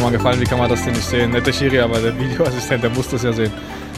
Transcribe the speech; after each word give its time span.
Tun 0.00 0.04
Sie 0.04 0.04
mir 0.04 0.10
mal 0.10 0.10
gefallen, 0.10 0.40
wie 0.40 0.44
kann 0.44 0.58
man 0.58 0.68
das 0.68 0.84
denn 0.84 0.92
nicht 0.94 1.04
sehen? 1.04 1.30
Nicht 1.30 1.54
Schiri, 1.54 1.80
aber 1.80 1.98
der 2.00 2.18
Videoassistent, 2.18 2.82
der 2.82 2.90
muss 2.90 3.08
das 3.08 3.22
ja 3.22 3.32
sehen. 3.32 3.52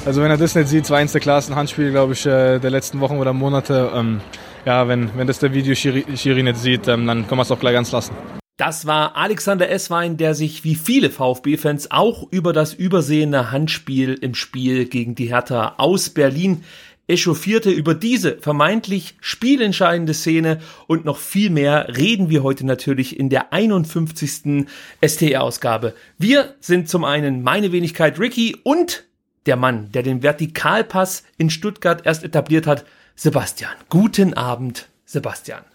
Also 0.04 0.22
wenn 0.22 0.30
er 0.30 0.36
das 0.36 0.54
nicht 0.54 0.68
sieht, 0.68 0.90
war 0.90 0.98
eins 0.98 1.12
der 1.12 1.20
klarsten 1.20 1.54
Handspiele, 1.54 1.90
glaube 1.90 2.12
ich, 2.12 2.26
äh, 2.26 2.58
der 2.58 2.70
letzten 2.70 3.00
Wochen 3.00 3.18
oder 3.18 3.32
Monate. 3.32 3.90
Ähm, 3.94 4.20
ja, 4.64 4.88
wenn, 4.88 5.10
wenn 5.16 5.26
das 5.26 5.38
der 5.38 5.52
Videoschiri 5.52 6.42
nicht 6.42 6.58
sieht, 6.58 6.88
ähm, 6.88 7.06
dann 7.06 7.26
kann 7.28 7.36
man 7.36 7.44
es 7.44 7.50
auch 7.50 7.58
gleich 7.60 7.74
ganz 7.74 7.92
lassen. 7.92 8.14
Das 8.58 8.86
war 8.86 9.16
Alexander 9.16 9.70
Esswein, 9.70 10.16
der 10.16 10.34
sich 10.34 10.62
wie 10.62 10.74
viele 10.74 11.10
VfB-Fans 11.10 11.90
auch 11.90 12.26
über 12.30 12.52
das 12.52 12.74
übersehene 12.74 13.50
Handspiel 13.50 14.14
im 14.14 14.34
Spiel 14.34 14.84
gegen 14.86 15.14
die 15.14 15.26
Hertha 15.26 15.74
aus 15.78 16.10
Berlin 16.10 16.62
echauffierte. 17.08 17.70
Über 17.70 17.94
diese 17.94 18.38
vermeintlich 18.38 19.16
spielentscheidende 19.20 20.14
Szene 20.14 20.60
und 20.86 21.04
noch 21.04 21.18
viel 21.18 21.50
mehr 21.50 21.96
reden 21.96 22.30
wir 22.30 22.42
heute 22.42 22.66
natürlich 22.66 23.18
in 23.18 23.28
der 23.28 23.52
51. 23.52 24.66
STR-Ausgabe. 25.04 25.94
Wir 26.18 26.54
sind 26.60 26.88
zum 26.88 27.04
einen 27.04 27.42
meine 27.42 27.72
Wenigkeit 27.72 28.18
Ricky 28.18 28.56
und 28.62 29.04
der 29.46 29.56
Mann, 29.56 29.90
der 29.92 30.02
den 30.02 30.22
Vertikalpass 30.22 31.24
in 31.36 31.50
Stuttgart 31.50 32.06
erst 32.06 32.24
etabliert 32.24 32.66
hat, 32.66 32.84
Sebastian. 33.16 33.72
Guten 33.88 34.34
Abend, 34.34 34.88
Sebastian. 35.04 35.71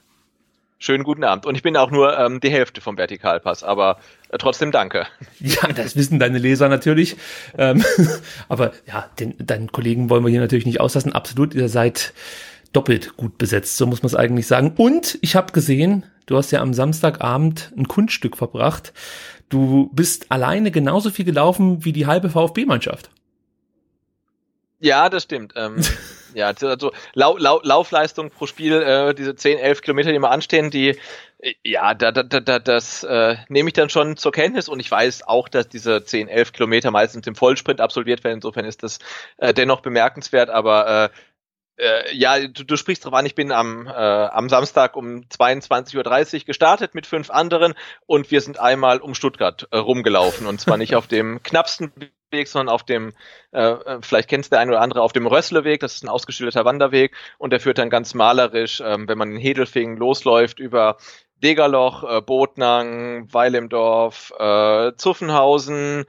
Schönen 0.79 1.03
guten 1.03 1.23
Abend. 1.23 1.47
Und 1.47 1.55
ich 1.55 1.63
bin 1.63 1.75
auch 1.75 1.89
nur 1.89 2.17
ähm, 2.19 2.39
die 2.39 2.51
Hälfte 2.51 2.81
vom 2.81 2.97
Vertikalpass, 2.97 3.63
aber 3.63 3.97
äh, 4.29 4.37
trotzdem 4.37 4.71
danke. 4.71 5.07
Ja, 5.39 5.67
das 5.73 5.95
wissen 5.95 6.19
deine 6.19 6.37
Leser 6.37 6.69
natürlich. 6.69 7.17
Ähm, 7.57 7.83
aber 8.49 8.73
ja, 8.85 9.09
den, 9.19 9.35
deinen 9.39 9.71
Kollegen 9.71 10.09
wollen 10.09 10.23
wir 10.23 10.29
hier 10.29 10.39
natürlich 10.39 10.67
nicht 10.67 10.79
auslassen. 10.79 11.13
Absolut, 11.13 11.55
ihr 11.55 11.69
seid 11.69 12.13
doppelt 12.73 13.17
gut 13.17 13.39
besetzt, 13.39 13.77
so 13.77 13.87
muss 13.87 14.03
man 14.03 14.07
es 14.07 14.15
eigentlich 14.15 14.45
sagen. 14.45 14.73
Und 14.77 15.17
ich 15.21 15.35
habe 15.35 15.51
gesehen, 15.51 16.05
du 16.27 16.37
hast 16.37 16.51
ja 16.51 16.61
am 16.61 16.75
Samstagabend 16.75 17.71
ein 17.75 17.87
Kunststück 17.87 18.37
verbracht. 18.37 18.93
Du 19.49 19.89
bist 19.93 20.31
alleine 20.31 20.69
genauso 20.69 21.09
viel 21.09 21.25
gelaufen 21.25 21.85
wie 21.85 21.93
die 21.93 22.05
halbe 22.05 22.29
VfB-Mannschaft. 22.29 23.09
Ja, 24.79 25.09
das 25.09 25.23
stimmt. 25.23 25.53
Ähm, 25.55 25.77
ja, 26.37 26.47
also 26.47 26.91
Lau 27.13 27.35
Lau 27.37 27.59
Laufleistung 27.63 28.29
pro 28.29 28.45
Spiel, 28.45 28.81
äh, 28.81 29.15
diese 29.15 29.35
10, 29.35 29.57
11 29.57 29.81
Kilometer, 29.81 30.11
die 30.11 30.19
mal 30.19 30.29
anstehen, 30.29 30.69
die, 30.69 30.89
äh, 31.39 31.53
ja, 31.63 31.95
da, 31.95 32.11
da, 32.11 32.21
da, 32.23 32.59
das 32.59 33.03
äh, 33.03 33.37
nehme 33.49 33.69
ich 33.69 33.73
dann 33.73 33.89
schon 33.89 34.17
zur 34.17 34.31
Kenntnis. 34.31 34.69
Und 34.69 34.79
ich 34.79 34.91
weiß 34.91 35.27
auch, 35.27 35.49
dass 35.49 35.67
diese 35.67 36.03
10, 36.03 36.27
11 36.27 36.53
Kilometer 36.53 36.91
meistens 36.91 37.25
im 37.25 37.35
Vollsprint 37.35 37.81
absolviert 37.81 38.23
werden. 38.23 38.35
Insofern 38.35 38.65
ist 38.65 38.83
das 38.83 38.99
äh, 39.37 39.51
dennoch 39.51 39.81
bemerkenswert, 39.81 40.51
aber 40.51 41.05
äh, 41.05 41.09
äh, 41.77 42.15
ja, 42.15 42.47
du, 42.47 42.63
du 42.63 42.75
sprichst 42.77 43.05
drauf 43.05 43.13
an, 43.13 43.25
ich 43.25 43.35
bin 43.35 43.51
am, 43.51 43.87
äh, 43.87 43.91
am 43.91 44.47
Samstag 44.49 44.95
um 44.95 45.21
22.30 45.29 46.35
Uhr 46.35 46.45
gestartet 46.45 46.93
mit 46.93 47.07
fünf 47.07 47.31
anderen. 47.31 47.73
Und 48.05 48.29
wir 48.29 48.41
sind 48.41 48.59
einmal 48.59 48.99
um 48.99 49.15
Stuttgart 49.15 49.67
äh, 49.71 49.77
rumgelaufen. 49.77 50.45
Und 50.45 50.61
zwar 50.61 50.77
nicht 50.77 50.95
auf 50.95 51.07
dem 51.07 51.41
knappsten 51.41 51.91
Weg, 52.31 52.47
sondern 52.47 52.73
auf 52.73 52.83
dem, 52.83 53.13
äh, 53.51 53.61
äh, 53.61 53.99
vielleicht 54.01 54.29
kennst 54.29 54.51
der 54.51 54.59
eine 54.59 54.71
oder 54.71 54.81
andere, 54.81 55.01
auf 55.01 55.13
dem 55.13 55.27
Rössleweg, 55.27 55.79
das 55.79 55.95
ist 55.95 56.03
ein 56.03 56.09
ausgeschilderter 56.09 56.65
Wanderweg 56.65 57.15
und 57.37 57.51
der 57.51 57.59
führt 57.59 57.77
dann 57.77 57.89
ganz 57.89 58.13
malerisch, 58.13 58.81
ähm, 58.85 59.07
wenn 59.07 59.17
man 59.17 59.31
in 59.31 59.37
Hedelfingen 59.37 59.97
losläuft, 59.97 60.59
über 60.59 60.97
Degerloch, 61.43 62.03
äh, 62.03 62.21
Botnang, 62.21 63.27
Weil 63.31 63.55
im 63.55 63.69
Dorf, 63.69 64.33
äh, 64.37 64.93
Zuffenhausen, 64.97 66.05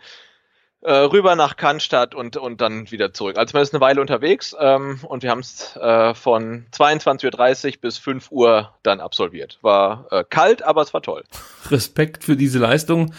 äh, 0.81 0.93
rüber 0.93 1.35
nach 1.35 1.57
Cannstatt 1.57 2.15
und, 2.15 2.37
und 2.37 2.61
dann 2.61 2.91
wieder 2.91 3.13
zurück. 3.13 3.37
Also 3.37 3.53
man 3.55 3.63
ist 3.63 3.75
eine 3.75 3.81
Weile 3.81 4.01
unterwegs 4.01 4.57
ähm, 4.59 5.01
und 5.03 5.23
wir 5.23 5.31
haben 5.31 5.41
es 5.41 5.77
äh, 5.77 6.15
von 6.15 6.67
22.30 6.73 7.67
Uhr 7.67 7.81
bis 7.81 7.99
5 7.99 8.31
Uhr 8.31 8.73
dann 8.83 9.01
absolviert. 9.01 9.59
War 9.63 10.07
äh, 10.11 10.25
kalt, 10.29 10.63
aber 10.63 10.83
es 10.83 10.95
war 10.95 11.03
toll. 11.03 11.25
Respekt 11.71 12.25
für 12.25 12.37
diese 12.37 12.59
Leistung. 12.59 13.13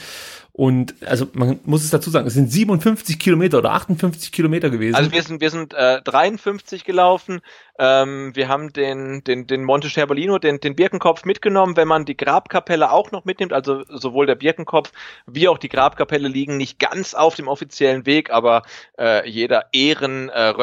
Und 0.60 0.94
also 1.06 1.26
man 1.32 1.58
muss 1.64 1.86
es 1.86 1.90
dazu 1.90 2.10
sagen, 2.10 2.28
es 2.28 2.34
sind 2.34 2.52
57 2.52 3.18
Kilometer 3.18 3.60
oder 3.60 3.72
58 3.72 4.34
Kilometer 4.34 4.70
gewesen. 4.70 4.94
Also 4.94 5.10
wir 5.14 5.24
sind 5.24 5.40
wir 5.40 5.52
sind 5.52 5.74
äh, 5.74 6.02
53 6.02 6.84
gelaufen. 6.84 7.40
Ähm, 7.80 8.36
wir 8.36 8.50
haben 8.50 8.74
den 8.74 9.24
den 9.24 9.48
den 9.48 9.64
Monte 9.64 9.90
Sterbolino, 9.90 10.38
den 10.38 10.60
den 10.60 10.76
Birkenkopf 10.76 11.24
mitgenommen. 11.24 11.78
Wenn 11.78 11.88
man 11.88 12.04
die 12.04 12.18
Grabkapelle 12.18 12.92
auch 12.92 13.14
noch 13.14 13.24
mitnimmt, 13.24 13.54
also 13.54 13.86
sowohl 13.88 14.26
der 14.26 14.36
Birkenkopf 14.36 14.92
wie 15.26 15.48
auch 15.48 15.60
die 15.60 15.70
Grabkapelle 15.70 16.28
liegen 16.28 16.58
nicht 16.58 16.78
ganz 16.78 17.14
auf 17.14 17.36
dem 17.36 17.48
offiziellen 17.48 18.06
Weg, 18.06 18.30
aber 18.30 18.64
äh, 19.00 19.30
jeder 19.30 19.68
Ehren 19.72 20.28
äh, 20.28 20.54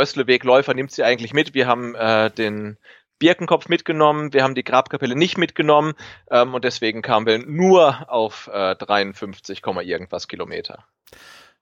nimmt 0.75 0.93
sie 0.93 1.05
eigentlich 1.05 1.33
mit. 1.33 1.55
Wir 1.55 1.67
haben 1.67 1.95
äh, 1.95 2.31
den 2.31 2.77
Birkenkopf 3.19 3.69
mitgenommen, 3.69 4.33
wir 4.33 4.43
haben 4.43 4.55
die 4.55 4.65
Grabkapelle 4.65 5.17
nicht 5.17 5.39
mitgenommen 5.39 5.95
ähm, 6.31 6.55
und 6.55 6.65
deswegen 6.65 7.03
kamen 7.03 7.27
wir 7.27 7.39
nur 7.39 8.11
auf 8.11 8.51
äh, 8.53 8.77
53, 8.77 9.63
irgendwas 9.65 10.29
Kilometer. 10.29 10.85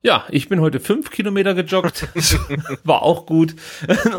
Ja, 0.05 0.27
ich 0.29 0.51
bin 0.51 0.61
heute 0.61 0.81
fünf 0.81 1.11
Kilometer 1.11 1.55
gejoggt. 1.55 2.09
War 2.85 3.03
auch 3.03 3.25
gut. 3.25 3.57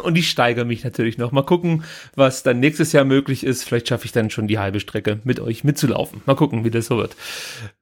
Und 0.02 0.18
ich 0.18 0.32
steigere 0.32 0.66
mich 0.66 0.84
natürlich 0.84 1.20
noch. 1.20 1.32
Mal 1.32 1.44
gucken, 1.44 1.84
was 2.16 2.42
dann 2.42 2.60
nächstes 2.60 2.92
Jahr 2.92 3.06
möglich 3.06 3.44
ist. 3.44 3.64
Vielleicht 3.64 3.90
schaffe 3.90 4.06
ich 4.06 4.12
dann 4.12 4.32
schon 4.32 4.48
die 4.48 4.58
halbe 4.58 4.80
Strecke 4.80 5.20
mit 5.26 5.40
euch 5.40 5.64
mitzulaufen. 5.64 6.24
Mal 6.26 6.36
gucken, 6.36 6.66
wie 6.66 6.72
das 6.72 6.88
so 6.88 6.98
wird. 6.98 7.16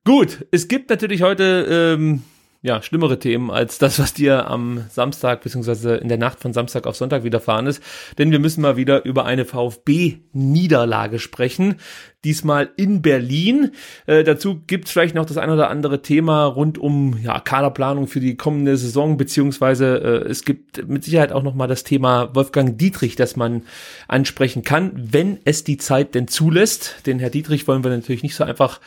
Gut, 0.04 0.46
es 0.52 0.68
gibt 0.68 0.90
natürlich 0.90 1.22
heute 1.22 1.96
ähm, 1.98 2.24
ja, 2.64 2.82
schlimmere 2.82 3.20
Themen 3.20 3.52
als 3.52 3.78
das, 3.78 4.00
was 4.00 4.14
dir 4.14 4.48
am 4.48 4.86
Samstag 4.90 5.42
beziehungsweise 5.42 5.96
in 5.96 6.08
der 6.08 6.18
Nacht 6.18 6.40
von 6.40 6.54
Samstag 6.54 6.88
auf 6.88 6.96
Sonntag 6.96 7.26
widerfahren 7.26 7.68
ist. 7.68 7.84
Denn 8.18 8.32
wir 8.32 8.40
müssen 8.40 8.62
mal 8.62 8.78
wieder 8.78 9.04
über 9.04 9.26
eine 9.26 9.44
VfB-Niederlage 9.44 11.20
sprechen. 11.20 11.76
Diesmal 12.24 12.70
in 12.78 13.02
Berlin. 13.02 13.72
Äh, 14.06 14.24
dazu 14.24 14.62
gibt's 14.66 14.92
vielleicht 14.92 15.16
noch 15.16 15.26
das 15.26 15.38
ein 15.38 15.50
oder 15.50 15.70
andere 15.70 16.02
Thema 16.02 16.46
rund 16.46 16.78
um 16.78 17.18
ja, 17.22 17.40
Kaderplanung 17.40 18.08
für 18.08 18.20
die 18.20 18.36
kommende 18.36 18.78
Saison, 18.78 19.18
beziehungsweise 19.18 19.98
äh, 19.98 20.30
es 20.30 20.46
gibt 20.46 20.88
mit 20.88 21.04
Sicherheit 21.04 21.32
auch 21.32 21.44
noch 21.44 21.56
mal 21.56 21.68
das 21.68 21.84
Thema 21.84 22.34
Wolfgang 22.36 22.78
Dietrich, 22.78 23.16
das 23.16 23.36
man 23.36 23.64
ansprechen 24.08 24.64
kann, 24.64 24.92
wenn 24.96 25.40
es 25.46 25.64
die 25.64 25.78
Zeit 25.78 26.16
denn 26.16 26.28
zulässt. 26.28 27.06
Den 27.06 27.20
Herr 27.20 27.30
Dietrich 27.30 27.68
wollen 27.68 27.84
wir 27.84 27.92
natürlich 27.92 28.24
nicht 28.24 28.36
so 28.36 28.44
einfach 28.44 28.80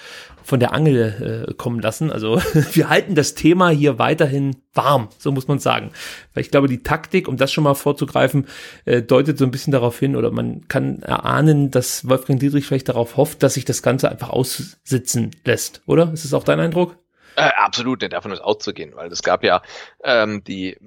von 0.46 0.60
der 0.60 0.72
Angel 0.72 1.46
äh, 1.48 1.54
kommen 1.54 1.80
lassen. 1.80 2.10
Also 2.12 2.40
wir 2.72 2.88
halten 2.88 3.14
das 3.14 3.34
Thema 3.34 3.70
hier 3.70 3.98
weiterhin 3.98 4.56
warm, 4.76 5.08
so 5.18 5.32
muss 5.32 5.48
man 5.48 5.58
sagen. 5.58 5.90
Weil 6.34 6.42
ich 6.42 6.50
glaube, 6.50 6.68
die 6.68 6.82
Taktik, 6.82 7.28
um 7.28 7.36
das 7.36 7.52
schon 7.52 7.64
mal 7.64 7.74
vorzugreifen, 7.74 8.46
äh, 8.84 9.02
deutet 9.02 9.38
so 9.38 9.44
ein 9.44 9.50
bisschen 9.50 9.72
darauf 9.72 9.98
hin 9.98 10.16
oder 10.16 10.30
man 10.30 10.68
kann 10.68 11.02
erahnen, 11.02 11.70
dass 11.70 12.08
Wolfgang 12.08 12.40
Dietrich 12.40 12.66
vielleicht 12.66 12.88
darauf 12.88 13.16
hofft, 13.16 13.42
dass 13.42 13.54
sich 13.54 13.64
das 13.64 13.82
Ganze 13.82 14.10
einfach 14.10 14.30
aussitzen 14.30 15.30
lässt, 15.44 15.82
oder? 15.86 16.12
Ist 16.12 16.24
das 16.24 16.34
auch 16.34 16.44
dein 16.44 16.60
Eindruck? 16.60 16.96
Äh, 17.36 17.50
absolut, 17.56 18.02
davon 18.12 18.32
ist 18.32 18.40
auszugehen, 18.40 18.92
weil 18.94 19.12
es 19.12 19.22
gab 19.22 19.44
ja 19.44 19.62
ähm, 20.02 20.42
die 20.44 20.78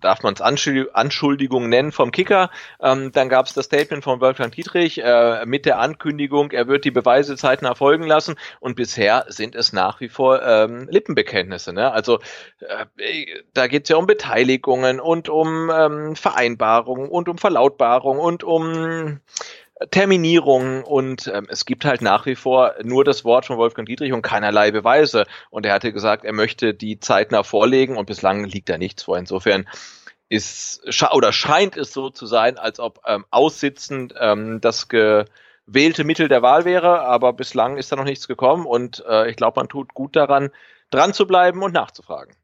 darf 0.00 0.22
man 0.22 0.34
es 0.34 0.40
Anschuldigung 0.40 1.68
nennen 1.68 1.92
vom 1.92 2.10
Kicker. 2.10 2.50
Ähm, 2.80 3.12
dann 3.12 3.28
gab 3.28 3.46
es 3.46 3.54
das 3.54 3.66
Statement 3.66 4.04
von 4.04 4.20
Wolfgang 4.20 4.52
Dietrich 4.52 5.02
äh, 5.02 5.44
mit 5.46 5.66
der 5.66 5.78
Ankündigung, 5.78 6.50
er 6.52 6.68
wird 6.68 6.84
die 6.84 6.90
Beweise 6.90 7.36
zeitnah 7.36 7.74
folgen 7.74 8.04
lassen. 8.04 8.36
Und 8.60 8.76
bisher 8.76 9.26
sind 9.28 9.54
es 9.54 9.72
nach 9.72 10.00
wie 10.00 10.08
vor 10.08 10.42
ähm, 10.42 10.88
Lippenbekenntnisse. 10.90 11.72
Ne? 11.72 11.92
Also 11.92 12.18
äh, 12.60 13.26
da 13.54 13.66
geht 13.66 13.84
es 13.84 13.88
ja 13.90 13.96
um 13.96 14.06
Beteiligungen 14.06 15.00
und 15.00 15.28
um 15.28 15.70
ähm, 15.70 16.16
Vereinbarungen 16.16 17.08
und 17.08 17.28
um 17.28 17.38
Verlautbarungen 17.38 18.20
und 18.20 18.44
um 18.44 19.20
Terminierungen 19.90 20.82
und 20.82 21.26
ähm, 21.32 21.46
es 21.48 21.64
gibt 21.64 21.84
halt 21.84 22.02
nach 22.02 22.26
wie 22.26 22.34
vor 22.34 22.74
nur 22.82 23.04
das 23.04 23.24
Wort 23.24 23.46
von 23.46 23.56
Wolfgang 23.56 23.88
Dietrich 23.88 24.12
und 24.12 24.22
keinerlei 24.22 24.70
Beweise. 24.70 25.26
Und 25.48 25.64
er 25.64 25.72
hatte 25.72 25.92
gesagt, 25.92 26.24
er 26.24 26.34
möchte 26.34 26.74
die 26.74 27.00
zeitnah 27.00 27.42
vorlegen 27.42 27.96
und 27.96 28.06
bislang 28.06 28.44
liegt 28.44 28.68
da 28.68 28.76
nichts 28.76 29.04
vor. 29.04 29.16
Insofern 29.16 29.66
ist 30.28 30.82
oder 31.12 31.32
scheint 31.32 31.76
es 31.76 31.92
so 31.92 32.10
zu 32.10 32.26
sein, 32.26 32.58
als 32.58 32.78
ob 32.78 33.00
ähm, 33.06 33.24
aussitzend 33.30 34.14
ähm, 34.18 34.60
das 34.60 34.88
gewählte 34.88 36.04
Mittel 36.04 36.28
der 36.28 36.42
Wahl 36.42 36.64
wäre, 36.64 37.00
aber 37.00 37.32
bislang 37.32 37.76
ist 37.78 37.90
da 37.90 37.96
noch 37.96 38.04
nichts 38.04 38.28
gekommen 38.28 38.66
und 38.66 39.04
äh, 39.08 39.28
ich 39.30 39.36
glaube, 39.36 39.58
man 39.58 39.68
tut 39.68 39.92
gut 39.92 40.14
daran, 40.14 40.50
dran 40.90 41.14
zu 41.14 41.26
bleiben 41.26 41.62
und 41.62 41.74
nachzufragen. 41.74 42.34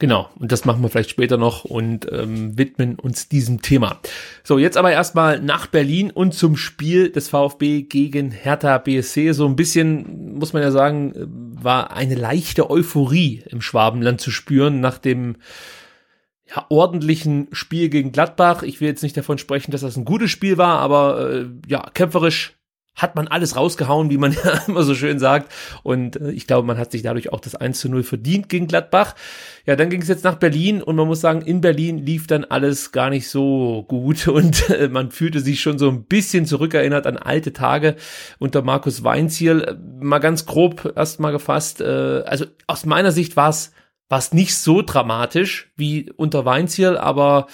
Genau, 0.00 0.30
und 0.38 0.52
das 0.52 0.64
machen 0.64 0.80
wir 0.82 0.90
vielleicht 0.90 1.10
später 1.10 1.38
noch 1.38 1.64
und 1.64 2.06
ähm, 2.12 2.56
widmen 2.56 3.00
uns 3.00 3.28
diesem 3.28 3.62
Thema. 3.62 3.98
So, 4.44 4.56
jetzt 4.56 4.76
aber 4.76 4.92
erstmal 4.92 5.40
nach 5.40 5.66
Berlin 5.66 6.12
und 6.12 6.34
zum 6.34 6.56
Spiel 6.56 7.10
des 7.10 7.28
VfB 7.28 7.82
gegen 7.82 8.30
Hertha 8.30 8.78
BSC. 8.78 9.32
So 9.32 9.44
ein 9.46 9.56
bisschen, 9.56 10.36
muss 10.38 10.52
man 10.52 10.62
ja 10.62 10.70
sagen, 10.70 11.14
war 11.60 11.96
eine 11.96 12.14
leichte 12.14 12.70
Euphorie 12.70 13.42
im 13.48 13.60
Schwabenland 13.60 14.20
zu 14.20 14.30
spüren 14.30 14.80
nach 14.80 14.98
dem 14.98 15.36
ja, 16.46 16.64
ordentlichen 16.68 17.48
Spiel 17.50 17.88
gegen 17.88 18.12
Gladbach. 18.12 18.62
Ich 18.62 18.80
will 18.80 18.86
jetzt 18.86 19.02
nicht 19.02 19.16
davon 19.16 19.38
sprechen, 19.38 19.72
dass 19.72 19.80
das 19.80 19.96
ein 19.96 20.04
gutes 20.04 20.30
Spiel 20.30 20.58
war, 20.58 20.78
aber 20.78 21.28
äh, 21.28 21.46
ja, 21.66 21.90
kämpferisch 21.92 22.57
hat 22.98 23.16
man 23.16 23.28
alles 23.28 23.56
rausgehauen, 23.56 24.10
wie 24.10 24.18
man 24.18 24.32
ja 24.44 24.60
immer 24.66 24.82
so 24.82 24.94
schön 24.94 25.18
sagt. 25.18 25.50
Und 25.82 26.20
äh, 26.20 26.32
ich 26.32 26.46
glaube, 26.46 26.66
man 26.66 26.76
hat 26.76 26.92
sich 26.92 27.02
dadurch 27.02 27.32
auch 27.32 27.40
das 27.40 27.54
1 27.54 27.80
zu 27.80 27.88
0 27.88 28.02
verdient 28.02 28.48
gegen 28.50 28.66
Gladbach. 28.66 29.14
Ja, 29.64 29.76
dann 29.76 29.88
ging 29.88 30.02
es 30.02 30.08
jetzt 30.08 30.24
nach 30.24 30.34
Berlin 30.34 30.82
und 30.82 30.96
man 30.96 31.06
muss 31.06 31.20
sagen, 31.20 31.40
in 31.42 31.60
Berlin 31.60 31.98
lief 31.98 32.26
dann 32.26 32.44
alles 32.44 32.92
gar 32.92 33.08
nicht 33.08 33.28
so 33.28 33.84
gut 33.88 34.28
und 34.28 34.68
äh, 34.68 34.88
man 34.88 35.10
fühlte 35.10 35.40
sich 35.40 35.60
schon 35.60 35.78
so 35.78 35.88
ein 35.88 36.04
bisschen 36.04 36.44
zurückerinnert 36.44 37.06
an 37.06 37.16
alte 37.16 37.52
Tage 37.52 37.96
unter 38.38 38.62
Markus 38.62 39.04
Weinziel. 39.04 39.78
Mal 40.00 40.18
ganz 40.18 40.44
grob 40.44 40.92
erstmal 40.96 41.32
gefasst. 41.32 41.80
Äh, 41.80 42.22
also 42.26 42.44
aus 42.66 42.84
meiner 42.84 43.12
Sicht 43.12 43.36
war 43.36 43.48
es 43.48 43.72
war 44.10 44.18
es 44.18 44.32
nicht 44.32 44.56
so 44.56 44.80
dramatisch 44.80 45.70
wie 45.76 46.10
unter 46.16 46.44
Weinziel, 46.44 46.96
aber 46.96 47.46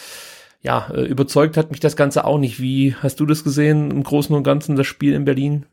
ja, 0.65 0.89
äh, 0.93 1.03
überzeugt 1.03 1.59
hat 1.59 1.71
mich 1.71 1.81
das 1.81 1.95
Ganze 1.95 2.25
auch 2.25 2.39
nicht. 2.39 2.59
Wie 2.59 2.97
hast 2.97 3.21
du 3.21 3.27
das 3.27 3.45
gesehen 3.45 3.91
im 3.91 4.03
Großen 4.03 4.35
und 4.35 4.45
Ganzen, 4.45 4.77
das 4.77 4.87
Spiel 4.87 5.13
in 5.13 5.27
Berlin? 5.27 5.67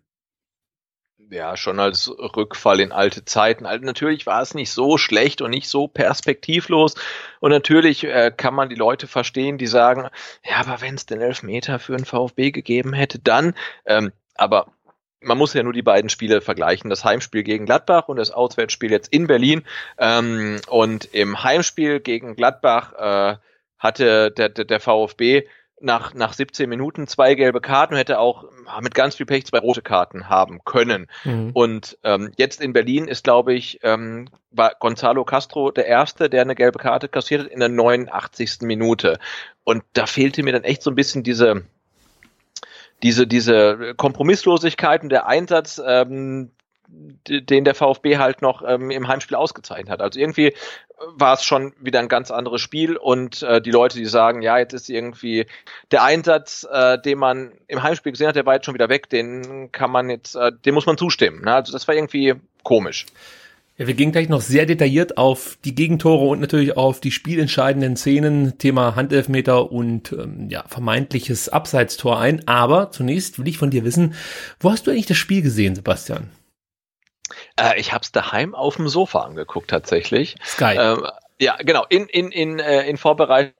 Ja, 1.29 1.55
schon 1.55 1.79
als 1.79 2.09
Rückfall 2.09 2.81
in 2.81 2.91
alte 2.91 3.23
Zeiten. 3.23 3.65
Also 3.65 3.85
natürlich 3.85 4.25
war 4.25 4.41
es 4.41 4.53
nicht 4.53 4.69
so 4.69 4.97
schlecht 4.97 5.41
und 5.41 5.51
nicht 5.51 5.69
so 5.69 5.87
perspektivlos. 5.87 6.95
Und 7.39 7.51
natürlich 7.51 8.03
äh, 8.03 8.33
kann 8.35 8.53
man 8.53 8.67
die 8.67 8.75
Leute 8.75 9.07
verstehen, 9.07 9.57
die 9.57 9.67
sagen, 9.67 10.09
ja, 10.43 10.57
aber 10.57 10.81
wenn 10.81 10.95
es 10.95 11.05
den 11.05 11.21
Elfmeter 11.21 11.79
für 11.79 11.95
den 11.95 12.05
VfB 12.05 12.51
gegeben 12.51 12.91
hätte, 12.91 13.17
dann. 13.17 13.53
Ähm, 13.85 14.11
aber 14.35 14.73
man 15.21 15.37
muss 15.37 15.53
ja 15.53 15.63
nur 15.63 15.71
die 15.71 15.83
beiden 15.83 16.09
Spiele 16.09 16.41
vergleichen. 16.41 16.89
Das 16.89 17.05
Heimspiel 17.05 17.43
gegen 17.43 17.65
Gladbach 17.65 18.09
und 18.09 18.17
das 18.17 18.31
Auswärtsspiel 18.31 18.91
jetzt 18.91 19.13
in 19.13 19.27
Berlin. 19.27 19.63
Ähm, 19.97 20.59
und 20.67 21.05
im 21.13 21.41
Heimspiel 21.45 22.01
gegen 22.01 22.35
Gladbach 22.35 23.37
äh, 23.37 23.37
hatte 23.81 24.31
der, 24.31 24.49
der, 24.49 24.65
der 24.65 24.79
VfB 24.79 25.47
nach, 25.81 26.13
nach 26.13 26.33
17 26.33 26.69
Minuten 26.69 27.07
zwei 27.07 27.33
gelbe 27.33 27.59
Karten 27.59 27.95
und 27.95 27.97
hätte 27.97 28.19
auch 28.19 28.45
mit 28.81 28.93
ganz 28.93 29.15
viel 29.15 29.25
Pech 29.25 29.47
zwei 29.47 29.57
rote 29.57 29.81
Karten 29.81 30.29
haben 30.29 30.63
können. 30.63 31.07
Mhm. 31.23 31.49
Und 31.53 31.97
ähm, 32.03 32.31
jetzt 32.37 32.61
in 32.61 32.71
Berlin 32.71 33.07
ist, 33.07 33.23
glaube 33.23 33.53
ich, 33.53 33.79
ähm, 33.81 34.29
war 34.51 34.75
Gonzalo 34.79 35.25
Castro 35.25 35.71
der 35.71 35.87
Erste, 35.87 36.29
der 36.29 36.41
eine 36.41 36.55
gelbe 36.55 36.77
Karte 36.77 37.09
kassiert 37.09 37.45
hat 37.45 37.51
in 37.51 37.59
der 37.59 37.69
89. 37.69 38.59
Minute. 38.61 39.19
Und 39.63 39.83
da 39.93 40.05
fehlte 40.05 40.43
mir 40.43 40.53
dann 40.53 40.63
echt 40.63 40.83
so 40.83 40.91
ein 40.91 40.95
bisschen 40.95 41.23
diese, 41.23 41.63
diese, 43.01 43.25
diese 43.25 43.95
Kompromisslosigkeit 43.95 45.01
und 45.01 45.09
der 45.09 45.25
Einsatz, 45.25 45.81
ähm, 45.83 46.51
den 47.27 47.63
der 47.63 47.75
VfB 47.75 48.17
halt 48.17 48.41
noch 48.41 48.63
ähm, 48.67 48.91
im 48.91 49.07
Heimspiel 49.07 49.37
ausgezeichnet 49.37 49.89
hat. 49.89 50.01
Also 50.01 50.19
irgendwie 50.19 50.53
war 51.15 51.33
es 51.33 51.43
schon 51.43 51.73
wieder 51.79 51.99
ein 51.99 52.07
ganz 52.07 52.31
anderes 52.31 52.61
Spiel 52.61 52.95
und 52.95 53.41
äh, 53.43 53.61
die 53.61 53.71
Leute, 53.71 53.97
die 53.97 54.05
sagen, 54.05 54.41
ja, 54.41 54.57
jetzt 54.57 54.73
ist 54.73 54.89
irgendwie 54.89 55.45
der 55.91 56.03
Einsatz, 56.03 56.67
äh, 56.71 56.99
den 56.99 57.17
man 57.17 57.53
im 57.67 57.81
Heimspiel 57.81 58.11
gesehen 58.11 58.27
hat, 58.27 58.35
der 58.35 58.45
war 58.45 58.55
jetzt 58.55 58.65
schon 58.65 58.73
wieder 58.73 58.89
weg, 58.89 59.09
den 59.09 59.71
kann 59.71 59.91
man 59.91 60.09
jetzt, 60.09 60.35
äh, 60.35 60.51
dem 60.65 60.75
muss 60.75 60.85
man 60.85 60.97
zustimmen. 60.97 61.43
Ne? 61.43 61.53
Also 61.53 61.71
das 61.71 61.87
war 61.87 61.95
irgendwie 61.95 62.35
komisch. 62.63 63.05
Ja, 63.77 63.87
wir 63.87 63.93
gehen 63.93 64.11
gleich 64.11 64.29
noch 64.29 64.41
sehr 64.41 64.65
detailliert 64.65 65.17
auf 65.17 65.57
die 65.65 65.73
Gegentore 65.73 66.25
und 66.27 66.39
natürlich 66.39 66.77
auf 66.77 66.99
die 66.99 67.09
spielentscheidenden 67.09 67.95
Szenen, 67.95 68.57
Thema 68.59 68.95
Handelfmeter 68.95 69.71
und 69.71 70.11
ähm, 70.11 70.49
ja, 70.49 70.63
vermeintliches 70.67 71.49
Abseitstor 71.49 72.19
ein. 72.19 72.47
Aber 72.47 72.91
zunächst 72.91 73.39
will 73.39 73.47
ich 73.47 73.57
von 73.57 73.71
dir 73.71 73.83
wissen, 73.83 74.13
wo 74.59 74.69
hast 74.69 74.85
du 74.85 74.91
eigentlich 74.91 75.07
das 75.07 75.17
Spiel 75.17 75.41
gesehen, 75.41 75.73
Sebastian? 75.73 76.29
Äh, 77.59 77.79
ich 77.79 77.93
habe 77.93 78.03
es 78.03 78.11
daheim 78.11 78.55
auf 78.55 78.75
dem 78.75 78.87
Sofa 78.87 79.21
angeguckt 79.21 79.69
tatsächlich. 79.69 80.35
Sky. 80.43 80.75
Ähm, 80.77 81.07
ja, 81.39 81.57
genau. 81.57 81.85
In, 81.89 82.07
in, 82.07 82.31
in, 82.31 82.59
äh, 82.59 82.87
in 82.87 82.97
Vorbereitung 82.97 83.53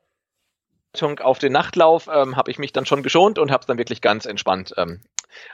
auf 1.20 1.40
den 1.40 1.52
Nachtlauf 1.52 2.08
ähm, 2.14 2.36
habe 2.36 2.52
ich 2.52 2.60
mich 2.60 2.74
dann 2.74 2.86
schon 2.86 3.04
geschont 3.04 3.40
und 3.40 3.52
habe 3.52 3.62
es 3.62 3.68
dann 3.68 3.78
wirklich 3.78 4.02
ganz 4.02 4.26
entspannt 4.26 4.74
ähm, 4.78 5.02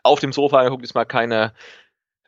auf 0.04 0.20
dem 0.20 0.34
Sofa 0.34 0.60
angeguckt. 0.60 0.84
Ist 0.84 0.96
mal 0.96 1.06
keine 1.06 1.54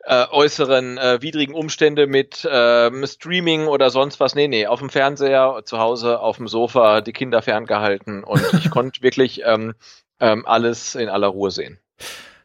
äh, 0.04 0.26
äußeren 0.30 0.98
äh, 0.98 1.20
widrigen 1.20 1.54
Umstände 1.54 2.06
mit 2.06 2.48
ähm, 2.50 3.06
Streaming 3.06 3.66
oder 3.66 3.90
sonst 3.90 4.20
was. 4.20 4.34
Nee, 4.34 4.48
nee, 4.48 4.66
auf 4.66 4.78
dem 4.78 4.90
Fernseher, 4.90 5.62
zu 5.64 5.78
Hause, 5.78 6.20
auf 6.20 6.38
dem 6.38 6.48
Sofa, 6.48 7.00
die 7.00 7.12
Kinder 7.12 7.42
ferngehalten 7.42 8.24
und 8.24 8.42
ich 8.54 8.70
konnte 8.70 9.02
wirklich 9.02 9.42
ähm, 9.44 9.74
ähm, 10.18 10.46
alles 10.46 10.94
in 10.94 11.08
aller 11.08 11.28
Ruhe 11.28 11.50
sehen. 11.50 11.78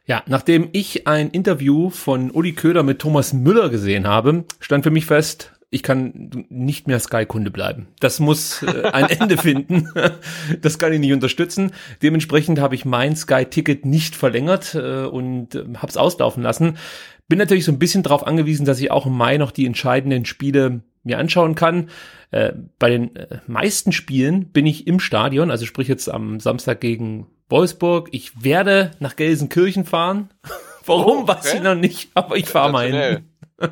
Ja, 0.06 0.22
nachdem 0.26 0.68
ich 0.72 1.08
ein 1.08 1.30
Interview 1.30 1.90
von 1.90 2.30
Uli 2.30 2.52
Köder 2.52 2.84
mit 2.84 3.00
Thomas 3.00 3.32
Müller 3.32 3.68
gesehen 3.70 4.06
habe, 4.06 4.44
stand 4.60 4.84
für 4.84 4.92
mich 4.92 5.04
fest, 5.04 5.52
ich 5.68 5.82
kann 5.82 6.46
nicht 6.48 6.86
mehr 6.86 7.00
Sky-Kunde 7.00 7.50
bleiben. 7.50 7.88
Das 7.98 8.20
muss 8.20 8.62
äh, 8.62 8.84
ein 8.92 9.06
Ende 9.20 9.36
finden. 9.36 9.88
das 10.62 10.78
kann 10.78 10.92
ich 10.92 11.00
nicht 11.00 11.12
unterstützen. 11.12 11.72
Dementsprechend 12.02 12.60
habe 12.60 12.76
ich 12.76 12.84
mein 12.84 13.16
Sky-Ticket 13.16 13.84
nicht 13.84 14.14
verlängert 14.14 14.76
äh, 14.76 15.04
und 15.06 15.56
äh, 15.56 15.64
habe 15.76 15.88
es 15.88 15.96
auslaufen 15.96 16.44
lassen. 16.44 16.78
Bin 17.26 17.38
natürlich 17.38 17.64
so 17.64 17.72
ein 17.72 17.80
bisschen 17.80 18.04
darauf 18.04 18.24
angewiesen, 18.24 18.64
dass 18.64 18.80
ich 18.80 18.92
auch 18.92 19.06
im 19.06 19.16
Mai 19.16 19.38
noch 19.38 19.50
die 19.50 19.66
entscheidenden 19.66 20.24
Spiele 20.24 20.82
mir 21.06 21.18
anschauen 21.18 21.54
kann. 21.54 21.90
Äh, 22.30 22.52
bei 22.78 22.90
den 22.90 23.16
äh, 23.16 23.40
meisten 23.46 23.92
Spielen 23.92 24.50
bin 24.50 24.66
ich 24.66 24.86
im 24.86 25.00
Stadion, 25.00 25.50
also 25.50 25.64
sprich 25.64 25.88
jetzt 25.88 26.08
am 26.08 26.40
Samstag 26.40 26.80
gegen 26.80 27.28
Wolfsburg. 27.48 28.08
Ich 28.12 28.44
werde 28.44 28.90
nach 28.98 29.16
Gelsenkirchen 29.16 29.84
fahren. 29.84 30.30
Warum, 30.84 31.18
oh, 31.18 31.22
okay. 31.22 31.32
weiß 31.32 31.54
ich 31.54 31.62
noch 31.62 31.74
nicht, 31.74 32.10
aber 32.14 32.36
ich 32.36 32.46
fahre 32.46 32.70
mal 32.70 32.92
hin. 32.92 33.24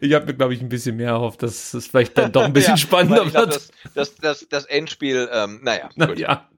ich 0.00 0.14
habe 0.14 0.26
mir, 0.26 0.34
glaube 0.34 0.54
ich, 0.54 0.62
ein 0.62 0.68
bisschen 0.68 0.96
mehr 0.96 1.10
erhofft, 1.10 1.42
dass 1.42 1.74
es 1.74 1.88
vielleicht 1.88 2.16
dann 2.16 2.32
doch 2.32 2.44
ein 2.44 2.52
bisschen 2.52 2.70
ja, 2.74 2.78
spannender 2.78 3.24
wird. 3.32 3.54
Das, 3.54 3.70
das, 3.94 4.14
das, 4.16 4.48
das 4.48 4.64
Endspiel, 4.64 5.28
ähm, 5.32 5.60
naja. 5.62 5.90
Naja, 5.96 6.48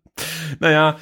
naja 0.60 0.98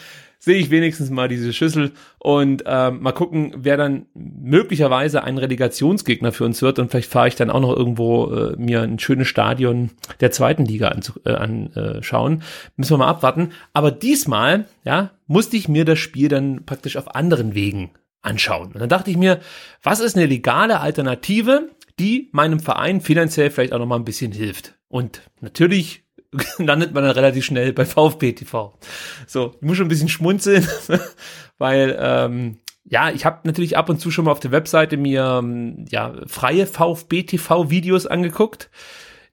sehe 0.48 0.58
ich 0.58 0.70
wenigstens 0.70 1.10
mal 1.10 1.28
diese 1.28 1.52
Schüssel 1.52 1.92
und 2.18 2.64
ähm, 2.66 3.02
mal 3.02 3.12
gucken, 3.12 3.52
wer 3.54 3.76
dann 3.76 4.06
möglicherweise 4.14 5.22
ein 5.22 5.36
Relegationsgegner 5.36 6.32
für 6.32 6.46
uns 6.46 6.62
wird 6.62 6.78
und 6.78 6.90
vielleicht 6.90 7.10
fahre 7.10 7.28
ich 7.28 7.36
dann 7.36 7.50
auch 7.50 7.60
noch 7.60 7.76
irgendwo 7.76 8.32
äh, 8.32 8.56
mir 8.56 8.80
ein 8.80 8.98
schönes 8.98 9.28
Stadion 9.28 9.90
der 10.20 10.30
zweiten 10.30 10.64
Liga 10.64 10.88
anschauen. 10.88 11.20
Äh, 11.24 11.98
anschauen. 11.98 12.42
Müssen 12.76 12.92
wir 12.92 12.98
mal 12.98 13.08
abwarten. 13.08 13.52
Aber 13.72 13.90
diesmal, 13.90 14.64
ja, 14.84 15.10
musste 15.26 15.58
ich 15.58 15.68
mir 15.68 15.84
das 15.84 15.98
Spiel 15.98 16.28
dann 16.28 16.64
praktisch 16.64 16.96
auf 16.96 17.14
anderen 17.14 17.54
Wegen 17.54 17.90
anschauen. 18.22 18.72
Und 18.72 18.80
dann 18.80 18.88
dachte 18.88 19.10
ich 19.10 19.16
mir, 19.16 19.40
was 19.82 20.00
ist 20.00 20.16
eine 20.16 20.26
legale 20.26 20.80
Alternative, 20.80 21.68
die 21.98 22.30
meinem 22.32 22.60
Verein 22.60 23.02
finanziell 23.02 23.50
vielleicht 23.50 23.74
auch 23.74 23.78
noch 23.78 23.86
mal 23.86 23.96
ein 23.96 24.04
bisschen 24.04 24.32
hilft? 24.32 24.78
Und 24.88 25.20
natürlich 25.40 26.04
landet 26.58 26.92
man 26.92 27.04
dann 27.04 27.12
relativ 27.12 27.44
schnell 27.44 27.72
bei 27.72 27.84
VfB 27.84 28.32
TV. 28.32 28.78
So, 29.26 29.54
ich 29.56 29.62
muss 29.62 29.76
schon 29.76 29.86
ein 29.86 29.90
bisschen 29.90 30.08
schmunzeln, 30.08 30.66
weil 31.58 31.96
ähm, 32.00 32.58
ja, 32.84 33.10
ich 33.10 33.24
habe 33.26 33.40
natürlich 33.44 33.76
ab 33.76 33.88
und 33.88 34.00
zu 34.00 34.10
schon 34.10 34.24
mal 34.24 34.32
auf 34.32 34.40
der 34.40 34.52
Webseite 34.52 34.96
mir 34.96 35.38
ähm, 35.40 35.84
ja 35.90 36.14
freie 36.26 36.66
VfB 36.66 37.24
TV 37.24 37.70
Videos 37.70 38.06
angeguckt 38.06 38.70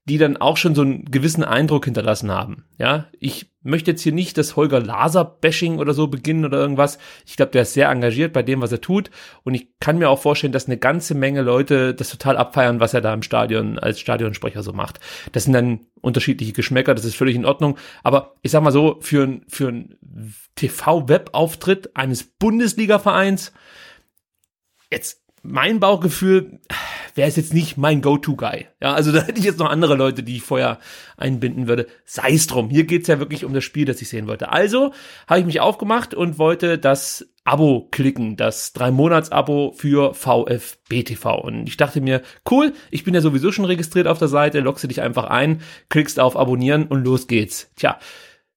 die 0.08 0.20
dann 0.20 0.38
auch 0.38 0.56
schon 0.58 0.76
so 0.76 0.84
einen 0.84 1.06
gewissen 1.06 1.44
Eindruck 1.44 1.86
hinterlassen 1.86 2.32
haben. 2.32 2.66
Ja, 2.78 3.08
ich 3.20 3.52
möchte 3.64 3.90
jetzt 3.90 4.04
hier 4.04 4.12
nicht 4.12 4.38
das 4.38 4.56
Holger 4.56 4.80
Laser-Bashing 4.80 5.80
oder 5.80 5.96
so 5.96 6.08
beginnen 6.08 6.46
oder 6.46 6.60
irgendwas. 6.60 7.00
Ich 7.26 7.36
glaube, 7.36 7.52
der 7.52 7.64
ist 7.64 7.74
sehr 7.74 7.90
engagiert 7.90 8.32
bei 8.32 8.44
dem, 8.44 8.62
was 8.62 8.72
er 8.72 8.82
tut. 8.82 9.10
Und 9.44 9.56
ich 9.56 9.70
kann 9.80 9.98
mir 9.98 10.10
auch 10.10 10.22
vorstellen, 10.22 10.54
dass 10.54 10.68
eine 10.68 10.78
ganze 10.78 11.16
Menge 11.16 11.42
Leute 11.42 11.96
das 11.96 12.12
total 12.12 12.38
abfeiern, 12.38 12.80
was 12.80 12.94
er 12.94 13.02
da 13.02 13.12
im 13.16 13.24
Stadion 13.24 13.80
als 13.80 14.00
Stadionsprecher 14.00 14.62
so 14.62 14.74
macht. 14.74 15.00
Das 15.32 15.46
sind 15.46 15.54
dann 15.54 15.88
unterschiedliche 16.02 16.54
Geschmäcker, 16.54 16.94
das 16.94 17.06
ist 17.06 17.16
völlig 17.16 17.36
in 17.36 17.46
Ordnung. 17.46 17.80
Aber 18.04 18.36
ich 18.44 18.52
sag 18.52 18.62
mal 18.62 18.72
so, 18.72 19.00
für, 19.02 19.24
ein 19.24 19.46
für 19.48 19.70
ein 19.70 19.98
TV-Web-Auftritt 20.54 21.96
eines 21.96 22.24
Bundesliga-Vereins, 22.24 23.54
jetzt 24.92 25.25
mein 25.48 25.80
Bauchgefühl 25.80 26.60
wäre 27.14 27.30
es 27.30 27.36
jetzt 27.36 27.54
nicht 27.54 27.78
mein 27.78 28.02
Go-To-Guy. 28.02 28.68
Ja, 28.82 28.94
also 28.94 29.12
da 29.12 29.22
hätte 29.22 29.40
ich 29.40 29.46
jetzt 29.46 29.60
noch 29.60 29.70
andere 29.70 29.96
Leute, 29.96 30.24
die 30.24 30.38
ich 30.38 30.44
vorher 30.44 30.80
einbinden 31.18 31.68
würde. 31.68 31.88
Sei 32.04 32.34
es 32.34 32.48
drum. 32.48 32.70
Hier 32.70 32.84
geht's 32.84 33.08
ja 33.08 33.20
wirklich 33.20 33.46
um 33.46 33.54
das 33.54 33.64
Spiel, 33.64 33.86
das 33.86 34.02
ich 34.02 34.10
sehen 34.10 34.28
wollte. 34.28 34.52
Also 34.52 34.92
habe 35.28 35.40
ich 35.40 35.46
mich 35.46 35.62
aufgemacht 35.62 36.14
und 36.14 36.38
wollte 36.38 36.78
das 36.78 37.28
Abo 37.46 37.88
klicken, 37.92 38.36
das 38.36 38.74
drei 38.74 38.92
Monats 38.92 39.32
Abo 39.32 39.74
für 39.78 40.14
VfBTV. 40.14 41.26
Und 41.44 41.68
ich 41.68 41.78
dachte 41.78 42.02
mir, 42.02 42.22
cool, 42.50 42.74
ich 42.92 43.04
bin 43.04 43.14
ja 43.14 43.22
sowieso 43.22 43.52
schon 43.52 43.66
registriert 43.66 44.08
auf 44.08 44.20
der 44.20 44.28
Seite, 44.28 44.60
loggst 44.60 44.84
du 44.84 44.88
dich 44.88 45.02
einfach 45.02 45.26
ein, 45.26 45.62
klickst 45.90 46.20
auf 46.20 46.36
Abonnieren 46.36 46.88
und 46.88 47.06
los 47.06 47.28
geht's. 47.28 47.72
Tja, 47.76 48.00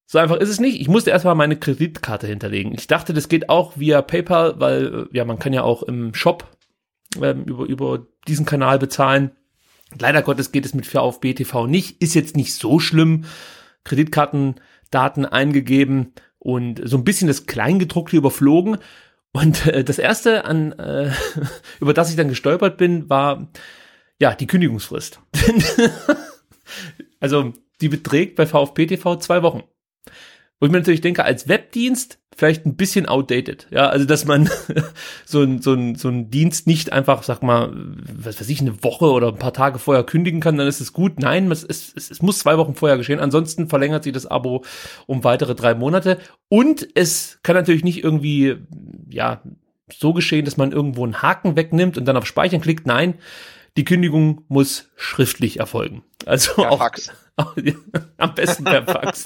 so 0.06 0.18
einfach 0.18 0.36
ist 0.36 0.48
es 0.48 0.58
nicht. 0.58 0.80
Ich 0.80 0.88
musste 0.88 1.10
erstmal 1.10 1.34
meine 1.34 1.56
Kreditkarte 1.56 2.26
hinterlegen. 2.26 2.72
Ich 2.72 2.86
dachte, 2.86 3.12
das 3.12 3.28
geht 3.28 3.50
auch 3.50 3.76
via 3.76 4.00
PayPal, 4.00 4.58
weil 4.58 5.06
ja, 5.12 5.26
man 5.26 5.38
kann 5.38 5.52
ja 5.52 5.62
auch 5.62 5.82
im 5.82 6.14
Shop 6.14 6.48
ähm, 7.20 7.44
über, 7.44 7.64
über 7.64 8.06
diesen 8.26 8.46
Kanal 8.46 8.78
bezahlen. 8.78 9.32
Leider 9.98 10.22
Gottes 10.22 10.52
geht 10.52 10.66
es 10.66 10.74
mit 10.74 10.86
VfB 10.86 11.34
TV 11.34 11.66
nicht. 11.66 12.02
Ist 12.02 12.14
jetzt 12.14 12.36
nicht 12.36 12.54
so 12.54 12.78
schlimm. 12.78 13.24
Kreditkartendaten 13.84 15.24
eingegeben 15.24 16.12
und 16.38 16.80
so 16.84 16.98
ein 16.98 17.04
bisschen 17.04 17.28
das 17.28 17.46
Kleingedruckte 17.46 18.16
überflogen. 18.16 18.78
Und 19.32 19.66
äh, 19.66 19.84
das 19.84 19.98
erste, 19.98 20.44
an, 20.44 20.72
äh, 20.72 21.10
über 21.80 21.94
das 21.94 22.10
ich 22.10 22.16
dann 22.16 22.28
gestolpert 22.28 22.76
bin, 22.76 23.08
war 23.08 23.48
ja 24.20 24.34
die 24.34 24.46
Kündigungsfrist. 24.46 25.20
also 27.20 27.52
die 27.80 27.88
beträgt 27.88 28.36
bei 28.36 28.46
VfB 28.46 28.86
TV 28.86 29.16
zwei 29.16 29.42
Wochen. 29.42 29.62
Wo 30.60 30.66
ich 30.66 30.72
mir 30.72 30.78
natürlich 30.78 31.00
denke, 31.00 31.24
als 31.24 31.48
Webdienst 31.48 32.18
vielleicht 32.38 32.66
ein 32.66 32.76
bisschen 32.76 33.06
outdated. 33.06 33.66
Ja, 33.70 33.88
also 33.88 34.04
dass 34.04 34.24
man 34.24 34.48
so 35.24 35.42
ein, 35.42 35.60
so 35.60 35.74
ein, 35.74 35.96
so 35.96 36.08
ein 36.08 36.30
Dienst 36.30 36.68
nicht 36.68 36.92
einfach, 36.92 37.24
sag 37.24 37.42
mal, 37.42 37.72
was 37.74 38.40
weiß 38.40 38.48
ich, 38.48 38.60
eine 38.60 38.82
Woche 38.84 39.06
oder 39.06 39.28
ein 39.28 39.38
paar 39.38 39.52
Tage 39.52 39.80
vorher 39.80 40.04
kündigen 40.04 40.40
kann, 40.40 40.56
dann 40.56 40.68
ist 40.68 40.80
es 40.80 40.92
gut. 40.92 41.18
Nein, 41.18 41.50
es, 41.50 41.64
es, 41.64 41.92
es 41.96 42.22
muss 42.22 42.38
zwei 42.38 42.56
Wochen 42.56 42.76
vorher 42.76 42.96
geschehen. 42.96 43.18
Ansonsten 43.18 43.68
verlängert 43.68 44.04
sich 44.04 44.12
das 44.12 44.26
Abo 44.26 44.64
um 45.06 45.24
weitere 45.24 45.56
drei 45.56 45.74
Monate. 45.74 46.18
Und 46.48 46.86
es 46.94 47.40
kann 47.42 47.56
natürlich 47.56 47.82
nicht 47.82 48.04
irgendwie, 48.04 48.56
ja, 49.10 49.42
so 49.92 50.12
geschehen, 50.12 50.44
dass 50.44 50.56
man 50.56 50.70
irgendwo 50.72 51.04
einen 51.04 51.22
Haken 51.22 51.56
wegnimmt 51.56 51.98
und 51.98 52.04
dann 52.04 52.16
auf 52.16 52.26
Speichern 52.26 52.60
klickt. 52.60 52.86
Nein, 52.86 53.14
die 53.76 53.84
Kündigung 53.84 54.44
muss 54.48 54.90
schriftlich 54.96 55.58
erfolgen. 55.58 56.04
Also 56.26 56.54
Per 56.54 56.70
auch, 56.70 56.78
Fax. 56.78 57.10
am 58.16 58.34
besten 58.34 58.64
per 58.64 58.84
Fax. 58.84 59.24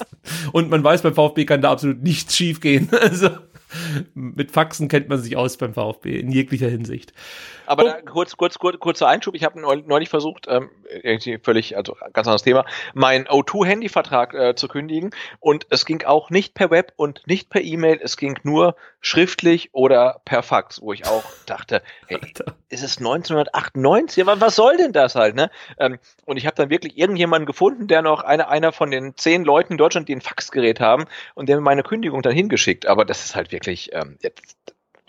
Und 0.51 0.69
man 0.69 0.83
weiß, 0.83 1.01
beim 1.01 1.13
VfB 1.13 1.45
kann 1.45 1.61
da 1.61 1.71
absolut 1.71 2.01
nichts 2.03 2.35
schiefgehen. 2.35 2.89
Also 3.03 3.29
mit 4.13 4.51
Faxen 4.51 4.87
kennt 4.87 5.09
man 5.09 5.19
sich 5.19 5.37
aus 5.37 5.57
beim 5.57 5.73
VfB 5.73 6.19
in 6.19 6.31
jeglicher 6.31 6.69
Hinsicht. 6.69 7.13
Aber 7.65 7.83
da, 7.83 8.01
kurz, 8.01 8.35
kurz, 8.37 8.59
kurz, 8.59 8.79
kurzer 8.79 9.07
Einschub. 9.07 9.35
Ich 9.35 9.43
habe 9.43 9.59
neulich 9.59 10.09
versucht, 10.09 10.47
ähm, 10.49 10.69
irgendwie 10.89 11.39
völlig, 11.41 11.77
also 11.77 11.95
ganz 12.13 12.27
anderes 12.27 12.43
Thema, 12.43 12.65
meinen 12.93 13.25
O2-Handyvertrag 13.25 14.33
äh, 14.33 14.55
zu 14.55 14.67
kündigen. 14.67 15.11
Und 15.39 15.65
es 15.69 15.85
ging 15.85 16.03
auch 16.03 16.29
nicht 16.29 16.53
per 16.53 16.71
Web 16.71 16.93
und 16.95 17.21
nicht 17.25 17.49
per 17.49 17.61
E-Mail. 17.61 17.99
Es 18.01 18.17
ging 18.17 18.37
nur 18.43 18.75
schriftlich 18.99 19.69
oder 19.73 20.21
per 20.25 20.43
Fax, 20.43 20.81
wo 20.81 20.93
ich 20.93 21.05
auch 21.05 21.23
dachte, 21.45 21.81
hey, 22.07 22.19
Alter. 22.21 22.55
ist 22.69 22.83
es 22.83 22.97
1998? 22.97 24.23
Aber 24.23 24.41
was 24.41 24.55
soll 24.55 24.77
denn 24.77 24.91
das 24.91 25.15
halt, 25.15 25.35
ne? 25.35 25.49
Ähm, 25.77 25.99
und 26.25 26.37
ich 26.37 26.45
habe 26.45 26.55
dann 26.55 26.69
wirklich 26.69 26.97
irgendjemanden 26.97 27.45
gefunden, 27.45 27.87
der 27.87 28.01
noch 28.01 28.23
einer 28.23 28.49
einer 28.49 28.71
von 28.71 28.91
den 28.91 29.15
zehn 29.15 29.43
Leuten 29.43 29.73
in 29.73 29.77
Deutschland, 29.77 30.07
die 30.09 30.15
ein 30.15 30.21
Faxgerät 30.21 30.79
haben, 30.79 31.05
und 31.35 31.49
der 31.49 31.57
mir 31.57 31.61
meine 31.61 31.83
Kündigung 31.83 32.21
dann 32.21 32.33
hingeschickt. 32.33 32.85
Aber 32.85 33.05
das 33.05 33.25
ist 33.25 33.35
halt 33.35 33.51
wirklich 33.51 33.62
ähm, 33.67 34.17
jetzt 34.21 34.55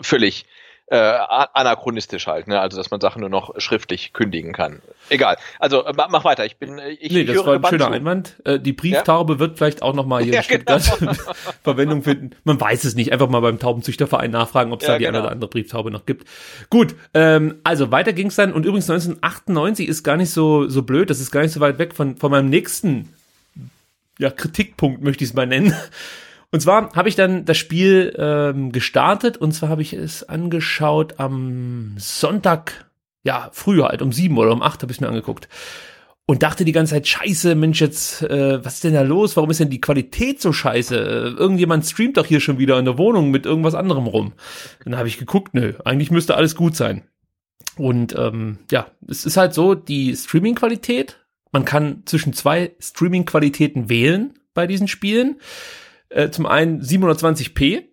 völlig 0.01 0.47
äh, 0.87 0.97
anachronistisch 0.97 2.27
halt, 2.27 2.47
ne? 2.47 2.61
Also 2.61 2.77
dass 2.77 2.91
man 2.91 3.01
Sachen 3.01 3.21
nur 3.21 3.31
noch 3.31 3.59
schriftlich 3.59 4.13
kündigen 4.13 4.53
kann. 4.53 4.83
Egal. 5.09 5.39
Also 5.59 5.83
mach 5.97 6.11
mach 6.11 6.25
weiter. 6.25 6.45
Ich 6.45 6.59
bin, 6.59 6.79
äh, 6.79 6.91
ich, 6.91 7.11
nee, 7.11 7.25
das 7.25 7.37
höre 7.37 7.47
war 7.47 7.55
ein 7.55 7.65
schöner 7.65 7.87
zu. 7.87 7.93
Einwand. 7.93 8.37
Äh, 8.45 8.61
die 8.61 8.75
Brieftaube 8.75 9.39
wird 9.39 9.57
vielleicht 9.57 9.81
auch 9.81 9.95
noch 9.95 10.05
mal 10.05 10.23
hier 10.23 10.33
Ja, 10.35 10.41
in 10.41 10.45
Stuttgart 10.45 10.83
Verwendung 11.63 12.03
finden. 12.03 12.33
Man 12.45 12.61
weiß 12.61 12.85
es 12.85 12.95
nicht. 12.97 13.13
Einfach 13.13 13.31
mal 13.31 13.41
beim 13.41 13.59
Taubenzüchterverein 13.59 14.31
nachfragen, 14.31 14.73
ob 14.73 14.83
es 14.83 14.87
Ja, 14.87 14.95
da 14.95 14.99
die 14.99 15.07
eine 15.07 15.17
genau. 15.17 15.25
oder 15.25 15.33
andere 15.33 15.49
Brieftaube 15.49 15.91
noch 15.91 16.05
gibt. 16.05 16.29
Gut, 16.69 16.95
ähm, 17.15 17.61
also 17.65 17.91
weiter 17.91 18.13
ging's 18.13 18.37
dann. 18.37 18.53
Und 18.53 18.67
übrigens 18.67 18.91
1998 18.91 19.89
ist 19.89 20.03
gar 20.03 20.19
nicht 20.19 20.31
so, 20.31 20.69
so 20.69 20.83
blöd. 20.83 21.09
Das 21.09 21.19
ist 21.19 21.31
gar 21.31 21.41
nicht 21.41 21.53
so 21.53 21.61
weit 21.61 21.79
weg 21.79 21.95
von, 21.95 22.19
von 22.19 22.31
meinem 22.31 22.51
nächsten 22.51 23.15
ja, 24.19 24.31
Kritikpunkt, 24.31 25.03
möchte 25.03 25.25
ich 25.25 25.31
es 25.31 25.35
mal 25.35 25.47
nennen. 25.47 25.75
Und 26.55 26.61
zwar 26.61 26.93
habe 26.93 27.09
ich 27.09 27.17
dann 27.17 27.45
das 27.45 27.59
Spiel 27.59 28.15
ähm, 28.17 28.71
gestartet 28.71 29.37
und 29.37 29.51
zwar 29.51 29.71
habe 29.71 29.83
ich 29.83 29.93
es 29.93 30.23
angeschaut 30.23 31.19
am 31.19 31.97
Sonntag, 31.99 32.89
ja, 33.25 33.51
früher 33.53 33.89
halt, 33.89 34.03
um 34.03 34.13
sieben 34.13 34.39
oder 34.39 34.53
um 34.53 34.63
acht 34.63 34.81
habe 34.81 34.93
ich 34.93 34.99
es 34.99 35.01
mir 35.01 35.09
angeguckt. 35.09 35.49
Und 36.27 36.45
dachte 36.45 36.65
die 36.65 36.71
ganze 36.71 36.95
Zeit, 36.95 37.09
scheiße, 37.09 37.57
Mensch, 37.57 37.81
jetzt, 37.81 38.23
äh, 38.23 38.65
was 38.65 38.75
ist 38.75 38.85
denn 38.85 38.95
da 38.95 39.03
los? 39.03 39.35
Warum 39.37 39.51
ist 39.51 39.59
denn 39.59 39.69
die 39.69 39.81
Qualität 39.81 40.41
so 40.41 40.53
scheiße? 40.53 40.97
Äh, 40.97 41.41
irgendjemand 41.41 41.87
streamt 41.87 42.19
doch 42.19 42.27
hier 42.27 42.39
schon 42.39 42.59
wieder 42.59 42.79
in 42.79 42.85
der 42.85 42.99
Wohnung 42.99 43.33
mit 43.33 43.47
irgendwas 43.47 43.75
anderem 43.75 44.07
rum. 44.07 44.33
Dann 44.85 44.97
habe 44.97 45.09
ich 45.09 45.19
geguckt, 45.19 45.55
nö, 45.55 45.73
eigentlich 45.85 46.13
müsste 46.13 46.37
alles 46.37 46.55
gut 46.55 46.77
sein. 46.77 47.03
Und 47.79 48.15
ähm, 48.17 48.61
ja, 48.71 48.87
es 49.09 49.27
ist 49.27 49.37
halt 49.37 49.55
so, 49.55 49.75
die 49.75 50.15
Streaming-Qualität, 50.15 51.19
man 51.51 51.65
kann 51.65 52.03
zwischen 52.05 52.33
zwei 52.33 52.77
Streaming-Qualitäten 52.79 53.89
wählen 53.89 54.35
bei 54.55 54.69
diesen 54.69 54.87
Spielen. 54.87 55.41
Äh, 56.15 56.31
zum 56.31 56.47
einen 56.47 56.81
720p 56.81 57.87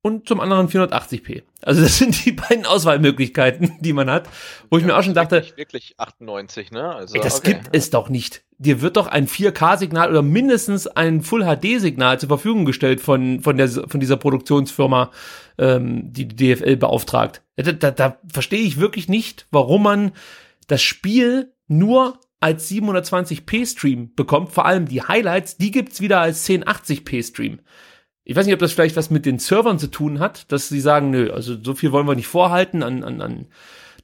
und 0.00 0.28
zum 0.28 0.38
anderen 0.38 0.68
480p. 0.68 1.42
Also 1.60 1.82
das 1.82 1.98
sind 1.98 2.24
die 2.24 2.30
beiden 2.30 2.66
Auswahlmöglichkeiten, 2.66 3.72
die 3.80 3.92
man 3.92 4.08
hat, 4.08 4.28
wo 4.70 4.78
ich 4.78 4.84
mir 4.84 4.96
auch 4.96 5.02
schon 5.02 5.14
dachte, 5.14 5.36
Wirklich, 5.36 5.56
wirklich 5.56 5.94
98, 5.98 6.70
ne? 6.70 6.94
Also, 6.94 7.16
Ey, 7.16 7.20
das 7.20 7.40
okay. 7.40 7.54
gibt 7.54 7.74
es 7.74 7.90
doch 7.90 8.08
nicht. 8.08 8.44
Dir 8.58 8.80
wird 8.80 8.96
doch 8.96 9.08
ein 9.08 9.26
4K-Signal 9.26 10.08
oder 10.08 10.22
mindestens 10.22 10.86
ein 10.86 11.22
Full-HD-Signal 11.22 12.20
zur 12.20 12.28
Verfügung 12.28 12.64
gestellt 12.64 13.00
von, 13.00 13.40
von, 13.40 13.56
der, 13.56 13.68
von 13.68 13.98
dieser 13.98 14.18
Produktionsfirma, 14.18 15.10
ähm, 15.58 16.12
die 16.12 16.28
die 16.28 16.54
DFL 16.54 16.76
beauftragt. 16.76 17.42
Da, 17.56 17.72
da, 17.72 17.90
da 17.90 18.18
verstehe 18.32 18.62
ich 18.62 18.78
wirklich 18.78 19.08
nicht, 19.08 19.48
warum 19.50 19.82
man 19.82 20.12
das 20.68 20.80
Spiel 20.80 21.52
nur 21.66 22.20
als 22.44 22.70
720p-Stream 22.70 24.14
bekommt. 24.14 24.52
Vor 24.52 24.66
allem 24.66 24.86
die 24.86 25.00
Highlights, 25.00 25.56
die 25.56 25.70
gibt's 25.70 26.02
wieder 26.02 26.20
als 26.20 26.46
1080p-Stream. 26.46 27.60
Ich 28.22 28.36
weiß 28.36 28.44
nicht, 28.44 28.52
ob 28.52 28.60
das 28.60 28.72
vielleicht 28.72 28.96
was 28.96 29.08
mit 29.08 29.24
den 29.24 29.38
Servern 29.38 29.78
zu 29.78 29.86
tun 29.86 30.18
hat, 30.18 30.52
dass 30.52 30.68
sie 30.68 30.80
sagen, 30.80 31.08
nö, 31.08 31.32
also 31.32 31.56
so 31.62 31.74
viel 31.74 31.90
wollen 31.90 32.06
wir 32.06 32.14
nicht 32.14 32.26
vorhalten 32.26 32.82
an, 32.82 33.02
an, 33.02 33.22
an 33.22 33.46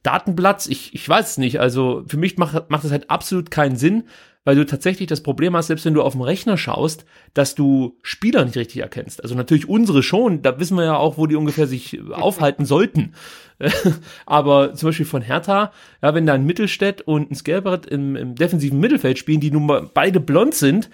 Datenplatz. 0.03 0.67
Ich, 0.67 0.93
ich 0.93 1.07
weiß 1.07 1.31
es 1.31 1.37
nicht. 1.37 1.59
Also 1.59 2.03
für 2.07 2.17
mich 2.17 2.37
macht, 2.37 2.69
macht 2.69 2.83
das 2.83 2.91
halt 2.91 3.09
absolut 3.09 3.51
keinen 3.51 3.75
Sinn, 3.75 4.03
weil 4.43 4.55
du 4.55 4.65
tatsächlich 4.65 5.07
das 5.07 5.21
Problem 5.21 5.55
hast, 5.55 5.67
selbst 5.67 5.85
wenn 5.85 5.93
du 5.93 6.01
auf 6.01 6.13
dem 6.13 6.21
Rechner 6.21 6.57
schaust, 6.57 7.05
dass 7.33 7.53
du 7.53 7.97
Spieler 8.01 8.43
nicht 8.43 8.57
richtig 8.57 8.81
erkennst. 8.81 9.21
Also 9.21 9.35
natürlich 9.35 9.69
unsere 9.69 10.01
schon, 10.01 10.41
da 10.41 10.59
wissen 10.59 10.77
wir 10.77 10.85
ja 10.85 10.97
auch, 10.97 11.17
wo 11.17 11.27
die 11.27 11.35
ungefähr 11.35 11.67
sich 11.67 11.99
aufhalten 12.11 12.65
sollten. 12.65 13.13
Aber 14.25 14.73
zum 14.73 14.89
Beispiel 14.89 15.05
von 15.05 15.21
Hertha, 15.21 15.71
ja, 16.01 16.15
wenn 16.15 16.25
da 16.25 16.33
ein 16.33 16.45
Mittelstädt 16.45 17.01
und 17.01 17.29
ein 17.29 17.35
Skelbert 17.35 17.85
im, 17.85 18.15
im 18.15 18.35
defensiven 18.35 18.79
Mittelfeld 18.79 19.19
spielen, 19.19 19.41
die 19.41 19.51
nun 19.51 19.67
mal 19.67 19.89
beide 19.93 20.19
blond 20.19 20.55
sind, 20.55 20.89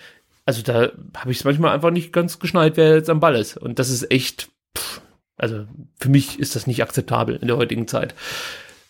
also 0.46 0.62
da 0.62 0.92
habe 1.16 1.32
ich 1.32 1.40
es 1.40 1.44
manchmal 1.44 1.74
einfach 1.74 1.92
nicht 1.92 2.12
ganz 2.12 2.40
geschnallt, 2.40 2.78
wer 2.78 2.96
jetzt 2.96 3.10
am 3.10 3.20
Ball 3.20 3.36
ist. 3.36 3.58
Und 3.58 3.80
das 3.80 3.90
ist 3.90 4.12
echt, 4.12 4.50
pff, 4.78 5.02
also 5.38 5.66
für 6.00 6.10
mich 6.10 6.40
ist 6.40 6.56
das 6.56 6.68
nicht 6.68 6.82
akzeptabel 6.82 7.38
in 7.38 7.48
der 7.48 7.58
heutigen 7.58 7.88
Zeit. 7.88 8.14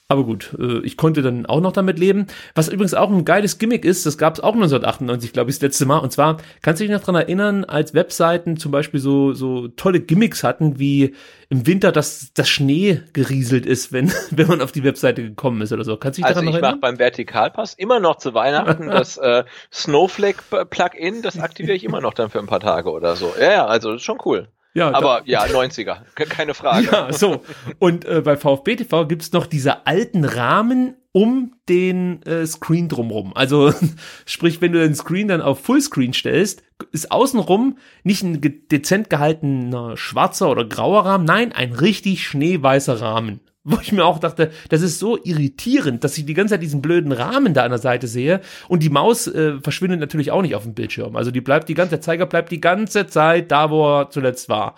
Aber 0.10 0.24
gut, 0.24 0.56
äh, 0.58 0.80
ich 0.86 0.96
konnte 0.96 1.22
dann 1.22 1.46
auch 1.46 1.60
noch 1.60 1.74
damit 1.74 2.00
leben. 2.00 2.28
Was 2.56 2.70
übrigens 2.70 2.94
auch 2.94 3.10
ein 3.10 3.26
geiles 3.26 3.60
Gimmick 3.60 3.84
ist, 3.84 4.06
das 4.06 4.18
gab 4.18 4.36
es 4.36 4.40
auch 4.40 4.54
1998, 4.54 5.34
glaube 5.34 5.50
ich, 5.50 5.58
das 5.58 5.64
letzte 5.64 5.86
Mal. 5.86 5.98
Und 5.98 6.14
zwar, 6.14 6.38
kannst 6.62 6.80
du 6.80 6.86
dich 6.86 6.94
noch 6.94 7.04
dran 7.04 7.16
erinnern, 7.16 7.66
als 7.66 7.94
Webseiten 7.94 8.56
zum 8.56 8.72
Beispiel 8.72 9.02
so, 9.02 9.34
so 9.34 9.68
tolle 9.68 10.00
Gimmicks 10.00 10.46
hatten, 10.46 10.80
wie 10.80 11.14
im 11.50 11.68
Winter, 11.68 11.92
dass 11.92 12.32
das 12.34 12.48
Schnee 12.48 13.02
gerieselt 13.12 13.66
ist, 13.66 13.92
wenn, 13.92 14.10
wenn 14.32 14.48
man 14.48 14.62
auf 14.62 14.72
die 14.72 14.86
Webseite 14.86 15.24
gekommen 15.24 15.60
ist 15.60 15.74
oder 15.74 15.84
so. 15.84 15.98
Kannst 15.98 16.20
du 16.20 16.22
dich 16.22 16.26
Also 16.26 16.40
daran 16.40 16.54
noch 16.54 16.56
ich 16.56 16.62
mache 16.62 16.80
beim 16.80 17.00
Vertikalpass 17.00 17.74
immer 17.74 18.00
noch 18.00 18.16
zu 18.16 18.34
Weihnachten 18.34 18.88
das 18.88 19.18
äh, 19.18 19.44
Snowflake-Plugin, 19.74 21.22
das 21.22 21.38
aktiviere 21.38 21.76
ich 21.76 21.84
immer 21.84 22.00
noch 22.00 22.14
dann 22.14 22.30
für 22.30 22.40
ein 22.40 22.48
paar 22.48 22.62
Tage 22.62 22.92
oder 22.92 23.18
so. 23.18 23.34
Ja, 23.38 23.52
ja, 23.52 23.66
also 23.66 23.92
das 23.92 23.98
ist 23.98 24.06
schon 24.06 24.20
cool. 24.24 24.48
Ja, 24.74 24.94
Aber 24.94 25.24
ja, 25.26 25.44
90er, 25.46 25.98
ke- 26.14 26.26
keine 26.26 26.54
Frage. 26.54 26.88
Ja, 26.92 27.12
so. 27.12 27.42
Und 27.80 28.06
äh, 28.06 28.22
bei 28.22 28.38
VfB 28.38 28.76
TV 28.76 29.08
gibt's 29.08 29.32
noch 29.32 29.48
diese 29.48 29.88
alten 29.88 30.24
Rahmen 30.24 30.96
um 31.14 31.56
den 31.68 32.22
äh, 32.24 32.46
Screen 32.46 32.88
drumrum. 32.90 33.34
Also 33.36 33.74
sprich, 34.28 34.62
wenn 34.62 34.72
du 34.74 34.80
den 34.80 34.94
Screen 34.94 35.30
dann 35.30 35.42
auf 35.42 35.62
Fullscreen 35.62 36.14
stellst, 36.14 36.62
ist 36.92 37.12
außenrum 37.12 37.78
nicht 38.04 38.22
ein 38.22 38.40
dezent 38.70 39.10
gehaltener 39.10 39.98
schwarzer 39.98 40.50
oder 40.52 40.64
grauer 40.66 41.06
Rahmen, 41.06 41.26
nein, 41.26 41.54
ein 41.54 41.74
richtig 41.74 42.28
schneeweißer 42.28 43.02
Rahmen. 43.02 43.40
Wo 43.70 43.80
ich 43.82 43.92
mir 43.92 44.06
auch 44.06 44.20
dachte, 44.20 44.52
das 44.70 44.82
ist 44.82 44.98
so 44.98 45.20
irritierend, 45.22 46.02
dass 46.06 46.18
ich 46.18 46.26
die 46.26 46.34
ganze 46.34 46.54
Zeit 46.54 46.62
diesen 46.62 46.82
blöden 46.82 47.12
Rahmen 47.12 47.54
da 47.54 47.64
an 47.64 47.72
der 47.72 47.80
Seite 47.80 48.08
sehe 48.08 48.40
und 48.70 48.82
die 48.82 48.90
Maus 48.90 49.28
äh, 49.28 49.60
verschwindet 49.60 50.00
natürlich 50.00 50.32
auch 50.32 50.42
nicht 50.42 50.56
auf 50.56 50.64
dem 50.64 50.74
Bildschirm. 50.74 51.18
Also 51.18 51.32
die 51.32 51.42
bleibt 51.42 51.68
die 51.68 51.74
ganze, 51.74 51.90
der 51.90 52.02
Zeiger 52.02 52.28
bleibt 52.28 52.50
die 52.50 52.62
ganze 52.62 53.08
Zeit 53.08 53.52
da, 53.52 53.70
wo 53.70 53.86
er 53.86 54.10
zuletzt 54.10 54.48
war. 54.48 54.76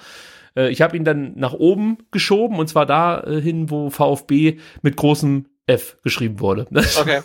Äh, 0.55 0.69
ich 0.69 0.81
habe 0.81 0.97
ihn 0.97 1.03
dann 1.03 1.33
nach 1.35 1.53
oben 1.53 1.99
geschoben 2.09 2.57
und 2.57 2.67
zwar 2.67 2.87
dahin, 2.87 3.69
wo 3.69 3.91
VfB 3.91 4.57
mit 4.81 4.95
großem 4.95 5.45
F 5.67 5.97
geschrieben 6.03 6.39
wurde. 6.39 6.65
Okay. 6.99 7.21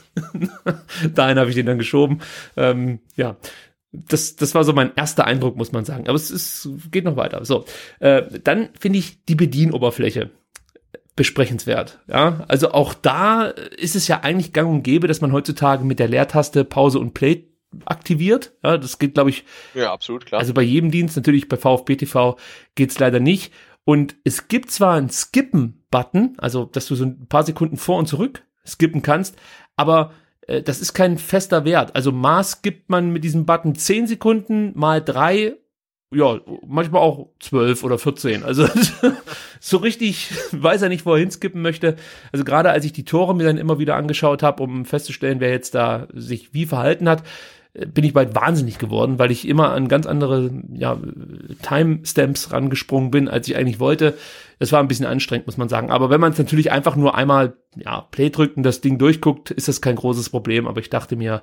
Dahin 1.15 1.39
habe 1.39 1.49
ich 1.49 1.57
den 1.57 1.65
dann 1.65 1.79
geschoben. 1.79 2.21
Ähm, 2.59 2.99
ja. 3.17 3.37
das, 3.91 4.37
das 4.37 4.55
war 4.55 4.65
so 4.65 4.75
mein 4.75 4.93
erster 4.97 5.27
Eindruck, 5.27 5.57
muss 5.57 5.73
man 5.73 5.87
sagen. 5.87 6.09
Aber 6.09 6.17
es 6.17 6.31
ist, 6.31 6.69
geht 6.91 7.07
noch 7.07 7.17
weiter. 7.17 7.43
So, 7.47 7.65
äh, 8.01 8.23
dann 8.43 8.69
finde 8.79 8.99
ich 8.99 9.25
die 9.25 9.35
Bedienoberfläche 9.35 10.29
besprechenswert. 11.17 12.01
Ja, 12.09 12.45
also 12.49 12.73
auch 12.73 12.95
da 12.95 13.45
ist 13.45 13.97
es 13.97 14.09
ja 14.09 14.21
eigentlich 14.21 14.53
gang 14.53 14.71
und 14.71 14.83
gäbe, 14.83 15.07
dass 15.07 15.21
man 15.21 15.33
heutzutage 15.33 15.85
mit 15.85 15.99
der 15.99 16.09
Leertaste 16.09 16.65
Pause 16.65 16.99
und 16.99 17.15
Play 17.15 17.49
aktiviert. 17.85 18.53
Ja, 18.63 18.79
das 18.79 18.99
geht, 18.99 19.15
glaube 19.15 19.31
ich. 19.31 19.45
Ja, 19.75 19.93
absolut 19.93 20.27
klar. 20.27 20.41
Also 20.41 20.55
bei 20.55 20.63
jedem 20.63 20.91
Dienst, 20.91 21.17
natürlich 21.17 21.49
bei 21.49 21.57
VfB 21.57 21.97
TV 21.97 22.37
geht's 22.75 22.99
leider 22.99 23.21
nicht. 23.21 23.53
Und 23.85 24.17
es 24.25 24.49
gibt 24.49 24.71
zwar 24.71 24.97
einen 24.97 25.11
Skippen-Button, 25.11 26.35
also 26.39 26.65
dass 26.65 26.87
du 26.87 26.95
so 26.95 27.05
ein 27.05 27.27
paar 27.29 27.45
Sekunden 27.45 27.77
vor 27.77 27.99
und 27.99 28.07
zurück 28.07 28.43
skippen 28.67 29.03
kannst, 29.03 29.37
aber 29.77 30.13
äh, 30.47 30.63
das 30.63 30.81
ist 30.81 30.95
kein 30.95 31.19
fester 31.19 31.65
Wert. 31.65 31.95
Also 31.95 32.13
Maß 32.13 32.63
gibt 32.63 32.91
man 32.91 33.11
mit 33.11 33.25
diesem 33.25 33.47
Button 33.47 33.75
10 33.75 34.07
Sekunden 34.07 34.73
mal 34.75 35.03
drei, 35.03 35.57
ja, 36.15 36.41
manchmal 36.67 37.03
auch 37.03 37.29
12 37.41 37.85
oder 37.85 37.99
14. 37.99 38.43
Also 38.45 38.67
so 39.61 39.79
richtig 39.79 40.31
weiß 40.53 40.83
er 40.83 40.89
nicht, 40.89 41.07
wo 41.07 41.13
er 41.13 41.19
hinskippen 41.19 41.61
möchte. 41.61 41.97
Also 42.33 42.45
gerade 42.45 42.71
als 42.71 42.85
ich 42.85 42.93
die 42.93 43.05
Tore 43.05 43.35
mir 43.35 43.45
dann 43.45 43.59
immer 43.59 43.79
wieder 43.79 43.97
angeschaut 43.97 44.43
habe, 44.43 44.63
um 44.63 44.85
festzustellen, 44.85 45.41
wer 45.41 45.51
jetzt 45.51 45.75
da 45.75 46.09
sich 46.13 46.55
wie 46.55 46.67
verhalten 46.67 47.09
hat, 47.09 47.23
bin 47.75 48.05
ich 48.05 48.13
bald 48.13 48.37
wahnsinnig 48.37 48.79
geworden, 48.79 49.19
weil 49.19 49.33
ich 49.33 49.49
immer 49.49 49.73
an 49.73 49.89
ganz 49.89 50.07
andere 50.07 50.51
ja, 50.73 50.97
Timestamps 51.63 52.53
rangesprungen 52.53 53.11
bin, 53.11 53.29
als 53.29 53.49
ich 53.49 53.57
eigentlich 53.57 53.81
wollte. 53.81 54.15
Das 54.61 54.71
war 54.71 54.79
ein 54.79 54.87
bisschen 54.87 55.07
anstrengend, 55.07 55.47
muss 55.47 55.57
man 55.57 55.69
sagen. 55.69 55.91
Aber 55.91 56.09
wenn 56.09 56.21
man 56.21 56.33
es 56.33 56.39
natürlich 56.39 56.71
einfach 56.71 56.95
nur 56.95 57.17
einmal 57.17 57.57
ja, 57.77 58.03
Play 58.03 58.31
drückt 58.31 58.57
und 58.57 58.63
das 58.63 58.81
Ding 58.81 58.99
durchguckt, 58.99 59.51
ist 59.51 59.67
das 59.67 59.81
kein 59.81 59.97
großes 59.97 60.31
Problem. 60.31 60.69
Aber 60.69 60.81
ich 60.81 60.89
dachte 60.89 61.17
mir, 61.17 61.43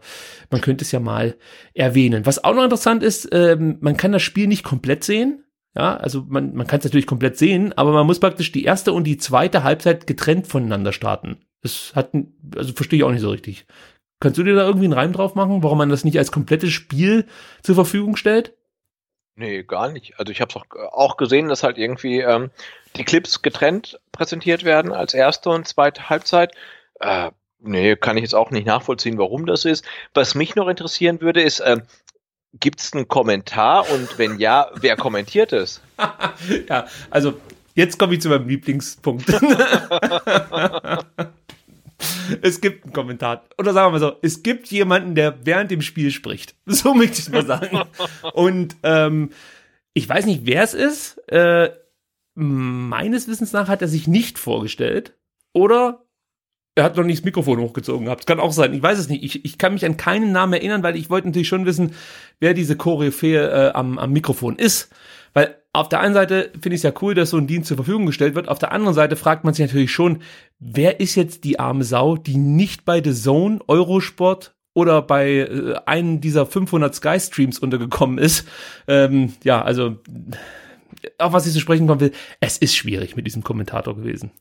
man 0.50 0.62
könnte 0.62 0.86
es 0.86 0.92
ja 0.94 1.02
mal 1.02 1.36
erwähnen. 1.74 2.26
Was 2.26 2.42
auch 2.44 2.56
noch 2.56 2.64
interessant 2.64 3.04
ist, 3.04 3.28
ähm, 3.34 3.78
man 3.82 3.98
kann 3.98 4.14
das 4.14 4.22
Spiel 4.22 4.48
nicht 4.48 4.64
komplett 4.64 5.04
sehen. 5.04 5.44
Ja, 5.76 5.96
also 5.98 6.26
man, 6.28 6.54
man 6.54 6.68
kann 6.68 6.80
es 6.80 6.86
natürlich 6.86 7.08
komplett 7.08 7.38
sehen, 7.38 7.72
aber 7.78 7.94
man 7.94 8.06
muss 8.06 8.20
praktisch 8.20 8.52
die 8.52 8.66
erste 8.66 8.92
und 8.92 9.06
die 9.06 9.18
zweite 9.18 9.64
Halbzeit 9.64 10.06
getrennt 10.06 10.48
voneinander 10.48 10.92
starten. 10.92 11.46
Das 11.62 11.94
hat, 11.96 12.12
also 12.56 12.74
verstehe 12.74 12.98
ich 12.98 13.04
auch 13.04 13.12
nicht 13.12 13.22
so 13.22 13.30
richtig. 13.30 13.66
Kannst 14.22 14.38
du 14.38 14.44
dir 14.44 14.56
da 14.56 14.66
irgendwie 14.66 14.86
einen 14.86 14.94
Reim 14.94 15.14
drauf 15.14 15.34
machen, 15.34 15.64
warum 15.64 15.80
man 15.80 15.90
das 15.90 16.06
nicht 16.06 16.18
als 16.18 16.32
komplettes 16.32 16.72
Spiel 16.72 17.28
zur 17.64 17.76
Verfügung 17.76 18.16
stellt? 18.16 18.54
Nee, 19.36 19.64
gar 19.64 19.92
nicht. 19.92 20.20
Also 20.20 20.32
ich 20.32 20.42
habe 20.42 20.56
auch, 20.56 20.66
auch 20.92 21.18
gesehen, 21.18 21.50
dass 21.50 21.64
halt 21.64 21.80
irgendwie 21.80 22.20
ähm, 22.20 22.52
die 22.96 23.04
Clips 23.04 23.42
getrennt 23.42 24.00
präsentiert 24.12 24.64
werden 24.64 24.94
als 24.94 25.16
erste 25.16 25.50
und 25.50 25.68
zweite 25.68 26.10
Halbzeit. 26.10 26.54
Äh, 27.00 27.32
nee, 27.60 27.96
kann 27.96 28.16
ich 28.16 28.22
jetzt 28.22 28.36
auch 28.36 28.52
nicht 28.52 28.68
nachvollziehen, 28.68 29.18
warum 29.18 29.48
das 29.48 29.66
ist. 29.66 29.84
Was 30.14 30.36
mich 30.36 30.56
noch 30.56 30.68
interessieren 30.68 31.20
würde, 31.20 31.42
ist, 31.42 31.60
äh, 31.60 31.78
gibt 32.54 32.80
es 32.80 32.94
einen 32.94 33.08
Kommentar 33.08 33.90
und 33.90 34.20
wenn 34.20 34.38
ja, 34.38 34.70
wer 34.76 34.98
kommentiert 34.98 35.52
es? 35.52 35.82
ja, 36.70 36.86
also 37.10 37.34
jetzt 37.74 37.98
komme 37.98 38.14
ich 38.14 38.22
zu 38.22 38.30
meinem 38.30 38.48
Lieblingspunkt. 38.48 39.26
es 42.42 42.62
gibt 42.62 42.84
einen 42.84 42.94
Kommentar. 42.94 43.46
Oder 43.58 43.74
sagen 43.74 43.88
wir 43.88 44.00
mal 44.00 44.00
so, 44.00 44.18
es 44.22 44.44
gibt 44.44 44.68
jemanden, 44.68 45.16
der 45.16 45.46
während 45.46 45.72
dem 45.72 45.82
Spiel 45.82 46.12
spricht. 46.12 46.56
So 46.66 46.94
möchte 46.94 47.20
ich 47.20 47.30
mal 47.30 47.46
sagen. 47.46 47.82
Und 48.34 48.76
ähm, 48.84 49.32
ich 49.94 50.08
weiß 50.08 50.26
nicht, 50.26 50.46
wer 50.46 50.64
es 50.64 50.74
ist. 50.74 51.18
Äh, 51.30 51.72
meines 52.34 53.28
Wissens 53.28 53.52
nach 53.52 53.68
hat 53.68 53.82
er 53.82 53.88
sich 53.88 54.08
nicht 54.08 54.40
vorgestellt. 54.40 55.18
Oder 55.54 56.06
er 56.76 56.86
hat 56.86 56.96
noch 56.96 57.04
nicht 57.04 57.20
das 57.20 57.26
Mikrofon 57.26 57.60
hochgezogen 57.60 58.06
gehabt. 58.06 58.26
Kann 58.26 58.40
auch 58.40 58.54
sein. 58.54 58.74
Ich 58.74 58.82
weiß 58.82 58.98
es 58.98 59.10
nicht. 59.10 59.24
Ich, 59.24 59.44
ich 59.44 59.58
kann 59.58 59.74
mich 59.74 59.86
an 59.86 59.98
keinen 59.98 60.32
Namen 60.32 60.54
erinnern, 60.54 60.84
weil 60.84 60.96
ich 60.96 61.10
wollte 61.10 61.28
natürlich 61.28 61.50
schon 61.50 61.66
wissen, 61.66 61.94
wer 62.40 62.54
diese 62.54 62.78
Koryphäe 62.78 63.70
äh, 63.70 63.72
am, 63.74 63.98
am 64.00 64.14
Mikrofon 64.14 64.58
ist. 64.58 64.90
Weil 65.34 65.61
auf 65.74 65.90
der 65.90 66.02
einen 66.02 66.14
Seite 66.14 66.52
finde 66.54 66.76
ich 66.76 66.80
es 66.80 66.84
ja 66.84 66.94
cool, 67.02 67.16
dass 67.16 67.30
so 67.30 67.38
ein 67.38 67.48
Dienst 67.48 67.70
zur 67.70 67.78
Verfügung 67.78 68.06
gestellt 68.06 68.36
wird. 68.36 68.50
Auf 68.50 68.60
der 68.60 68.74
anderen 68.74 68.94
Seite 68.94 69.16
fragt 69.16 69.46
man 69.46 69.54
sich 69.54 69.66
natürlich 69.66 69.92
schon, 69.92 70.22
wer 70.60 71.00
ist 71.00 71.16
jetzt 71.16 71.46
die 71.46 71.60
arme 71.60 71.86
Sau, 71.86 72.18
die 72.18 72.36
nicht 72.38 72.84
bei 72.84 73.02
The 73.02 73.14
Zone, 73.14 73.60
Eurosport 73.68 74.54
oder 74.74 75.02
bei 75.02 75.30
äh, 75.30 75.76
einem 75.86 76.20
dieser 76.22 76.46
500 76.46 76.94
Sky 76.94 77.18
Streams 77.20 77.60
untergekommen 77.60 78.18
ist. 78.18 78.48
Ähm, 78.88 79.34
ja, 79.44 79.62
also 79.62 79.98
auf 81.18 81.34
was 81.34 81.48
ich 81.48 81.54
zu 81.54 81.60
sprechen 81.60 81.88
kommen 81.88 82.02
will, 82.02 82.12
es 82.42 82.58
ist 82.58 82.76
schwierig 82.76 83.16
mit 83.16 83.26
diesem 83.26 83.44
Kommentator 83.44 83.96
gewesen. 83.96 84.32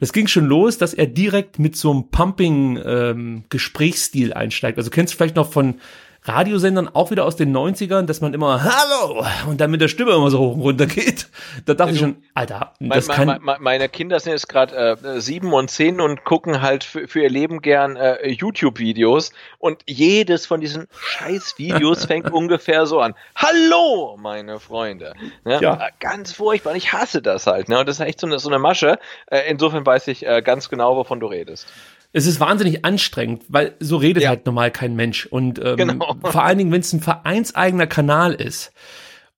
Das 0.00 0.12
ging 0.12 0.26
schon 0.26 0.46
los, 0.46 0.76
dass 0.76 0.92
er 0.92 1.06
direkt 1.06 1.60
mit 1.60 1.76
so 1.76 1.92
einem 1.92 2.10
Pumping-Gesprächsstil 2.10 4.30
ähm, 4.30 4.36
einsteigt. 4.36 4.78
Also 4.78 4.90
kennst 4.90 5.14
du 5.14 5.16
vielleicht 5.16 5.36
noch 5.36 5.52
von 5.52 5.76
Radiosendern 6.22 6.88
auch 6.88 7.10
wieder 7.10 7.24
aus 7.24 7.36
den 7.36 7.56
90ern, 7.56 8.02
dass 8.02 8.20
man 8.20 8.34
immer 8.34 8.62
Hallo 8.62 9.24
und 9.48 9.60
dann 9.60 9.70
mit 9.70 9.80
der 9.80 9.88
Stimme 9.88 10.12
immer 10.12 10.30
so 10.30 10.38
hoch 10.38 10.54
und 10.54 10.60
runter 10.60 10.86
geht. 10.86 11.28
Da 11.64 11.72
dachte 11.74 11.90
also, 11.90 11.94
ich 11.94 12.00
schon, 12.00 12.22
Alter, 12.34 12.74
das 12.78 13.08
mein, 13.08 13.16
kann. 13.16 13.26
Mein, 13.26 13.40
mein, 13.42 13.62
meine 13.62 13.88
Kinder 13.88 14.20
sind 14.20 14.32
jetzt 14.32 14.48
gerade 14.48 14.98
äh, 15.02 15.20
sieben 15.20 15.52
und 15.54 15.70
zehn 15.70 16.00
und 16.00 16.24
gucken 16.24 16.60
halt 16.60 16.84
für, 16.84 17.08
für 17.08 17.22
ihr 17.22 17.30
Leben 17.30 17.62
gern 17.62 17.96
äh, 17.96 18.28
YouTube-Videos 18.28 19.32
und 19.58 19.82
jedes 19.88 20.44
von 20.44 20.60
diesen 20.60 20.88
Scheiß-Videos 20.92 22.04
fängt 22.06 22.30
ungefähr 22.30 22.84
so 22.84 23.00
an. 23.00 23.14
Hallo, 23.34 24.18
meine 24.20 24.60
Freunde. 24.60 25.14
Ne? 25.44 25.58
Ja. 25.62 25.88
Ganz 26.00 26.32
furchtbar. 26.32 26.76
Ich 26.76 26.92
hasse 26.92 27.22
das 27.22 27.46
halt. 27.46 27.70
Ne? 27.70 27.80
Und 27.80 27.88
das 27.88 27.98
ist 27.98 28.06
echt 28.06 28.20
so 28.20 28.26
eine, 28.26 28.38
so 28.38 28.50
eine 28.50 28.58
Masche. 28.58 28.98
Äh, 29.26 29.48
insofern 29.48 29.86
weiß 29.86 30.08
ich 30.08 30.26
äh, 30.26 30.42
ganz 30.42 30.68
genau, 30.68 30.96
wovon 30.96 31.18
du 31.18 31.26
redest 31.26 31.66
es 32.12 32.26
ist 32.26 32.40
wahnsinnig 32.40 32.84
anstrengend, 32.84 33.44
weil 33.48 33.76
so 33.80 33.96
redet 33.96 34.24
ja. 34.24 34.30
halt 34.30 34.46
normal 34.46 34.70
kein 34.70 34.96
Mensch. 34.96 35.26
Und 35.26 35.60
ähm, 35.64 35.76
genau. 35.76 36.16
vor 36.22 36.44
allen 36.44 36.58
Dingen, 36.58 36.72
wenn 36.72 36.80
es 36.80 36.92
ein 36.92 37.00
vereinseigener 37.00 37.86
Kanal 37.86 38.34
ist. 38.34 38.72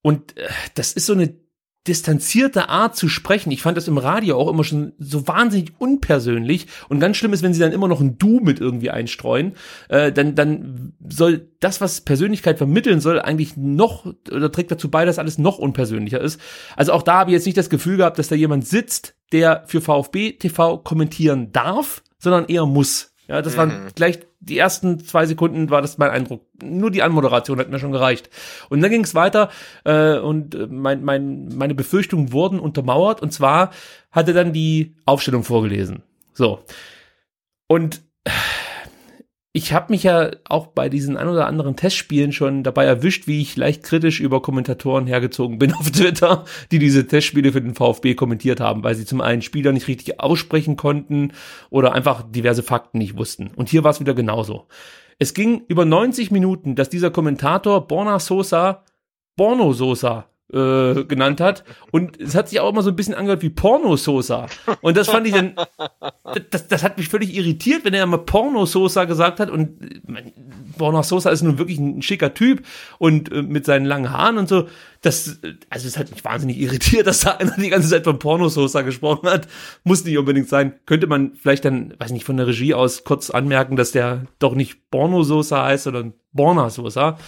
Und 0.01 0.37
äh, 0.37 0.49
das 0.75 0.93
ist 0.93 1.07
so 1.07 1.13
eine 1.13 1.35
distanzierte 1.87 2.69
Art 2.69 2.95
zu 2.95 3.09
sprechen. 3.09 3.51
Ich 3.51 3.63
fand 3.63 3.77
das 3.77 3.89
im 3.89 3.99
Radio 3.99 4.37
auch 4.37 4.49
immer 4.49 4.63
schon 4.63 4.93
so 4.99 5.27
wahnsinnig 5.27 5.73
unpersönlich. 5.79 6.69
Und 6.89 7.01
ganz 7.01 7.17
schlimm 7.17 7.33
ist, 7.33 7.43
wenn 7.43 7.53
sie 7.53 7.61
dann 7.61 7.73
immer 7.73 7.89
noch 7.89 8.01
ein 8.01 8.19
Du 8.19 8.39
mit 8.39 8.61
irgendwie 8.61 8.91
einstreuen. 8.91 9.55
Äh, 9.89 10.13
dann, 10.13 10.37
dann 10.37 10.93
soll 11.09 11.49
das, 11.59 11.81
was 11.81 12.03
Persönlichkeit 12.03 12.59
vermitteln 12.59 13.01
soll, 13.01 13.21
eigentlich 13.21 13.57
noch 13.57 14.07
oder 14.31 14.53
trägt 14.53 14.71
dazu 14.71 14.91
bei, 14.91 15.05
dass 15.05 15.19
alles 15.19 15.39
noch 15.39 15.59
unpersönlicher 15.59 16.21
ist. 16.21 16.41
Also 16.77 16.93
auch 16.93 17.03
da 17.03 17.15
habe 17.15 17.31
ich 17.31 17.35
jetzt 17.35 17.47
nicht 17.47 17.59
das 17.59 17.71
Gefühl 17.71 17.97
gehabt, 17.97 18.19
dass 18.19 18.29
da 18.29 18.37
jemand 18.37 18.67
sitzt, 18.67 19.17
der 19.33 19.65
für 19.67 19.81
VfB 19.81 20.33
TV 20.35 20.79
kommentieren 20.79 21.51
darf, 21.51 22.03
sondern 22.23 22.47
eher 22.47 22.67
muss. 22.67 23.13
Ja, 23.29 23.43
das 23.43 23.55
mhm. 23.55 23.59
waren 23.59 23.89
gleich 23.95 24.21
die 24.41 24.59
ersten 24.59 24.99
zwei 25.05 25.25
Sekunden 25.27 25.71
war 25.71 25.83
das 25.83 25.99
mein 25.99 26.11
Eindruck. 26.11 26.45
Nur 26.63 26.91
die 26.91 27.03
Anmoderation 27.03 27.59
hat 27.59 27.71
mir 27.71 27.79
schon 27.79 27.93
gereicht. 27.93 28.29
Und 28.71 28.81
dann 28.81 28.91
ging 28.91 29.05
es 29.05 29.15
weiter 29.15 29.51
äh, 29.85 30.19
und 30.19 30.55
äh, 30.55 30.67
mein, 30.69 31.05
mein, 31.05 31.49
meine 31.55 31.75
Befürchtungen 31.75 32.33
wurden 32.33 32.59
untermauert. 32.59 33.23
Und 33.23 33.33
zwar 33.33 33.71
hat 34.11 34.27
er 34.27 34.35
dann 34.35 34.53
die 34.53 34.97
Aufstellung 35.05 35.45
vorgelesen. 35.45 36.03
So. 36.33 36.65
Und 37.69 38.03
ich 39.55 39.75
habe 39.75 39.93
mich 39.93 40.05
ja 40.05 40.31
auch 40.49 40.69
bei 40.69 40.88
diesen 40.88 41.19
ein 41.19 41.29
oder 41.29 41.47
anderen 41.47 41.77
Testspielen 41.77 42.33
schon 42.33 42.62
dabei 42.62 42.87
erwischt, 42.87 43.27
wie 43.27 43.43
ich 43.43 43.55
leicht 43.57 43.83
kritisch 43.83 44.21
über 44.21 44.41
Kommentatoren 44.41 45.07
hergezogen 45.07 45.59
bin 45.59 45.75
auf 45.75 45.91
Twitter, 45.91 46.45
die 46.71 46.79
diese 46.79 47.07
Testspiele 47.07 47.53
für 47.53 47.61
den 47.61 47.75
VfB 47.75 48.15
kommentiert 48.15 48.61
haben, 48.61 48.83
weil 48.83 48.95
sie 48.95 49.05
zum 49.05 49.21
einen 49.21 49.43
Spieler 49.43 49.73
nicht 49.73 49.88
richtig 49.88 50.21
aussprechen 50.21 50.77
konnten 50.77 51.33
oder 51.69 51.93
einfach 51.93 52.23
diverse 52.23 52.62
Fakten 52.62 52.99
nicht 52.99 53.19
wussten. 53.19 53.51
Und 53.55 53.69
hier 53.69 53.85
war 53.85 53.91
es 53.91 54.01
wieder 54.01 54.15
genauso. 54.15 54.69
Es 55.19 55.35
ging 55.35 55.62
über 55.69 55.85
90 55.85 56.31
Minuten, 56.31 56.75
dass 56.75 56.88
dieser 56.88 57.11
Kommentator 57.11 57.87
Borna 57.87 58.19
Sosa 58.19 58.85
Borno 59.37 59.73
Sosa 59.73 60.32
äh, 60.53 61.05
genannt 61.05 61.41
hat. 61.41 61.65
Und 61.91 62.21
es 62.21 62.35
hat 62.35 62.49
sich 62.49 62.61
auch 62.61 62.71
immer 62.71 62.83
so 62.83 62.91
ein 62.91 62.97
bisschen 62.97 63.15
angehört 63.15 63.43
wie 63.43 63.51
Porno-Sosa. 63.51 64.47
Und 64.81 64.97
das 64.97 65.09
fand 65.09 65.27
ich 65.27 65.33
dann, 65.33 65.55
das, 66.51 66.69
das 66.69 66.83
hat 66.83 66.99
mich 66.99 67.09
völlig 67.09 67.35
irritiert, 67.35 67.85
wenn 67.85 67.95
er 67.95 68.05
immer 68.05 68.19
Porno-Sosa 68.19 69.05
gesagt 69.05 69.41
hat. 69.41 69.51
Und 69.51 70.03
Porno-Sosa 70.77 71.31
ist 71.31 71.43
nun 71.43 71.59
wirklich 71.59 71.79
ein 71.79 72.03
schicker 72.03 72.35
Typ 72.35 72.65
und 72.99 73.33
äh, 73.33 73.43
mit 73.43 73.65
seinen 73.65 73.87
langen 73.87 74.11
Haaren 74.11 74.38
und 74.38 74.49
so. 74.49 74.69
Das, 75.01 75.41
also 75.69 75.88
es 75.88 75.99
hat 75.99 76.11
mich 76.11 76.25
wahnsinnig 76.25 76.59
irritiert, 76.59 77.07
dass 77.09 77.21
da 77.21 77.33
einer 77.33 77.57
die 77.57 77.71
ganze 77.71 77.88
Zeit 77.88 78.05
von 78.05 78.19
Porno-Sosa 78.19 78.83
gesprochen 78.83 79.29
hat. 79.29 79.49
Muss 79.85 80.05
nicht 80.05 80.19
unbedingt 80.19 80.49
sein. 80.49 80.75
Könnte 80.87 81.07
man 81.07 81.33
vielleicht 81.35 81.65
dann, 81.65 81.95
weiß 81.99 82.12
nicht, 82.12 82.25
von 82.25 82.37
der 82.37 82.47
Regie 82.47 82.75
aus 82.75 83.05
kurz 83.05 83.31
anmerken, 83.31 83.77
dass 83.77 83.93
der 83.93 84.27
doch 84.38 84.55
nicht 84.55 84.91
Porno-Sosa 84.91 85.65
heißt, 85.65 85.85
sondern 85.85 86.15
Borna-Sosa. 86.33 87.19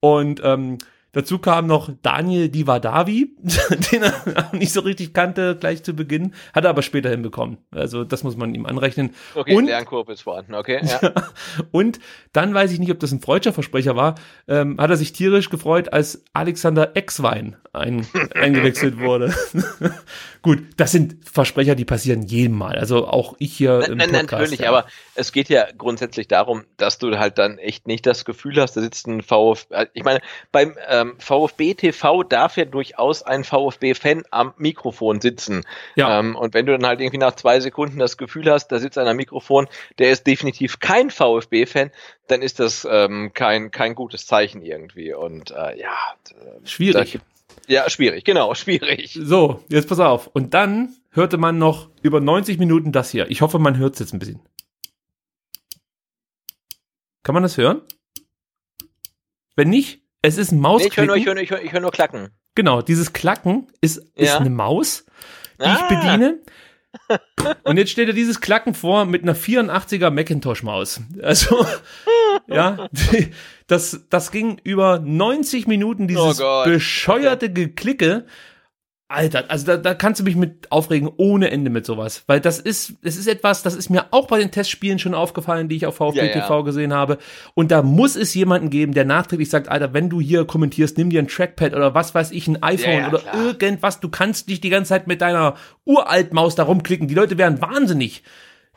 Und 0.00 0.40
ähm, 0.44 0.78
Dazu 1.12 1.38
kam 1.38 1.66
noch 1.66 1.90
Daniel 2.00 2.48
Divadavi, 2.48 3.36
den 3.92 4.02
er 4.02 4.50
nicht 4.52 4.72
so 4.72 4.80
richtig 4.80 5.12
kannte, 5.12 5.56
gleich 5.56 5.82
zu 5.82 5.94
Beginn, 5.94 6.34
hat 6.54 6.64
er 6.64 6.70
aber 6.70 6.80
später 6.80 7.10
hinbekommen. 7.10 7.58
Also 7.70 8.02
das 8.04 8.24
muss 8.24 8.36
man 8.36 8.54
ihm 8.54 8.64
anrechnen. 8.64 9.10
Okay, 9.34 9.54
und, 9.54 9.66
Lernkurve 9.66 10.12
ist 10.12 10.22
vorhanden, 10.22 10.54
okay. 10.54 10.80
Ja. 10.82 11.12
und 11.70 12.00
dann 12.32 12.54
weiß 12.54 12.72
ich 12.72 12.78
nicht, 12.78 12.90
ob 12.90 12.98
das 12.98 13.12
ein 13.12 13.20
freudscher 13.20 13.52
Versprecher 13.52 13.94
war, 13.94 14.14
ähm, 14.48 14.78
hat 14.80 14.88
er 14.88 14.96
sich 14.96 15.12
tierisch 15.12 15.50
gefreut, 15.50 15.92
als 15.92 16.24
Alexander 16.32 16.96
Exwein 16.96 17.56
ein, 17.74 18.06
eingewechselt 18.34 18.98
wurde. 18.98 19.34
Gut, 20.42 20.58
das 20.76 20.90
sind 20.90 21.16
Versprecher, 21.24 21.76
die 21.76 21.84
passieren 21.84 22.22
jedem 22.22 22.58
Mal. 22.58 22.76
Also 22.76 23.06
auch 23.06 23.36
ich 23.38 23.56
hier 23.56 23.86
im 23.88 23.98
nein, 23.98 24.10
Podcast. 24.10 24.32
Natürlich, 24.32 24.60
ja. 24.60 24.70
aber 24.70 24.86
es 25.14 25.30
geht 25.30 25.48
ja 25.48 25.68
grundsätzlich 25.78 26.26
darum, 26.26 26.64
dass 26.76 26.98
du 26.98 27.16
halt 27.16 27.38
dann 27.38 27.58
echt 27.58 27.86
nicht 27.86 28.04
das 28.06 28.24
Gefühl 28.24 28.60
hast, 28.60 28.76
da 28.76 28.80
sitzt 28.80 29.06
ein 29.06 29.22
VfB. 29.22 29.86
Ich 29.92 30.02
meine, 30.02 30.20
beim 30.50 30.76
ähm, 30.88 31.14
VfB 31.18 31.74
TV 31.74 32.24
darf 32.24 32.56
ja 32.56 32.64
durchaus 32.64 33.22
ein 33.22 33.44
VfB-Fan 33.44 34.24
am 34.32 34.52
Mikrofon 34.56 35.20
sitzen. 35.20 35.64
Ja. 35.94 36.18
Ähm, 36.18 36.34
und 36.34 36.54
wenn 36.54 36.66
du 36.66 36.72
dann 36.72 36.86
halt 36.86 37.00
irgendwie 37.00 37.18
nach 37.18 37.36
zwei 37.36 37.60
Sekunden 37.60 38.00
das 38.00 38.16
Gefühl 38.16 38.50
hast, 38.50 38.68
da 38.68 38.80
sitzt 38.80 38.98
einer 38.98 39.10
am 39.10 39.16
Mikrofon, 39.16 39.68
der 40.00 40.10
ist 40.10 40.26
definitiv 40.26 40.80
kein 40.80 41.10
VfB-Fan, 41.10 41.92
dann 42.26 42.42
ist 42.42 42.58
das 42.58 42.84
ähm, 42.90 43.30
kein, 43.32 43.70
kein 43.70 43.94
gutes 43.94 44.26
Zeichen 44.26 44.60
irgendwie. 44.60 45.14
Und 45.14 45.52
äh, 45.52 45.78
ja, 45.78 45.96
schwierig. 46.64 47.20
Ja, 47.66 47.88
schwierig, 47.90 48.24
genau, 48.24 48.54
schwierig. 48.56 49.18
So, 49.20 49.64
jetzt 49.68 49.88
pass 49.88 50.00
auf. 50.00 50.28
Und 50.28 50.54
dann 50.54 50.94
hörte 51.10 51.38
man 51.38 51.58
noch 51.58 51.90
über 52.02 52.20
90 52.20 52.58
Minuten 52.58 52.92
das 52.92 53.10
hier. 53.10 53.30
Ich 53.30 53.40
hoffe, 53.40 53.58
man 53.58 53.76
hört 53.78 53.94
es 53.94 54.00
jetzt 54.00 54.12
ein 54.12 54.18
bisschen. 54.18 54.40
Kann 57.22 57.34
man 57.34 57.42
das 57.42 57.56
hören? 57.56 57.82
Wenn 59.54 59.70
nicht, 59.70 60.02
es 60.22 60.38
ist 60.38 60.52
ein 60.52 60.60
Mausklicken. 60.60 61.06
Nee, 61.06 61.20
ich 61.20 61.26
höre 61.26 61.34
nur, 61.34 61.42
ich 61.42 61.50
hör, 61.50 61.58
ich 61.58 61.62
hör, 61.62 61.66
ich 61.66 61.72
hör 61.72 61.80
nur 61.80 61.92
Klacken. 61.92 62.30
Genau, 62.54 62.82
dieses 62.82 63.12
Klacken 63.12 63.68
ist, 63.80 63.98
ist 64.14 64.28
ja. 64.28 64.38
eine 64.38 64.50
Maus, 64.50 65.04
die 65.58 65.64
ah. 65.64 65.74
ich 65.74 65.96
bediene. 65.96 66.40
Und 67.64 67.78
jetzt 67.78 67.90
steht 67.90 68.08
er 68.08 68.14
dieses 68.14 68.40
Klacken 68.40 68.74
vor 68.74 69.06
mit 69.06 69.22
einer 69.22 69.34
84er 69.34 70.10
Macintosh-Maus. 70.10 71.00
Also, 71.22 71.66
ja, 72.46 72.88
das, 73.66 74.06
das 74.10 74.30
ging 74.30 74.60
über 74.64 74.98
90 74.98 75.66
Minuten, 75.66 76.08
dieses 76.08 76.40
oh 76.40 76.64
bescheuerte 76.64 77.52
Geklicke. 77.52 78.26
Alter, 79.12 79.44
also 79.48 79.66
da, 79.66 79.76
da 79.76 79.94
kannst 79.94 80.20
du 80.20 80.24
mich 80.24 80.36
mit 80.36 80.72
aufregen 80.72 81.10
ohne 81.18 81.50
Ende 81.50 81.70
mit 81.70 81.84
sowas, 81.84 82.24
weil 82.28 82.40
das 82.40 82.58
ist, 82.58 82.94
es 83.02 83.18
ist 83.18 83.28
etwas, 83.28 83.62
das 83.62 83.74
ist 83.74 83.90
mir 83.90 84.06
auch 84.10 84.26
bei 84.26 84.38
den 84.38 84.50
Testspielen 84.50 84.98
schon 84.98 85.12
aufgefallen, 85.12 85.68
die 85.68 85.76
ich 85.76 85.84
auf 85.84 85.96
VfB 85.96 86.18
ja, 86.18 86.32
TV 86.32 86.58
ja. 86.58 86.64
gesehen 86.64 86.94
habe. 86.94 87.18
Und 87.52 87.70
da 87.70 87.82
muss 87.82 88.16
es 88.16 88.32
jemanden 88.32 88.70
geben, 88.70 88.94
der 88.94 89.04
nachträglich 89.04 89.50
sagt, 89.50 89.68
Alter, 89.68 89.92
wenn 89.92 90.08
du 90.08 90.20
hier 90.20 90.46
kommentierst, 90.46 90.96
nimm 90.96 91.10
dir 91.10 91.20
ein 91.20 91.28
Trackpad 91.28 91.74
oder 91.74 91.94
was 91.94 92.14
weiß 92.14 92.30
ich, 92.30 92.48
ein 92.48 92.62
iPhone 92.62 93.00
ja, 93.00 93.08
oder 93.08 93.18
klar. 93.18 93.44
irgendwas. 93.44 94.00
Du 94.00 94.08
kannst 94.08 94.48
nicht 94.48 94.64
die 94.64 94.70
ganze 94.70 94.88
Zeit 94.88 95.06
mit 95.06 95.20
deiner 95.20 95.56
Uraltmaus 95.84 96.54
da 96.54 96.62
rumklicken. 96.62 97.06
Die 97.06 97.14
Leute 97.14 97.36
wären 97.36 97.60
wahnsinnig. 97.60 98.22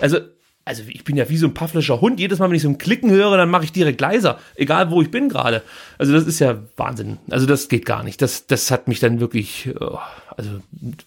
Also 0.02 0.18
also 0.68 0.82
ich 0.88 1.04
bin 1.04 1.16
ja 1.16 1.30
wie 1.30 1.38
so 1.38 1.46
ein 1.46 1.54
pafflischer 1.54 2.02
Hund. 2.02 2.20
Jedes 2.20 2.40
Mal, 2.40 2.50
wenn 2.50 2.56
ich 2.56 2.64
so 2.64 2.70
ein 2.70 2.80
Klicken 2.80 3.12
höre, 3.12 3.38
dann 3.38 3.50
mache 3.50 3.66
ich 3.66 3.72
direkt 3.72 4.02
leiser, 4.02 4.40
egal 4.56 4.90
wo 4.90 5.00
ich 5.00 5.12
bin 5.12 5.30
gerade. 5.30 5.62
Also 6.00 6.12
das 6.12 6.26
ist 6.26 6.40
ja 6.40 6.58
Wahnsinn. 6.76 7.20
Also 7.30 7.46
das 7.46 7.70
geht 7.70 7.86
gar 7.86 8.04
nicht. 8.04 8.20
Das, 8.20 8.48
das 8.48 8.72
hat 8.72 8.88
mich 8.88 9.00
dann 9.00 9.20
wirklich, 9.20 9.70
oh, 9.80 10.00
also 10.36 10.50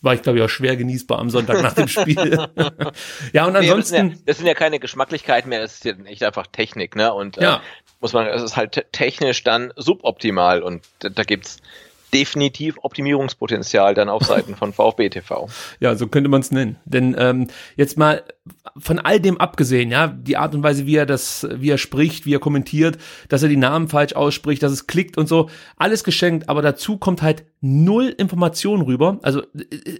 war 0.00 0.14
ich 0.14 0.22
glaube 0.22 0.38
ich 0.38 0.44
auch 0.44 0.48
schwer 0.48 0.76
genießbar 0.76 1.18
am 1.18 1.28
Sonntag 1.28 1.60
nach 1.60 1.72
dem 1.72 1.88
Spiel. 1.88 2.46
ja 3.32 3.46
und 3.46 3.56
ansonsten. 3.56 3.66
Nee, 3.66 3.72
das, 3.74 3.88
sind 3.88 4.10
ja, 4.10 4.16
das, 4.26 4.36
sind 4.38 4.46
ja, 4.46 4.54
keine 4.54 4.78
Geschmacklichkeiten 4.78 5.48
mehr. 5.48 5.60
Das 5.60 5.74
ist 5.74 5.84
ja 5.84 5.94
echt 6.04 6.22
einfach 6.22 6.46
Technik, 6.46 6.94
ne? 6.94 7.12
Und 7.12 7.38
äh, 7.38 7.42
ja. 7.42 7.62
muss 8.00 8.12
man, 8.12 8.28
es 8.28 8.42
ist 8.42 8.56
halt 8.56 8.86
technisch 8.92 9.42
dann 9.42 9.72
suboptimal 9.74 10.62
und 10.62 10.84
da, 11.00 11.08
da 11.08 11.24
gibt's 11.24 11.58
definitiv 12.12 12.76
Optimierungspotenzial 12.82 13.94
dann 13.94 14.08
auf 14.08 14.22
Seiten 14.22 14.56
von 14.56 14.72
VfB 14.74 15.10
TV. 15.10 15.48
Ja, 15.80 15.94
so 15.94 16.06
könnte 16.06 16.28
man 16.28 16.40
es 16.40 16.50
nennen. 16.50 16.76
Denn 16.84 17.14
ähm, 17.18 17.48
jetzt 17.76 17.98
mal 17.98 18.22
von 18.76 18.98
all 18.98 19.20
dem 19.20 19.38
abgesehen, 19.38 19.90
ja, 19.90 20.06
die 20.06 20.36
Art 20.36 20.54
und 20.54 20.62
Weise, 20.62 20.86
wie 20.86 20.96
er 20.96 21.06
das, 21.06 21.46
wie 21.54 21.70
er 21.70 21.78
spricht, 21.78 22.26
wie 22.26 22.34
er 22.34 22.38
kommentiert, 22.38 22.98
dass 23.28 23.42
er 23.42 23.48
die 23.48 23.56
Namen 23.56 23.88
falsch 23.88 24.14
ausspricht, 24.14 24.62
dass 24.62 24.72
es 24.72 24.86
klickt 24.86 25.18
und 25.18 25.28
so, 25.28 25.48
alles 25.76 26.04
geschenkt, 26.04 26.48
aber 26.48 26.62
dazu 26.62 26.96
kommt 26.96 27.22
halt 27.22 27.44
null 27.60 28.14
Information 28.16 28.82
rüber. 28.82 29.18
Also 29.22 29.42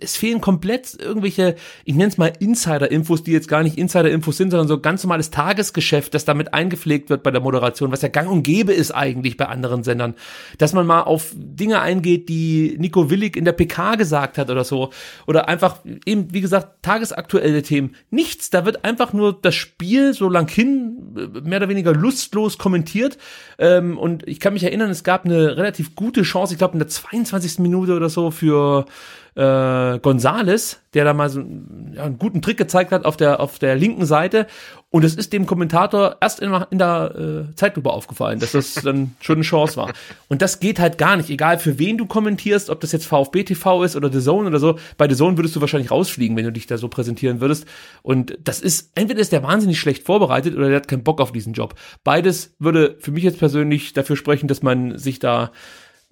es 0.01 0.17
fehlen 0.17 0.41
komplett 0.41 0.97
irgendwelche, 1.01 1.57
ich 1.85 1.95
nenne 1.95 2.09
es 2.09 2.19
mal 2.19 2.33
Insider-Infos, 2.39 3.25
die 3.25 3.33
jetzt 3.33 3.49
gar 3.49 3.65
nicht 3.65 3.77
Insider-Infos 3.77 4.37
sind, 4.37 4.51
sondern 4.51 4.69
so 4.69 4.81
ganz 4.81 5.03
normales 5.03 5.31
Tagesgeschäft, 5.31 6.15
das 6.15 6.25
damit 6.25 6.55
eingepflegt 6.55 7.11
wird 7.11 7.25
bei 7.25 7.33
der 7.33 7.41
Moderation, 7.41 7.91
was 7.91 8.03
ja 8.03 8.09
gang 8.09 8.31
und 8.31 8.45
gäbe 8.45 8.73
ist 8.73 8.93
eigentlich 8.93 9.37
bei 9.37 9.47
anderen 9.47 9.83
Sendern. 9.83 10.15
Dass 10.59 10.73
man 10.73 10.87
mal 10.87 11.03
auf 11.03 11.33
Dinge 11.35 11.81
eingeht, 11.81 12.29
die 12.29 12.77
Nico 12.79 13.11
Willig 13.11 13.37
in 13.37 13.45
der 13.45 13.53
PK 13.53 13.97
gesagt 13.97 14.39
hat 14.39 14.51
oder 14.51 14.65
so. 14.65 14.91
Oder 15.27 15.49
einfach 15.49 15.79
eben, 16.07 16.33
wie 16.33 16.41
gesagt, 16.41 16.83
tagesaktuelle 16.83 17.63
Themen. 17.63 17.97
Nichts, 18.38 18.51
da 18.51 18.64
wird 18.64 18.85
einfach 18.85 19.12
nur 19.12 19.33
das 19.33 19.57
Spiel 19.57 20.14
so 20.14 20.29
lang 20.29 20.48
hin, 20.48 21.33
mehr 21.42 21.59
oder 21.59 21.68
weniger 21.68 21.92
lustlos 21.92 22.57
kommentiert. 22.57 23.18
Ähm, 23.59 23.98
und 23.98 24.27
ich 24.29 24.38
kann 24.38 24.53
mich 24.53 24.62
erinnern, 24.62 24.90
es 24.90 25.03
gab 25.03 25.24
eine 25.24 25.57
relativ 25.57 25.96
gute 25.96 26.22
Chance, 26.22 26.55
ich 26.55 26.59
glaube 26.59 26.74
in 26.74 26.79
der 26.79 26.87
22 26.87 27.59
Minute 27.59 27.96
oder 27.96 28.09
so 28.09 28.31
für 28.31 28.87
äh, 29.35 29.99
Gonzales, 29.99 30.81
der 30.95 31.05
da 31.05 31.14
mal 31.14 31.29
so 31.29 31.41
ja, 31.41 32.05
einen 32.05 32.19
guten 32.19 32.43
Trick 32.43 32.57
gezeigt 32.57 32.93
hat 32.93 33.05
auf 33.05 33.17
der, 33.17 33.41
auf 33.41 33.59
der 33.59 33.77
linken 33.77 34.07
Seite. 34.07 34.47
Und 34.91 35.05
es 35.05 35.14
ist 35.14 35.35
dem 35.35 35.45
Kommentator 35.45 36.17
erst 36.21 36.41
in, 36.41 36.51
in 36.71 36.79
der 36.79 37.47
äh, 37.51 37.55
Zeitlupe 37.55 37.91
aufgefallen, 37.91 38.41
dass 38.41 38.53
das 38.53 38.75
dann 38.75 39.14
schon 39.21 39.37
eine 39.37 39.45
Chance 39.45 39.77
war. 39.77 39.93
Und 40.29 40.41
das 40.41 40.61
geht 40.61 40.81
halt 40.81 40.97
gar 40.97 41.17
nicht, 41.17 41.29
egal 41.29 41.59
für 41.59 41.79
wen 41.79 41.99
du 41.99 42.07
kommentierst, 42.07 42.71
ob 42.71 42.81
das 42.81 42.93
jetzt 42.93 43.05
VfB 43.05 43.45
TV 43.45 43.85
ist 43.85 43.97
oder 43.97 44.11
The 44.11 44.21
Zone 44.21 44.49
oder 44.49 44.59
so. 44.59 44.79
Bei 44.97 45.07
The 45.09 45.14
Zone 45.14 45.37
würdest 45.37 45.55
du 45.57 45.61
wahrscheinlich 45.61 45.91
rausfliegen, 45.91 46.37
wenn 46.37 46.45
du 46.45 46.53
dich 46.53 46.67
da 46.67 46.79
so 46.79 46.88
präsentieren 46.88 47.43
würdest. 47.43 47.67
Und 48.03 48.38
das 48.43 48.61
ist, 48.61 48.93
entweder 48.95 49.21
ist 49.21 49.33
der 49.33 49.43
wahnsinnig 49.43 49.79
schlecht 49.79 50.05
vorbereitet 50.05 50.57
oder 50.57 50.69
der 50.69 50.77
hat 50.77 50.88
keinen 50.88 51.05
Bock 51.05 51.21
auf 51.21 51.33
diesen 51.33 51.53
Job. 51.53 51.75
Beides 52.03 52.55
würde 52.59 52.97
für 53.01 53.11
mich 53.11 53.25
jetzt 53.25 53.38
persönlich 53.38 53.93
dafür 53.93 54.17
sprechen, 54.17 54.49
dass 54.49 54.62
man 54.62 54.97
sich 54.97 55.19
da 55.19 55.53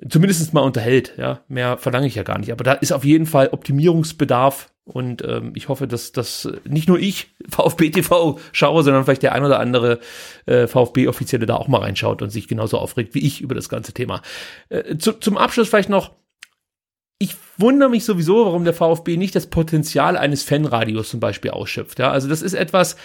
zumindest 0.08 0.52
mal 0.52 0.60
unterhält. 0.60 1.14
Ja, 1.16 1.40
mehr 1.48 1.78
verlange 1.78 2.06
ich 2.06 2.14
ja 2.14 2.22
gar 2.22 2.38
nicht. 2.38 2.52
Aber 2.52 2.64
da 2.64 2.72
ist 2.72 2.92
auf 2.92 3.04
jeden 3.04 3.26
Fall 3.26 3.48
Optimierungsbedarf 3.48 4.70
und 4.86 5.24
ähm, 5.24 5.52
ich 5.56 5.68
hoffe, 5.68 5.88
dass 5.88 6.12
das 6.12 6.48
nicht 6.64 6.88
nur 6.88 6.98
ich 6.98 7.34
VfB 7.48 7.90
TV 7.90 8.38
schaue, 8.52 8.84
sondern 8.84 9.04
vielleicht 9.04 9.24
der 9.24 9.32
ein 9.32 9.44
oder 9.44 9.58
andere 9.58 9.98
äh, 10.46 10.68
VfB-Offizielle 10.68 11.46
da 11.46 11.56
auch 11.56 11.68
mal 11.68 11.80
reinschaut 11.80 12.22
und 12.22 12.30
sich 12.30 12.46
genauso 12.46 12.78
aufregt 12.78 13.14
wie 13.14 13.26
ich 13.26 13.40
über 13.40 13.54
das 13.54 13.68
ganze 13.68 13.92
Thema. 13.92 14.22
Äh, 14.68 14.96
zu, 14.96 15.12
zum 15.14 15.36
Abschluss 15.36 15.68
vielleicht 15.68 15.88
noch. 15.88 16.12
Ich 17.18 17.34
wundere 17.56 17.88
mich 17.88 18.04
sowieso, 18.04 18.44
warum 18.44 18.64
der 18.64 18.74
VfB 18.74 19.16
nicht 19.16 19.34
das 19.34 19.46
Potenzial 19.46 20.18
eines 20.18 20.42
Fanradios 20.42 21.08
zum 21.08 21.18
Beispiel 21.18 21.50
ausschöpft. 21.50 21.98
Ja, 21.98 22.10
also 22.10 22.28
das 22.28 22.42
ist 22.42 22.52
etwas, 22.52 22.96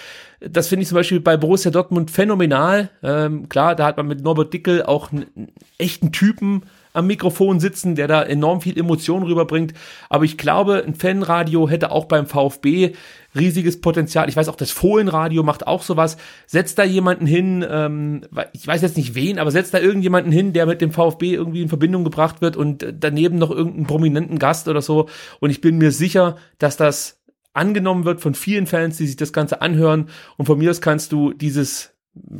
das 0.41 0.67
finde 0.67 0.83
ich 0.83 0.89
zum 0.89 0.97
Beispiel 0.97 1.21
bei 1.21 1.37
Borussia 1.37 1.71
Dortmund 1.71 2.11
phänomenal. 2.11 2.89
Ähm, 3.01 3.47
klar, 3.47 3.73
da 3.73 3.85
hat 3.85 3.95
man 3.95 4.07
mit 4.07 4.21
Norbert 4.21 4.53
Dickel 4.53 4.83
auch 4.83 5.13
einen 5.13 5.53
echten 5.77 6.11
Typen 6.11 6.63
am 6.93 7.07
Mikrofon 7.07 7.59
sitzen, 7.59 7.95
der 7.95 8.07
da 8.07 8.23
enorm 8.23 8.61
viel 8.61 8.77
Emotion 8.77 9.23
rüberbringt. 9.23 9.73
Aber 10.09 10.25
ich 10.25 10.37
glaube, 10.37 10.83
ein 10.85 10.95
Fanradio 10.95 11.69
hätte 11.69 11.91
auch 11.91 12.05
beim 12.05 12.27
VfB 12.27 12.93
riesiges 13.35 13.79
Potenzial. 13.79 14.27
Ich 14.29 14.35
weiß 14.35 14.49
auch, 14.49 14.55
das 14.55 14.71
Fohlenradio 14.71 15.43
macht 15.43 15.67
auch 15.67 15.83
sowas. 15.83 16.17
Setzt 16.47 16.77
da 16.77 16.83
jemanden 16.83 17.25
hin, 17.25 17.65
ähm, 17.69 18.21
ich 18.53 18.67
weiß 18.67 18.81
jetzt 18.81 18.97
nicht 18.97 19.15
wen, 19.15 19.39
aber 19.39 19.51
setzt 19.51 19.73
da 19.73 19.79
irgendjemanden 19.79 20.31
hin, 20.31 20.53
der 20.53 20.65
mit 20.65 20.81
dem 20.81 20.91
VfB 20.91 21.33
irgendwie 21.33 21.61
in 21.61 21.69
Verbindung 21.69 22.03
gebracht 22.03 22.41
wird 22.41 22.57
und 22.57 22.85
daneben 22.99 23.37
noch 23.37 23.51
irgendeinen 23.51 23.87
prominenten 23.87 24.39
Gast 24.39 24.67
oder 24.67 24.81
so. 24.81 25.07
Und 25.39 25.49
ich 25.49 25.61
bin 25.61 25.77
mir 25.77 25.91
sicher, 25.91 26.35
dass 26.57 26.77
das 26.77 27.21
angenommen 27.53 28.05
wird 28.05 28.21
von 28.21 28.33
vielen 28.33 28.67
Fans, 28.67 28.97
die 28.97 29.07
sich 29.07 29.17
das 29.17 29.33
Ganze 29.33 29.61
anhören. 29.61 30.09
Und 30.37 30.45
von 30.45 30.57
mir 30.57 30.71
aus 30.71 30.81
kannst 30.81 31.11
du 31.11 31.33
dieses 31.33 31.90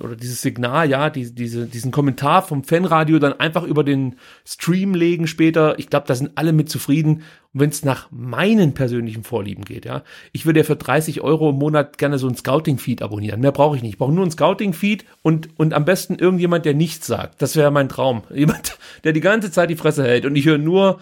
oder 0.02 0.18
dieses 0.18 0.42
Signal, 0.42 0.90
ja, 0.90 1.10
die, 1.10 1.34
diese, 1.34 1.66
diesen 1.66 1.92
Kommentar 1.92 2.42
vom 2.42 2.64
Fanradio 2.64 3.20
dann 3.20 3.40
einfach 3.40 3.64
über 3.64 3.86
den 3.86 4.18
Stream 4.46 4.94
legen 4.94 5.28
später. 5.28 5.80
Ich 5.80 5.90
glaube, 5.90 6.08
da 6.08 6.16
sind 6.16 6.32
alle 6.36 6.52
mit 6.52 6.70
zufrieden. 6.70 7.24
Und 7.54 7.60
wenn 7.62 7.70
es 7.70 7.86
nach 7.86 8.10
meinen 8.12 8.74
persönlichen 8.74 9.24
Vorlieben 9.24 9.64
geht, 9.64 9.86
ja, 9.86 10.04
ich 10.34 10.46
würde 10.46 10.60
ja 10.60 10.66
für 10.66 10.76
30 10.76 11.22
Euro 11.22 11.52
im 11.52 11.58
Monat 11.58 11.98
gerne 11.98 12.18
so 12.18 12.28
ein 12.28 12.36
Scouting-Feed 12.36 13.02
abonnieren. 13.02 13.40
Mehr 13.40 13.54
brauche 13.54 13.78
ich 13.78 13.82
nicht. 13.82 13.94
Ich 13.94 13.98
brauche 13.98 14.14
nur 14.14 14.26
ein 14.26 14.32
Scouting-Feed 14.32 15.06
und, 15.22 15.50
und 15.58 15.74
am 15.74 15.86
besten 15.86 16.16
irgendjemand, 16.16 16.66
der 16.66 16.74
nichts 16.74 17.08
sagt. 17.08 17.42
Das 17.42 17.56
wäre 17.56 17.72
mein 17.72 17.88
Traum. 17.88 18.24
Jemand, 18.34 18.78
der 19.06 19.14
die 19.14 19.22
ganze 19.22 19.52
Zeit 19.52 19.70
die 19.70 19.78
Fresse 19.78 20.04
hält 20.04 20.26
und 20.26 20.36
ich 20.36 20.46
höre 20.46 20.58
nur 20.58 21.00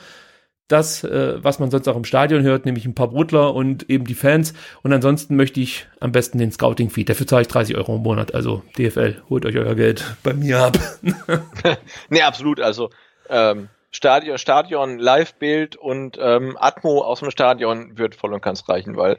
das, 0.69 1.03
äh, 1.03 1.43
was 1.43 1.59
man 1.59 1.71
sonst 1.71 1.87
auch 1.87 1.97
im 1.97 2.05
Stadion 2.05 2.43
hört, 2.43 2.65
nämlich 2.65 2.85
ein 2.85 2.95
paar 2.95 3.09
Brudler 3.09 3.53
und 3.53 3.89
eben 3.89 4.05
die 4.05 4.15
Fans. 4.15 4.53
Und 4.83 4.93
ansonsten 4.93 5.35
möchte 5.35 5.59
ich 5.59 5.87
am 5.99 6.11
besten 6.11 6.37
den 6.37 6.51
Scouting-Feed. 6.51 7.09
Dafür 7.09 7.27
zahle 7.27 7.41
ich 7.41 7.47
30 7.49 7.75
Euro 7.75 7.95
im 7.95 8.03
Monat. 8.03 8.33
Also 8.33 8.63
DFL, 8.77 9.21
holt 9.29 9.45
euch 9.45 9.57
euer 9.57 9.75
Geld 9.75 10.15
bei 10.23 10.33
mir 10.33 10.59
ab. 10.59 10.77
nee, 12.09 12.21
absolut. 12.21 12.61
Also 12.61 12.91
ähm, 13.29 13.69
Stadion, 13.91 14.37
Stadion, 14.37 14.99
Live-Bild 14.99 15.75
und 15.75 16.17
ähm, 16.21 16.55
Atmo 16.59 17.01
aus 17.01 17.19
dem 17.19 17.31
Stadion 17.31 17.97
wird 17.97 18.13
voll 18.13 18.33
und 18.33 18.43
ganz 18.43 18.69
reichen, 18.69 18.95
weil 18.95 19.17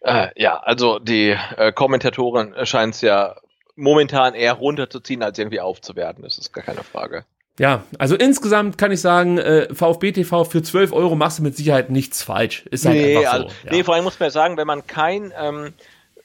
äh, 0.00 0.28
ja, 0.36 0.58
also 0.58 1.00
die 1.00 1.36
äh, 1.56 1.72
Kommentatoren 1.72 2.54
scheinen 2.64 2.90
es 2.90 3.00
ja 3.00 3.36
momentan 3.74 4.34
eher 4.34 4.52
runterzuziehen, 4.52 5.22
als 5.22 5.38
irgendwie 5.38 5.60
aufzuwerten. 5.60 6.22
Das 6.22 6.38
ist 6.38 6.52
gar 6.52 6.62
keine 6.62 6.84
Frage. 6.84 7.24
Ja, 7.58 7.84
also 7.98 8.16
insgesamt 8.16 8.78
kann 8.78 8.92
ich 8.92 9.00
sagen, 9.00 9.38
äh, 9.38 9.72
VfB 9.74 10.12
TV 10.12 10.44
für 10.44 10.62
12 10.62 10.92
Euro 10.92 11.14
machst 11.16 11.38
du 11.38 11.42
mit 11.42 11.56
Sicherheit 11.56 11.90
nichts 11.90 12.22
falsch. 12.22 12.64
Ist 12.70 12.86
halt 12.86 12.96
nee, 12.96 13.16
einfach 13.16 13.30
so. 13.30 13.44
also, 13.44 13.56
ja. 13.64 13.72
nee, 13.72 13.84
vor 13.84 13.94
allem 13.94 14.04
muss 14.04 14.18
man 14.18 14.28
ja 14.28 14.30
sagen, 14.30 14.56
wenn 14.56 14.66
man 14.66 14.86
kein 14.86 15.32
ähm, 15.38 15.74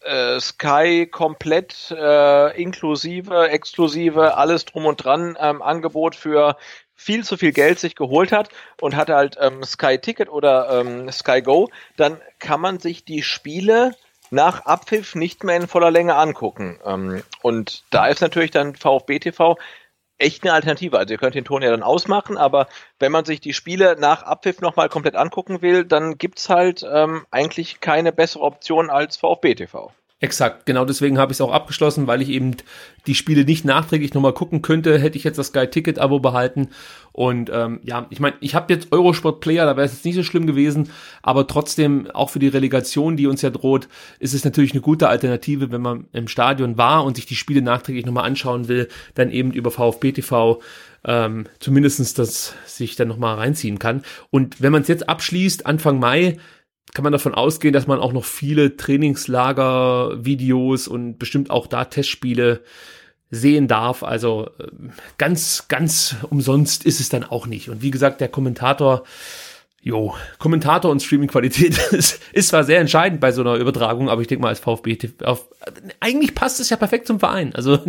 äh, 0.01 0.39
Sky 0.39 1.07
komplett 1.11 1.91
äh, 1.91 2.61
inklusive, 2.61 3.49
exklusive, 3.49 4.37
alles 4.37 4.65
drum 4.65 4.85
und 4.85 5.03
dran 5.03 5.37
ähm, 5.39 5.61
Angebot 5.61 6.15
für 6.15 6.55
viel 6.95 7.23
zu 7.23 7.37
viel 7.37 7.51
Geld 7.51 7.77
sich 7.79 7.95
geholt 7.95 8.31
hat 8.31 8.49
und 8.81 8.95
hat 8.95 9.09
halt 9.09 9.37
ähm, 9.39 9.63
Sky 9.63 9.99
Ticket 9.99 10.29
oder 10.29 10.79
ähm, 10.79 11.11
Sky 11.11 11.41
Go, 11.41 11.69
dann 11.97 12.19
kann 12.39 12.61
man 12.61 12.79
sich 12.79 13.05
die 13.05 13.21
Spiele 13.21 13.91
nach 14.31 14.65
Abpfiff 14.65 15.15
nicht 15.15 15.43
mehr 15.43 15.57
in 15.57 15.67
voller 15.67 15.91
Länge 15.91 16.15
angucken. 16.15 16.79
Ähm, 16.85 17.23
und 17.41 17.83
da 17.91 18.07
ist 18.07 18.21
natürlich 18.21 18.51
dann 18.51 18.75
VfB 18.75 19.19
TV 19.19 19.57
echt 20.17 20.43
eine 20.43 20.53
Alternative. 20.53 20.97
Also 20.97 21.13
ihr 21.13 21.17
könnt 21.17 21.35
den 21.35 21.45
Ton 21.45 21.61
ja 21.61 21.71
dann 21.71 21.83
ausmachen, 21.83 22.37
aber 22.37 22.67
wenn 22.99 23.11
man 23.11 23.25
sich 23.25 23.41
die 23.41 23.53
Spiele 23.53 23.95
nach 23.99 24.23
Abpfiff 24.23 24.61
nochmal 24.61 24.89
komplett 24.89 25.15
angucken 25.15 25.61
will, 25.61 25.85
dann 25.85 26.17
gibt's 26.17 26.49
halt 26.49 26.85
ähm, 26.89 27.25
eigentlich 27.31 27.79
keine 27.79 28.11
bessere 28.11 28.43
Option 28.43 28.89
als 28.89 29.17
VfB 29.17 29.55
TV. 29.55 29.91
Exakt, 30.19 30.65
genau 30.65 30.83
deswegen 30.83 31.19
habe 31.19 31.31
ich 31.31 31.35
es 31.35 31.41
auch 31.41 31.51
abgeschlossen, 31.51 32.07
weil 32.07 32.23
ich 32.23 32.29
eben 32.29 32.55
die 33.05 33.13
Spiele 33.13 33.45
nicht 33.45 33.65
nachträglich 33.65 34.15
nochmal 34.15 34.33
gucken 34.33 34.63
könnte, 34.63 34.97
hätte 34.97 35.15
ich 35.15 35.23
jetzt 35.23 35.37
das 35.37 35.49
Sky 35.49 35.67
Ticket 35.67 35.99
Abo 35.99 36.19
behalten. 36.19 36.69
Und 37.11 37.51
ähm, 37.53 37.81
ja, 37.83 38.07
ich 38.09 38.19
meine, 38.19 38.35
ich 38.39 38.55
habe 38.55 38.73
jetzt 38.73 38.91
Eurosport 38.91 39.41
Player, 39.41 39.67
da 39.67 39.77
wäre 39.77 39.85
es 39.85 39.93
jetzt 39.93 40.05
nicht 40.05 40.15
so 40.15 40.23
schlimm 40.23 40.47
gewesen, 40.47 40.89
aber 41.21 41.45
trotzdem, 41.45 42.09
auch 42.09 42.31
für 42.31 42.39
die 42.39 42.47
Relegation, 42.47 43.15
die 43.15 43.27
uns 43.27 43.43
ja 43.43 43.51
droht, 43.51 43.89
ist 44.17 44.33
es 44.33 44.43
natürlich 44.43 44.71
eine 44.71 44.81
gute 44.81 45.07
Alternative, 45.07 45.71
wenn 45.71 45.81
man 45.81 46.07
im 46.13 46.27
Stadion 46.27 46.79
war 46.79 47.05
und 47.05 47.15
sich 47.15 47.27
die 47.27 47.35
Spiele 47.35 47.61
nachträglich 47.61 48.07
nochmal 48.07 48.25
anschauen 48.25 48.67
will, 48.67 48.87
dann 49.13 49.29
eben 49.29 49.51
über 49.51 49.69
VfB 49.69 50.13
TV 50.13 50.59
ähm, 51.05 51.45
zumindestens 51.59 52.13
das 52.15 52.55
sich 52.65 52.95
dann 52.95 53.07
nochmal 53.07 53.35
reinziehen 53.35 53.77
kann. 53.77 54.01
Und 54.31 54.61
wenn 54.61 54.71
man 54.71 54.81
es 54.81 54.87
jetzt 54.87 55.07
abschließt, 55.07 55.65
Anfang 55.65 55.99
Mai, 55.99 56.37
kann 56.93 57.03
man 57.03 57.11
davon 57.11 57.35
ausgehen, 57.35 57.73
dass 57.73 57.87
man 57.87 57.99
auch 57.99 58.13
noch 58.13 58.25
viele 58.25 58.77
Trainingslager-Videos 58.77 60.87
und 60.87 61.19
bestimmt 61.19 61.49
auch 61.49 61.67
da 61.67 61.85
Testspiele 61.85 62.61
sehen 63.29 63.67
darf. 63.67 64.03
Also 64.03 64.49
äh, 64.59 64.67
ganz, 65.17 65.67
ganz 65.67 66.15
umsonst 66.29 66.85
ist 66.85 66.99
es 66.99 67.09
dann 67.09 67.23
auch 67.23 67.45
nicht. 67.45 67.69
Und 67.69 67.81
wie 67.81 67.91
gesagt, 67.91 68.21
der 68.21 68.29
Kommentator, 68.29 69.03
jo, 69.81 70.15
Kommentator 70.39 70.91
und 70.91 71.01
Streaming-Qualität 71.01 71.77
ist, 71.91 72.21
ist 72.33 72.49
zwar 72.49 72.63
sehr 72.63 72.79
entscheidend 72.79 73.21
bei 73.21 73.31
so 73.31 73.41
einer 73.41 73.55
Übertragung, 73.55 74.09
aber 74.09 74.21
ich 74.21 74.27
denke 74.27 74.41
mal 74.41 74.49
als 74.49 74.59
VfB, 74.59 74.97
auf, 75.23 75.47
eigentlich 75.99 76.35
passt 76.35 76.59
es 76.59 76.69
ja 76.69 76.77
perfekt 76.77 77.07
zum 77.07 77.19
Verein. 77.19 77.53
Also 77.55 77.79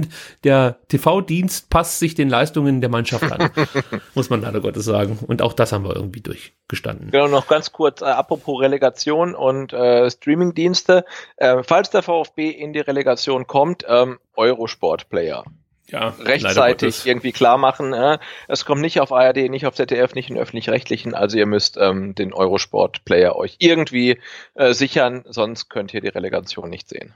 der 0.45 0.79
TV-Dienst 0.89 1.71
passt 1.71 1.99
sich 1.99 2.15
den 2.15 2.29
Leistungen 2.29 2.81
der 2.81 2.91
Mannschaft 2.91 3.31
an, 3.33 3.51
muss 4.15 4.31
man 4.31 4.43
leider 4.43 4.61
Gottes 4.61 4.85
sagen. 4.85 5.19
Und 5.27 5.43
auch 5.43 5.53
das 5.53 5.73
haben 5.73 5.85
wir 5.85 5.97
irgendwie 5.97 6.21
durchgestanden. 6.21 7.11
Genau, 7.11 7.27
noch 7.27 7.49
ganz 7.49 7.73
kurz, 7.73 8.01
äh, 8.01 8.05
apropos 8.05 8.61
Relegation 8.61 9.35
und 9.35 9.73
äh, 9.73 10.11
Streaming-Dienste. 10.11 11.05
Äh, 11.37 11.63
falls 11.65 11.91
der 11.91 12.03
VfB 12.03 12.51
in 12.51 12.73
die 12.73 12.81
Relegation 12.81 13.47
kommt, 13.47 13.85
ähm, 13.89 14.19
Eurosport-Player. 14.37 15.45
Ja, 15.91 16.15
rechtzeitig 16.21 17.07
irgendwie 17.07 17.33
klar 17.33 17.57
machen. 17.57 17.95
Äh, 17.95 18.19
es 18.47 18.65
kommt 18.65 18.83
nicht 18.83 19.01
auf 19.01 19.11
ARD, 19.11 19.49
nicht 19.49 19.67
auf 19.67 19.75
ZDF, 19.75 20.15
nicht 20.15 20.29
in 20.29 20.37
öffentlich-rechtlichen. 20.37 21.15
Also 21.15 21.39
ihr 21.39 21.47
müsst 21.47 21.79
ähm, 21.79 22.15
den 22.15 22.35
Eurosport-Player 22.35 23.35
euch 23.37 23.57
irgendwie 23.59 24.21
äh, 24.55 24.75
sichern, 24.75 25.25
sonst 25.27 25.71
könnt 25.71 25.95
ihr 25.95 26.03
die 26.03 26.09
Relegation 26.09 26.69
nicht 26.69 26.89
sehen. 26.89 27.15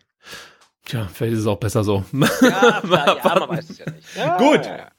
Tja, 0.87 1.09
vielleicht 1.13 1.35
ist 1.35 1.41
es 1.41 1.47
auch 1.47 1.59
besser 1.59 1.85
so. 1.85 2.05
Ja, 2.13 2.81
klar, 2.81 3.19
ja 3.25 3.39
man 3.39 3.49
weiß 3.51 3.71
es 3.71 3.79
ja 3.79 3.91
nicht. 3.91 4.17
Ja, 4.17 4.39
Gut. 4.39 4.65
ja. 4.67 4.92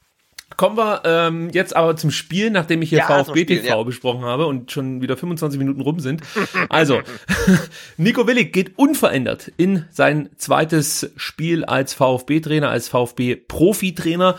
Kommen 0.56 0.76
wir 0.76 1.02
ähm, 1.04 1.50
jetzt 1.50 1.74
aber 1.74 1.96
zum 1.96 2.10
Spiel, 2.10 2.50
nachdem 2.50 2.80
ich 2.82 2.90
hier 2.90 2.98
Ja, 2.98 3.06
VfB 3.06 3.40
Spiel, 3.40 3.46
TV 3.60 3.66
ja. 3.66 3.82
besprochen 3.82 4.22
habe 4.24 4.46
und 4.46 4.70
schon 4.70 5.02
wieder 5.02 5.16
25 5.16 5.58
Minuten 5.58 5.80
rum 5.80 5.98
sind. 5.98 6.22
Also, 6.68 7.02
Nico 7.96 8.26
Willig 8.26 8.52
geht 8.52 8.78
unverändert 8.78 9.50
in 9.56 9.84
sein 9.90 10.30
zweites 10.36 11.10
Spiel 11.16 11.64
als 11.64 11.94
VfB-Trainer, 11.94 12.68
als 12.68 12.88
VfB-Profi-Trainer 12.88 14.38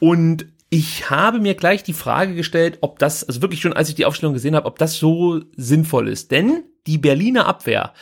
und 0.00 0.46
ich 0.70 1.08
habe 1.08 1.38
mir 1.38 1.54
gleich 1.54 1.84
die 1.84 1.92
Frage 1.92 2.34
gestellt, 2.34 2.78
ob 2.80 2.98
das, 2.98 3.22
also 3.22 3.40
wirklich 3.42 3.60
schon 3.60 3.72
als 3.72 3.88
ich 3.88 3.94
die 3.94 4.06
Aufstellung 4.06 4.34
gesehen 4.34 4.56
habe, 4.56 4.66
ob 4.66 4.76
das 4.76 4.96
so 4.96 5.40
sinnvoll 5.56 6.08
ist. 6.08 6.32
Denn 6.32 6.64
die 6.88 6.98
Berliner 6.98 7.46
Abwehr 7.46 7.92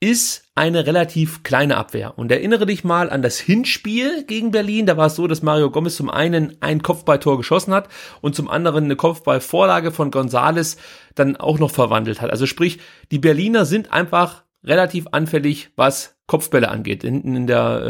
ist 0.00 0.44
eine 0.54 0.86
relativ 0.86 1.42
kleine 1.42 1.76
Abwehr. 1.76 2.18
Und 2.18 2.32
erinnere 2.32 2.64
dich 2.64 2.84
mal 2.84 3.10
an 3.10 3.20
das 3.20 3.38
Hinspiel 3.38 4.24
gegen 4.24 4.50
Berlin. 4.50 4.86
Da 4.86 4.96
war 4.96 5.06
es 5.06 5.14
so, 5.14 5.26
dass 5.26 5.42
Mario 5.42 5.70
Gomez 5.70 5.96
zum 5.96 6.08
einen 6.08 6.56
ein 6.60 6.82
Kopfballtor 6.82 7.36
geschossen 7.36 7.74
hat 7.74 7.88
und 8.22 8.34
zum 8.34 8.48
anderen 8.48 8.84
eine 8.84 8.96
Kopfballvorlage 8.96 9.92
von 9.92 10.10
Gonzales 10.10 10.78
dann 11.14 11.36
auch 11.36 11.58
noch 11.58 11.70
verwandelt 11.70 12.22
hat. 12.22 12.30
Also 12.30 12.46
sprich, 12.46 12.80
die 13.10 13.18
Berliner 13.18 13.66
sind 13.66 13.92
einfach 13.92 14.44
relativ 14.64 15.06
anfällig, 15.12 15.70
was 15.76 16.16
Kopfbälle 16.26 16.68
angeht, 16.68 17.02
hinten 17.02 17.34
in 17.34 17.46
der 17.46 17.82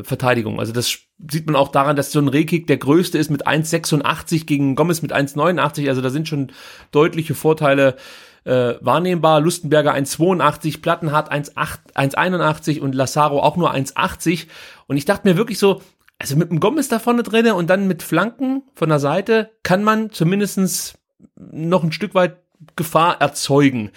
äh, 0.00 0.04
Verteidigung. 0.04 0.60
Also 0.60 0.72
das 0.72 0.98
sieht 1.28 1.46
man 1.46 1.56
auch 1.56 1.68
daran, 1.68 1.96
dass 1.96 2.12
so 2.12 2.20
ein 2.20 2.28
Rehkick 2.28 2.66
der 2.66 2.76
größte 2.76 3.18
ist 3.18 3.30
mit 3.30 3.46
1,86 3.46 4.46
gegen 4.46 4.74
Gomez 4.74 5.02
mit 5.02 5.12
1,89. 5.12 5.88
Also 5.88 6.00
da 6.00 6.10
sind 6.10 6.28
schon 6.28 6.52
deutliche 6.92 7.34
Vorteile 7.34 7.96
äh, 8.44 8.74
wahrnehmbar. 8.80 9.40
Lustenberger 9.40 9.94
1,82, 9.94 10.82
Plattenhardt 10.82 11.32
1,8 11.32 11.94
1,81 11.94 12.80
und 12.80 12.94
Lazaro 12.94 13.40
auch 13.40 13.56
nur 13.56 13.72
1,80. 13.72 14.46
Und 14.86 14.96
ich 14.96 15.04
dachte 15.04 15.28
mir 15.28 15.36
wirklich 15.36 15.58
so, 15.58 15.80
also 16.18 16.36
mit 16.36 16.50
dem 16.50 16.60
Gomez 16.60 16.88
da 16.88 16.98
vorne 16.98 17.22
drinne 17.22 17.54
und 17.54 17.68
dann 17.68 17.88
mit 17.88 18.02
Flanken 18.02 18.62
von 18.74 18.88
der 18.88 19.00
Seite 19.00 19.50
kann 19.62 19.82
man 19.82 20.10
zumindestens 20.10 20.94
noch 21.36 21.82
ein 21.82 21.92
Stück 21.92 22.14
weit 22.14 22.36
Gefahr 22.76 23.20
erzeugen. 23.20 23.90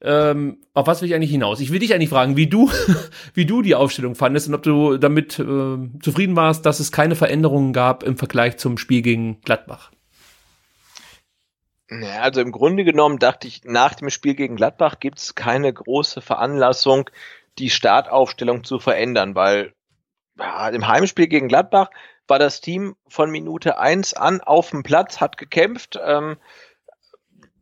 Ähm, 0.00 0.58
auf 0.74 0.88
was 0.88 1.00
will 1.00 1.08
ich 1.08 1.14
eigentlich 1.14 1.30
hinaus? 1.30 1.60
Ich 1.60 1.70
will 1.70 1.78
dich 1.78 1.94
eigentlich 1.94 2.08
fragen, 2.08 2.36
wie 2.36 2.48
du, 2.48 2.68
wie 3.34 3.46
du 3.46 3.62
die 3.62 3.76
Aufstellung 3.76 4.16
fandest 4.16 4.48
und 4.48 4.54
ob 4.54 4.62
du 4.64 4.96
damit 4.98 5.38
äh, 5.38 5.76
zufrieden 6.02 6.34
warst, 6.34 6.66
dass 6.66 6.80
es 6.80 6.90
keine 6.90 7.14
Veränderungen 7.14 7.72
gab 7.72 8.02
im 8.02 8.16
Vergleich 8.16 8.56
zum 8.56 8.78
Spiel 8.78 9.02
gegen 9.02 9.40
Gladbach. 9.42 9.91
Also 12.20 12.40
im 12.40 12.52
Grunde 12.52 12.84
genommen 12.84 13.18
dachte 13.18 13.46
ich, 13.46 13.64
nach 13.64 13.94
dem 13.94 14.08
Spiel 14.08 14.34
gegen 14.34 14.56
Gladbach 14.56 14.98
gibt 15.00 15.18
es 15.18 15.34
keine 15.34 15.72
große 15.72 16.20
Veranlassung, 16.20 17.10
die 17.58 17.70
Startaufstellung 17.70 18.64
zu 18.64 18.78
verändern, 18.78 19.34
weil 19.34 19.74
ja, 20.38 20.68
im 20.70 20.88
Heimspiel 20.88 21.26
gegen 21.26 21.48
Gladbach 21.48 21.90
war 22.26 22.38
das 22.38 22.60
Team 22.60 22.96
von 23.08 23.30
Minute 23.30 23.78
eins 23.78 24.14
an 24.14 24.40
auf 24.40 24.70
dem 24.70 24.82
Platz, 24.82 25.20
hat 25.20 25.36
gekämpft, 25.36 25.98
ähm, 26.02 26.38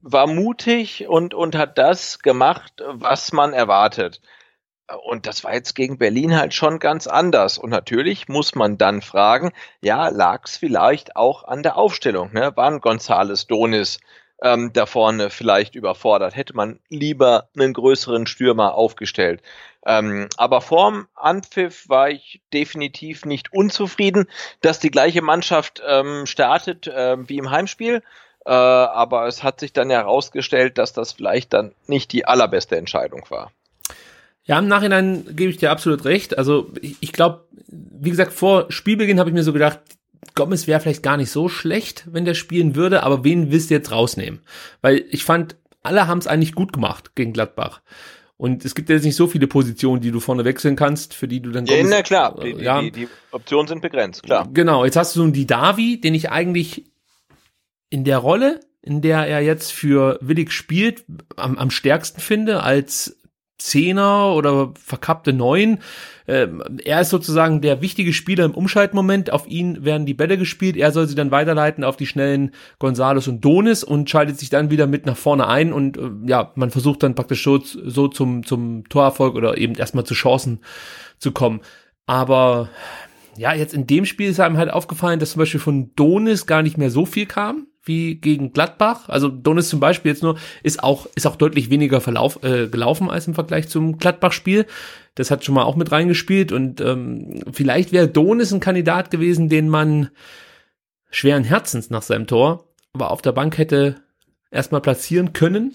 war 0.01 0.27
mutig 0.27 1.09
und, 1.09 1.35
und 1.35 1.57
hat 1.57 1.77
das 1.77 2.21
gemacht, 2.21 2.73
was 2.87 3.33
man 3.33 3.53
erwartet. 3.53 4.21
Und 5.05 5.27
das 5.27 5.45
war 5.45 5.55
jetzt 5.55 5.75
gegen 5.75 5.99
Berlin 5.99 6.37
halt 6.37 6.55
schon 6.55 6.79
ganz 6.79 7.07
anders. 7.07 7.59
Und 7.59 7.71
natürlich 7.71 8.29
muss 8.29 8.55
man 8.55 8.77
dann 8.77 9.03
fragen, 9.03 9.53
ja, 9.81 10.09
lag 10.09 10.43
es 10.47 10.57
vielleicht 10.57 11.17
auch 11.17 11.45
an 11.45 11.63
der 11.63 11.77
Aufstellung? 11.77 12.33
Ne? 12.33 12.57
Waren 12.57 12.81
Gonzales 12.81 13.47
Donis 13.47 14.01
ähm, 14.43 14.73
da 14.73 14.87
vorne 14.87 15.31
vielleicht 15.31 15.75
überfordert? 15.75 16.37
Hätte 16.37 16.55
man 16.55 16.79
lieber 16.89 17.49
einen 17.57 17.73
größeren 17.73 18.27
Stürmer 18.27 18.75
aufgestellt? 18.75 19.43
Ähm, 19.87 20.29
aber 20.37 20.61
vorm 20.61 21.09
Anpfiff 21.15 21.89
war 21.89 22.11
ich 22.11 22.41
definitiv 22.53 23.25
nicht 23.25 23.53
unzufrieden, 23.53 24.27
dass 24.61 24.79
die 24.79 24.91
gleiche 24.91 25.23
Mannschaft 25.23 25.83
ähm, 25.87 26.27
startet 26.27 26.87
äh, 26.87 27.17
wie 27.29 27.39
im 27.39 27.51
Heimspiel. 27.51 28.03
Äh, 28.45 28.51
aber 28.51 29.27
es 29.27 29.43
hat 29.43 29.61
sich 29.61 29.73
dann 29.73 29.91
herausgestellt, 29.91 30.79
dass 30.79 30.93
das 30.93 31.13
vielleicht 31.13 31.53
dann 31.53 31.73
nicht 31.87 32.13
die 32.13 32.27
allerbeste 32.27 32.77
Entscheidung 32.77 33.25
war. 33.29 33.53
Ja, 34.45 34.59
im 34.59 34.69
Nachhinein 34.69 35.25
gebe 35.37 35.51
ich 35.51 35.59
dir 35.59 35.71
absolut 35.71 36.05
recht. 36.05 36.37
Also 36.37 36.71
ich, 36.81 36.97
ich 37.01 37.13
glaube, 37.13 37.45
wie 37.69 38.11
gesagt, 38.11 38.33
vor 38.33 38.67
Spielbeginn 38.71 39.21
habe 39.21 39.31
ich 39.31 39.35
mir 39.35 39.43
so 39.43 39.53
gedacht, 39.53 39.81
Gomez 40.35 40.67
wäre 40.67 40.81
vielleicht 40.81 41.03
gar 41.03 41.17
nicht 41.17 41.31
so 41.31 41.49
schlecht, 41.49 42.07
wenn 42.11 42.25
der 42.25 42.35
spielen 42.35 42.75
würde, 42.75 43.03
aber 43.03 43.25
wen 43.25 43.51
willst 43.51 43.71
du 43.71 43.75
jetzt 43.75 43.91
rausnehmen? 43.91 44.41
Weil 44.81 45.05
ich 45.11 45.25
fand, 45.25 45.57
alle 45.83 46.07
haben 46.07 46.19
es 46.19 46.27
eigentlich 46.27 46.55
gut 46.55 46.73
gemacht 46.73 47.15
gegen 47.15 47.33
Gladbach. 47.33 47.81
Und 48.37 48.65
es 48.65 48.75
gibt 48.75 48.89
jetzt 48.89 49.05
nicht 49.05 49.17
so 49.17 49.27
viele 49.27 49.47
Positionen, 49.47 50.01
die 50.01 50.11
du 50.11 50.21
vorne 50.21 50.45
wechseln 50.47 50.75
kannst, 50.77 51.13
für 51.13 51.29
die 51.29 51.41
du 51.41 51.51
dann 51.51 51.67
Ja, 51.67 51.77
Gomez- 51.77 51.91
na 51.91 52.03
klar, 52.03 52.39
die, 52.43 52.53
äh, 52.53 52.63
ja, 52.63 52.81
die, 52.81 52.91
die 52.91 53.09
Optionen 53.33 53.69
sind 53.69 53.83
begrenzt, 53.83 54.23
klar. 54.23 54.49
Genau, 54.53 54.85
jetzt 54.85 54.97
hast 54.97 55.15
du 55.15 55.21
so 55.21 55.25
einen 55.25 55.35
Didavi, 55.35 56.01
den 56.01 56.15
ich 56.15 56.31
eigentlich 56.31 56.91
in 57.91 58.05
der 58.05 58.19
Rolle, 58.19 58.61
in 58.83 59.03
der 59.03 59.27
er 59.27 59.41
jetzt 59.41 59.73
für 59.73 60.19
Willig 60.23 60.53
spielt, 60.53 61.05
am, 61.37 61.59
am 61.59 61.71
stärksten 61.71 62.21
finde, 62.21 62.63
als 62.63 63.20
Zehner 63.61 64.35
oder 64.35 64.73
verkappte 64.83 65.33
Neun. 65.33 65.79
Ähm, 66.27 66.63
er 66.85 67.01
ist 67.01 67.11
sozusagen 67.11 67.61
der 67.61 67.81
wichtige 67.83 68.13
Spieler 68.13 68.45
im 68.45 68.55
Umschaltmoment. 68.55 69.33
Auf 69.33 69.47
ihn 69.47 69.85
werden 69.85 70.07
die 70.07 70.15
Bälle 70.15 70.39
gespielt. 70.39 70.77
Er 70.77 70.93
soll 70.93 71.07
sie 71.07 71.15
dann 71.15 71.31
weiterleiten 71.31 71.85
auf 71.85 71.97
die 71.97 72.07
schnellen 72.07 72.53
Gonzales 72.79 73.29
und 73.29 73.45
Donis 73.45 73.85
und 73.85 74.09
schaltet 74.09 74.39
sich 74.39 74.51
dann 74.51 74.71
wieder 74.71 74.87
mit 74.87 75.07
nach 75.07 75.17
vorne 75.17 75.47
ein. 75.47 75.73
Und 75.73 75.99
äh, 75.99 76.11
ja, 76.27 76.53
man 76.55 76.71
versucht 76.71 77.03
dann 77.03 77.15
praktisch 77.15 77.45
so, 77.45 77.59
so 77.59 78.09
zum, 78.09 78.45
zum 78.45 78.89
Torerfolg 78.89 79.35
oder 79.35 79.59
eben 79.59 79.75
erstmal 79.75 80.05
zu 80.05 80.15
Chancen 80.15 80.61
zu 81.19 81.33
kommen. 81.33 81.61
Aber 82.07 82.71
ja, 83.37 83.55
jetzt 83.55 83.75
in 83.75 83.87
dem 83.87 84.05
Spiel 84.07 84.31
ist 84.31 84.41
einem 84.41 84.57
halt 84.57 84.73
aufgefallen, 84.73 85.21
dass 85.21 85.33
zum 85.33 85.41
Beispiel 85.41 85.61
von 85.61 85.95
Donis 85.95 86.47
gar 86.47 86.63
nicht 86.63 86.79
mehr 86.79 86.91
so 86.91 87.07
viel 87.07 87.27
kam 87.27 87.67
wie 87.91 88.15
gegen 88.15 88.53
Gladbach. 88.53 89.09
Also 89.09 89.29
Donis 89.29 89.69
zum 89.69 89.81
Beispiel 89.81 90.13
jetzt 90.13 90.23
nur 90.23 90.39
ist 90.63 90.83
auch 90.83 91.07
ist 91.17 91.27
auch 91.27 91.35
deutlich 91.35 91.71
weniger 91.71 92.01
Verlauf 92.01 92.43
äh, 92.45 92.69
gelaufen 92.69 93.11
als 93.11 93.27
im 93.27 93.35
Vergleich 93.35 93.69
zum 93.69 93.99
Gladbach-Spiel. 93.99 94.67
Das 95.17 95.33
hat 95.33 95.45
schon 95.45 95.57
mal 95.57 95.65
auch 95.65 95.75
mit 95.75 95.91
reingespielt 95.91 96.53
und 96.53 96.81
ähm, 96.81 97.43
vielleicht 97.53 97.91
wäre 97.91 98.07
Donis 98.07 98.53
ein 98.53 98.61
Kandidat 98.61 99.11
gewesen, 99.11 99.49
den 99.49 99.69
man 99.69 100.11
schweren 101.11 101.43
Herzens 101.43 101.91
nach 101.91 102.03
seinem 102.03 102.29
Tor, 102.29 102.69
aber 102.93 103.11
auf 103.11 103.21
der 103.21 103.33
Bank 103.33 103.59
hätte 103.59 103.97
erstmal 104.53 104.81
platzieren 104.81 105.33
können 105.33 105.75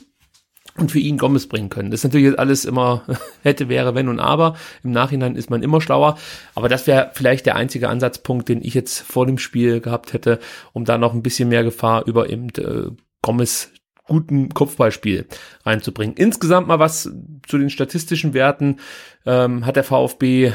und 0.77 0.91
für 0.91 0.99
ihn 0.99 1.17
Gomez 1.17 1.47
bringen 1.47 1.69
können. 1.69 1.91
Das 1.91 2.01
ist 2.01 2.03
natürlich 2.03 2.27
jetzt 2.27 2.39
alles 2.39 2.65
immer 2.65 3.03
hätte, 3.43 3.69
wäre, 3.69 3.95
wenn 3.95 4.09
und 4.09 4.19
aber. 4.19 4.55
Im 4.83 4.91
Nachhinein 4.91 5.35
ist 5.35 5.49
man 5.49 5.63
immer 5.63 5.79
schlauer. 5.81 6.17
Aber 6.53 6.69
das 6.69 6.85
wäre 6.85 7.11
vielleicht 7.13 7.45
der 7.45 7.55
einzige 7.55 7.89
Ansatzpunkt, 7.89 8.49
den 8.49 8.61
ich 8.61 8.73
jetzt 8.73 8.99
vor 8.99 9.25
dem 9.25 9.37
Spiel 9.37 9.79
gehabt 9.79 10.13
hätte, 10.13 10.39
um 10.73 10.85
da 10.85 10.97
noch 10.97 11.13
ein 11.13 11.23
bisschen 11.23 11.49
mehr 11.49 11.63
Gefahr 11.63 12.05
über 12.05 12.29
eben 12.29 12.49
äh, 12.57 12.91
Gomez 13.21 13.71
guten 14.07 14.49
Kopfballspiel 14.49 15.25
reinzubringen. 15.65 16.15
Insgesamt 16.15 16.67
mal 16.67 16.79
was 16.79 17.11
zu 17.47 17.57
den 17.57 17.69
statistischen 17.69 18.33
Werten 18.33 18.79
ähm, 19.25 19.65
hat 19.65 19.77
der 19.77 19.83
VfB, 19.83 20.53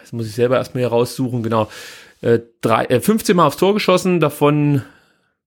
das 0.00 0.12
muss 0.12 0.26
ich 0.26 0.34
selber 0.34 0.56
erstmal 0.56 0.82
hier 0.82 0.88
raussuchen, 0.88 1.42
genau, 1.42 1.68
äh, 2.20 2.40
drei, 2.60 2.86
äh, 2.86 3.00
15 3.00 3.36
Mal 3.36 3.46
aufs 3.46 3.56
Tor 3.56 3.74
geschossen, 3.74 4.18
davon 4.18 4.82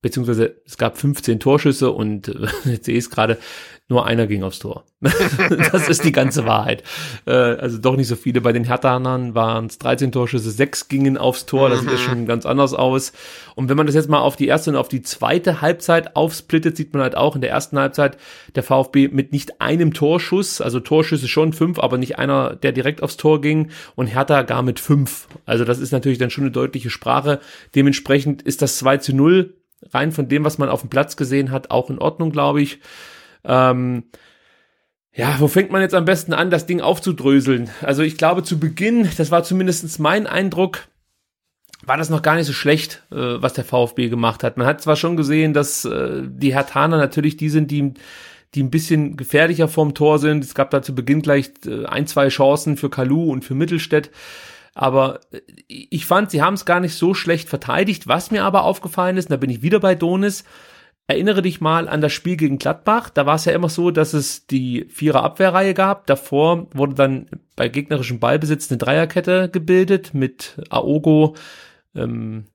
beziehungsweise 0.01 0.55
es 0.65 0.77
gab 0.77 0.97
15 0.97 1.39
Torschüsse 1.39 1.91
und 1.91 2.27
äh, 2.29 2.47
jetzt 2.69 2.85
sehe 2.85 2.97
ich 2.97 3.05
es 3.05 3.09
gerade, 3.09 3.37
nur 3.91 4.05
einer 4.05 4.25
ging 4.25 4.43
aufs 4.43 4.59
Tor. 4.59 4.85
das 5.01 5.89
ist 5.89 6.05
die 6.05 6.13
ganze 6.13 6.45
Wahrheit. 6.45 6.81
Äh, 7.25 7.31
also 7.31 7.77
doch 7.77 7.97
nicht 7.97 8.07
so 8.07 8.15
viele. 8.15 8.39
Bei 8.39 8.53
den 8.53 8.63
Herthanern 8.63 9.35
waren 9.35 9.65
es 9.65 9.79
13 9.79 10.13
Torschüsse, 10.13 10.49
sechs 10.49 10.87
gingen 10.87 11.17
aufs 11.17 11.45
Tor. 11.45 11.69
Das 11.69 11.81
sieht 11.81 11.91
mhm. 11.91 11.97
schon 11.97 12.25
ganz 12.25 12.45
anders 12.45 12.73
aus. 12.73 13.11
Und 13.55 13.67
wenn 13.67 13.75
man 13.75 13.87
das 13.87 13.95
jetzt 13.95 14.07
mal 14.07 14.21
auf 14.21 14.37
die 14.37 14.47
erste 14.47 14.69
und 14.69 14.77
auf 14.77 14.87
die 14.87 15.01
zweite 15.01 15.59
Halbzeit 15.59 16.15
aufsplittet, 16.15 16.77
sieht 16.77 16.93
man 16.93 17.03
halt 17.03 17.17
auch 17.17 17.35
in 17.35 17.41
der 17.41 17.49
ersten 17.49 17.77
Halbzeit 17.77 18.17
der 18.55 18.63
VfB 18.63 19.09
mit 19.09 19.33
nicht 19.33 19.59
einem 19.59 19.93
Torschuss, 19.93 20.61
also 20.61 20.79
Torschüsse 20.79 21.27
schon 21.27 21.51
fünf, 21.51 21.77
aber 21.77 21.97
nicht 21.97 22.17
einer, 22.17 22.55
der 22.55 22.71
direkt 22.71 23.03
aufs 23.03 23.17
Tor 23.17 23.41
ging 23.41 23.71
und 23.95 24.07
Hertha 24.07 24.43
gar 24.43 24.61
mit 24.61 24.79
fünf. 24.79 25.27
Also 25.45 25.65
das 25.65 25.79
ist 25.79 25.91
natürlich 25.91 26.17
dann 26.17 26.29
schon 26.29 26.45
eine 26.45 26.51
deutliche 26.51 26.89
Sprache. 26.89 27.41
Dementsprechend 27.75 28.41
ist 28.41 28.61
das 28.61 28.77
2 28.77 28.97
zu 28.97 29.13
0 29.13 29.53
rein 29.89 30.11
von 30.11 30.27
dem, 30.27 30.43
was 30.43 30.57
man 30.57 30.69
auf 30.69 30.81
dem 30.81 30.89
Platz 30.89 31.17
gesehen 31.17 31.51
hat, 31.51 31.71
auch 31.71 31.89
in 31.89 31.99
Ordnung, 31.99 32.31
glaube 32.31 32.61
ich. 32.61 32.79
Ähm, 33.43 34.03
ja, 35.13 35.35
wo 35.39 35.47
fängt 35.47 35.71
man 35.71 35.81
jetzt 35.81 35.95
am 35.95 36.05
besten 36.05 36.33
an, 36.33 36.49
das 36.49 36.65
Ding 36.65 36.79
aufzudröseln? 36.81 37.69
Also 37.81 38.01
ich 38.01 38.17
glaube 38.17 38.43
zu 38.43 38.59
Beginn, 38.59 39.09
das 39.17 39.31
war 39.31 39.43
zumindest 39.43 39.99
mein 39.99 40.25
Eindruck, 40.25 40.87
war 41.83 41.97
das 41.97 42.09
noch 42.09 42.21
gar 42.21 42.35
nicht 42.35 42.45
so 42.45 42.53
schlecht, 42.53 43.03
äh, 43.11 43.15
was 43.15 43.53
der 43.53 43.65
VfB 43.65 44.09
gemacht 44.09 44.43
hat. 44.43 44.57
Man 44.57 44.67
hat 44.67 44.81
zwar 44.81 44.95
schon 44.95 45.17
gesehen, 45.17 45.53
dass 45.53 45.83
äh, 45.83 46.21
die 46.25 46.53
Hertaner 46.53 46.97
natürlich 46.97 47.37
die 47.37 47.49
sind, 47.49 47.71
die, 47.71 47.93
die 48.53 48.63
ein 48.63 48.69
bisschen 48.69 49.17
gefährlicher 49.17 49.67
vorm 49.67 49.93
Tor 49.93 50.19
sind. 50.19 50.43
Es 50.43 50.53
gab 50.53 50.69
da 50.69 50.81
zu 50.81 50.95
Beginn 50.95 51.21
gleich 51.21 51.51
äh, 51.65 51.85
ein, 51.85 52.07
zwei 52.07 52.29
Chancen 52.29 52.77
für 52.77 52.89
Kalu 52.89 53.31
und 53.31 53.43
für 53.43 53.55
Mittelstädt. 53.55 54.11
Aber 54.73 55.19
äh, 55.31 55.41
ich 55.67 56.05
fand, 56.05 56.31
sie 56.31 56.41
haben 56.41 56.53
es 56.53 56.65
gar 56.65 56.79
nicht 56.79 56.95
so 56.95 57.13
schlecht 57.13 57.49
verteidigt. 57.49 58.07
Was 58.07 58.31
mir 58.31 58.43
aber 58.43 58.63
aufgefallen 58.63 59.17
ist, 59.17 59.25
und 59.25 59.31
da 59.31 59.37
bin 59.37 59.49
ich 59.49 59.61
wieder 59.61 59.79
bei 59.79 59.95
Donis, 59.95 60.43
Erinnere 61.11 61.41
dich 61.41 61.59
mal 61.59 61.89
an 61.89 61.99
das 61.99 62.13
Spiel 62.13 62.37
gegen 62.37 62.57
Gladbach. 62.57 63.09
Da 63.09 63.25
war 63.25 63.35
es 63.35 63.43
ja 63.43 63.51
immer 63.51 63.67
so, 63.67 63.91
dass 63.91 64.13
es 64.13 64.47
die 64.47 64.85
Vierer 64.87 65.23
Abwehrreihe 65.23 65.73
gab. 65.73 66.07
Davor 66.07 66.67
wurde 66.73 66.95
dann 66.95 67.27
bei 67.57 67.67
gegnerischem 67.67 68.21
Ballbesitz 68.21 68.71
eine 68.71 68.77
Dreierkette 68.77 69.49
gebildet 69.49 70.13
mit 70.13 70.61
Aogo, 70.69 71.35
ähm, 71.95 72.45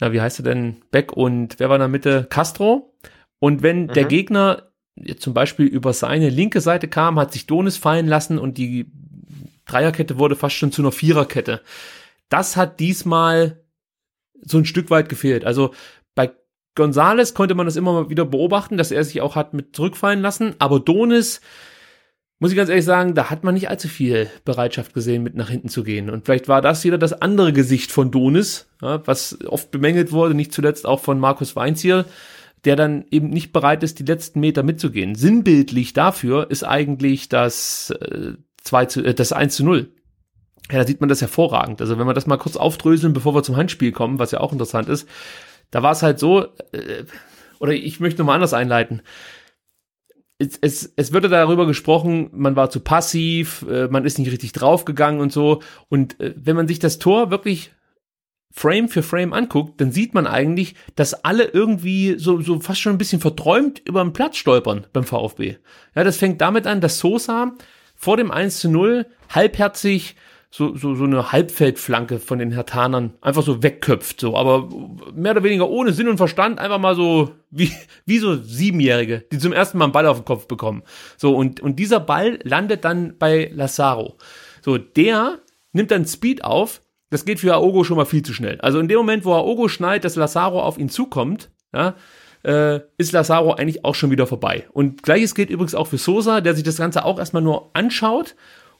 na, 0.00 0.12
wie 0.12 0.20
heißt 0.20 0.38
er 0.38 0.44
denn? 0.44 0.76
Beck 0.92 1.12
und 1.12 1.58
wer 1.58 1.68
war 1.68 1.74
in 1.74 1.80
der 1.80 1.88
Mitte? 1.88 2.28
Castro. 2.30 2.94
Und 3.40 3.64
wenn 3.64 3.86
mhm. 3.86 3.92
der 3.92 4.04
Gegner 4.04 4.70
zum 5.18 5.34
Beispiel 5.34 5.66
über 5.66 5.92
seine 5.92 6.28
linke 6.28 6.60
Seite 6.60 6.86
kam, 6.86 7.18
hat 7.18 7.32
sich 7.32 7.46
Donis 7.46 7.76
fallen 7.76 8.06
lassen 8.06 8.38
und 8.38 8.58
die 8.58 8.92
Dreierkette 9.68 10.18
wurde 10.18 10.34
fast 10.34 10.56
schon 10.56 10.72
zu 10.72 10.82
einer 10.82 10.92
Viererkette. 10.92 11.60
Das 12.28 12.56
hat 12.56 12.80
diesmal 12.80 13.62
so 14.42 14.58
ein 14.58 14.64
Stück 14.64 14.90
weit 14.90 15.08
gefehlt. 15.08 15.44
Also 15.44 15.72
bei 16.14 16.32
Gonzales 16.74 17.34
konnte 17.34 17.54
man 17.54 17.66
das 17.66 17.76
immer 17.76 17.92
mal 17.92 18.10
wieder 18.10 18.24
beobachten, 18.24 18.76
dass 18.76 18.90
er 18.90 19.04
sich 19.04 19.20
auch 19.20 19.36
hat 19.36 19.54
mit 19.54 19.76
zurückfallen 19.76 20.20
lassen. 20.20 20.54
Aber 20.58 20.80
Donis, 20.80 21.40
muss 22.38 22.52
ich 22.52 22.56
ganz 22.56 22.70
ehrlich 22.70 22.84
sagen, 22.84 23.14
da 23.14 23.30
hat 23.30 23.42
man 23.44 23.54
nicht 23.54 23.68
allzu 23.68 23.88
viel 23.88 24.30
Bereitschaft 24.44 24.94
gesehen, 24.94 25.22
mit 25.22 25.34
nach 25.34 25.50
hinten 25.50 25.68
zu 25.68 25.82
gehen. 25.82 26.08
Und 26.08 26.24
vielleicht 26.24 26.48
war 26.48 26.62
das 26.62 26.84
wieder 26.84 26.98
das 26.98 27.20
andere 27.20 27.52
Gesicht 27.52 27.90
von 27.90 28.10
Donis, 28.10 28.68
ja, 28.80 29.06
was 29.06 29.38
oft 29.44 29.70
bemängelt 29.70 30.12
wurde, 30.12 30.34
nicht 30.34 30.52
zuletzt 30.52 30.86
auch 30.86 31.00
von 31.00 31.18
Markus 31.18 31.56
Weinziel, 31.56 32.04
der 32.64 32.76
dann 32.76 33.04
eben 33.10 33.30
nicht 33.30 33.52
bereit 33.52 33.82
ist, 33.82 33.98
die 33.98 34.04
letzten 34.04 34.40
Meter 34.40 34.62
mitzugehen. 34.62 35.14
Sinnbildlich 35.14 35.94
dafür 35.94 36.50
ist 36.50 36.62
eigentlich 36.62 37.28
das, 37.28 37.90
äh, 37.90 38.34
2 38.68 38.86
zu, 38.86 39.04
äh, 39.04 39.14
das 39.14 39.32
1 39.32 39.56
zu 39.56 39.64
0. 39.64 39.92
Ja, 40.70 40.78
da 40.78 40.86
sieht 40.86 41.00
man 41.00 41.08
das 41.08 41.20
hervorragend. 41.20 41.80
Also 41.80 41.98
wenn 41.98 42.06
wir 42.06 42.14
das 42.14 42.26
mal 42.26 42.36
kurz 42.36 42.56
aufdröseln, 42.56 43.12
bevor 43.12 43.34
wir 43.34 43.42
zum 43.42 43.56
Handspiel 43.56 43.92
kommen, 43.92 44.18
was 44.18 44.32
ja 44.32 44.40
auch 44.40 44.52
interessant 44.52 44.88
ist, 44.88 45.08
da 45.70 45.82
war 45.82 45.92
es 45.92 46.02
halt 46.02 46.18
so, 46.18 46.44
äh, 46.72 47.04
oder 47.58 47.72
ich 47.72 48.00
möchte 48.00 48.20
nochmal 48.20 48.36
anders 48.36 48.54
einleiten. 48.54 49.02
Es, 50.38 50.56
es, 50.60 50.92
es 50.94 51.12
würde 51.12 51.28
darüber 51.28 51.66
gesprochen, 51.66 52.30
man 52.32 52.54
war 52.54 52.70
zu 52.70 52.80
passiv, 52.80 53.64
äh, 53.68 53.88
man 53.88 54.04
ist 54.04 54.18
nicht 54.18 54.30
richtig 54.30 54.52
draufgegangen 54.52 55.20
und 55.20 55.32
so. 55.32 55.62
Und 55.88 56.20
äh, 56.20 56.34
wenn 56.36 56.56
man 56.56 56.68
sich 56.68 56.78
das 56.78 56.98
Tor 56.98 57.30
wirklich 57.30 57.72
Frame 58.52 58.88
für 58.88 59.02
Frame 59.02 59.32
anguckt, 59.32 59.80
dann 59.80 59.92
sieht 59.92 60.14
man 60.14 60.26
eigentlich, 60.26 60.74
dass 60.96 61.24
alle 61.24 61.44
irgendwie 61.44 62.18
so, 62.18 62.40
so 62.40 62.60
fast 62.60 62.80
schon 62.80 62.92
ein 62.92 62.98
bisschen 62.98 63.20
verträumt 63.20 63.80
über 63.84 64.02
den 64.02 64.12
Platz 64.12 64.36
stolpern 64.36 64.86
beim 64.92 65.04
VfB. 65.04 65.56
Ja, 65.94 66.04
das 66.04 66.16
fängt 66.16 66.40
damit 66.40 66.66
an, 66.66 66.80
dass 66.80 66.98
Sosa 66.98 67.52
vor 67.98 68.16
dem 68.16 68.30
1 68.30 68.60
zu 68.60 68.70
0 68.70 69.04
halbherzig 69.28 70.16
so, 70.50 70.74
so, 70.74 70.94
so 70.94 71.04
eine 71.04 71.30
Halbfeldflanke 71.30 72.18
von 72.18 72.38
den 72.38 72.52
Hertanern 72.52 73.12
einfach 73.20 73.42
so 73.42 73.62
wegköpft, 73.62 74.20
so, 74.20 74.34
aber 74.34 74.68
mehr 75.14 75.32
oder 75.32 75.42
weniger 75.42 75.68
ohne 75.68 75.92
Sinn 75.92 76.08
und 76.08 76.16
Verstand, 76.16 76.58
einfach 76.58 76.78
mal 76.78 76.94
so 76.94 77.32
wie, 77.50 77.70
wie 78.06 78.18
so 78.18 78.36
Siebenjährige, 78.36 79.24
die 79.30 79.38
zum 79.38 79.52
ersten 79.52 79.76
Mal 79.76 79.84
einen 79.84 79.92
Ball 79.92 80.06
auf 80.06 80.20
den 80.20 80.24
Kopf 80.24 80.46
bekommen. 80.46 80.82
So, 81.18 81.36
und, 81.36 81.60
und 81.60 81.76
dieser 81.76 82.00
Ball 82.00 82.38
landet 82.44 82.84
dann 82.84 83.18
bei 83.18 83.50
Lazaro. 83.52 84.16
So, 84.62 84.78
der 84.78 85.38
nimmt 85.72 85.90
dann 85.90 86.06
Speed 86.06 86.44
auf, 86.44 86.80
das 87.10 87.26
geht 87.26 87.40
für 87.40 87.54
Aogo 87.54 87.84
schon 87.84 87.98
mal 87.98 88.06
viel 88.06 88.22
zu 88.22 88.32
schnell. 88.32 88.58
Also 88.60 88.80
in 88.80 88.88
dem 88.88 88.98
Moment, 88.98 89.26
wo 89.26 89.34
Aogo 89.34 89.68
schneit, 89.68 90.04
dass 90.04 90.16
Lazaro 90.16 90.62
auf 90.62 90.78
ihn 90.78 90.88
zukommt, 90.88 91.50
ja, 91.74 91.94
äh, 92.44 92.80
ist 92.96 93.12
Lazaro 93.12 93.52
eigentlich 93.52 93.84
auch 93.84 93.94
schon 93.94 94.10
wieder 94.10 94.26
vorbei. 94.26 94.66
Und 94.72 95.02
gleiches 95.02 95.34
gilt 95.34 95.50
übrigens 95.50 95.74
auch 95.74 95.86
für 95.86 95.98
Sosa, 95.98 96.40
der 96.40 96.54
sich 96.54 96.64
das 96.64 96.76
Ganze 96.76 97.04
auch 97.04 97.18
erstmal 97.18 97.42
nur 97.42 97.70
anschaut 97.74 98.34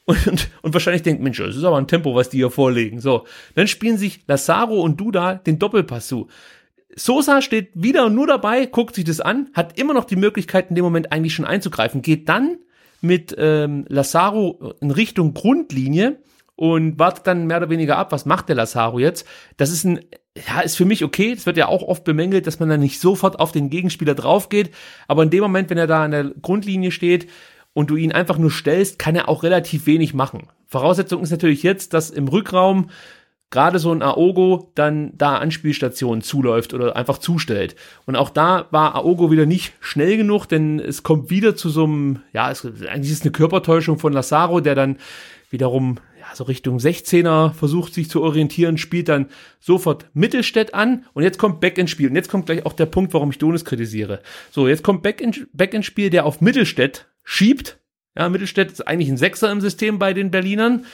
und, 0.05 0.49
und 0.61 0.73
wahrscheinlich 0.73 1.03
denkt, 1.03 1.21
Mensch, 1.21 1.37
das 1.37 1.55
ist 1.55 1.63
aber 1.63 1.77
ein 1.77 1.87
Tempo, 1.87 2.15
was 2.15 2.29
die 2.29 2.37
hier 2.37 2.49
vorlegen. 2.49 2.99
So, 2.99 3.25
dann 3.55 3.67
spielen 3.67 3.97
sich 3.97 4.21
Lazaro 4.27 4.81
und 4.81 4.99
Duda 4.99 5.35
den 5.35 5.59
Doppelpass 5.59 6.07
zu. 6.07 6.27
Sosa 6.95 7.41
steht 7.41 7.69
wieder 7.75 8.09
nur 8.09 8.25
dabei, 8.25 8.65
guckt 8.65 8.95
sich 8.95 9.05
das 9.05 9.21
an, 9.21 9.49
hat 9.53 9.79
immer 9.79 9.93
noch 9.93 10.05
die 10.05 10.15
Möglichkeit, 10.15 10.69
in 10.69 10.75
dem 10.75 10.83
Moment 10.83 11.11
eigentlich 11.11 11.33
schon 11.33 11.45
einzugreifen, 11.45 12.01
geht 12.01 12.27
dann 12.27 12.57
mit 13.01 13.35
ähm, 13.37 13.85
Lazaro 13.87 14.73
in 14.81 14.91
Richtung 14.91 15.33
Grundlinie 15.33 16.17
und 16.59 16.99
wartet 16.99 17.25
dann 17.25 17.47
mehr 17.47 17.55
oder 17.55 17.69
weniger 17.69 17.97
ab, 17.97 18.11
was 18.11 18.25
macht 18.25 18.49
der 18.49 18.57
Lazaro 18.57 18.99
jetzt. 18.99 19.25
Das 19.55 19.71
ist 19.71 19.85
ein, 19.85 20.01
ja, 20.35 20.59
ist 20.59 20.75
für 20.75 20.83
mich 20.83 21.05
okay. 21.05 21.33
Das 21.33 21.45
wird 21.45 21.55
ja 21.55 21.69
auch 21.69 21.83
oft 21.83 22.03
bemängelt, 22.03 22.47
dass 22.47 22.59
man 22.59 22.67
dann 22.67 22.81
nicht 22.81 22.99
sofort 22.99 23.39
auf 23.39 23.53
den 23.53 23.69
Gegenspieler 23.69 24.13
drauf 24.13 24.49
geht. 24.49 24.71
Aber 25.07 25.23
in 25.23 25.29
dem 25.29 25.39
Moment, 25.39 25.69
wenn 25.69 25.77
er 25.77 25.87
da 25.87 26.03
an 26.03 26.11
der 26.11 26.25
Grundlinie 26.41 26.91
steht 26.91 27.29
und 27.71 27.89
du 27.89 27.95
ihn 27.95 28.11
einfach 28.11 28.37
nur 28.37 28.51
stellst, 28.51 28.99
kann 28.99 29.15
er 29.15 29.29
auch 29.29 29.43
relativ 29.43 29.85
wenig 29.85 30.13
machen. 30.13 30.47
Voraussetzung 30.67 31.23
ist 31.23 31.31
natürlich 31.31 31.63
jetzt, 31.63 31.93
dass 31.93 32.09
im 32.09 32.27
Rückraum 32.27 32.89
gerade 33.51 33.79
so 33.79 33.93
ein 33.93 34.01
Aogo 34.01 34.73
dann 34.75 35.13
da 35.17 35.37
Anspielstationen 35.37 36.21
zuläuft 36.21 36.73
oder 36.73 36.97
einfach 36.97 37.19
zustellt. 37.19 37.77
Und 38.05 38.17
auch 38.17 38.31
da 38.31 38.67
war 38.71 38.95
Aogo 38.95 39.31
wieder 39.31 39.45
nicht 39.45 39.71
schnell 39.79 40.17
genug, 40.17 40.45
denn 40.45 40.81
es 40.81 41.03
kommt 41.03 41.29
wieder 41.29 41.55
zu 41.55 41.69
so 41.69 41.85
einem, 41.85 42.19
ja, 42.33 42.51
es, 42.51 42.65
eigentlich 42.65 43.13
ist 43.13 43.23
eine 43.23 43.31
Körpertäuschung 43.31 43.97
von 43.97 44.11
Lazaro, 44.11 44.59
der 44.59 44.75
dann 44.75 44.97
wiederum 45.49 45.97
so 46.33 46.43
Richtung 46.43 46.77
16er 46.77 47.53
versucht 47.53 47.93
sich 47.93 48.09
zu 48.09 48.21
orientieren, 48.21 48.77
spielt 48.77 49.09
dann 49.09 49.27
sofort 49.59 50.05
Mittelstädt 50.13 50.73
an 50.73 51.05
und 51.13 51.23
jetzt 51.23 51.37
kommt 51.37 51.59
Beck 51.59 51.77
ins 51.77 51.91
Spiel. 51.91 52.09
Und 52.09 52.15
jetzt 52.15 52.29
kommt 52.29 52.45
gleich 52.45 52.65
auch 52.65 52.73
der 52.73 52.85
Punkt, 52.85 53.13
warum 53.13 53.31
ich 53.31 53.37
Donis 53.37 53.65
kritisiere. 53.65 54.21
So, 54.51 54.67
jetzt 54.67 54.83
kommt 54.83 55.03
Beck, 55.03 55.21
in, 55.21 55.47
Beck 55.53 55.73
ins 55.73 55.85
Spiel, 55.85 56.09
der 56.09 56.25
auf 56.25 56.41
Mittelstädt 56.41 57.07
schiebt. 57.23 57.79
Ja, 58.17 58.29
Mittelstädt 58.29 58.71
ist 58.71 58.87
eigentlich 58.87 59.09
ein 59.09 59.17
Sechser 59.17 59.51
im 59.51 59.61
System 59.61 59.99
bei 59.99 60.13
den 60.13 60.31
Berlinern 60.31 60.85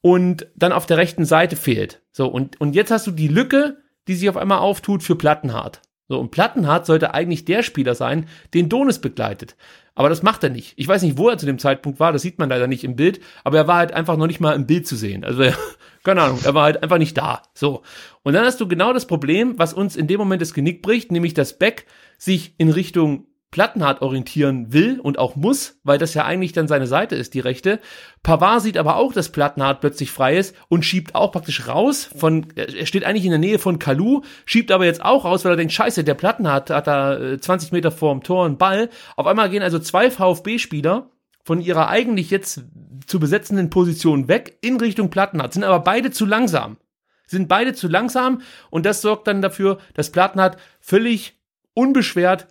und 0.00 0.46
dann 0.56 0.72
auf 0.72 0.86
der 0.86 0.96
rechten 0.98 1.24
Seite 1.24 1.56
fehlt. 1.56 2.02
So, 2.12 2.26
und, 2.26 2.60
und 2.60 2.74
jetzt 2.74 2.90
hast 2.90 3.06
du 3.06 3.10
die 3.10 3.28
Lücke, 3.28 3.78
die 4.08 4.14
sich 4.14 4.28
auf 4.28 4.36
einmal 4.36 4.58
auftut 4.58 5.02
für 5.02 5.16
Plattenhardt. 5.16 5.80
So, 6.08 6.18
und 6.18 6.30
Plattenhardt 6.30 6.86
sollte 6.86 7.14
eigentlich 7.14 7.44
der 7.44 7.62
Spieler 7.62 7.94
sein, 7.94 8.26
den 8.52 8.68
Donis 8.68 8.98
begleitet. 8.98 9.56
Aber 9.94 10.08
das 10.08 10.22
macht 10.22 10.42
er 10.42 10.50
nicht. 10.50 10.72
Ich 10.76 10.88
weiß 10.88 11.02
nicht, 11.02 11.18
wo 11.18 11.28
er 11.28 11.38
zu 11.38 11.46
dem 11.46 11.58
Zeitpunkt 11.58 12.00
war, 12.00 12.12
das 12.12 12.22
sieht 12.22 12.38
man 12.38 12.48
leider 12.48 12.66
nicht 12.66 12.84
im 12.84 12.96
Bild, 12.96 13.20
aber 13.44 13.58
er 13.58 13.68
war 13.68 13.76
halt 13.76 13.92
einfach 13.92 14.16
noch 14.16 14.26
nicht 14.26 14.40
mal 14.40 14.54
im 14.54 14.66
Bild 14.66 14.86
zu 14.86 14.96
sehen. 14.96 15.24
Also, 15.24 15.44
keine 16.02 16.22
Ahnung, 16.22 16.38
er 16.44 16.54
war 16.54 16.64
halt 16.64 16.82
einfach 16.82 16.98
nicht 16.98 17.16
da. 17.16 17.42
So. 17.54 17.82
Und 18.22 18.32
dann 18.32 18.44
hast 18.44 18.60
du 18.60 18.68
genau 18.68 18.92
das 18.92 19.06
Problem, 19.06 19.58
was 19.58 19.74
uns 19.74 19.96
in 19.96 20.06
dem 20.06 20.18
Moment 20.18 20.40
das 20.40 20.54
Genick 20.54 20.82
bricht, 20.82 21.12
nämlich 21.12 21.34
dass 21.34 21.58
Beck 21.58 21.86
sich 22.16 22.54
in 22.58 22.70
Richtung 22.70 23.26
Plattenhardt 23.52 24.00
orientieren 24.00 24.72
will 24.72 24.98
und 24.98 25.18
auch 25.18 25.36
muss, 25.36 25.78
weil 25.84 25.98
das 25.98 26.14
ja 26.14 26.24
eigentlich 26.24 26.52
dann 26.52 26.68
seine 26.68 26.86
Seite 26.86 27.16
ist, 27.16 27.34
die 27.34 27.40
rechte. 27.40 27.80
Pavard 28.22 28.62
sieht 28.62 28.78
aber 28.78 28.96
auch, 28.96 29.12
dass 29.12 29.28
Plattenhardt 29.28 29.80
plötzlich 29.80 30.10
frei 30.10 30.38
ist 30.38 30.56
und 30.68 30.86
schiebt 30.86 31.14
auch 31.14 31.32
praktisch 31.32 31.68
raus 31.68 32.08
von, 32.16 32.46
er 32.56 32.86
steht 32.86 33.04
eigentlich 33.04 33.26
in 33.26 33.30
der 33.30 33.38
Nähe 33.38 33.58
von 33.58 33.78
Kalu, 33.78 34.22
schiebt 34.46 34.72
aber 34.72 34.86
jetzt 34.86 35.04
auch 35.04 35.26
raus, 35.26 35.44
weil 35.44 35.52
er 35.52 35.56
denkt, 35.56 35.74
scheiße, 35.74 36.02
der 36.02 36.14
Plattenhardt 36.14 36.70
hat 36.70 36.86
da 36.86 37.38
20 37.38 37.70
äh, 37.70 37.74
Meter 37.74 37.92
vorm 37.92 38.22
Tor 38.22 38.46
einen 38.46 38.56
Ball. 38.56 38.88
Auf 39.16 39.26
einmal 39.26 39.50
gehen 39.50 39.62
also 39.62 39.78
zwei 39.78 40.10
VfB-Spieler 40.10 41.10
von 41.44 41.60
ihrer 41.60 41.88
eigentlich 41.88 42.30
jetzt 42.30 42.64
zu 43.06 43.20
besetzenden 43.20 43.68
Position 43.68 44.28
weg 44.28 44.56
in 44.62 44.78
Richtung 44.78 45.10
Plattenhardt, 45.10 45.52
sind 45.52 45.64
aber 45.64 45.80
beide 45.80 46.10
zu 46.10 46.24
langsam. 46.24 46.78
Sind 47.26 47.48
beide 47.48 47.74
zu 47.74 47.86
langsam 47.86 48.40
und 48.70 48.86
das 48.86 49.02
sorgt 49.02 49.26
dann 49.26 49.42
dafür, 49.42 49.78
dass 49.92 50.10
Plattenhardt 50.10 50.56
völlig 50.80 51.38
unbeschwert 51.74 52.46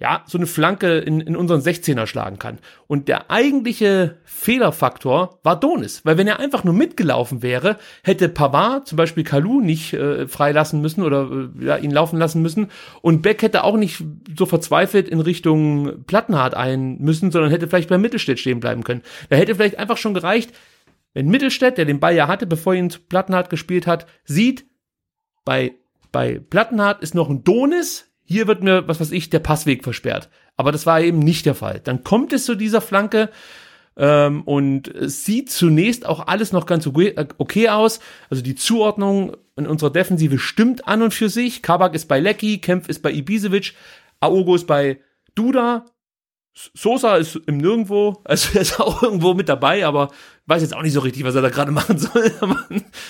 ja, 0.00 0.22
so 0.26 0.38
eine 0.38 0.46
Flanke 0.46 0.98
in, 0.98 1.20
in 1.20 1.34
unseren 1.34 1.60
16er 1.60 2.06
schlagen 2.06 2.38
kann. 2.38 2.58
Und 2.86 3.08
der 3.08 3.32
eigentliche 3.32 4.18
Fehlerfaktor 4.24 5.40
war 5.42 5.58
Donis, 5.58 6.04
weil 6.04 6.16
wenn 6.16 6.28
er 6.28 6.38
einfach 6.38 6.62
nur 6.62 6.74
mitgelaufen 6.74 7.42
wäre, 7.42 7.78
hätte 8.04 8.28
Pavard 8.28 8.86
zum 8.86 8.96
Beispiel 8.96 9.24
Kalu 9.24 9.60
nicht 9.60 9.94
äh, 9.94 10.28
freilassen 10.28 10.80
müssen 10.80 11.02
oder 11.02 11.28
äh, 11.30 11.64
ja, 11.64 11.76
ihn 11.76 11.90
laufen 11.90 12.18
lassen 12.18 12.42
müssen 12.42 12.70
und 13.02 13.22
Beck 13.22 13.42
hätte 13.42 13.64
auch 13.64 13.76
nicht 13.76 14.04
so 14.36 14.46
verzweifelt 14.46 15.08
in 15.08 15.20
Richtung 15.20 16.04
Plattenhardt 16.04 16.54
ein 16.54 16.98
müssen, 16.98 17.32
sondern 17.32 17.50
hätte 17.50 17.66
vielleicht 17.66 17.88
bei 17.88 17.98
Mittelstädt 17.98 18.38
stehen 18.38 18.60
bleiben 18.60 18.84
können. 18.84 19.02
Da 19.30 19.36
hätte 19.36 19.56
vielleicht 19.56 19.80
einfach 19.80 19.96
schon 19.96 20.14
gereicht, 20.14 20.52
wenn 21.12 21.28
Mittelstädt, 21.28 21.76
der 21.76 21.86
den 21.86 21.98
Ball 21.98 22.14
ja 22.14 22.28
hatte, 22.28 22.46
bevor 22.46 22.74
ihn 22.74 22.92
Plattenhardt 23.08 23.50
gespielt 23.50 23.88
hat, 23.88 24.06
sieht, 24.24 24.66
bei, 25.44 25.74
bei 26.12 26.38
Plattenhardt 26.38 27.02
ist 27.02 27.16
noch 27.16 27.28
ein 27.28 27.42
Donis, 27.42 28.07
hier 28.28 28.46
wird 28.46 28.62
mir, 28.62 28.86
was 28.86 29.00
weiß 29.00 29.10
ich, 29.12 29.30
der 29.30 29.38
Passweg 29.38 29.82
versperrt. 29.82 30.28
Aber 30.58 30.70
das 30.70 30.84
war 30.84 31.00
eben 31.00 31.18
nicht 31.18 31.46
der 31.46 31.54
Fall. 31.54 31.80
Dann 31.82 32.04
kommt 32.04 32.34
es 32.34 32.44
zu 32.44 32.54
dieser 32.54 32.82
Flanke 32.82 33.30
ähm, 33.96 34.42
und 34.42 34.92
sieht 35.00 35.50
zunächst 35.50 36.04
auch 36.04 36.26
alles 36.26 36.52
noch 36.52 36.66
ganz 36.66 36.86
okay 36.86 37.68
aus. 37.70 38.00
Also 38.28 38.42
die 38.42 38.54
Zuordnung 38.54 39.34
in 39.56 39.66
unserer 39.66 39.90
Defensive 39.90 40.38
stimmt 40.38 40.86
an 40.86 41.00
und 41.00 41.14
für 41.14 41.30
sich. 41.30 41.62
Kabak 41.62 41.94
ist 41.94 42.06
bei 42.06 42.20
Lecky, 42.20 42.58
Kempf 42.58 42.90
ist 42.90 43.00
bei 43.00 43.12
Ibisevic, 43.12 43.72
Aogo 44.20 44.56
ist 44.56 44.66
bei 44.66 45.00
Duda, 45.34 45.86
Sosa 46.74 47.16
ist 47.16 47.36
im 47.46 47.58
Nirgendwo, 47.58 48.20
also 48.24 48.50
er 48.54 48.62
ist 48.62 48.80
auch 48.80 49.02
irgendwo 49.02 49.34
mit 49.34 49.48
dabei, 49.48 49.86
aber 49.86 50.10
weiß 50.46 50.62
jetzt 50.62 50.74
auch 50.74 50.82
nicht 50.82 50.92
so 50.92 51.00
richtig, 51.00 51.24
was 51.24 51.34
er 51.34 51.42
da 51.42 51.50
gerade 51.50 51.70
machen 51.70 51.98
soll. 51.98 52.32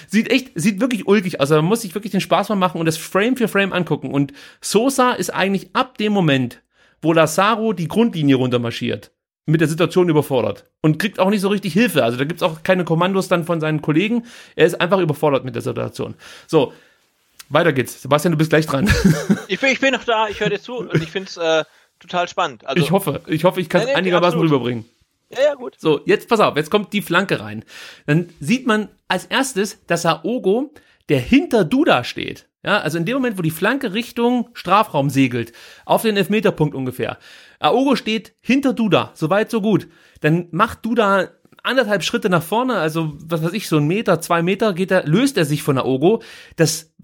sieht 0.08 0.30
echt, 0.30 0.52
sieht 0.54 0.80
wirklich 0.80 1.06
ulkig 1.06 1.36
aus. 1.36 1.50
Also 1.50 1.56
man 1.56 1.66
muss 1.66 1.82
sich 1.82 1.94
wirklich 1.94 2.10
den 2.10 2.20
Spaß 2.20 2.48
mal 2.48 2.56
machen 2.56 2.78
und 2.78 2.86
das 2.86 2.96
Frame 2.96 3.36
für 3.36 3.48
Frame 3.48 3.72
angucken. 3.72 4.10
Und 4.10 4.32
Sosa 4.60 5.12
ist 5.12 5.30
eigentlich 5.30 5.70
ab 5.72 5.98
dem 5.98 6.12
Moment, 6.12 6.62
wo 7.00 7.12
Lazaro 7.12 7.72
die 7.72 7.88
Grundlinie 7.88 8.36
runtermarschiert, 8.36 9.12
mit 9.46 9.60
der 9.60 9.68
Situation 9.68 10.08
überfordert 10.08 10.66
und 10.82 10.98
kriegt 10.98 11.18
auch 11.20 11.30
nicht 11.30 11.40
so 11.40 11.48
richtig 11.48 11.72
Hilfe. 11.72 12.04
Also 12.04 12.18
da 12.18 12.24
gibt's 12.24 12.42
auch 12.42 12.62
keine 12.64 12.84
Kommandos 12.84 13.28
dann 13.28 13.44
von 13.44 13.60
seinen 13.60 13.80
Kollegen. 13.80 14.26
Er 14.56 14.66
ist 14.66 14.80
einfach 14.80 14.98
überfordert 14.98 15.44
mit 15.44 15.54
der 15.54 15.62
Situation. 15.62 16.16
So, 16.46 16.72
weiter 17.48 17.72
geht's. 17.72 18.02
Sebastian, 18.02 18.32
du 18.32 18.38
bist 18.38 18.50
gleich 18.50 18.66
dran. 18.66 18.90
ich, 19.48 19.58
bin, 19.58 19.70
ich 19.70 19.80
bin 19.80 19.94
noch 19.94 20.04
da, 20.04 20.28
ich 20.28 20.40
höre 20.40 20.50
dir 20.50 20.60
zu 20.60 20.78
und 20.78 21.02
ich 21.02 21.10
finde 21.10 21.28
es 21.28 21.36
äh, 21.38 21.64
total 22.00 22.28
spannend. 22.28 22.66
Also, 22.66 22.82
ich 22.82 22.90
hoffe, 22.90 23.22
ich 23.26 23.44
hoffe, 23.44 23.60
ich 23.60 23.68
kann 23.68 23.82
es 23.82 23.94
einigermaßen 23.94 24.38
absolut. 24.38 24.52
rüberbringen. 24.52 24.84
Ja, 25.30 25.42
ja, 25.42 25.54
gut. 25.54 25.76
So, 25.78 26.00
jetzt 26.06 26.28
pass 26.28 26.40
auf, 26.40 26.56
jetzt 26.56 26.70
kommt 26.70 26.92
die 26.92 27.02
Flanke 27.02 27.40
rein. 27.40 27.64
Dann 28.06 28.30
sieht 28.40 28.66
man 28.66 28.88
als 29.08 29.26
erstes, 29.26 29.84
dass 29.86 30.06
Aogo, 30.06 30.72
der 31.08 31.20
hinter 31.20 31.64
Duda 31.64 32.04
steht, 32.04 32.48
ja, 32.64 32.80
also 32.80 32.98
in 32.98 33.04
dem 33.04 33.14
Moment, 33.14 33.38
wo 33.38 33.42
die 33.42 33.50
Flanke 33.50 33.94
Richtung 33.94 34.50
Strafraum 34.52 35.10
segelt, 35.10 35.52
auf 35.84 36.02
den 36.02 36.16
Elfmeterpunkt 36.16 36.74
ungefähr. 36.74 37.18
Aogo 37.60 37.94
steht 37.94 38.34
hinter 38.40 38.72
Duda, 38.72 39.12
so 39.14 39.30
weit, 39.30 39.50
so 39.50 39.60
gut. 39.60 39.88
Dann 40.20 40.48
macht 40.50 40.84
Duda 40.84 41.28
anderthalb 41.62 42.02
Schritte 42.02 42.28
nach 42.28 42.42
vorne, 42.42 42.76
also 42.76 43.14
was 43.24 43.42
weiß 43.42 43.52
ich, 43.52 43.68
so 43.68 43.76
ein 43.78 43.86
Meter, 43.86 44.20
zwei 44.20 44.42
Meter 44.42 44.72
geht 44.72 44.90
er, 44.90 45.06
löst 45.06 45.36
er 45.36 45.44
sich 45.44 45.62
von 45.62 45.76
der 45.76 45.86
Ogo. 45.86 46.22
Das 46.56 46.94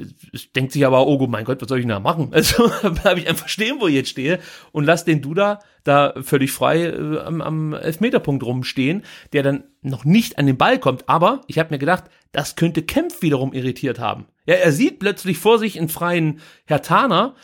denkt 0.54 0.72
sich 0.72 0.86
aber 0.86 1.06
Ogo, 1.06 1.26
mein 1.26 1.44
Gott, 1.44 1.60
was 1.60 1.68
soll 1.68 1.78
ich 1.78 1.84
denn 1.84 1.90
da 1.90 2.00
machen? 2.00 2.28
Also 2.32 2.70
bleibe 3.02 3.20
ich 3.20 3.28
einfach 3.28 3.48
stehen, 3.48 3.76
wo 3.80 3.88
ich 3.88 3.94
jetzt 3.94 4.10
stehe 4.10 4.38
und 4.72 4.84
lass 4.84 5.04
den 5.04 5.22
Duda 5.22 5.60
da 5.84 6.14
völlig 6.22 6.50
frei 6.50 6.84
äh, 6.84 7.18
am, 7.20 7.40
am 7.40 7.74
Elfmeterpunkt 7.74 8.42
rumstehen, 8.42 9.02
der 9.32 9.42
dann 9.42 9.64
noch 9.82 10.04
nicht 10.04 10.38
an 10.38 10.46
den 10.46 10.56
Ball 10.56 10.78
kommt. 10.78 11.08
Aber 11.08 11.42
ich 11.46 11.58
habe 11.58 11.70
mir 11.70 11.78
gedacht, 11.78 12.04
das 12.32 12.56
könnte 12.56 12.82
Kempf 12.82 13.22
wiederum 13.22 13.52
irritiert 13.52 13.98
haben. 13.98 14.26
Ja, 14.46 14.54
er 14.54 14.72
sieht 14.72 14.98
plötzlich 14.98 15.38
vor 15.38 15.58
sich 15.58 15.78
einen 15.78 15.88
freien 15.88 16.40
Herr 16.64 16.82
Taner, 16.82 17.34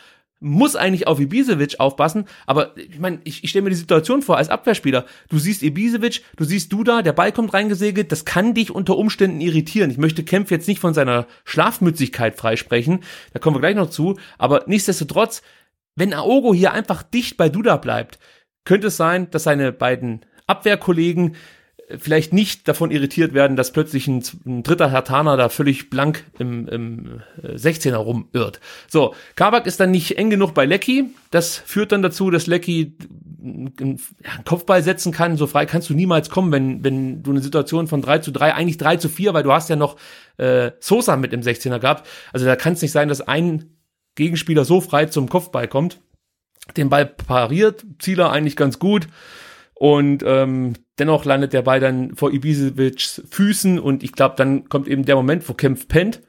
muss 0.41 0.75
eigentlich 0.75 1.07
auf 1.07 1.19
Ibisevic 1.19 1.79
aufpassen, 1.79 2.25
aber 2.47 2.75
ich 2.75 2.99
meine, 2.99 3.19
ich, 3.23 3.43
ich 3.43 3.51
stelle 3.51 3.63
mir 3.63 3.69
die 3.69 3.75
Situation 3.75 4.23
vor 4.23 4.37
als 4.37 4.49
Abwehrspieler. 4.49 5.05
Du 5.29 5.37
siehst 5.37 5.61
Ibisevic, 5.61 6.23
du 6.35 6.43
siehst 6.43 6.73
Duda, 6.73 7.03
der 7.03 7.13
Ball 7.13 7.31
kommt 7.31 7.53
reingesegelt, 7.53 8.11
das 8.11 8.25
kann 8.25 8.55
dich 8.55 8.71
unter 8.71 8.97
Umständen 8.97 9.39
irritieren. 9.39 9.91
Ich 9.91 9.99
möchte 9.99 10.23
Kempf 10.23 10.49
jetzt 10.49 10.67
nicht 10.67 10.79
von 10.79 10.95
seiner 10.95 11.27
Schlafmützigkeit 11.45 12.35
freisprechen, 12.35 13.01
da 13.33 13.39
kommen 13.39 13.55
wir 13.55 13.61
gleich 13.61 13.75
noch 13.75 13.91
zu, 13.91 14.17
aber 14.39 14.63
nichtsdestotrotz, 14.65 15.43
wenn 15.95 16.13
Aogo 16.13 16.53
hier 16.53 16.73
einfach 16.73 17.03
dicht 17.03 17.37
bei 17.37 17.47
Duda 17.47 17.77
bleibt, 17.77 18.17
könnte 18.65 18.87
es 18.87 18.97
sein, 18.97 19.29
dass 19.29 19.43
seine 19.43 19.71
beiden 19.71 20.25
Abwehrkollegen 20.47 21.35
vielleicht 21.97 22.33
nicht 22.33 22.67
davon 22.67 22.91
irritiert 22.91 23.33
werden, 23.33 23.55
dass 23.55 23.71
plötzlich 23.71 24.07
ein, 24.07 24.23
ein 24.45 24.63
dritter 24.63 24.91
Hertaner 24.91 25.37
da 25.37 25.49
völlig 25.49 25.89
blank 25.89 26.25
im, 26.39 26.67
im 26.67 27.21
16er 27.43 27.91
äh, 27.91 27.93
rumirrt. 27.95 28.59
So, 28.87 29.15
Kabak 29.35 29.65
ist 29.65 29.79
dann 29.79 29.91
nicht 29.91 30.17
eng 30.17 30.29
genug 30.29 30.53
bei 30.53 30.65
Lecky. 30.65 31.05
Das 31.29 31.57
führt 31.57 31.91
dann 31.91 32.01
dazu, 32.01 32.29
dass 32.29 32.47
Lecky 32.47 32.97
einen, 33.41 33.99
Kopfball 34.45 34.83
setzen 34.83 35.11
kann. 35.11 35.37
So 35.37 35.47
frei 35.47 35.65
kannst 35.65 35.89
du 35.89 35.93
niemals 35.93 36.29
kommen, 36.29 36.51
wenn, 36.51 36.83
wenn 36.83 37.23
du 37.23 37.31
eine 37.31 37.41
Situation 37.41 37.87
von 37.87 38.01
3 38.01 38.19
zu 38.19 38.31
3, 38.31 38.53
eigentlich 38.53 38.77
3 38.77 38.97
zu 38.97 39.09
4, 39.09 39.33
weil 39.33 39.43
du 39.43 39.51
hast 39.51 39.69
ja 39.69 39.75
noch 39.75 39.97
äh, 40.37 40.71
Sosa 40.79 41.17
mit 41.17 41.33
im 41.33 41.41
16er 41.41 41.79
gehabt. 41.79 42.07
Also 42.33 42.45
da 42.45 42.55
kann 42.55 42.73
es 42.73 42.81
nicht 42.81 42.91
sein, 42.91 43.09
dass 43.09 43.21
ein 43.21 43.77
Gegenspieler 44.15 44.65
so 44.65 44.81
frei 44.81 45.05
zum 45.05 45.29
Kopfball 45.29 45.67
kommt. 45.67 45.99
Den 46.77 46.89
Ball 46.89 47.05
pariert, 47.05 47.85
Zieler 47.99 48.31
eigentlich 48.31 48.55
ganz 48.55 48.79
gut. 48.79 49.07
Und 49.73 50.23
ähm, 50.25 50.73
dennoch 51.01 51.25
landet 51.25 51.51
der 51.51 51.63
Ball 51.63 51.79
dann 51.79 52.15
vor 52.15 52.31
Ibisevics 52.31 53.23
Füßen 53.27 53.79
und 53.79 54.03
ich 54.03 54.11
glaube, 54.11 54.35
dann 54.37 54.69
kommt 54.69 54.87
eben 54.87 55.03
der 55.03 55.15
Moment, 55.15 55.49
wo 55.49 55.53
Kempf 55.53 55.87
pennt 55.87 56.21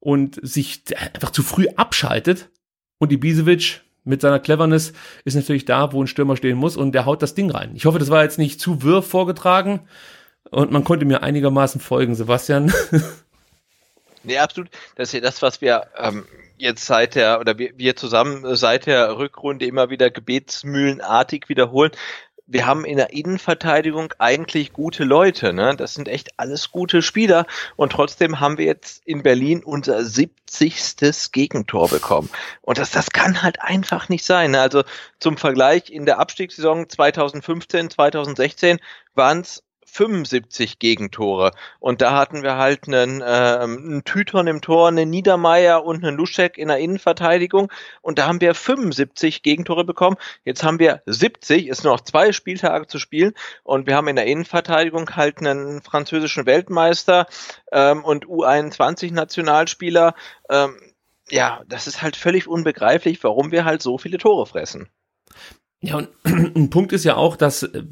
und 0.00 0.38
sich 0.42 0.82
einfach 1.14 1.30
zu 1.30 1.42
früh 1.42 1.66
abschaltet 1.76 2.50
und 2.98 3.10
Ibisevic 3.10 3.80
mit 4.04 4.20
seiner 4.20 4.38
Cleverness 4.38 4.92
ist 5.24 5.34
natürlich 5.34 5.64
da, 5.64 5.94
wo 5.94 6.02
ein 6.02 6.06
Stürmer 6.06 6.36
stehen 6.36 6.58
muss 6.58 6.76
und 6.76 6.92
der 6.92 7.06
haut 7.06 7.22
das 7.22 7.34
Ding 7.34 7.50
rein. 7.50 7.72
Ich 7.74 7.86
hoffe, 7.86 7.98
das 7.98 8.10
war 8.10 8.22
jetzt 8.22 8.38
nicht 8.38 8.60
zu 8.60 8.82
wirr 8.82 9.02
vorgetragen 9.02 9.88
und 10.50 10.70
man 10.70 10.84
konnte 10.84 11.06
mir 11.06 11.22
einigermaßen 11.22 11.80
folgen, 11.80 12.14
Sebastian. 12.14 12.70
nee, 14.24 14.36
absolut. 14.36 14.68
Das 14.96 15.08
ist 15.08 15.14
ja 15.14 15.20
das, 15.20 15.40
was 15.40 15.62
wir 15.62 15.86
ähm, 15.96 16.26
jetzt 16.58 16.84
seit 16.84 17.14
der, 17.14 17.40
oder 17.40 17.56
wir, 17.56 17.70
wir 17.76 17.96
zusammen 17.96 18.56
seit 18.56 18.84
der 18.84 19.16
Rückrunde 19.16 19.64
immer 19.64 19.88
wieder 19.88 20.10
gebetsmühlenartig 20.10 21.48
wiederholen 21.48 21.92
wir 22.48 22.66
haben 22.66 22.84
in 22.84 22.96
der 22.96 23.12
Innenverteidigung 23.12 24.14
eigentlich 24.18 24.72
gute 24.72 25.04
Leute, 25.04 25.52
ne? 25.52 25.76
Das 25.76 25.94
sind 25.94 26.08
echt 26.08 26.38
alles 26.38 26.72
gute 26.72 27.02
Spieler 27.02 27.46
und 27.76 27.92
trotzdem 27.92 28.40
haben 28.40 28.56
wir 28.56 28.64
jetzt 28.64 29.02
in 29.06 29.22
Berlin 29.22 29.62
unser 29.62 30.04
70. 30.04 31.30
Gegentor 31.30 31.88
bekommen. 31.88 32.30
Und 32.62 32.78
das, 32.78 32.90
das 32.90 33.10
kann 33.10 33.42
halt 33.42 33.60
einfach 33.60 34.08
nicht 34.08 34.24
sein. 34.24 34.54
Also 34.54 34.82
zum 35.20 35.36
Vergleich 35.36 35.90
in 35.90 36.06
der 36.06 36.18
Abstiegssaison 36.18 36.88
2015, 36.88 37.90
2016 37.90 38.78
waren 39.14 39.40
es 39.40 39.62
75 39.90 40.78
Gegentore. 40.78 41.52
Und 41.80 42.00
da 42.00 42.16
hatten 42.16 42.42
wir 42.42 42.56
halt 42.56 42.86
einen, 42.86 43.20
äh, 43.20 43.24
einen 43.24 44.04
Tüton 44.04 44.46
im 44.46 44.60
Tor, 44.60 44.88
einen 44.88 45.10
Niedermeier 45.10 45.84
und 45.84 46.04
einen 46.04 46.16
Luschek 46.16 46.58
in 46.58 46.68
der 46.68 46.78
Innenverteidigung. 46.78 47.72
Und 48.02 48.18
da 48.18 48.26
haben 48.26 48.40
wir 48.40 48.54
75 48.54 49.42
Gegentore 49.42 49.84
bekommen. 49.84 50.16
Jetzt 50.44 50.62
haben 50.62 50.78
wir 50.78 51.02
70, 51.06 51.68
ist 51.68 51.84
nur 51.84 51.94
noch 51.94 52.02
zwei 52.02 52.32
Spieltage 52.32 52.86
zu 52.86 52.98
spielen. 52.98 53.32
Und 53.62 53.86
wir 53.86 53.96
haben 53.96 54.08
in 54.08 54.16
der 54.16 54.26
Innenverteidigung 54.26 55.16
halt 55.16 55.38
einen 55.38 55.82
französischen 55.82 56.46
Weltmeister 56.46 57.26
ähm, 57.72 58.04
und 58.04 58.26
U21-Nationalspieler. 58.26 60.14
Ähm, 60.50 60.76
ja, 61.30 61.62
das 61.68 61.86
ist 61.86 62.02
halt 62.02 62.16
völlig 62.16 62.46
unbegreiflich, 62.46 63.22
warum 63.22 63.52
wir 63.52 63.64
halt 63.64 63.82
so 63.82 63.98
viele 63.98 64.18
Tore 64.18 64.46
fressen. 64.46 64.88
Ja, 65.80 65.96
und 65.96 66.08
ein 66.24 66.70
Punkt 66.70 66.92
ist 66.92 67.04
ja 67.04 67.16
auch, 67.16 67.36
dass 67.36 67.62
äh, 67.62 67.82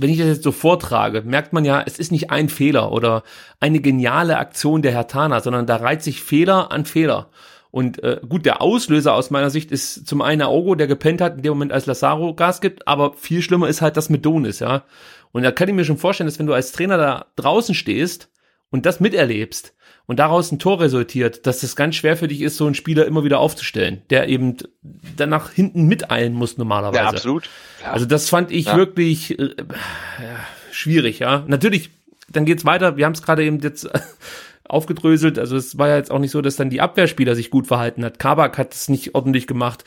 wenn 0.00 0.10
ich 0.10 0.18
das 0.18 0.28
jetzt 0.28 0.42
so 0.42 0.52
vortrage, 0.52 1.22
merkt 1.22 1.52
man 1.52 1.64
ja, 1.64 1.82
es 1.84 1.98
ist 1.98 2.10
nicht 2.12 2.30
ein 2.30 2.48
Fehler 2.48 2.92
oder 2.92 3.22
eine 3.60 3.80
geniale 3.80 4.38
Aktion 4.38 4.82
der 4.82 4.92
Hertaner, 4.92 5.40
sondern 5.40 5.66
da 5.66 5.76
reiht 5.76 6.02
sich 6.02 6.22
Fehler 6.22 6.72
an 6.72 6.84
Fehler. 6.84 7.28
Und 7.70 8.02
äh, 8.02 8.20
gut, 8.28 8.46
der 8.46 8.62
Auslöser 8.62 9.14
aus 9.14 9.30
meiner 9.30 9.50
Sicht 9.50 9.70
ist 9.70 10.06
zum 10.06 10.22
einen 10.22 10.42
Aogo, 10.42 10.74
der 10.74 10.86
gepennt 10.86 11.20
hat 11.20 11.36
in 11.36 11.42
dem 11.42 11.52
Moment, 11.52 11.72
als 11.72 11.86
Lazaro 11.86 12.34
Gas 12.34 12.60
gibt, 12.60 12.88
aber 12.88 13.12
viel 13.14 13.42
schlimmer 13.42 13.68
ist 13.68 13.82
halt 13.82 13.96
das 13.96 14.08
mit 14.08 14.24
Donis, 14.24 14.58
ja. 14.58 14.84
Und 15.32 15.44
da 15.44 15.52
kann 15.52 15.68
ich 15.68 15.74
mir 15.74 15.84
schon 15.84 15.98
vorstellen, 15.98 16.26
dass 16.26 16.38
wenn 16.38 16.46
du 16.46 16.54
als 16.54 16.72
Trainer 16.72 16.96
da 16.96 17.26
draußen 17.36 17.74
stehst 17.74 18.30
und 18.70 18.86
das 18.86 18.98
miterlebst 18.98 19.74
und 20.10 20.18
daraus 20.18 20.50
ein 20.50 20.58
Tor 20.58 20.80
resultiert, 20.80 21.46
dass 21.46 21.60
das 21.60 21.76
ganz 21.76 21.94
schwer 21.94 22.16
für 22.16 22.26
dich 22.26 22.40
ist, 22.40 22.56
so 22.56 22.66
einen 22.66 22.74
Spieler 22.74 23.06
immer 23.06 23.22
wieder 23.22 23.38
aufzustellen, 23.38 24.02
der 24.10 24.28
eben 24.28 24.56
dann 25.16 25.28
nach 25.28 25.52
hinten 25.52 25.84
miteilen 25.86 26.32
muss 26.32 26.58
normalerweise. 26.58 27.00
Ja, 27.00 27.10
absolut. 27.10 27.48
Ja. 27.80 27.92
Also 27.92 28.06
das 28.06 28.28
fand 28.28 28.50
ich 28.50 28.64
ja. 28.64 28.76
wirklich 28.76 29.38
äh, 29.38 29.54
schwierig, 30.72 31.20
ja. 31.20 31.44
Natürlich, 31.46 31.90
dann 32.28 32.44
geht's 32.44 32.64
weiter. 32.64 32.96
Wir 32.96 33.06
haben 33.06 33.12
es 33.12 33.22
gerade 33.22 33.44
eben 33.44 33.60
jetzt 33.60 33.88
aufgedröselt. 34.64 35.38
Also 35.38 35.56
es 35.56 35.78
war 35.78 35.86
ja 35.86 35.96
jetzt 35.98 36.10
auch 36.10 36.18
nicht 36.18 36.32
so, 36.32 36.42
dass 36.42 36.56
dann 36.56 36.70
die 36.70 36.80
Abwehrspieler 36.80 37.36
sich 37.36 37.50
gut 37.50 37.68
verhalten 37.68 38.04
hat. 38.04 38.18
Kabak 38.18 38.58
hat 38.58 38.74
es 38.74 38.88
nicht 38.88 39.14
ordentlich 39.14 39.46
gemacht, 39.46 39.84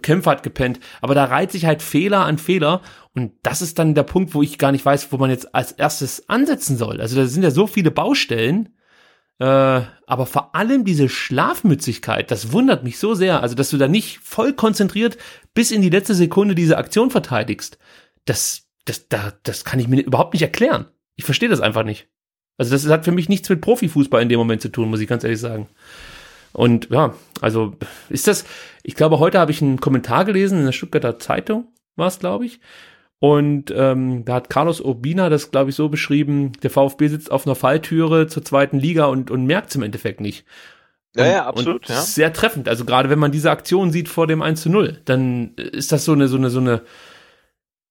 Kämpfer 0.00 0.30
hat 0.30 0.42
gepennt. 0.42 0.80
Aber 1.02 1.14
da 1.14 1.24
reiht 1.24 1.52
sich 1.52 1.66
halt 1.66 1.82
Fehler 1.82 2.24
an 2.24 2.38
Fehler. 2.38 2.80
Und 3.14 3.32
das 3.42 3.60
ist 3.60 3.78
dann 3.78 3.94
der 3.94 4.04
Punkt, 4.04 4.32
wo 4.32 4.40
ich 4.40 4.56
gar 4.56 4.72
nicht 4.72 4.86
weiß, 4.86 5.12
wo 5.12 5.18
man 5.18 5.28
jetzt 5.28 5.54
als 5.54 5.72
erstes 5.72 6.26
ansetzen 6.30 6.78
soll. 6.78 7.02
Also 7.02 7.16
da 7.16 7.26
sind 7.26 7.42
ja 7.42 7.50
so 7.50 7.66
viele 7.66 7.90
Baustellen. 7.90 8.70
Äh, 9.38 9.44
aber 9.44 10.26
vor 10.26 10.54
allem 10.54 10.84
diese 10.84 11.08
Schlafmützigkeit, 11.08 12.30
das 12.30 12.52
wundert 12.52 12.82
mich 12.84 12.98
so 12.98 13.14
sehr. 13.14 13.42
Also, 13.42 13.54
dass 13.54 13.70
du 13.70 13.76
da 13.76 13.88
nicht 13.88 14.18
voll 14.18 14.52
konzentriert 14.52 15.16
bis 15.54 15.70
in 15.70 15.82
die 15.82 15.90
letzte 15.90 16.14
Sekunde 16.14 16.54
diese 16.54 16.78
Aktion 16.78 17.10
verteidigst. 17.10 17.78
Das, 18.24 18.66
das, 18.84 19.08
da, 19.08 19.32
das 19.42 19.64
kann 19.64 19.80
ich 19.80 19.88
mir 19.88 20.00
überhaupt 20.00 20.34
nicht 20.34 20.42
erklären. 20.42 20.86
Ich 21.16 21.24
verstehe 21.24 21.48
das 21.48 21.60
einfach 21.60 21.84
nicht. 21.84 22.08
Also 22.58 22.72
das 22.72 22.86
hat 22.88 23.04
für 23.04 23.12
mich 23.12 23.28
nichts 23.28 23.48
mit 23.48 23.60
Profifußball 23.60 24.20
in 24.20 24.28
dem 24.28 24.38
Moment 24.38 24.60
zu 24.60 24.68
tun, 24.68 24.90
muss 24.90 25.00
ich 25.00 25.08
ganz 25.08 25.22
ehrlich 25.22 25.40
sagen. 25.40 25.68
Und 26.52 26.90
ja, 26.90 27.14
also 27.40 27.76
ist 28.08 28.26
das, 28.26 28.44
ich 28.82 28.96
glaube, 28.96 29.20
heute 29.20 29.38
habe 29.38 29.52
ich 29.52 29.62
einen 29.62 29.80
Kommentar 29.80 30.24
gelesen 30.24 30.58
in 30.58 30.64
der 30.66 30.72
Stuttgarter 30.72 31.18
Zeitung, 31.20 31.68
war 31.94 32.08
es, 32.08 32.18
glaube 32.18 32.46
ich. 32.46 32.58
Und 33.20 33.72
ähm, 33.74 34.24
da 34.24 34.34
hat 34.34 34.48
Carlos 34.48 34.80
Urbina 34.80 35.28
das, 35.28 35.50
glaube 35.50 35.70
ich, 35.70 35.76
so 35.76 35.88
beschrieben, 35.88 36.52
der 36.62 36.70
VfB 36.70 37.08
sitzt 37.08 37.32
auf 37.32 37.46
einer 37.46 37.56
Falltüre 37.56 38.28
zur 38.28 38.44
zweiten 38.44 38.78
Liga 38.78 39.06
und, 39.06 39.30
und 39.30 39.44
merkt 39.44 39.70
es 39.70 39.76
im 39.76 39.82
Endeffekt 39.82 40.20
nicht. 40.20 40.44
Und, 41.16 41.24
ja, 41.24 41.30
ja, 41.30 41.46
absolut. 41.46 41.88
Ja. 41.88 42.00
Sehr 42.00 42.32
treffend. 42.32 42.68
Also 42.68 42.84
gerade 42.84 43.10
wenn 43.10 43.18
man 43.18 43.32
diese 43.32 43.50
Aktion 43.50 43.90
sieht 43.90 44.08
vor 44.08 44.28
dem 44.28 44.40
1 44.40 44.62
zu 44.62 44.70
0, 44.70 45.00
dann 45.04 45.54
ist 45.56 45.90
das 45.90 46.04
so 46.04 46.12
eine, 46.12 46.28
so 46.28 46.36
eine, 46.36 46.50
so 46.50 46.60
eine, 46.60 46.82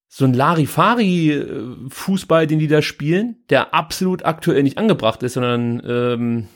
so 0.07 0.23
ein 0.23 0.33
Larifari-Fußball, 0.33 2.47
den 2.47 2.59
die 2.59 2.69
da 2.69 2.81
spielen, 2.81 3.43
der 3.49 3.73
absolut 3.73 4.23
aktuell 4.23 4.63
nicht 4.63 4.77
angebracht 4.77 5.23
ist, 5.23 5.33
sondern 5.33 5.81
ähm, 5.85 6.47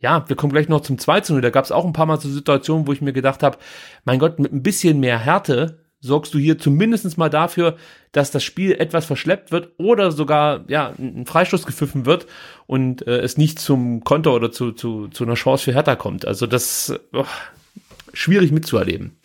ja, 0.00 0.28
wir 0.28 0.36
kommen 0.36 0.52
gleich 0.52 0.68
noch 0.68 0.82
zum 0.82 0.98
2 0.98 1.22
zu 1.22 1.32
0. 1.32 1.40
Da 1.40 1.48
gab 1.48 1.64
es 1.64 1.72
auch 1.72 1.86
ein 1.86 1.94
paar 1.94 2.04
Mal 2.04 2.20
so 2.20 2.28
Situationen, 2.28 2.86
wo 2.86 2.92
ich 2.92 3.00
mir 3.00 3.14
gedacht 3.14 3.42
habe, 3.42 3.56
mein 4.04 4.18
Gott, 4.18 4.38
mit 4.38 4.52
ein 4.52 4.62
bisschen 4.62 5.00
mehr 5.00 5.18
Härte 5.18 5.87
sorgst 6.00 6.32
du 6.34 6.38
hier 6.38 6.58
zumindest 6.58 7.18
mal 7.18 7.28
dafür, 7.28 7.76
dass 8.12 8.30
das 8.30 8.44
Spiel 8.44 8.72
etwas 8.72 9.04
verschleppt 9.04 9.50
wird 9.52 9.72
oder 9.78 10.12
sogar 10.12 10.64
ja 10.68 10.92
ein 10.98 11.26
Freistoß 11.26 11.66
gepfiffen 11.66 12.06
wird 12.06 12.26
und 12.66 13.06
äh, 13.06 13.18
es 13.18 13.36
nicht 13.36 13.58
zum 13.58 14.04
Konter 14.04 14.32
oder 14.32 14.52
zu, 14.52 14.72
zu, 14.72 15.08
zu 15.08 15.24
einer 15.24 15.34
Chance 15.34 15.64
für 15.64 15.74
Hertha 15.74 15.96
kommt. 15.96 16.26
Also 16.26 16.46
das 16.46 16.94
oh, 17.12 17.24
schwierig 18.12 18.52
mitzuerleben. 18.52 19.18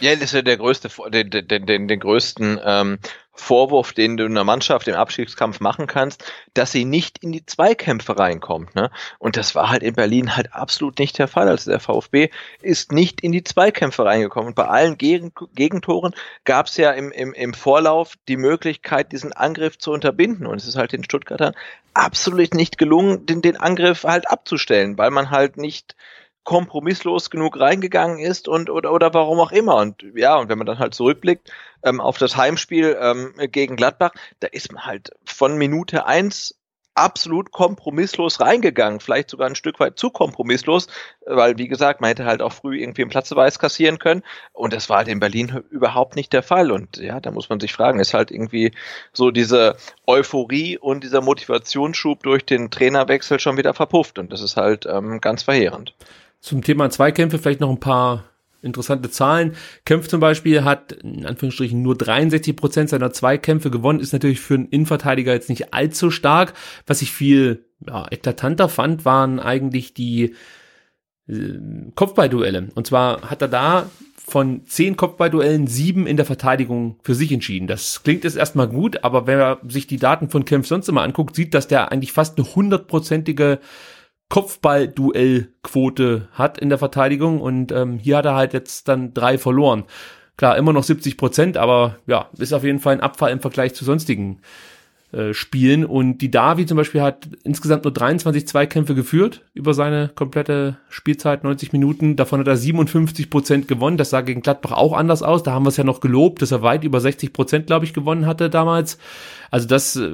Ja, 0.00 0.14
das 0.14 0.24
ist 0.24 0.32
ja 0.32 0.42
der 0.42 0.56
größte, 0.56 0.88
den, 1.10 1.30
den, 1.30 1.66
den, 1.66 1.88
den 1.88 2.00
größten 2.00 2.60
ähm, 2.64 2.98
Vorwurf, 3.32 3.92
den 3.92 4.16
du 4.16 4.24
einer 4.24 4.44
Mannschaft 4.44 4.88
im 4.88 4.94
Abstiegskampf 4.94 5.60
machen 5.60 5.86
kannst, 5.86 6.24
dass 6.54 6.72
sie 6.72 6.84
nicht 6.84 7.18
in 7.22 7.32
die 7.32 7.46
Zweikämpfe 7.46 8.18
reinkommt. 8.18 8.74
Ne? 8.74 8.90
Und 9.18 9.36
das 9.36 9.54
war 9.54 9.70
halt 9.70 9.82
in 9.82 9.94
Berlin 9.94 10.36
halt 10.36 10.52
absolut 10.52 10.98
nicht 10.98 11.18
der 11.18 11.28
Fall. 11.28 11.48
Also 11.48 11.70
der 11.70 11.80
VfB 11.80 12.30
ist 12.62 12.92
nicht 12.92 13.20
in 13.20 13.32
die 13.32 13.44
Zweikämpfe 13.44 14.04
reingekommen. 14.04 14.48
Und 14.48 14.54
bei 14.54 14.66
allen 14.66 14.98
Gegen 14.98 15.32
Gegentoren 15.54 16.14
gab 16.44 16.66
es 16.66 16.76
ja 16.76 16.90
im, 16.92 17.12
im, 17.12 17.32
im 17.32 17.54
Vorlauf 17.54 18.14
die 18.28 18.36
Möglichkeit, 18.36 19.12
diesen 19.12 19.32
Angriff 19.32 19.78
zu 19.78 19.92
unterbinden. 19.92 20.46
Und 20.46 20.60
es 20.60 20.66
ist 20.66 20.76
halt 20.76 20.92
den 20.92 21.04
Stuttgartern 21.04 21.54
absolut 21.94 22.54
nicht 22.54 22.76
gelungen, 22.78 23.26
den, 23.26 23.40
den 23.40 23.56
Angriff 23.56 24.04
halt 24.04 24.30
abzustellen, 24.30 24.98
weil 24.98 25.10
man 25.10 25.30
halt 25.30 25.56
nicht 25.56 25.94
kompromisslos 26.48 27.28
genug 27.28 27.60
reingegangen 27.60 28.20
ist 28.20 28.48
und 28.48 28.70
oder, 28.70 28.90
oder 28.94 29.12
warum 29.12 29.38
auch 29.38 29.52
immer. 29.52 29.76
Und 29.76 30.02
ja, 30.14 30.34
und 30.36 30.48
wenn 30.48 30.56
man 30.56 30.66
dann 30.66 30.78
halt 30.78 30.94
zurückblickt 30.94 31.52
ähm, 31.82 32.00
auf 32.00 32.16
das 32.16 32.38
Heimspiel 32.38 32.96
ähm, 32.98 33.34
gegen 33.52 33.76
Gladbach, 33.76 34.12
da 34.40 34.46
ist 34.46 34.72
man 34.72 34.86
halt 34.86 35.10
von 35.26 35.58
Minute 35.58 36.06
eins 36.06 36.58
absolut 36.94 37.52
kompromisslos 37.52 38.40
reingegangen, 38.40 39.00
vielleicht 39.00 39.28
sogar 39.28 39.46
ein 39.46 39.56
Stück 39.56 39.78
weit 39.78 39.98
zu 39.98 40.08
kompromisslos, 40.08 40.86
weil 41.26 41.58
wie 41.58 41.68
gesagt, 41.68 42.00
man 42.00 42.08
hätte 42.08 42.24
halt 42.24 42.40
auch 42.40 42.54
früh 42.54 42.80
irgendwie 42.80 43.02
einen 43.02 43.10
Platzbeweis 43.10 43.58
kassieren 43.58 43.98
können 43.98 44.22
und 44.54 44.72
das 44.72 44.88
war 44.88 44.96
halt 44.96 45.08
in 45.08 45.20
Berlin 45.20 45.62
überhaupt 45.68 46.16
nicht 46.16 46.32
der 46.32 46.42
Fall 46.42 46.72
und 46.72 46.96
ja, 46.96 47.20
da 47.20 47.30
muss 47.30 47.50
man 47.50 47.60
sich 47.60 47.74
fragen, 47.74 48.00
ist 48.00 48.14
halt 48.14 48.30
irgendwie 48.30 48.72
so 49.12 49.30
diese 49.30 49.76
Euphorie 50.06 50.78
und 50.78 51.04
dieser 51.04 51.20
Motivationsschub 51.20 52.22
durch 52.22 52.46
den 52.46 52.70
Trainerwechsel 52.70 53.38
schon 53.38 53.58
wieder 53.58 53.74
verpufft 53.74 54.18
und 54.18 54.32
das 54.32 54.40
ist 54.40 54.56
halt 54.56 54.86
ähm, 54.86 55.20
ganz 55.20 55.42
verheerend. 55.42 55.94
Zum 56.40 56.62
Thema 56.62 56.88
Zweikämpfe 56.90 57.38
vielleicht 57.38 57.60
noch 57.60 57.70
ein 57.70 57.80
paar 57.80 58.24
interessante 58.62 59.10
Zahlen. 59.10 59.54
Kempf 59.84 60.08
zum 60.08 60.20
Beispiel 60.20 60.64
hat 60.64 60.92
in 60.92 61.26
Anführungsstrichen 61.26 61.80
nur 61.80 61.96
63 61.96 62.56
Prozent 62.56 62.90
seiner 62.90 63.12
Zweikämpfe 63.12 63.70
gewonnen, 63.70 64.00
ist 64.00 64.12
natürlich 64.12 64.40
für 64.40 64.54
einen 64.54 64.68
Innenverteidiger 64.68 65.32
jetzt 65.32 65.48
nicht 65.48 65.72
allzu 65.74 66.10
stark. 66.10 66.54
Was 66.86 67.02
ich 67.02 67.12
viel 67.12 67.64
ja, 67.86 68.06
eklatanter 68.10 68.68
fand, 68.68 69.04
waren 69.04 69.38
eigentlich 69.38 69.94
die 69.94 70.34
äh, 71.28 71.58
Kopfballduelle. 71.94 72.68
Und 72.74 72.86
zwar 72.86 73.30
hat 73.30 73.42
er 73.42 73.48
da 73.48 73.90
von 74.16 74.66
zehn 74.66 74.96
Kopfballduellen 74.96 75.66
sieben 75.68 76.06
in 76.06 76.16
der 76.16 76.26
Verteidigung 76.26 76.98
für 77.02 77.14
sich 77.14 77.32
entschieden. 77.32 77.66
Das 77.66 78.02
klingt 78.02 78.24
jetzt 78.24 78.36
erstmal 78.36 78.68
gut, 78.68 79.02
aber 79.02 79.26
wenn 79.26 79.38
man 79.38 79.56
sich 79.68 79.86
die 79.86 79.96
Daten 79.96 80.28
von 80.28 80.44
Kempf 80.44 80.66
sonst 80.66 80.88
immer 80.88 81.02
anguckt, 81.02 81.34
sieht, 81.34 81.54
dass 81.54 81.68
der 81.68 81.92
eigentlich 81.92 82.12
fast 82.12 82.38
eine 82.38 82.54
hundertprozentige 82.54 83.58
Kopfball-Duellquote 84.28 86.28
hat 86.32 86.58
in 86.58 86.68
der 86.68 86.78
Verteidigung 86.78 87.40
und 87.40 87.72
ähm, 87.72 87.98
hier 87.98 88.18
hat 88.18 88.26
er 88.26 88.34
halt 88.34 88.52
jetzt 88.52 88.88
dann 88.88 89.14
drei 89.14 89.38
verloren. 89.38 89.84
Klar, 90.36 90.56
immer 90.56 90.72
noch 90.72 90.84
70 90.84 91.16
Prozent, 91.16 91.56
aber 91.56 91.96
ja, 92.06 92.28
ist 92.38 92.52
auf 92.52 92.62
jeden 92.62 92.78
Fall 92.78 92.94
ein 92.94 93.00
Abfall 93.00 93.32
im 93.32 93.40
Vergleich 93.40 93.74
zu 93.74 93.84
sonstigen 93.84 94.40
äh, 95.10 95.32
spielen. 95.32 95.86
Und 95.86 96.18
die 96.18 96.30
Davi 96.30 96.66
zum 96.66 96.76
Beispiel 96.76 97.00
hat 97.00 97.30
insgesamt 97.42 97.84
nur 97.84 97.94
23 97.94 98.46
Zweikämpfe 98.46 98.94
geführt 98.94 99.42
über 99.54 99.72
seine 99.72 100.10
komplette 100.14 100.76
Spielzeit, 100.90 101.44
90 101.44 101.72
Minuten. 101.72 102.14
Davon 102.14 102.40
hat 102.40 102.46
er 102.46 102.58
57 102.58 103.30
Prozent 103.30 103.68
gewonnen. 103.68 103.96
Das 103.96 104.10
sah 104.10 104.20
gegen 104.20 104.42
Gladbach 104.42 104.72
auch 104.72 104.92
anders 104.92 105.22
aus. 105.22 105.42
Da 105.42 105.52
haben 105.52 105.64
wir 105.64 105.70
es 105.70 105.78
ja 105.78 105.84
noch 105.84 106.00
gelobt, 106.00 106.42
dass 106.42 106.52
er 106.52 106.60
weit 106.60 106.84
über 106.84 107.00
60 107.00 107.32
Prozent, 107.32 107.66
glaube 107.66 107.86
ich, 107.86 107.94
gewonnen 107.94 108.26
hatte 108.26 108.50
damals. 108.50 108.98
Also 109.50 109.66
das 109.66 109.96
äh, 109.96 110.10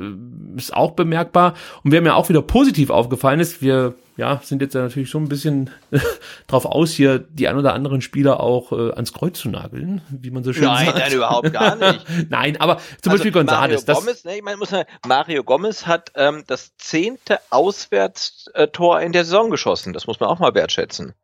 ist 0.57 0.73
auch 0.73 0.93
bemerkbar. 0.93 1.55
Und 1.83 1.91
wer 1.91 2.01
mir 2.01 2.15
auch 2.15 2.29
wieder 2.29 2.43
positiv 2.43 2.91
aufgefallen 2.91 3.41
ist, 3.41 3.63
wir 3.63 3.97
ja, 4.17 4.41
sind 4.43 4.63
jetzt 4.63 4.75
ja 4.75 4.83
natürlich 4.83 5.11
schon 5.11 5.25
ein 5.25 5.29
bisschen 5.29 5.71
drauf 6.47 6.67
aus, 6.67 6.93
hier 6.93 7.19
die 7.19 7.49
ein 7.49 7.57
oder 7.57 7.75
anderen 7.75 8.01
Spieler 8.01 8.41
auch 8.41 8.73
äh, 8.73 8.93
ans 8.93 9.13
Kreuz 9.13 9.39
zu 9.39 9.49
nageln, 9.49 10.03
wie 10.11 10.31
man 10.31 10.45
so 10.45 10.53
schön 10.53 10.65
nein, 10.65 10.87
sagt. 10.87 10.99
Nein, 10.99 11.07
nein, 11.09 11.17
überhaupt 11.17 11.53
gar 11.53 11.77
nicht. 11.93 12.07
nein, 12.31 12.61
aber 12.61 12.79
zum 13.03 13.13
also 13.13 13.25
Beispiel 13.25 13.43
González. 13.43 13.87
Mario 13.87 14.01
Gomez, 14.01 14.25
ne, 14.25 14.37
ich 14.37 14.43
meine, 14.43 14.57
muss 14.57 14.71
man, 14.71 14.85
Mario 15.07 15.43
Gomez 15.43 15.87
hat 15.87 16.13
ähm, 16.15 16.45
das 16.47 16.77
zehnte 16.77 17.41
Auswärtstor 17.51 19.01
in 19.01 19.13
der 19.13 19.25
Saison 19.25 19.51
geschossen. 19.51 19.93
Das 19.93 20.07
muss 20.07 20.21
man 20.21 20.29
auch 20.29 20.39
mal 20.39 20.55
wertschätzen. 20.55 21.15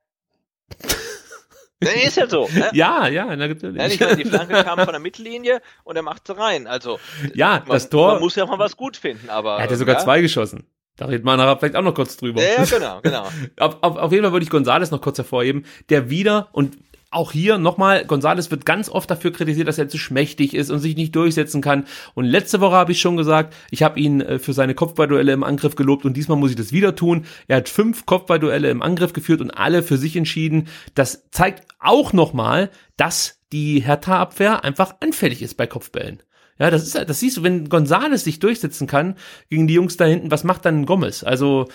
Nee, 1.82 2.07
ist 2.07 2.16
ja 2.16 2.28
so. 2.28 2.49
Ne? 2.53 2.70
Ja, 2.74 3.09
ja, 3.09 3.34
natürlich. 3.36 3.99
Ja, 3.99 4.14
die 4.14 4.24
Flanke 4.24 4.62
kam 4.64 4.78
von 4.80 4.91
der 4.93 5.01
Mittellinie 5.01 5.62
und 5.82 5.97
er 5.97 6.03
macht 6.03 6.26
sie 6.26 6.36
rein. 6.36 6.66
Also, 6.66 6.99
ja, 7.34 7.62
man, 7.66 7.68
das 7.68 7.88
Tor. 7.88 8.12
Man 8.12 8.20
muss 8.20 8.36
ja 8.36 8.45
mal 8.45 8.59
was 8.59 8.76
gut 8.76 8.97
finden, 8.99 9.30
aber. 9.30 9.57
Er 9.57 9.62
hat 9.62 9.70
ja 9.70 9.76
sogar 9.76 9.95
ja. 9.97 10.01
zwei 10.01 10.20
geschossen. 10.20 10.66
Da 11.01 11.07
redet 11.07 11.24
man 11.24 11.38
nachher 11.38 11.57
vielleicht 11.57 11.76
auch 11.76 11.82
noch 11.82 11.94
kurz 11.94 12.18
drüber. 12.18 12.42
Ja, 12.42 12.64
genau, 12.64 13.01
genau. 13.03 13.22
auf, 13.59 13.82
auf, 13.82 13.96
auf 13.96 14.12
jeden 14.12 14.22
Fall 14.22 14.32
würde 14.32 14.44
ich 14.44 14.51
Gonzales 14.51 14.90
noch 14.90 15.01
kurz 15.01 15.16
hervorheben, 15.16 15.64
der 15.88 16.11
wieder 16.11 16.48
und 16.53 16.76
auch 17.11 17.32
hier 17.32 17.57
nochmal, 17.57 18.05
Gonzales 18.05 18.51
wird 18.51 18.66
ganz 18.66 18.88
oft 18.88 19.11
dafür 19.11 19.32
kritisiert, 19.32 19.66
dass 19.66 19.78
er 19.78 19.88
zu 19.88 19.98
schmächtig 19.98 20.55
ist 20.55 20.70
und 20.70 20.78
sich 20.78 20.94
nicht 20.94 21.16
durchsetzen 21.16 21.62
kann. 21.62 21.86
Und 22.14 22.26
letzte 22.26 22.61
Woche 22.61 22.76
habe 22.76 22.92
ich 22.92 23.01
schon 23.01 23.16
gesagt, 23.16 23.55
ich 23.70 23.82
habe 23.82 23.98
ihn 23.98 24.20
äh, 24.20 24.38
für 24.38 24.53
seine 24.53 24.74
Kopfballduelle 24.74 25.32
im 25.32 25.42
Angriff 25.42 25.74
gelobt 25.74 26.05
und 26.05 26.16
diesmal 26.18 26.38
muss 26.38 26.51
ich 26.51 26.57
das 26.57 26.70
wieder 26.70 26.94
tun. 26.94 27.24
Er 27.48 27.57
hat 27.57 27.70
fünf 27.70 28.05
Kopfballduelle 28.05 28.70
im 28.70 28.82
Angriff 28.82 29.14
geführt 29.14 29.40
und 29.40 29.51
alle 29.51 29.82
für 29.82 29.96
sich 29.96 30.16
entschieden. 30.16 30.68
Das 30.94 31.30
zeigt 31.30 31.66
auch 31.80 32.12
nochmal, 32.12 32.70
dass 32.98 33.40
die 33.53 33.80
Hertha-Abwehr 33.80 34.62
einfach 34.62 34.96
anfällig 35.01 35.40
ist 35.42 35.57
bei 35.57 35.66
Kopfbällen. 35.66 36.22
Ja, 36.61 36.70
das 36.70 36.82
ist, 36.82 36.94
das 36.94 37.18
siehst 37.18 37.38
du, 37.38 37.42
wenn 37.42 37.68
Gonzales 37.68 38.22
sich 38.22 38.38
durchsetzen 38.38 38.86
kann 38.86 39.16
gegen 39.48 39.66
die 39.66 39.74
Jungs 39.74 39.96
da 39.96 40.04
hinten, 40.04 40.30
was 40.30 40.44
macht 40.44 40.66
dann 40.66 40.86
Gomez? 40.86 41.24
Also, 41.24 41.68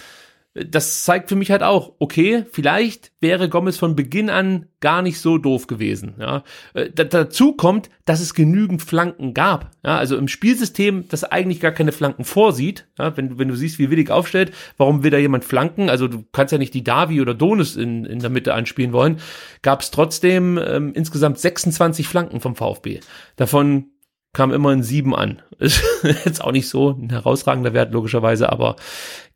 das 0.55 1.03
zeigt 1.03 1.27
für 1.27 1.35
mich 1.35 1.51
halt 1.51 1.63
auch, 1.63 1.93
okay, 1.99 2.45
vielleicht 2.49 3.11
wäre 3.19 3.49
Gomez 3.49 3.77
von 3.77 3.95
Beginn 3.95 4.29
an 4.29 4.67
gar 4.79 5.01
nicht 5.01 5.19
so 5.19 5.37
doof 5.37 5.67
gewesen. 5.67 6.15
Ja. 6.17 6.43
Äh, 6.73 6.91
dazu 6.91 7.53
kommt, 7.53 7.89
dass 8.05 8.21
es 8.21 8.33
genügend 8.33 8.81
Flanken 8.81 9.33
gab. 9.33 9.71
Ja, 9.83 9.97
also 9.97 10.15
im 10.15 10.29
Spielsystem, 10.29 11.09
das 11.09 11.25
eigentlich 11.25 11.59
gar 11.59 11.71
keine 11.71 11.91
Flanken 11.91 12.23
vorsieht. 12.23 12.87
Ja, 12.97 13.17
wenn, 13.17 13.37
wenn 13.37 13.49
du 13.49 13.55
siehst, 13.55 13.79
wie 13.79 13.89
Willig 13.89 14.11
aufstellt, 14.11 14.53
warum 14.77 15.03
will 15.03 15.11
da 15.11 15.17
jemand 15.17 15.43
flanken? 15.43 15.89
Also 15.89 16.07
du 16.07 16.23
kannst 16.31 16.53
ja 16.53 16.57
nicht 16.57 16.73
die 16.73 16.85
Davi 16.85 17.19
oder 17.19 17.33
Donis 17.33 17.75
in, 17.75 18.05
in 18.05 18.19
der 18.19 18.29
Mitte 18.29 18.53
anspielen 18.53 18.93
wollen. 18.93 19.17
Gab 19.61 19.81
es 19.81 19.91
trotzdem 19.91 20.57
ähm, 20.65 20.93
insgesamt 20.93 21.37
26 21.37 22.07
Flanken 22.07 22.39
vom 22.39 22.55
VfB. 22.55 23.01
Davon 23.35 23.87
kam 24.35 24.51
immer 24.51 24.69
ein 24.69 24.83
Sieben 24.83 25.15
an. 25.15 25.41
Ist 25.59 25.81
jetzt 26.25 26.43
auch 26.43 26.51
nicht 26.51 26.69
so 26.69 26.91
ein 26.91 27.09
herausragender 27.09 27.73
Wert, 27.73 27.93
logischerweise, 27.93 28.51
aber 28.51 28.75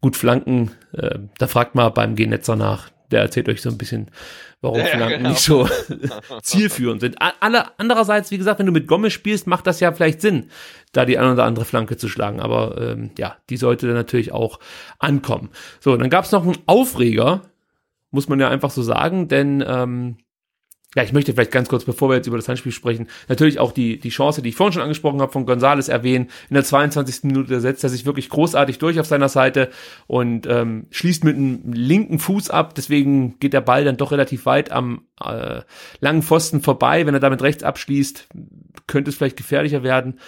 gut, 0.01 0.15
Flanken, 0.15 0.71
äh, 0.91 1.17
da 1.37 1.47
fragt 1.47 1.73
mal 1.73 1.89
beim 1.89 2.15
Genetzer 2.15 2.55
nach. 2.55 2.89
Der 3.09 3.21
erzählt 3.21 3.49
euch 3.49 3.61
so 3.61 3.69
ein 3.69 3.77
bisschen, 3.77 4.11
warum 4.61 4.79
ja, 4.79 4.85
Flanken 4.85 5.17
genau. 5.17 5.29
nicht 5.29 5.41
so 5.41 5.67
zielführend 6.43 7.01
sind. 7.01 7.15
Alle, 7.39 7.79
andererseits, 7.79 8.29
wie 8.29 8.37
gesagt, 8.37 8.59
wenn 8.59 8.67
du 8.67 8.71
mit 8.71 8.87
Gomez 8.87 9.13
spielst, 9.13 9.47
macht 9.47 9.65
das 9.65 9.79
ja 9.79 9.91
vielleicht 9.91 10.21
Sinn, 10.21 10.49
da 10.91 11.05
die 11.05 11.17
eine 11.17 11.33
oder 11.33 11.45
andere 11.45 11.65
Flanke 11.65 11.97
zu 11.97 12.07
schlagen. 12.07 12.39
Aber 12.39 12.79
ähm, 12.79 13.09
ja, 13.17 13.37
die 13.49 13.57
sollte 13.57 13.87
dann 13.87 13.95
natürlich 13.95 14.31
auch 14.31 14.59
ankommen. 14.99 15.49
So, 15.79 15.97
dann 15.97 16.11
gab 16.11 16.25
es 16.25 16.31
noch 16.31 16.43
einen 16.43 16.57
Aufreger, 16.67 17.41
muss 18.11 18.27
man 18.27 18.39
ja 18.39 18.49
einfach 18.49 18.69
so 18.69 18.83
sagen, 18.83 19.27
denn 19.27 19.63
ähm, 19.65 20.17
ja, 20.95 21.03
ich 21.03 21.13
möchte 21.13 21.33
vielleicht 21.33 21.51
ganz 21.51 21.69
kurz, 21.69 21.85
bevor 21.85 22.09
wir 22.09 22.15
jetzt 22.15 22.25
über 22.25 22.37
das 22.37 22.49
Handspiel 22.49 22.71
sprechen, 22.71 23.07
natürlich 23.27 23.59
auch 23.59 23.71
die, 23.71 23.99
die 23.99 24.09
Chance, 24.09 24.41
die 24.41 24.49
ich 24.49 24.55
vorhin 24.55 24.73
schon 24.73 24.81
angesprochen 24.81 25.21
habe, 25.21 25.31
von 25.31 25.45
Gonzales 25.45 25.87
erwähnen. 25.87 26.29
In 26.49 26.55
der 26.55 26.63
22. 26.63 27.25
Minute 27.25 27.61
setzt 27.61 27.83
er 27.83 27.91
sich 27.91 28.07
wirklich 28.07 28.27
großartig 28.29 28.79
durch 28.79 28.99
auf 28.99 29.05
seiner 29.05 29.29
Seite 29.29 29.69
und 30.07 30.47
ähm, 30.47 30.87
schließt 30.89 31.23
mit 31.23 31.35
einem 31.35 31.61
linken 31.71 32.17
Fuß 32.17 32.49
ab. 32.49 32.73
Deswegen 32.73 33.37
geht 33.37 33.53
der 33.53 33.61
Ball 33.61 33.85
dann 33.85 33.97
doch 33.97 34.11
relativ 34.11 34.47
weit 34.47 34.71
am 34.71 35.03
äh, 35.23 35.61
langen 35.99 36.23
Pfosten 36.23 36.61
vorbei. 36.61 37.05
Wenn 37.05 37.13
er 37.13 37.19
damit 37.19 37.43
rechts 37.43 37.61
abschließt, 37.61 38.27
könnte 38.87 39.11
es 39.11 39.17
vielleicht 39.17 39.37
gefährlicher 39.37 39.83
werden. 39.83 40.19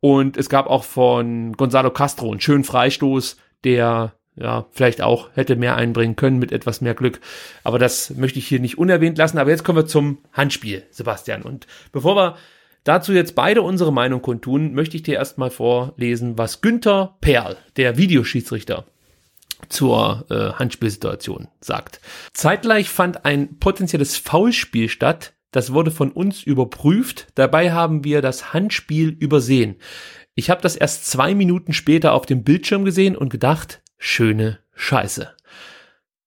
Und 0.00 0.36
es 0.36 0.50
gab 0.50 0.66
auch 0.66 0.84
von 0.84 1.54
Gonzalo 1.54 1.90
Castro 1.90 2.30
einen 2.30 2.40
schönen 2.40 2.64
Freistoß, 2.64 3.38
der 3.64 4.19
ja, 4.36 4.66
vielleicht 4.72 5.02
auch 5.02 5.28
hätte 5.34 5.56
mehr 5.56 5.76
einbringen 5.76 6.16
können 6.16 6.38
mit 6.38 6.52
etwas 6.52 6.80
mehr 6.80 6.94
Glück. 6.94 7.20
Aber 7.64 7.78
das 7.78 8.10
möchte 8.10 8.38
ich 8.38 8.46
hier 8.46 8.60
nicht 8.60 8.78
unerwähnt 8.78 9.18
lassen. 9.18 9.38
Aber 9.38 9.50
jetzt 9.50 9.64
kommen 9.64 9.78
wir 9.78 9.86
zum 9.86 10.18
Handspiel, 10.32 10.84
Sebastian. 10.90 11.42
Und 11.42 11.66
bevor 11.92 12.16
wir 12.16 12.36
dazu 12.84 13.12
jetzt 13.12 13.34
beide 13.34 13.62
unsere 13.62 13.92
Meinung 13.92 14.22
kundtun, 14.22 14.72
möchte 14.72 14.96
ich 14.96 15.02
dir 15.02 15.14
erstmal 15.14 15.50
vorlesen, 15.50 16.38
was 16.38 16.60
Günther 16.60 17.16
Perl, 17.20 17.56
der 17.76 17.98
Videoschiedsrichter, 17.98 18.86
zur 19.68 20.24
äh, 20.30 20.52
Handspielsituation 20.58 21.48
sagt. 21.60 22.00
Zeitgleich 22.32 22.88
fand 22.88 23.24
ein 23.24 23.58
potenzielles 23.58 24.16
Foulspiel 24.16 24.88
statt. 24.88 25.34
Das 25.50 25.72
wurde 25.72 25.90
von 25.90 26.12
uns 26.12 26.42
überprüft. 26.42 27.26
Dabei 27.34 27.72
haben 27.72 28.04
wir 28.04 28.22
das 28.22 28.54
Handspiel 28.54 29.10
übersehen. 29.10 29.76
Ich 30.34 30.48
habe 30.48 30.62
das 30.62 30.76
erst 30.76 31.10
zwei 31.10 31.34
Minuten 31.34 31.72
später 31.72 32.12
auf 32.12 32.24
dem 32.24 32.44
Bildschirm 32.44 32.84
gesehen 32.84 33.16
und 33.16 33.28
gedacht, 33.28 33.82
schöne 34.00 34.58
Scheiße. 34.74 35.32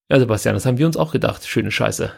Ja, 0.08 0.20
Sebastian, 0.20 0.56
das 0.56 0.66
haben 0.66 0.78
wir 0.78 0.86
uns 0.86 0.96
auch 0.96 1.12
gedacht. 1.12 1.46
Schöne 1.46 1.72
Scheiße. 1.72 2.14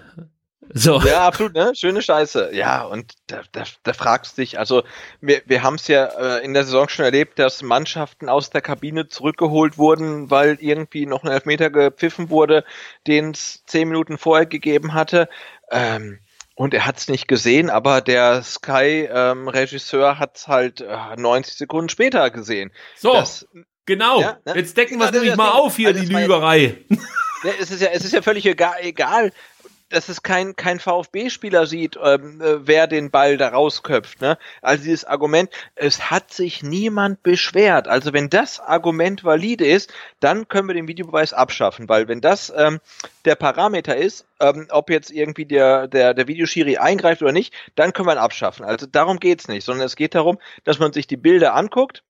So. 0.74 1.00
Ja, 1.02 1.28
absolut, 1.28 1.54
ne? 1.54 1.72
Schöne 1.76 2.02
Scheiße. 2.02 2.50
Ja, 2.54 2.84
und 2.84 3.14
da, 3.28 3.42
da, 3.52 3.64
da 3.84 3.94
fragst 3.94 4.38
du 4.38 4.42
dich, 4.42 4.60
also 4.60 4.84
wir, 5.22 5.42
wir 5.46 5.64
haben 5.64 5.76
es 5.76 5.88
ja 5.88 6.06
äh, 6.06 6.44
in 6.44 6.54
der 6.54 6.66
Saison 6.66 6.90
schon 6.90 7.06
erlebt, 7.06 7.40
dass 7.40 7.62
Mannschaften 7.62 8.28
aus 8.28 8.50
der 8.50 8.62
Kabine 8.62 9.08
zurückgeholt 9.08 9.78
wurden, 9.78 10.30
weil 10.30 10.58
irgendwie 10.60 11.06
noch 11.06 11.24
ein 11.24 11.32
Elfmeter 11.32 11.70
gepfiffen 11.70 12.30
wurde, 12.30 12.66
den 13.08 13.32
es 13.32 13.64
zehn 13.66 13.88
Minuten 13.88 14.18
vorher 14.18 14.48
gegeben 14.48 14.94
hatte. 14.94 15.30
Ähm, 15.72 16.20
und 16.56 16.74
er 16.74 16.86
hat 16.86 16.98
es 16.98 17.08
nicht 17.08 17.28
gesehen, 17.28 17.70
aber 17.70 18.02
der 18.02 18.42
Sky-Regisseur 18.42 20.12
ähm, 20.12 20.20
hat 20.20 20.38
es 20.38 20.48
halt 20.48 20.82
äh, 20.82 21.16
90 21.16 21.56
Sekunden 21.56 21.90
später 21.90 22.30
gesehen. 22.32 22.72
So. 22.98 23.14
Das, 23.14 23.46
Genau. 23.86 24.22
Ja, 24.22 24.40
ne? 24.46 24.56
Jetzt 24.56 24.78
decken 24.78 24.98
wir 25.00 25.06
es 25.06 25.12
nämlich 25.12 25.36
mal 25.36 25.52
auf 25.52 25.76
hier, 25.76 25.90
also 25.90 26.02
die 26.02 26.14
Lügerei. 26.14 26.78
Ja, 27.44 27.52
es, 27.60 27.72
ist 27.72 27.82
ja, 27.82 27.90
es 27.90 28.04
ist 28.04 28.14
ja 28.14 28.22
völlig 28.22 28.46
egal, 28.46 28.76
egal 28.82 29.32
dass 29.90 30.10
es 30.10 30.24
kein, 30.24 30.56
kein 30.56 30.80
VfB-Spieler 30.80 31.68
sieht, 31.68 31.98
ähm, 32.04 32.42
äh, 32.42 32.68
wer 32.68 32.88
den 32.88 33.12
Ball 33.12 33.38
da 33.38 33.50
rausköpft. 33.50 34.20
Ne? 34.20 34.38
Also 34.62 34.84
dieses 34.84 35.06
Argument, 35.06 35.50
es 35.76 36.10
hat 36.10 36.34
sich 36.34 36.64
niemand 36.64 37.22
beschwert. 37.24 37.88
Also 37.88 38.12
wenn 38.12 38.30
das 38.30 38.60
Argument 38.60 39.24
valide 39.24 39.66
ist, 39.66 39.94
dann 40.20 40.48
können 40.48 40.68
wir 40.68 40.74
den 40.74 40.88
Videobeweis 40.88 41.34
abschaffen, 41.34 41.88
weil 41.88 42.08
wenn 42.08 42.20
das 42.20 42.52
ähm, 42.56 42.80
der 43.26 43.36
Parameter 43.36 43.96
ist, 43.96 44.26
ähm, 44.40 44.68
ob 44.70 44.90
jetzt 44.90 45.12
irgendwie 45.12 45.46
der, 45.46 45.88
der, 45.88 46.14
der 46.14 46.28
Videoschiri 46.28 46.78
eingreift 46.78 47.22
oder 47.22 47.32
nicht, 47.32 47.54
dann 47.76 47.94
können 47.94 48.08
wir 48.08 48.16
ihn 48.16 48.20
abschaffen. 48.20 48.66
Also 48.66 48.88
darum 48.88 49.20
geht's 49.20 49.48
nicht, 49.48 49.64
sondern 49.64 49.86
es 49.86 49.96
geht 49.96 50.16
darum, 50.16 50.40
dass 50.64 50.80
man 50.80 50.94
sich 50.94 51.06
die 51.06 51.18
Bilder 51.18 51.54
anguckt, 51.54 52.04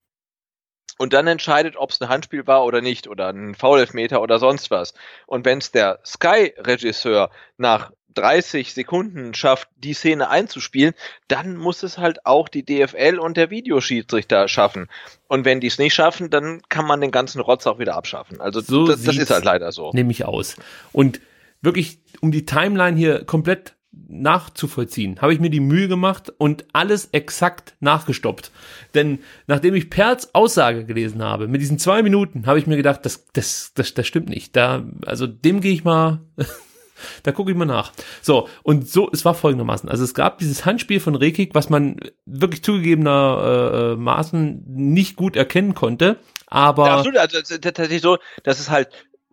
und 0.97 1.13
dann 1.13 1.27
entscheidet, 1.27 1.75
ob 1.77 1.91
es 1.91 2.01
ein 2.01 2.09
Handspiel 2.09 2.47
war 2.47 2.65
oder 2.65 2.81
nicht 2.81 3.07
oder 3.07 3.29
ein 3.29 3.55
Foul-Elfmeter 3.55 4.21
oder 4.21 4.39
sonst 4.39 4.71
was. 4.71 4.93
Und 5.27 5.45
wenn 5.45 5.57
es 5.57 5.71
der 5.71 5.99
Sky-Regisseur 6.05 7.29
nach 7.57 7.91
30 8.15 8.73
Sekunden 8.73 9.33
schafft, 9.33 9.67
die 9.75 9.93
Szene 9.93 10.29
einzuspielen, 10.29 10.93
dann 11.27 11.57
muss 11.57 11.83
es 11.83 11.97
halt 11.97 12.25
auch 12.25 12.47
die 12.49 12.65
DFL 12.65 13.19
und 13.19 13.37
der 13.37 13.49
Videoschiedsrichter 13.49 14.47
schaffen. 14.47 14.87
Und 15.27 15.45
wenn 15.45 15.59
die 15.59 15.67
es 15.67 15.77
nicht 15.77 15.93
schaffen, 15.93 16.29
dann 16.29 16.61
kann 16.69 16.87
man 16.87 17.01
den 17.01 17.11
ganzen 17.11 17.41
Rotz 17.41 17.67
auch 17.67 17.77
wieder 17.77 17.95
abschaffen. 17.95 18.41
Also 18.41 18.61
so 18.61 18.87
das, 18.87 19.03
das 19.03 19.17
ist 19.17 19.29
halt 19.29 19.43
leider 19.43 19.71
so. 19.71 19.91
Nehme 19.93 20.11
ich 20.11 20.25
aus. 20.25 20.55
Und 20.93 21.19
wirklich, 21.61 21.99
um 22.21 22.31
die 22.31 22.45
Timeline 22.45 22.97
hier 22.97 23.25
komplett 23.25 23.75
nachzuvollziehen, 24.07 25.21
habe 25.21 25.33
ich 25.33 25.39
mir 25.39 25.49
die 25.49 25.59
Mühe 25.59 25.87
gemacht 25.87 26.31
und 26.37 26.65
alles 26.73 27.09
exakt 27.11 27.75
nachgestoppt. 27.79 28.51
Denn 28.93 29.19
nachdem 29.47 29.75
ich 29.75 29.89
Perls 29.89 30.33
Aussage 30.33 30.85
gelesen 30.85 31.23
habe, 31.23 31.47
mit 31.47 31.61
diesen 31.61 31.79
zwei 31.79 32.03
Minuten, 32.03 32.45
habe 32.45 32.59
ich 32.59 32.67
mir 32.67 32.77
gedacht, 32.77 33.05
das, 33.05 33.25
das, 33.33 33.71
das, 33.73 33.93
das 33.93 34.07
stimmt 34.07 34.29
nicht. 34.29 34.55
Da, 34.55 34.85
also 35.05 35.27
dem 35.27 35.61
gehe 35.61 35.73
ich 35.73 35.83
mal, 35.83 36.21
da 37.23 37.31
gucke 37.31 37.51
ich 37.51 37.57
mal 37.57 37.65
nach. 37.65 37.91
So, 38.21 38.47
und 38.63 38.87
so, 38.87 39.09
es 39.11 39.25
war 39.25 39.33
folgendermaßen. 39.33 39.89
Also 39.89 40.03
es 40.03 40.13
gab 40.13 40.37
dieses 40.37 40.65
Handspiel 40.65 40.99
von 40.99 41.15
Rekik, 41.15 41.55
was 41.55 41.69
man 41.69 41.97
wirklich 42.25 42.63
zugegebenermaßen 42.63 44.47
äh, 44.49 44.61
nicht 44.67 45.15
gut 45.15 45.35
erkennen 45.35 45.75
konnte. 45.75 46.17
Aber. 46.47 46.87
Ja, 46.87 46.97
absolut, 46.97 47.17
also 47.17 47.57
tatsächlich 47.57 48.01
so, 48.01 48.17
dass 48.43 48.59
es 48.59 48.69
halt 48.69 48.89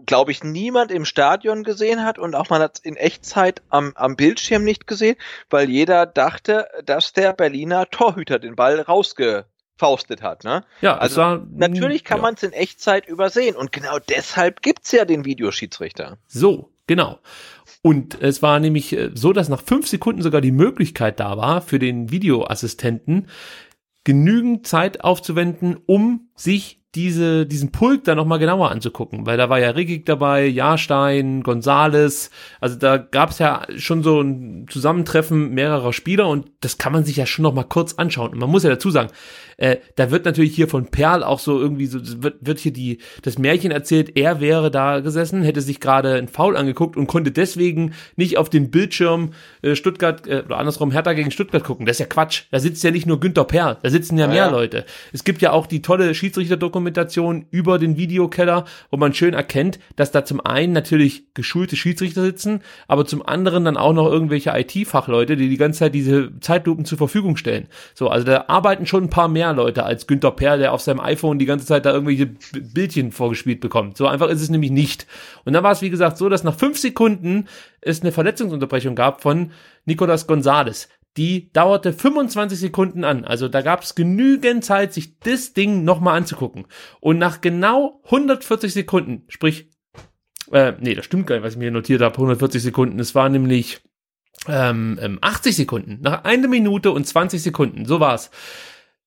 glaube 0.06 0.32
ich, 0.32 0.44
niemand 0.44 0.90
im 0.90 1.04
Stadion 1.04 1.64
gesehen 1.64 2.04
hat 2.04 2.18
und 2.18 2.34
auch 2.34 2.50
man 2.50 2.62
hat 2.62 2.78
es 2.78 2.80
in 2.84 2.96
Echtzeit 2.96 3.62
am, 3.68 3.92
am 3.94 4.16
Bildschirm 4.16 4.64
nicht 4.64 4.86
gesehen, 4.86 5.16
weil 5.50 5.68
jeder 5.68 6.06
dachte, 6.06 6.66
dass 6.84 7.12
der 7.12 7.32
Berliner 7.32 7.88
Torhüter 7.90 8.38
den 8.38 8.56
Ball 8.56 8.80
rausgefaustet 8.80 10.22
hat. 10.22 10.44
Ne? 10.44 10.64
Ja, 10.80 10.98
also 10.98 11.20
war, 11.20 11.46
natürlich 11.54 12.04
kann 12.04 12.18
ja. 12.18 12.22
man 12.22 12.34
es 12.34 12.42
in 12.42 12.52
Echtzeit 12.52 13.06
übersehen 13.06 13.56
und 13.56 13.72
genau 13.72 13.98
deshalb 13.98 14.62
gibt's 14.62 14.92
ja 14.92 15.04
den 15.04 15.24
Videoschiedsrichter. 15.24 16.18
So, 16.26 16.72
genau. 16.86 17.18
Und 17.82 18.20
es 18.20 18.42
war 18.42 18.60
nämlich 18.60 18.92
äh, 18.92 19.10
so, 19.14 19.32
dass 19.32 19.48
nach 19.48 19.62
fünf 19.62 19.88
Sekunden 19.88 20.22
sogar 20.22 20.40
die 20.40 20.52
Möglichkeit 20.52 21.18
da 21.20 21.36
war 21.36 21.62
für 21.62 21.78
den 21.78 22.10
Videoassistenten, 22.10 23.28
genügend 24.04 24.66
Zeit 24.66 25.02
aufzuwenden, 25.02 25.78
um 25.86 26.28
sich 26.34 26.81
diese, 26.94 27.46
diesen 27.46 27.72
Pulk 27.72 28.04
da 28.04 28.14
nochmal 28.14 28.38
genauer 28.38 28.70
anzugucken, 28.70 29.24
weil 29.24 29.38
da 29.38 29.48
war 29.48 29.58
ja 29.58 29.70
Riggig 29.70 30.04
dabei, 30.04 30.44
Jahrstein, 30.46 31.42
Gonzales, 31.42 32.30
also 32.60 32.76
da 32.76 32.98
gab 32.98 33.30
es 33.30 33.38
ja 33.38 33.66
schon 33.76 34.02
so 34.02 34.20
ein 34.20 34.66
Zusammentreffen 34.68 35.54
mehrerer 35.54 35.94
Spieler 35.94 36.28
und 36.28 36.50
das 36.60 36.76
kann 36.76 36.92
man 36.92 37.04
sich 37.04 37.16
ja 37.16 37.24
schon 37.24 37.44
nochmal 37.44 37.64
kurz 37.64 37.94
anschauen. 37.94 38.32
Und 38.32 38.38
man 38.38 38.50
muss 38.50 38.62
ja 38.62 38.70
dazu 38.70 38.90
sagen, 38.90 39.10
äh, 39.62 39.78
da 39.94 40.10
wird 40.10 40.24
natürlich 40.24 40.56
hier 40.56 40.66
von 40.66 40.86
Perl 40.86 41.22
auch 41.22 41.38
so 41.38 41.60
irgendwie 41.60 41.86
so, 41.86 42.00
wird, 42.20 42.34
wird 42.40 42.58
hier 42.58 42.72
die, 42.72 42.98
das 43.22 43.38
Märchen 43.38 43.70
erzählt, 43.70 44.16
er 44.16 44.40
wäre 44.40 44.72
da 44.72 44.98
gesessen, 44.98 45.44
hätte 45.44 45.60
sich 45.60 45.78
gerade 45.78 46.14
ein 46.14 46.26
Foul 46.26 46.56
angeguckt 46.56 46.96
und 46.96 47.06
konnte 47.06 47.30
deswegen 47.30 47.94
nicht 48.16 48.38
auf 48.38 48.50
den 48.50 48.72
Bildschirm 48.72 49.34
äh, 49.62 49.76
Stuttgart, 49.76 50.26
äh, 50.26 50.42
oder 50.44 50.58
andersrum 50.58 50.90
Hertha 50.90 51.12
gegen 51.12 51.30
Stuttgart 51.30 51.62
gucken. 51.62 51.86
Das 51.86 51.94
ist 51.94 52.00
ja 52.00 52.06
Quatsch. 52.06 52.42
Da 52.50 52.58
sitzt 52.58 52.82
ja 52.82 52.90
nicht 52.90 53.06
nur 53.06 53.20
Günter 53.20 53.44
Perl, 53.44 53.78
da 53.80 53.88
sitzen 53.88 54.18
ja, 54.18 54.24
ja 54.24 54.32
mehr 54.32 54.44
ja. 54.46 54.50
Leute. 54.50 54.84
Es 55.12 55.22
gibt 55.22 55.40
ja 55.42 55.52
auch 55.52 55.68
die 55.68 55.80
tolle 55.80 56.12
Schiedsrichterdokumentation 56.12 57.46
über 57.52 57.78
den 57.78 57.96
Videokeller, 57.96 58.64
wo 58.90 58.96
man 58.96 59.14
schön 59.14 59.32
erkennt, 59.32 59.78
dass 59.94 60.10
da 60.10 60.24
zum 60.24 60.44
einen 60.44 60.72
natürlich 60.72 61.32
geschulte 61.34 61.76
Schiedsrichter 61.76 62.22
sitzen, 62.22 62.62
aber 62.88 63.06
zum 63.06 63.24
anderen 63.24 63.64
dann 63.64 63.76
auch 63.76 63.92
noch 63.92 64.10
irgendwelche 64.10 64.50
IT-Fachleute, 64.50 65.36
die 65.36 65.48
die 65.48 65.56
ganze 65.56 65.78
Zeit 65.78 65.94
diese 65.94 66.32
Zeitlupen 66.40 66.84
zur 66.84 66.98
Verfügung 66.98 67.36
stellen. 67.36 67.68
So, 67.94 68.08
also 68.08 68.26
da 68.26 68.46
arbeiten 68.48 68.86
schon 68.86 69.04
ein 69.04 69.10
paar 69.10 69.28
mehr 69.28 69.51
Leute 69.52 69.84
als 69.84 70.06
Günther 70.06 70.32
Perl, 70.32 70.58
der 70.58 70.72
auf 70.72 70.80
seinem 70.80 71.00
iPhone 71.00 71.38
die 71.38 71.46
ganze 71.46 71.66
Zeit 71.66 71.86
da 71.86 71.92
irgendwelche 71.92 72.26
Bildchen 72.26 73.12
vorgespielt 73.12 73.60
bekommt. 73.60 73.96
So 73.96 74.06
einfach 74.06 74.28
ist 74.28 74.40
es 74.40 74.50
nämlich 74.50 74.70
nicht. 74.70 75.06
Und 75.44 75.52
dann 75.52 75.62
war 75.62 75.72
es, 75.72 75.82
wie 75.82 75.90
gesagt, 75.90 76.18
so, 76.18 76.28
dass 76.28 76.44
nach 76.44 76.56
fünf 76.56 76.78
Sekunden 76.78 77.46
es 77.80 78.02
eine 78.02 78.12
Verletzungsunterbrechung 78.12 78.94
gab 78.94 79.22
von 79.22 79.52
Nicolas 79.84 80.26
Gonzalez. 80.26 80.88
Die 81.16 81.52
dauerte 81.52 81.92
25 81.92 82.58
Sekunden 82.58 83.04
an. 83.04 83.24
Also 83.24 83.48
da 83.48 83.60
gab 83.60 83.82
es 83.82 83.94
genügend 83.94 84.64
Zeit, 84.64 84.94
sich 84.94 85.18
das 85.18 85.52
Ding 85.52 85.84
nochmal 85.84 86.16
anzugucken. 86.16 86.66
Und 87.00 87.18
nach 87.18 87.40
genau 87.40 88.00
140 88.04 88.72
Sekunden, 88.72 89.24
sprich 89.28 89.70
Äh, 90.50 90.74
nee, 90.80 90.94
das 90.94 91.04
stimmt 91.04 91.26
gar 91.26 91.36
nicht, 91.36 91.44
was 91.44 91.54
ich 91.54 91.58
mir 91.58 91.70
notiert 91.70 92.02
habe, 92.02 92.14
140 92.14 92.62
Sekunden. 92.62 92.98
Es 92.98 93.14
war 93.14 93.28
nämlich 93.28 93.82
ähm, 94.48 95.18
80 95.20 95.52
ähm, 95.52 95.56
Sekunden. 95.56 95.98
Nach 96.02 96.24
einer 96.24 96.48
Minute 96.48 96.90
und 96.90 97.06
20 97.06 97.42
Sekunden, 97.42 97.84
so 97.84 98.00
war's 98.00 98.30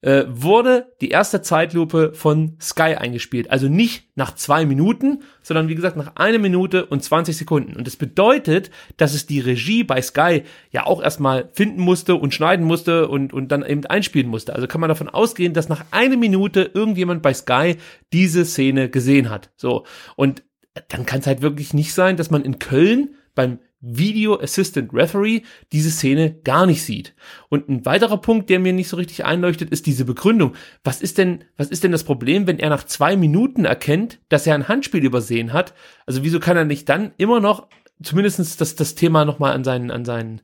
äh, 0.01 0.25
wurde 0.27 0.93
die 1.01 1.09
erste 1.09 1.41
Zeitlupe 1.41 2.13
von 2.13 2.57
Sky 2.61 2.95
eingespielt. 2.95 3.49
Also 3.49 3.67
nicht 3.67 4.09
nach 4.15 4.35
zwei 4.35 4.65
Minuten, 4.65 5.23
sondern 5.41 5.67
wie 5.67 5.75
gesagt 5.75 5.97
nach 5.97 6.15
einer 6.15 6.37
Minute 6.37 6.85
und 6.85 7.03
20 7.03 7.35
Sekunden. 7.35 7.75
Und 7.75 7.87
das 7.87 7.95
bedeutet, 7.95 8.69
dass 8.97 9.13
es 9.13 9.25
die 9.25 9.39
Regie 9.39 9.83
bei 9.83 10.01
Sky 10.01 10.43
ja 10.71 10.85
auch 10.85 11.01
erstmal 11.01 11.49
finden 11.53 11.81
musste 11.81 12.15
und 12.15 12.33
schneiden 12.33 12.65
musste 12.65 13.07
und, 13.07 13.33
und 13.33 13.51
dann 13.51 13.65
eben 13.65 13.85
einspielen 13.85 14.27
musste. 14.27 14.53
Also 14.53 14.67
kann 14.67 14.81
man 14.81 14.89
davon 14.89 15.09
ausgehen, 15.09 15.53
dass 15.53 15.69
nach 15.69 15.85
einer 15.91 16.17
Minute 16.17 16.69
irgendjemand 16.73 17.21
bei 17.21 17.33
Sky 17.33 17.77
diese 18.13 18.45
Szene 18.45 18.89
gesehen 18.89 19.29
hat. 19.29 19.51
So. 19.55 19.85
Und 20.15 20.43
dann 20.89 21.05
kann 21.05 21.21
es 21.21 21.27
halt 21.27 21.41
wirklich 21.41 21.73
nicht 21.73 21.93
sein, 21.93 22.17
dass 22.17 22.29
man 22.29 22.43
in 22.43 22.59
Köln 22.59 23.15
beim 23.33 23.59
Video 23.85 24.39
Assistant 24.39 24.93
Referee 24.93 25.41
diese 25.71 25.91
Szene 25.91 26.35
gar 26.43 26.65
nicht 26.65 26.83
sieht. 26.83 27.13
Und 27.49 27.69
ein 27.69 27.85
weiterer 27.85 28.17
Punkt, 28.17 28.49
der 28.49 28.59
mir 28.59 28.73
nicht 28.73 28.89
so 28.89 28.97
richtig 28.97 29.25
einleuchtet, 29.25 29.69
ist 29.69 29.85
diese 29.85 30.05
Begründung. 30.05 30.55
Was 30.83 31.01
ist 31.01 31.17
denn, 31.17 31.43
was 31.55 31.67
ist 31.67 31.83
denn 31.83 31.91
das 31.91 32.03
Problem, 32.03 32.47
wenn 32.47 32.59
er 32.59 32.69
nach 32.69 32.83
zwei 32.83 33.15
Minuten 33.15 33.65
erkennt, 33.65 34.19
dass 34.29 34.47
er 34.47 34.55
ein 34.55 34.67
Handspiel 34.67 35.03
übersehen 35.03 35.53
hat? 35.53 35.73
Also 36.05 36.23
wieso 36.23 36.39
kann 36.39 36.57
er 36.57 36.65
nicht 36.65 36.89
dann 36.89 37.13
immer 37.17 37.39
noch 37.39 37.67
zumindestens 38.01 38.57
das, 38.57 38.75
das 38.75 38.95
Thema 38.95 39.23
nochmal 39.23 39.53
an 39.53 39.63
seinen, 39.63 39.91
an 39.91 40.03
seinen, 40.03 40.41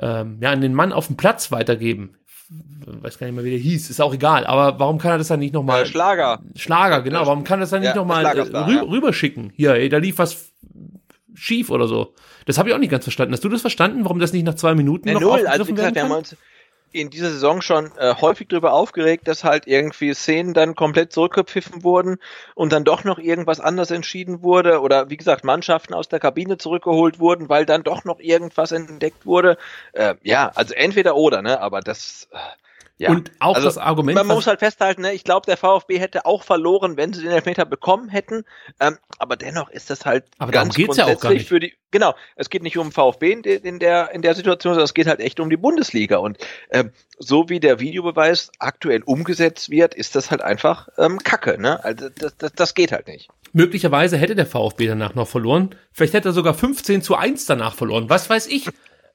ähm, 0.00 0.38
ja, 0.40 0.50
an 0.50 0.60
den 0.60 0.74
Mann 0.74 0.92
auf 0.92 1.06
dem 1.06 1.16
Platz 1.16 1.52
weitergeben? 1.52 2.16
weiß 2.84 3.18
gar 3.18 3.26
nicht 3.26 3.36
mehr, 3.36 3.44
wie 3.44 3.50
der 3.50 3.58
hieß, 3.58 3.90
ist 3.90 4.00
auch 4.00 4.12
egal, 4.12 4.46
aber 4.46 4.78
warum 4.78 4.98
kann 4.98 5.12
er 5.12 5.18
das 5.18 5.28
dann 5.28 5.40
nicht 5.40 5.54
nochmal. 5.54 5.82
Äh, 5.82 5.86
Schlager. 5.86 6.40
Schlager, 6.56 7.02
genau, 7.02 7.26
warum 7.26 7.44
kann 7.44 7.60
er 7.60 7.62
das 7.62 7.70
dann 7.70 7.80
nicht 7.80 7.90
ja, 7.90 7.96
nochmal 7.96 8.24
äh, 8.24 8.40
rü 8.40 8.74
ja. 8.74 8.82
rüberschicken? 8.82 9.52
Hier, 9.54 9.74
ey, 9.74 9.88
da 9.88 9.98
lief 9.98 10.18
was 10.18 10.52
schief 11.34 11.70
oder 11.70 11.88
so. 11.88 12.14
Das 12.46 12.58
habe 12.58 12.68
ich 12.68 12.74
auch 12.74 12.78
nicht 12.78 12.90
ganz 12.90 13.04
verstanden. 13.04 13.32
Hast 13.34 13.44
du 13.44 13.48
das 13.48 13.60
verstanden, 13.60 14.04
warum 14.04 14.18
das 14.18 14.32
nicht 14.32 14.44
nach 14.44 14.54
zwei 14.54 14.74
Minuten 14.74 15.08
ja, 15.08 15.14
noch 15.14 15.20
null. 15.20 15.46
Also 15.46 15.66
wie 15.68 15.74
gesagt, 15.74 15.94
wir 15.94 16.02
haben 16.02 16.12
uns 16.12 16.36
in 16.92 17.10
dieser 17.10 17.30
Saison 17.30 17.62
schon 17.62 17.90
äh, 17.98 18.14
häufig 18.20 18.48
darüber 18.48 18.72
aufgeregt, 18.74 19.26
dass 19.26 19.44
halt 19.44 19.66
irgendwie 19.66 20.12
Szenen 20.14 20.52
dann 20.54 20.74
komplett 20.74 21.12
zurückgepfiffen 21.12 21.82
wurden 21.82 22.18
und 22.54 22.72
dann 22.72 22.84
doch 22.84 23.04
noch 23.04 23.18
irgendwas 23.18 23.60
anders 23.60 23.90
entschieden 23.90 24.42
wurde 24.42 24.80
oder 24.80 25.08
wie 25.08 25.16
gesagt 25.16 25.44
Mannschaften 25.44 25.94
aus 25.94 26.08
der 26.08 26.20
Kabine 26.20 26.58
zurückgeholt 26.58 27.18
wurden, 27.18 27.48
weil 27.48 27.64
dann 27.64 27.82
doch 27.82 28.04
noch 28.04 28.20
irgendwas 28.20 28.72
entdeckt 28.72 29.24
wurde. 29.26 29.56
Äh, 29.92 30.14
ja, 30.22 30.50
also 30.54 30.74
entweder 30.74 31.16
oder, 31.16 31.42
ne? 31.42 31.60
Aber 31.60 31.80
das. 31.80 32.28
Äh, 32.32 32.38
ja. 33.02 33.10
Und 33.10 33.32
auch 33.40 33.56
also, 33.56 33.66
das 33.66 33.78
Argument. 33.78 34.14
Man 34.14 34.28
muss 34.28 34.46
halt 34.46 34.60
festhalten, 34.60 35.02
ne, 35.02 35.12
ich 35.12 35.24
glaube, 35.24 35.44
der 35.46 35.56
VfB 35.56 35.98
hätte 35.98 36.24
auch 36.24 36.44
verloren, 36.44 36.96
wenn 36.96 37.12
sie 37.12 37.22
den 37.22 37.32
Elfmeter 37.32 37.64
bekommen 37.64 38.08
hätten. 38.08 38.44
Ähm, 38.78 38.96
aber 39.18 39.36
dennoch 39.36 39.68
ist 39.70 39.90
das 39.90 40.06
halt 40.06 40.24
aber 40.38 40.52
ganz 40.52 40.76
geht's 40.76 40.96
grundsätzlich 40.96 41.12
ja 41.12 41.16
auch 41.16 41.20
gar 41.20 41.32
nicht. 41.32 41.48
für 41.48 41.58
die. 41.58 41.74
Genau, 41.90 42.14
es 42.36 42.48
geht 42.48 42.62
nicht 42.62 42.78
um 42.78 42.92
VfB 42.92 43.32
in, 43.32 43.42
in, 43.42 43.78
der, 43.80 44.12
in 44.12 44.22
der 44.22 44.34
Situation, 44.34 44.74
sondern 44.74 44.84
es 44.84 44.94
geht 44.94 45.08
halt 45.08 45.18
echt 45.18 45.40
um 45.40 45.50
die 45.50 45.56
Bundesliga. 45.56 46.18
Und 46.18 46.38
ähm, 46.70 46.92
so 47.18 47.48
wie 47.48 47.58
der 47.58 47.80
Videobeweis 47.80 48.52
aktuell 48.60 49.02
umgesetzt 49.02 49.68
wird, 49.68 49.94
ist 49.94 50.14
das 50.14 50.30
halt 50.30 50.40
einfach 50.40 50.88
ähm, 50.96 51.18
Kacke. 51.18 51.60
Ne? 51.60 51.84
Also 51.84 52.08
das, 52.08 52.36
das, 52.36 52.52
das 52.52 52.74
geht 52.74 52.92
halt 52.92 53.08
nicht. 53.08 53.28
Möglicherweise 53.52 54.16
hätte 54.16 54.36
der 54.36 54.46
VfB 54.46 54.86
danach 54.86 55.16
noch 55.16 55.28
verloren. 55.28 55.74
Vielleicht 55.92 56.14
hätte 56.14 56.30
er 56.30 56.32
sogar 56.32 56.54
15 56.54 57.02
zu 57.02 57.16
1 57.16 57.46
danach 57.46 57.74
verloren. 57.74 58.08
Was 58.08 58.30
weiß 58.30 58.46
ich. 58.46 58.68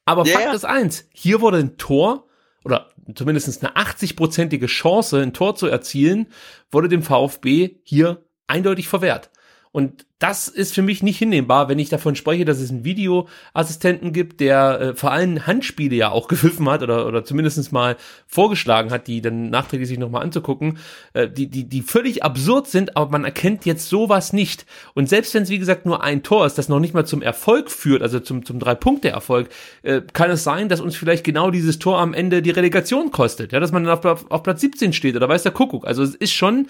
Aber 0.03 0.25
yeah. 0.25 0.39
Fakt 0.39 0.55
ist 0.55 0.65
eins. 0.65 1.05
Hier 1.13 1.41
wurde 1.41 1.57
ein 1.57 1.77
Tor 1.77 2.26
oder 2.67 2.89
zumindest 3.15 3.63
eine 3.63 3.77
80-prozentige 3.77 4.67
Chance, 4.67 5.21
ein 5.21 5.31
Tor 5.31 5.55
zu 5.55 5.67
erzielen, 5.67 6.27
wurde 6.69 6.89
dem 6.89 7.01
VfB 7.01 7.77
hier 7.83 8.25
eindeutig 8.45 8.89
verwehrt. 8.89 9.31
Und 9.77 10.07
das 10.17 10.47
ist 10.47 10.73
für 10.73 10.81
mich 10.81 11.03
nicht 11.03 11.19
hinnehmbar, 11.19 11.69
wenn 11.69 11.77
ich 11.77 11.89
davon 11.89 12.15
spreche, 12.15 12.45
dass 12.45 12.57
es 12.57 12.71
einen 12.71 12.83
Videoassistenten 12.83 14.11
gibt, 14.11 14.39
der 14.39 14.81
äh, 14.81 14.95
vor 14.95 15.11
allem 15.11 15.45
Handspiele 15.45 15.95
ja 15.95 16.09
auch 16.09 16.27
gepfiffen 16.27 16.67
hat 16.67 16.81
oder, 16.81 17.05
oder 17.05 17.23
zumindest 17.23 17.71
mal 17.71 17.95
vorgeschlagen 18.25 18.89
hat, 18.89 19.05
die 19.05 19.21
dann 19.21 19.51
nachträglich 19.51 19.87
sich 19.87 19.99
nochmal 19.99 20.23
anzugucken, 20.23 20.79
äh, 21.13 21.29
die, 21.29 21.45
die, 21.45 21.65
die 21.65 21.83
völlig 21.83 22.23
absurd 22.23 22.65
sind, 22.65 22.97
aber 22.97 23.11
man 23.11 23.23
erkennt 23.23 23.67
jetzt 23.67 23.87
sowas 23.87 24.33
nicht. 24.33 24.65
Und 24.95 25.09
selbst 25.09 25.35
wenn 25.35 25.43
es, 25.43 25.51
wie 25.51 25.59
gesagt, 25.59 25.85
nur 25.85 26.03
ein 26.03 26.23
Tor 26.23 26.47
ist, 26.47 26.57
das 26.57 26.69
noch 26.69 26.79
nicht 26.79 26.95
mal 26.95 27.05
zum 27.05 27.21
Erfolg 27.21 27.69
führt, 27.69 28.01
also 28.01 28.19
zum, 28.19 28.43
zum 28.43 28.57
Drei-Punkte-Erfolg, 28.57 29.49
äh, 29.83 30.01
kann 30.11 30.31
es 30.31 30.43
sein, 30.43 30.69
dass 30.69 30.81
uns 30.81 30.95
vielleicht 30.95 31.23
genau 31.23 31.51
dieses 31.51 31.77
Tor 31.77 31.99
am 31.99 32.15
Ende 32.15 32.41
die 32.41 32.49
Relegation 32.49 33.11
kostet, 33.11 33.51
ja, 33.51 33.59
dass 33.59 33.71
man 33.71 33.83
dann 33.83 33.95
auf, 33.95 34.25
auf, 34.31 34.41
Platz 34.41 34.61
17 34.61 34.93
steht 34.93 35.15
oder 35.15 35.29
weiß 35.29 35.43
der 35.43 35.51
Kuckuck. 35.51 35.85
Also 35.85 36.01
es 36.01 36.15
ist 36.15 36.33
schon 36.33 36.65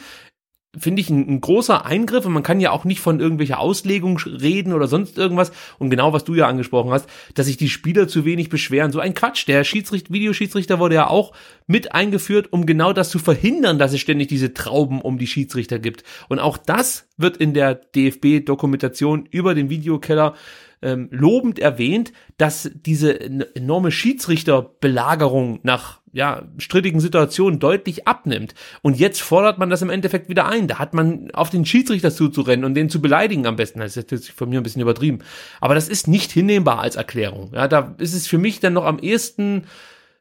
finde 0.78 1.02
ich, 1.02 1.10
ein, 1.10 1.28
ein, 1.28 1.42
großer 1.42 1.86
Eingriff 1.86 2.26
und 2.26 2.34
man 2.34 2.44
kann 2.44 2.60
ja 2.60 2.72
auch 2.72 2.84
nicht 2.84 3.00
von 3.00 3.20
irgendwelcher 3.20 3.60
Auslegung 3.60 4.18
reden 4.18 4.74
oder 4.74 4.88
sonst 4.88 5.18
irgendwas. 5.18 5.52
Und 5.80 5.90
genau, 5.90 6.14
was 6.14 6.24
du 6.24 6.36
ja 6.36 6.48
angesprochen 6.48 6.92
hast, 6.92 7.10
dass 7.36 7.46
sich 7.48 7.58
die 7.58 7.70
Spieler 7.70 8.08
zu 8.08 8.26
wenig 8.26 8.50
beschweren. 8.50 8.92
So 8.92 9.00
ein 9.00 9.14
Quatsch. 9.14 9.48
Der 9.48 9.64
Schiedsrichter, 9.64 10.14
Videoschiedsrichter 10.14 10.80
wurde 10.80 10.96
ja 10.96 11.08
auch 11.08 11.34
mit 11.68 11.94
eingeführt, 11.94 12.52
um 12.52 12.66
genau 12.66 12.94
das 12.94 13.10
zu 13.10 13.20
verhindern, 13.20 13.80
dass 13.80 13.94
es 13.94 14.02
ständig 14.02 14.28
diese 14.28 14.54
Trauben 14.54 15.02
um 15.02 15.18
die 15.18 15.28
Schiedsrichter 15.28 15.80
gibt. 15.80 16.04
Und 16.30 16.40
auch 16.40 16.58
das 16.58 17.08
wird 17.18 17.38
in 17.38 17.54
der 17.54 17.76
DFB-Dokumentation 17.76 19.28
über 19.32 19.56
den 19.56 19.70
Videokeller 19.70 20.36
ähm, 20.82 21.08
lobend 21.12 21.60
erwähnt, 21.60 22.14
dass 22.38 22.70
diese 22.74 23.20
enorme 23.20 23.92
Schiedsrichterbelagerung 23.92 25.60
nach 25.64 25.97
ja, 26.14 26.44
strittigen 26.58 27.00
Situationen 27.00 27.60
deutlich 27.60 28.08
abnimmt. 28.08 28.56
Und 28.82 28.98
jetzt 28.98 29.22
fordert 29.22 29.58
man 29.58 29.70
das 29.70 29.82
im 29.82 29.90
Endeffekt 29.90 30.30
wieder 30.30 30.48
ein. 30.48 30.68
Da 30.68 30.80
hat 30.80 30.94
man 30.94 31.32
auf 31.32 31.50
den 31.50 31.66
Schiedsrichter 31.66 32.12
zuzurennen 32.12 32.66
und 32.66 32.74
den 32.74 32.90
zu 32.90 33.02
beleidigen 33.02 33.46
am 33.46 33.56
besten. 33.56 33.80
Das 33.80 33.98
ist 33.98 34.12
jetzt 34.12 34.32
von 34.32 34.50
mir 34.50 34.60
ein 34.60 34.64
bisschen 34.64 34.82
übertrieben. 34.82 35.20
Aber 35.62 35.76
das 35.76 35.90
ist 35.90 36.08
nicht 36.08 36.32
hinnehmbar 36.32 36.80
als 36.80 36.96
Erklärung. 36.96 37.52
Ja, 37.54 37.68
da 37.68 37.96
ist 37.98 38.14
es 38.14 38.28
für 38.28 38.38
mich 38.38 38.60
dann 38.60 38.74
noch 38.74 38.86
am 38.86 39.00
ehesten 39.00 39.64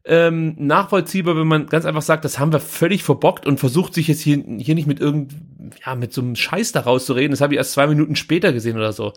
ähm, 0.07 0.55
nachvollziehbar, 0.59 1.37
wenn 1.37 1.49
man 1.49 1.67
ganz 1.67 1.85
einfach 1.85 2.03
sagt, 2.03 2.25
das 2.25 2.39
haben 2.39 2.53
wir 2.53 2.61
völlig 2.61 3.03
verbockt 3.03 3.45
und 3.45 3.59
versucht 3.59 3.93
sich 3.93 4.07
jetzt 4.07 4.21
hier, 4.21 4.43
hier 4.59 4.77
nicht 4.77 4.87
mit 4.87 5.01
irgend, 5.01 5.35
ja, 5.85 5.97
mit 5.97 6.13
so 6.13 6.21
einem 6.21 6.37
Scheiß 6.37 6.73
da 6.73 6.81
rauszureden. 6.81 7.33
Das 7.33 7.41
habe 7.41 7.55
ich 7.55 7.59
erst 7.59 7.73
zwei 7.73 7.89
Minuten 7.89 8.15
später 8.15 8.53
gesehen 8.53 8.77
oder 8.77 8.93
so. 8.93 9.15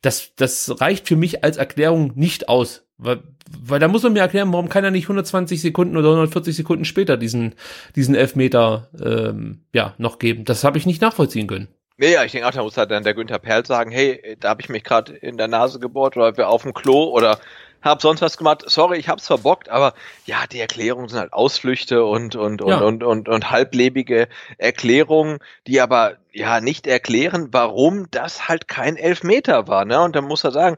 Das, 0.00 0.32
das 0.34 0.80
reicht 0.80 1.06
für 1.06 1.14
mich 1.14 1.44
als 1.44 1.58
Erklärung 1.58 2.12
nicht 2.16 2.48
aus. 2.48 2.84
Weil, 3.02 3.20
weil 3.60 3.80
da 3.80 3.88
muss 3.88 4.02
man 4.02 4.12
mir 4.12 4.20
erklären, 4.20 4.52
warum 4.52 4.68
kann 4.68 4.84
er 4.84 4.90
nicht 4.90 5.04
120 5.04 5.60
Sekunden 5.60 5.96
oder 5.96 6.08
140 6.10 6.54
Sekunden 6.54 6.84
später 6.84 7.16
diesen, 7.16 7.54
diesen 7.96 8.14
Elfmeter 8.14 8.88
ähm, 9.02 9.60
ja, 9.72 9.94
noch 9.98 10.18
geben. 10.18 10.44
Das 10.44 10.64
habe 10.64 10.78
ich 10.78 10.86
nicht 10.86 11.02
nachvollziehen 11.02 11.46
können. 11.46 11.68
Nee, 11.98 12.14
ja, 12.14 12.24
ich 12.24 12.32
denke 12.32 12.48
auch, 12.48 12.52
da 12.52 12.62
muss 12.62 12.76
halt 12.76 12.90
dann 12.90 13.04
der 13.04 13.14
Günther 13.14 13.38
Perl 13.38 13.66
sagen, 13.66 13.90
hey, 13.90 14.36
da 14.40 14.48
habe 14.48 14.62
ich 14.62 14.68
mich 14.68 14.82
gerade 14.82 15.12
in 15.12 15.36
der 15.36 15.48
Nase 15.48 15.78
gebohrt 15.78 16.16
oder 16.16 16.36
wir 16.36 16.48
auf 16.48 16.62
dem 16.62 16.74
Klo 16.74 17.04
oder 17.04 17.38
hab 17.82 18.00
sonst 18.00 18.22
was 18.22 18.38
gemacht. 18.38 18.64
Sorry, 18.66 18.98
ich 18.98 19.08
hab's 19.08 19.26
verbockt, 19.26 19.68
aber 19.68 19.94
ja, 20.24 20.44
die 20.50 20.60
Erklärungen 20.60 21.08
sind 21.08 21.18
halt 21.18 21.32
Ausflüchte 21.32 22.04
und 22.04 22.36
und 22.36 22.62
und 22.62 22.70
ja. 22.70 22.78
und, 22.78 23.02
und, 23.02 23.28
und 23.28 23.50
halblebige 23.50 24.28
Erklärungen, 24.56 25.38
die 25.66 25.80
aber 25.80 26.16
ja 26.32 26.60
nicht 26.60 26.86
erklären, 26.86 27.48
warum 27.50 28.10
das 28.10 28.48
halt 28.48 28.68
kein 28.68 28.96
Elfmeter 28.96 29.68
war. 29.68 29.84
Ne? 29.84 30.00
Und 30.00 30.16
dann 30.16 30.24
muss 30.24 30.44
er 30.44 30.52
sagen, 30.52 30.76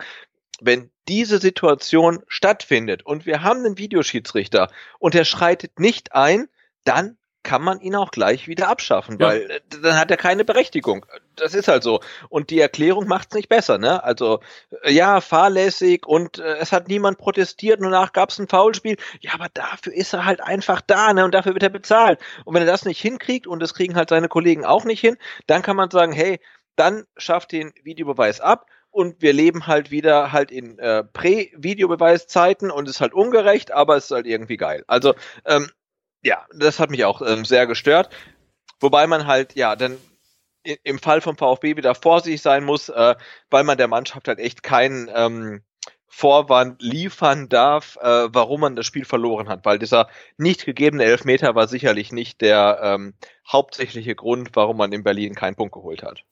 wenn 0.64 0.90
diese 1.08 1.38
Situation 1.38 2.22
stattfindet 2.28 3.04
und 3.04 3.26
wir 3.26 3.42
haben 3.42 3.64
einen 3.64 3.78
Videoschiedsrichter 3.78 4.70
und 4.98 5.14
er 5.14 5.24
schreitet 5.24 5.78
nicht 5.78 6.14
ein, 6.14 6.48
dann 6.84 7.18
kann 7.44 7.62
man 7.62 7.80
ihn 7.80 7.94
auch 7.94 8.10
gleich 8.10 8.48
wieder 8.48 8.68
abschaffen, 8.68 9.18
ja. 9.20 9.26
weil 9.26 9.50
äh, 9.50 9.60
dann 9.82 9.98
hat 9.98 10.10
er 10.10 10.16
keine 10.16 10.44
Berechtigung. 10.44 11.04
Das 11.36 11.52
ist 11.54 11.68
halt 11.68 11.82
so. 11.82 12.00
Und 12.30 12.48
die 12.48 12.58
Erklärung 12.58 13.06
macht 13.06 13.28
es 13.30 13.34
nicht 13.34 13.50
besser, 13.50 13.76
ne? 13.76 14.02
Also 14.02 14.40
äh, 14.82 14.90
ja, 14.92 15.20
fahrlässig 15.20 16.06
und 16.06 16.38
äh, 16.38 16.56
es 16.56 16.72
hat 16.72 16.88
niemand 16.88 17.18
protestiert 17.18 17.80
und 17.80 17.84
danach 17.84 18.14
gab 18.14 18.30
es 18.30 18.38
ein 18.38 18.48
Foulspiel. 18.48 18.96
Ja, 19.20 19.34
aber 19.34 19.48
dafür 19.52 19.92
ist 19.92 20.14
er 20.14 20.24
halt 20.24 20.40
einfach 20.40 20.80
da, 20.80 21.12
ne? 21.12 21.24
Und 21.24 21.34
dafür 21.34 21.52
wird 21.52 21.62
er 21.62 21.68
bezahlt. 21.68 22.18
Und 22.46 22.54
wenn 22.54 22.62
er 22.62 22.72
das 22.72 22.86
nicht 22.86 23.00
hinkriegt 23.00 23.46
und 23.46 23.60
das 23.60 23.74
kriegen 23.74 23.94
halt 23.94 24.08
seine 24.08 24.28
Kollegen 24.28 24.64
auch 24.64 24.84
nicht 24.84 25.00
hin, 25.00 25.18
dann 25.46 25.60
kann 25.60 25.76
man 25.76 25.90
sagen, 25.90 26.12
hey, 26.12 26.40
dann 26.76 27.04
schafft 27.18 27.52
den 27.52 27.72
Videobeweis 27.82 28.40
ab 28.40 28.66
und 28.94 29.20
wir 29.20 29.32
leben 29.32 29.66
halt 29.66 29.90
wieder 29.90 30.30
halt 30.30 30.52
in 30.52 30.78
äh, 30.78 31.02
Prä-Videobeweiszeiten 31.02 32.70
und 32.70 32.88
ist 32.88 33.00
halt 33.00 33.12
ungerecht, 33.12 33.72
aber 33.72 33.96
es 33.96 34.04
ist 34.04 34.10
halt 34.12 34.26
irgendwie 34.26 34.56
geil. 34.56 34.84
Also 34.86 35.14
ähm, 35.44 35.68
ja, 36.22 36.46
das 36.54 36.78
hat 36.78 36.90
mich 36.90 37.04
auch 37.04 37.20
ähm, 37.20 37.44
sehr 37.44 37.66
gestört. 37.66 38.14
Wobei 38.80 39.06
man 39.08 39.26
halt, 39.26 39.56
ja, 39.56 39.74
dann 39.74 39.98
im 40.62 40.98
Fall 40.98 41.20
vom 41.20 41.36
VfB 41.36 41.76
wieder 41.76 41.94
vorsichtig 41.94 42.40
sein 42.40 42.64
muss, 42.64 42.88
äh, 42.88 43.16
weil 43.50 43.64
man 43.64 43.78
der 43.78 43.88
Mannschaft 43.88 44.28
halt 44.28 44.38
echt 44.38 44.62
keinen 44.62 45.10
ähm, 45.12 45.62
Vorwand 46.16 46.80
liefern 46.80 47.48
darf, 47.48 47.98
äh, 48.00 48.28
warum 48.32 48.60
man 48.60 48.76
das 48.76 48.86
Spiel 48.86 49.04
verloren 49.04 49.48
hat, 49.48 49.64
weil 49.64 49.80
dieser 49.80 50.06
nicht 50.36 50.64
gegebene 50.64 51.02
Elfmeter 51.02 51.56
war 51.56 51.66
sicherlich 51.66 52.12
nicht 52.12 52.40
der 52.40 52.78
ähm, 52.84 53.14
hauptsächliche 53.50 54.14
Grund, 54.14 54.50
warum 54.54 54.76
man 54.76 54.92
in 54.92 55.02
Berlin 55.02 55.34
keinen 55.34 55.56
Punkt 55.56 55.74
geholt 55.74 56.04
hat. 56.04 56.22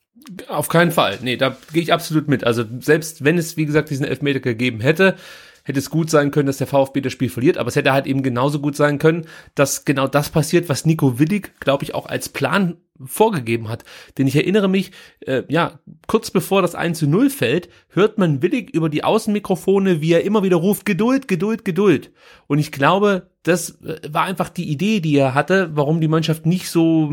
Auf 0.46 0.68
keinen 0.68 0.92
Fall. 0.92 1.18
Nee, 1.20 1.36
da 1.36 1.56
gehe 1.72 1.82
ich 1.82 1.92
absolut 1.92 2.28
mit. 2.28 2.44
Also 2.44 2.62
selbst 2.78 3.24
wenn 3.24 3.38
es, 3.38 3.56
wie 3.56 3.66
gesagt, 3.66 3.90
diesen 3.90 4.06
Elfmeter 4.06 4.38
gegeben 4.38 4.80
hätte, 4.80 5.16
hätte 5.64 5.80
es 5.80 5.90
gut 5.90 6.10
sein 6.10 6.30
können, 6.30 6.46
dass 6.46 6.58
der 6.58 6.68
VfB 6.68 7.00
das 7.00 7.12
Spiel 7.12 7.28
verliert, 7.28 7.58
aber 7.58 7.68
es 7.68 7.74
hätte 7.74 7.92
halt 7.92 8.06
eben 8.06 8.22
genauso 8.22 8.60
gut 8.60 8.76
sein 8.76 9.00
können, 9.00 9.26
dass 9.56 9.84
genau 9.84 10.06
das 10.06 10.30
passiert, 10.30 10.68
was 10.68 10.86
Nico 10.86 11.18
Willig, 11.18 11.58
glaube 11.58 11.82
ich, 11.82 11.92
auch 11.92 12.06
als 12.06 12.28
Plan 12.28 12.76
vorgegeben 13.06 13.68
hat. 13.68 13.84
Denn 14.18 14.26
ich 14.26 14.36
erinnere 14.36 14.68
mich, 14.68 14.92
äh, 15.20 15.42
ja, 15.48 15.80
kurz 16.06 16.30
bevor 16.30 16.62
das 16.62 16.74
1 16.74 16.98
zu 16.98 17.06
0 17.06 17.30
fällt, 17.30 17.68
hört 17.88 18.18
man 18.18 18.42
willig 18.42 18.74
über 18.74 18.88
die 18.88 19.04
Außenmikrofone, 19.04 20.00
wie 20.00 20.12
er 20.12 20.24
immer 20.24 20.42
wieder 20.42 20.56
ruft, 20.56 20.84
Geduld, 20.84 21.28
Geduld, 21.28 21.64
Geduld. 21.64 22.10
Und 22.46 22.58
ich 22.58 22.72
glaube, 22.72 23.28
das 23.42 23.80
äh, 23.82 24.00
war 24.08 24.24
einfach 24.24 24.48
die 24.48 24.70
Idee, 24.70 25.00
die 25.00 25.16
er 25.16 25.34
hatte, 25.34 25.70
warum 25.74 26.00
die 26.00 26.08
Mannschaft 26.08 26.46
nicht 26.46 26.68
so 26.68 27.12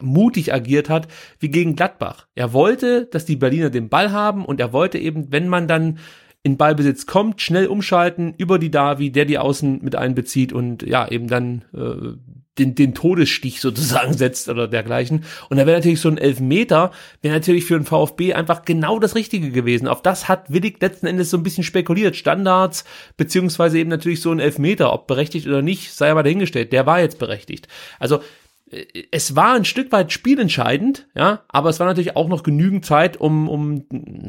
mutig 0.00 0.52
agiert 0.52 0.88
hat 0.88 1.08
wie 1.38 1.48
gegen 1.48 1.76
Gladbach. 1.76 2.26
Er 2.34 2.52
wollte, 2.52 3.06
dass 3.06 3.24
die 3.24 3.36
Berliner 3.36 3.70
den 3.70 3.88
Ball 3.88 4.12
haben 4.12 4.44
und 4.44 4.60
er 4.60 4.72
wollte 4.72 4.98
eben, 4.98 5.30
wenn 5.32 5.48
man 5.48 5.68
dann 5.68 5.98
in 6.42 6.56
Ballbesitz 6.56 7.06
kommt, 7.06 7.42
schnell 7.42 7.66
umschalten 7.66 8.34
über 8.38 8.58
die 8.58 8.70
Davi, 8.70 9.10
der 9.10 9.26
die 9.26 9.38
Außen 9.38 9.80
mit 9.82 9.94
einbezieht 9.94 10.52
und 10.52 10.82
ja, 10.82 11.06
eben 11.06 11.28
dann 11.28 11.64
äh, 11.74 12.16
den, 12.58 12.74
den 12.74 12.94
Todesstich 12.94 13.60
sozusagen 13.60 14.14
setzt 14.14 14.48
oder 14.48 14.66
dergleichen. 14.66 15.24
Und 15.48 15.58
da 15.58 15.66
wäre 15.66 15.78
natürlich 15.78 16.00
so 16.00 16.08
ein 16.08 16.18
Elfmeter, 16.18 16.92
wäre 17.22 17.34
natürlich 17.34 17.64
für 17.64 17.74
den 17.74 17.84
VfB 17.84 18.34
einfach 18.34 18.64
genau 18.64 18.98
das 18.98 19.14
Richtige 19.14 19.50
gewesen. 19.50 19.86
Auf 19.88 20.02
das 20.02 20.28
hat 20.28 20.50
Willig 20.52 20.80
letzten 20.80 21.06
Endes 21.06 21.30
so 21.30 21.36
ein 21.36 21.42
bisschen 21.42 21.64
spekuliert. 21.64 22.16
Standards, 22.16 22.84
beziehungsweise 23.16 23.78
eben 23.78 23.90
natürlich 23.90 24.20
so 24.20 24.30
ein 24.30 24.40
Elfmeter, 24.40 24.92
ob 24.92 25.06
berechtigt 25.06 25.46
oder 25.46 25.62
nicht, 25.62 25.92
sei 25.92 26.10
aber 26.10 26.22
dahingestellt. 26.22 26.72
Der 26.72 26.86
war 26.86 27.00
jetzt 27.00 27.18
berechtigt. 27.18 27.68
Also 27.98 28.20
es 29.10 29.34
war 29.36 29.54
ein 29.54 29.64
Stück 29.64 29.90
weit 29.92 30.12
spielentscheidend, 30.12 31.08
ja, 31.14 31.42
aber 31.48 31.70
es 31.70 31.80
war 31.80 31.86
natürlich 31.86 32.16
auch 32.16 32.28
noch 32.28 32.42
genügend 32.42 32.84
Zeit, 32.84 33.16
um, 33.16 33.48
um 33.48 33.84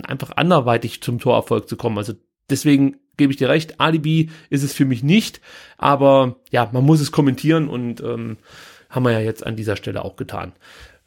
einfach 0.08 0.32
anderweitig 0.36 1.02
zum 1.02 1.20
Torerfolg 1.20 1.70
zu 1.70 1.78
kommen. 1.78 1.98
Also 1.98 2.14
deswegen 2.50 2.98
gebe 3.18 3.32
ich 3.32 3.38
dir 3.38 3.50
recht, 3.50 3.80
Alibi 3.80 4.30
ist 4.50 4.64
es 4.64 4.74
für 4.74 4.86
mich 4.86 5.04
nicht, 5.04 5.42
aber 5.78 6.38
ja, 6.50 6.70
man 6.72 6.84
muss 6.84 7.02
es 7.02 7.12
kommentieren 7.12 7.68
und 7.68 8.02
ähm, 8.02 8.38
haben 8.90 9.04
wir 9.04 9.12
ja 9.12 9.20
jetzt 9.20 9.46
an 9.46 9.56
dieser 9.56 9.76
Stelle 9.76 10.04
auch 10.04 10.16
getan. 10.16 10.54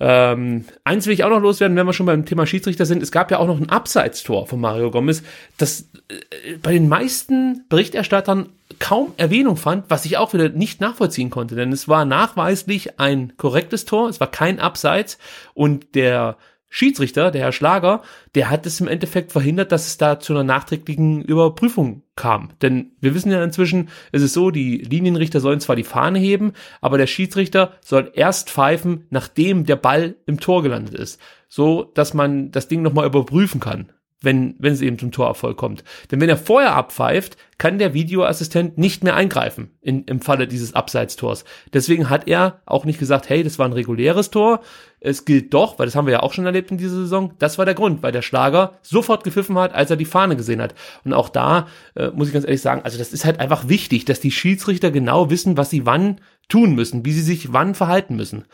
Ähm, 0.00 0.64
eins 0.82 1.06
will 1.06 1.14
ich 1.14 1.24
auch 1.24 1.30
noch 1.30 1.40
loswerden, 1.40 1.76
wenn 1.76 1.86
wir 1.86 1.92
schon 1.92 2.06
beim 2.06 2.24
Thema 2.24 2.46
Schiedsrichter 2.46 2.86
sind. 2.86 3.02
Es 3.02 3.12
gab 3.12 3.30
ja 3.30 3.38
auch 3.38 3.46
noch 3.46 3.60
ein 3.60 3.68
Abseitstor 3.68 4.46
von 4.46 4.60
Mario 4.60 4.90
Gomez, 4.90 5.22
das 5.56 5.88
äh, 6.08 6.56
bei 6.62 6.72
den 6.72 6.88
meisten 6.88 7.64
Berichterstattern 7.68 8.48
kaum 8.84 9.14
Erwähnung 9.16 9.56
fand, 9.56 9.86
was 9.88 10.04
ich 10.04 10.18
auch 10.18 10.34
wieder 10.34 10.50
nicht 10.50 10.82
nachvollziehen 10.82 11.30
konnte, 11.30 11.54
denn 11.54 11.72
es 11.72 11.88
war 11.88 12.04
nachweislich 12.04 13.00
ein 13.00 13.34
korrektes 13.38 13.86
Tor, 13.86 14.10
es 14.10 14.20
war 14.20 14.30
kein 14.30 14.60
Abseits 14.60 15.16
und 15.54 15.94
der 15.94 16.36
Schiedsrichter, 16.68 17.30
der 17.30 17.40
Herr 17.40 17.52
Schlager, 17.52 18.02
der 18.34 18.50
hat 18.50 18.66
es 18.66 18.82
im 18.82 18.88
Endeffekt 18.88 19.32
verhindert, 19.32 19.72
dass 19.72 19.86
es 19.86 19.96
da 19.96 20.20
zu 20.20 20.34
einer 20.34 20.44
nachträglichen 20.44 21.22
Überprüfung 21.22 22.02
kam. 22.14 22.50
Denn 22.60 22.90
wir 23.00 23.14
wissen 23.14 23.32
ja 23.32 23.42
inzwischen, 23.42 23.88
es 24.12 24.20
ist 24.20 24.34
so, 24.34 24.50
die 24.50 24.76
Linienrichter 24.76 25.40
sollen 25.40 25.60
zwar 25.60 25.76
die 25.76 25.82
Fahne 25.82 26.18
heben, 26.18 26.52
aber 26.82 26.98
der 26.98 27.06
Schiedsrichter 27.06 27.72
soll 27.80 28.12
erst 28.14 28.50
pfeifen, 28.50 29.06
nachdem 29.08 29.64
der 29.64 29.76
Ball 29.76 30.16
im 30.26 30.40
Tor 30.40 30.62
gelandet 30.62 30.92
ist. 30.92 31.18
So, 31.48 31.84
dass 31.94 32.12
man 32.12 32.50
das 32.50 32.68
Ding 32.68 32.82
nochmal 32.82 33.06
überprüfen 33.06 33.60
kann 33.60 33.88
wenn, 34.24 34.54
wenn 34.58 34.72
es 34.72 34.80
eben 34.80 34.98
zum 34.98 35.12
Torerfolg 35.12 35.56
kommt. 35.56 35.84
Denn 36.10 36.20
wenn 36.20 36.28
er 36.28 36.36
vorher 36.36 36.74
abpfeift, 36.74 37.36
kann 37.58 37.78
der 37.78 37.94
Videoassistent 37.94 38.78
nicht 38.78 39.04
mehr 39.04 39.14
eingreifen 39.14 39.70
in, 39.80 40.04
im 40.04 40.20
Falle 40.20 40.48
dieses 40.48 40.74
Abseitstors. 40.74 41.44
Deswegen 41.72 42.10
hat 42.10 42.26
er 42.26 42.60
auch 42.66 42.84
nicht 42.84 42.98
gesagt, 42.98 43.28
hey, 43.28 43.42
das 43.42 43.58
war 43.58 43.66
ein 43.66 43.72
reguläres 43.72 44.30
Tor. 44.30 44.60
Es 45.00 45.24
gilt 45.24 45.54
doch, 45.54 45.78
weil 45.78 45.86
das 45.86 45.94
haben 45.94 46.06
wir 46.06 46.12
ja 46.12 46.22
auch 46.22 46.32
schon 46.32 46.46
erlebt 46.46 46.70
in 46.70 46.78
dieser 46.78 46.96
Saison. 46.96 47.34
Das 47.38 47.58
war 47.58 47.64
der 47.64 47.74
Grund, 47.74 48.02
weil 48.02 48.12
der 48.12 48.22
Schlager 48.22 48.78
sofort 48.82 49.22
gepfiffen 49.22 49.58
hat, 49.58 49.74
als 49.74 49.90
er 49.90 49.96
die 49.96 50.04
Fahne 50.04 50.36
gesehen 50.36 50.60
hat. 50.60 50.74
Und 51.04 51.12
auch 51.12 51.28
da 51.28 51.68
äh, 51.94 52.10
muss 52.10 52.28
ich 52.28 52.34
ganz 52.34 52.44
ehrlich 52.44 52.62
sagen, 52.62 52.82
also 52.82 52.98
das 52.98 53.12
ist 53.12 53.24
halt 53.24 53.38
einfach 53.38 53.68
wichtig, 53.68 54.04
dass 54.04 54.20
die 54.20 54.30
Schiedsrichter 54.30 54.90
genau 54.90 55.30
wissen, 55.30 55.56
was 55.56 55.70
sie 55.70 55.86
wann 55.86 56.20
tun 56.48 56.74
müssen, 56.74 57.04
wie 57.04 57.12
sie 57.12 57.22
sich 57.22 57.52
wann 57.52 57.74
verhalten 57.74 58.16
müssen. 58.16 58.44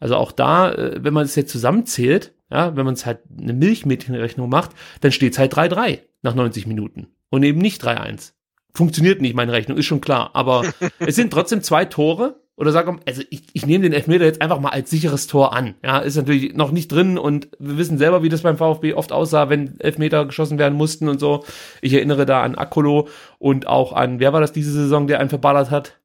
Also 0.00 0.16
auch 0.16 0.32
da, 0.32 0.72
äh, 0.72 1.02
wenn 1.02 1.14
man 1.14 1.24
es 1.24 1.34
jetzt 1.34 1.52
zusammenzählt, 1.52 2.34
ja, 2.50 2.76
wenn 2.76 2.84
man 2.84 2.94
es 2.94 3.06
halt 3.06 3.20
eine 3.38 3.52
Milchmädchenrechnung 3.52 4.48
macht, 4.48 4.70
dann 5.00 5.12
steht 5.12 5.32
es 5.32 5.38
halt 5.38 5.54
3-3 5.54 6.00
nach 6.22 6.34
90 6.34 6.66
Minuten 6.66 7.08
und 7.30 7.42
eben 7.42 7.60
nicht 7.60 7.84
3-1. 7.84 8.32
Funktioniert 8.74 9.20
nicht, 9.20 9.34
meine 9.34 9.52
Rechnung, 9.52 9.76
ist 9.76 9.86
schon 9.86 10.00
klar. 10.00 10.30
Aber 10.34 10.64
es 10.98 11.16
sind 11.16 11.32
trotzdem 11.32 11.62
zwei 11.62 11.84
Tore. 11.84 12.40
Oder 12.56 12.72
sag 12.72 12.86
mal, 12.88 12.98
also 13.06 13.22
ich, 13.30 13.44
ich 13.52 13.66
nehme 13.66 13.84
den 13.84 13.92
Elfmeter 13.92 14.24
jetzt 14.24 14.42
einfach 14.42 14.58
mal 14.58 14.70
als 14.70 14.90
sicheres 14.90 15.28
Tor 15.28 15.52
an. 15.52 15.76
Ja, 15.84 15.98
ist 15.98 16.16
natürlich 16.16 16.54
noch 16.54 16.72
nicht 16.72 16.90
drin 16.90 17.16
und 17.16 17.48
wir 17.60 17.78
wissen 17.78 17.98
selber, 17.98 18.24
wie 18.24 18.28
das 18.28 18.42
beim 18.42 18.56
VfB 18.56 18.94
oft 18.94 19.12
aussah, 19.12 19.48
wenn 19.48 19.78
Elfmeter 19.78 20.26
geschossen 20.26 20.58
werden 20.58 20.76
mussten 20.76 21.08
und 21.08 21.20
so. 21.20 21.44
Ich 21.82 21.92
erinnere 21.92 22.26
da 22.26 22.42
an 22.42 22.56
Akolo 22.56 23.06
und 23.38 23.68
auch 23.68 23.92
an, 23.92 24.18
wer 24.18 24.32
war 24.32 24.40
das 24.40 24.52
diese 24.52 24.72
Saison, 24.72 25.06
der 25.06 25.20
einen 25.20 25.28
verballert 25.28 25.70
hat? 25.70 26.00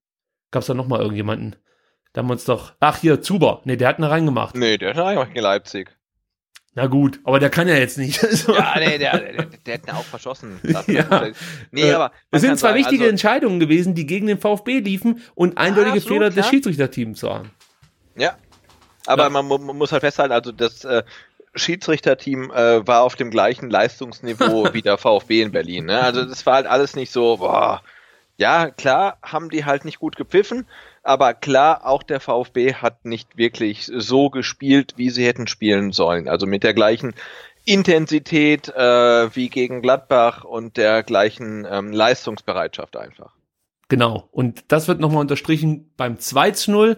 Gab's 0.52 0.68
da 0.68 0.76
noch 0.76 0.88
mal 0.88 1.00
irgendjemanden? 1.00 1.56
Da 2.14 2.20
haben 2.20 2.28
wir 2.28 2.34
uns 2.34 2.45
doch, 2.45 2.74
ach 2.80 2.99
hier, 2.99 3.22
Zuber. 3.22 3.61
Nee, 3.66 3.76
der 3.76 3.88
hat 3.88 3.97
eine 3.97 4.09
reingemacht. 4.09 4.55
Nee, 4.55 4.78
der 4.78 4.89
hat 4.89 4.97
eine 4.97 5.05
reingemacht 5.05 5.36
in 5.36 5.41
Leipzig. 5.41 5.89
Na 6.76 6.88
gut, 6.88 7.20
aber 7.24 7.39
der 7.39 7.51
kann 7.51 7.68
ja 7.68 7.76
jetzt 7.76 7.97
nicht. 7.97 8.22
ja, 8.47 8.74
nee, 8.80 8.97
der, 8.97 9.20
der, 9.20 9.45
der 9.45 9.74
hat 9.76 9.88
ihn 9.88 9.93
auch 9.93 10.03
verschossen. 10.03 10.59
ja. 10.88 11.32
Nee, 11.72 11.91
aber 11.91 12.11
es 12.32 12.41
sind 12.41 12.57
zwei 12.57 12.70
sagen, 12.70 12.80
wichtige 12.80 13.03
also, 13.03 13.11
Entscheidungen 13.11 13.59
gewesen, 13.59 13.93
die 13.93 14.07
gegen 14.07 14.26
den 14.26 14.39
VfB 14.39 14.80
liefen 14.80 15.22
und 15.36 15.57
eindeutige 15.57 15.97
absolut, 15.97 16.18
Fehler 16.18 16.30
des 16.32 16.47
Schiedsrichterteams 16.47 17.22
waren. 17.24 17.51
Ja, 18.16 18.38
aber 19.05 19.24
ja. 19.24 19.30
Man, 19.30 19.47
man, 19.47 19.78
muss 19.78 19.91
halt 19.91 20.01
festhalten, 20.01 20.34
also 20.34 20.51
das 20.51 20.84
äh, 20.84 21.03
Schiedsrichterteam 21.55 22.51
äh, 22.51 22.88
war 22.88 23.03
auf 23.03 23.16
dem 23.16 23.30
gleichen 23.30 23.70
Leistungsniveau 23.70 24.70
wie 24.74 24.82
der 24.82 24.97
VfB 24.97 25.41
in 25.41 25.51
Berlin. 25.51 25.86
Ne? 25.86 25.99
Also 25.99 26.26
das 26.26 26.45
war 26.45 26.55
halt 26.55 26.68
alles 26.68 26.95
nicht 26.95 27.11
so, 27.11 27.38
boah, 27.38 27.84
ja, 28.38 28.72
klar 28.72 29.18
haben 29.22 29.49
die 29.49 29.66
halt 29.66 29.86
nicht 29.86 29.99
gut 29.99 30.16
gepfiffen, 30.16 30.66
aber 31.04 31.34
klar, 31.34 31.86
auch 31.86 32.01
der 32.01 32.20
VfB 32.20 32.76
hat 32.76 33.06
nicht 33.06 33.38
wirklich 33.38 33.91
so 33.93 34.30
gespielt, 34.30 34.93
wie 34.95 35.10
sie 35.10 35.26
hätten 35.26 35.47
spielen 35.47 35.91
sollen. 35.91 36.28
Also 36.30 36.47
mit 36.47 36.64
der 36.64 36.74
gleichen 36.74 37.14
Intensität 37.66 38.70
äh, 38.70 39.36
wie 39.36 39.49
gegen 39.49 39.82
Gladbach 39.82 40.43
und 40.43 40.78
der 40.78 41.04
gleichen 41.04 41.68
ähm, 41.70 41.91
Leistungsbereitschaft 41.91 42.97
einfach. 42.97 43.34
Genau. 43.89 44.28
Und 44.32 44.66
das 44.70 44.88
wird 44.88 44.99
nochmal 44.99 45.22
unterstrichen 45.22 45.91
beim 45.97 46.20
2 46.20 46.51
zu 46.51 46.72
0 46.72 46.97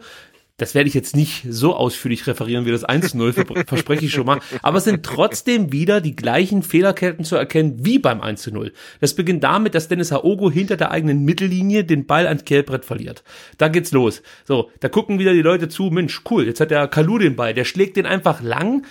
das 0.57 0.73
werde 0.73 0.87
ich 0.87 0.93
jetzt 0.93 1.15
nicht 1.15 1.45
so 1.49 1.75
ausführlich 1.75 2.27
referieren 2.27 2.65
wie 2.65 2.71
das 2.71 2.87
1-0, 2.87 3.65
verspreche 3.67 4.05
ich 4.05 4.13
schon 4.13 4.25
mal. 4.25 4.39
Aber 4.61 4.77
es 4.77 4.85
sind 4.85 5.03
trotzdem 5.03 5.73
wieder 5.73 5.99
die 5.99 6.15
gleichen 6.15 6.63
Fehlerketten 6.63 7.25
zu 7.25 7.35
erkennen 7.35 7.85
wie 7.85 7.99
beim 7.99 8.21
1-0. 8.21 8.71
Das 9.01 9.15
beginnt 9.15 9.43
damit, 9.43 9.75
dass 9.75 9.89
Dennis 9.89 10.13
Haogo 10.13 10.49
hinter 10.49 10.77
der 10.77 10.91
eigenen 10.91 11.25
Mittellinie 11.25 11.83
den 11.83 12.05
Ball 12.05 12.27
ans 12.27 12.45
Kehlbrett 12.45 12.85
verliert. 12.85 13.23
Da 13.57 13.67
geht's 13.67 13.91
los. 13.91 14.21
So, 14.45 14.71
da 14.79 14.87
gucken 14.87 15.19
wieder 15.19 15.33
die 15.33 15.41
Leute 15.41 15.67
zu, 15.67 15.89
Mensch, 15.89 16.21
cool, 16.29 16.45
jetzt 16.45 16.61
hat 16.61 16.71
der 16.71 16.87
Kalu 16.87 17.17
den 17.17 17.35
Ball, 17.35 17.53
der 17.53 17.65
schlägt 17.65 17.97
den 17.97 18.05
einfach 18.05 18.41
lang 18.41 18.85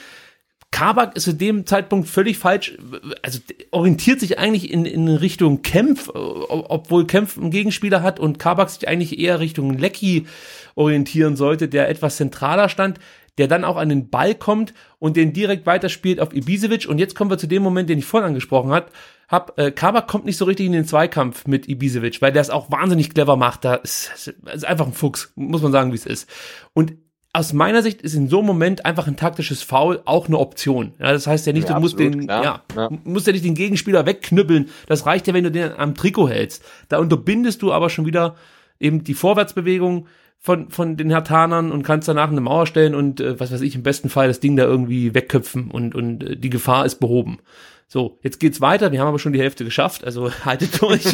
Kabak 0.74 1.16
ist 1.16 1.22
zu 1.22 1.32
dem 1.32 1.66
Zeitpunkt 1.66 2.08
völlig 2.08 2.36
falsch, 2.36 2.76
also 3.22 3.38
orientiert 3.70 4.18
sich 4.18 4.40
eigentlich 4.40 4.72
in, 4.72 4.84
in 4.84 5.06
Richtung 5.06 5.62
Kempf, 5.62 6.10
obwohl 6.12 7.06
Kempf 7.06 7.38
einen 7.38 7.52
Gegenspieler 7.52 8.02
hat 8.02 8.18
und 8.18 8.40
Kabak 8.40 8.70
sich 8.70 8.88
eigentlich 8.88 9.20
eher 9.20 9.38
Richtung 9.38 9.78
Lecky 9.78 10.26
orientieren 10.74 11.36
sollte, 11.36 11.68
der 11.68 11.88
etwas 11.88 12.16
zentraler 12.16 12.68
stand, 12.68 12.98
der 13.38 13.46
dann 13.46 13.62
auch 13.62 13.76
an 13.76 13.88
den 13.88 14.10
Ball 14.10 14.34
kommt 14.34 14.74
und 14.98 15.16
den 15.16 15.32
direkt 15.32 15.64
weiterspielt 15.64 16.18
auf 16.18 16.34
Ibisevic. 16.34 16.88
Und 16.88 16.98
jetzt 16.98 17.14
kommen 17.14 17.30
wir 17.30 17.38
zu 17.38 17.46
dem 17.46 17.62
Moment, 17.62 17.88
den 17.88 18.00
ich 18.00 18.04
vorhin 18.04 18.26
angesprochen 18.26 18.72
hat, 18.72 18.90
hab, 19.28 19.56
äh, 19.60 19.70
Kabak 19.70 20.08
kommt 20.08 20.24
nicht 20.24 20.38
so 20.38 20.44
richtig 20.44 20.66
in 20.66 20.72
den 20.72 20.86
Zweikampf 20.86 21.46
mit 21.46 21.68
Ibisevic, 21.68 22.20
weil 22.20 22.32
der 22.32 22.42
es 22.42 22.50
auch 22.50 22.72
wahnsinnig 22.72 23.14
clever 23.14 23.36
macht. 23.36 23.64
Da 23.64 23.76
ist, 23.76 24.10
ist 24.52 24.64
einfach 24.64 24.88
ein 24.88 24.92
Fuchs, 24.92 25.32
muss 25.36 25.62
man 25.62 25.70
sagen, 25.70 25.92
wie 25.92 25.96
es 25.96 26.04
ist. 26.04 26.28
Und 26.72 26.94
aus 27.34 27.52
meiner 27.52 27.82
Sicht 27.82 28.00
ist 28.00 28.14
in 28.14 28.28
so 28.28 28.38
einem 28.38 28.46
Moment 28.46 28.86
einfach 28.86 29.08
ein 29.08 29.16
taktisches 29.16 29.64
Foul 29.64 30.00
auch 30.04 30.28
eine 30.28 30.38
Option. 30.38 30.92
Ja, 31.00 31.12
das 31.12 31.26
heißt 31.26 31.46
ja 31.46 31.52
nicht, 31.52 31.68
ja, 31.68 31.74
du 31.74 31.80
musst 31.80 31.94
absolut, 31.94 32.14
den, 32.14 32.28
ja, 32.28 32.62
ja, 32.76 32.88
musst 33.02 33.26
ja 33.26 33.32
nicht 33.32 33.44
den 33.44 33.56
Gegenspieler 33.56 34.06
wegknüppeln. 34.06 34.68
Das 34.86 35.04
reicht 35.04 35.26
ja, 35.26 35.34
wenn 35.34 35.42
du 35.42 35.50
den 35.50 35.72
am 35.76 35.96
Trikot 35.96 36.28
hältst. 36.28 36.64
Da 36.88 36.98
unterbindest 36.98 37.60
du 37.60 37.72
aber 37.72 37.90
schon 37.90 38.06
wieder 38.06 38.36
eben 38.78 39.02
die 39.02 39.14
Vorwärtsbewegung 39.14 40.06
von, 40.38 40.70
von 40.70 40.96
den 40.96 41.10
Hertanern 41.10 41.72
und 41.72 41.82
kannst 41.82 42.06
danach 42.06 42.30
eine 42.30 42.40
Mauer 42.40 42.66
stellen 42.66 42.94
und, 42.94 43.20
äh, 43.20 43.40
was 43.40 43.50
weiß 43.50 43.62
ich, 43.62 43.74
im 43.74 43.82
besten 43.82 44.10
Fall 44.10 44.28
das 44.28 44.38
Ding 44.38 44.54
da 44.56 44.62
irgendwie 44.62 45.12
wegköpfen 45.12 45.72
und, 45.72 45.96
und 45.96 46.22
äh, 46.22 46.36
die 46.36 46.50
Gefahr 46.50 46.86
ist 46.86 47.00
behoben. 47.00 47.38
So, 47.86 48.18
jetzt 48.22 48.40
geht's 48.40 48.60
weiter. 48.60 48.92
Wir 48.92 49.00
haben 49.00 49.08
aber 49.08 49.18
schon 49.18 49.32
die 49.32 49.40
Hälfte 49.40 49.64
geschafft, 49.64 50.04
also 50.04 50.32
haltet 50.44 50.80
durch. 50.80 51.04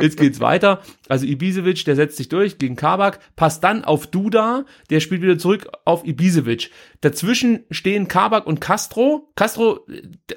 jetzt 0.00 0.16
geht's 0.16 0.40
weiter. 0.40 0.80
Also 1.08 1.26
Ibisevic, 1.26 1.84
der 1.84 1.96
setzt 1.96 2.16
sich 2.16 2.28
durch 2.28 2.58
gegen 2.58 2.76
Kabak, 2.76 3.20
passt 3.36 3.62
dann 3.62 3.84
auf 3.84 4.06
Duda, 4.06 4.64
der 4.88 5.00
spielt 5.00 5.22
wieder 5.22 5.38
zurück 5.38 5.68
auf 5.84 6.04
Ibisevic. 6.06 6.70
Dazwischen 7.00 7.64
stehen 7.70 8.08
Kabak 8.08 8.46
und 8.46 8.60
Castro. 8.60 9.30
Castro, 9.36 9.86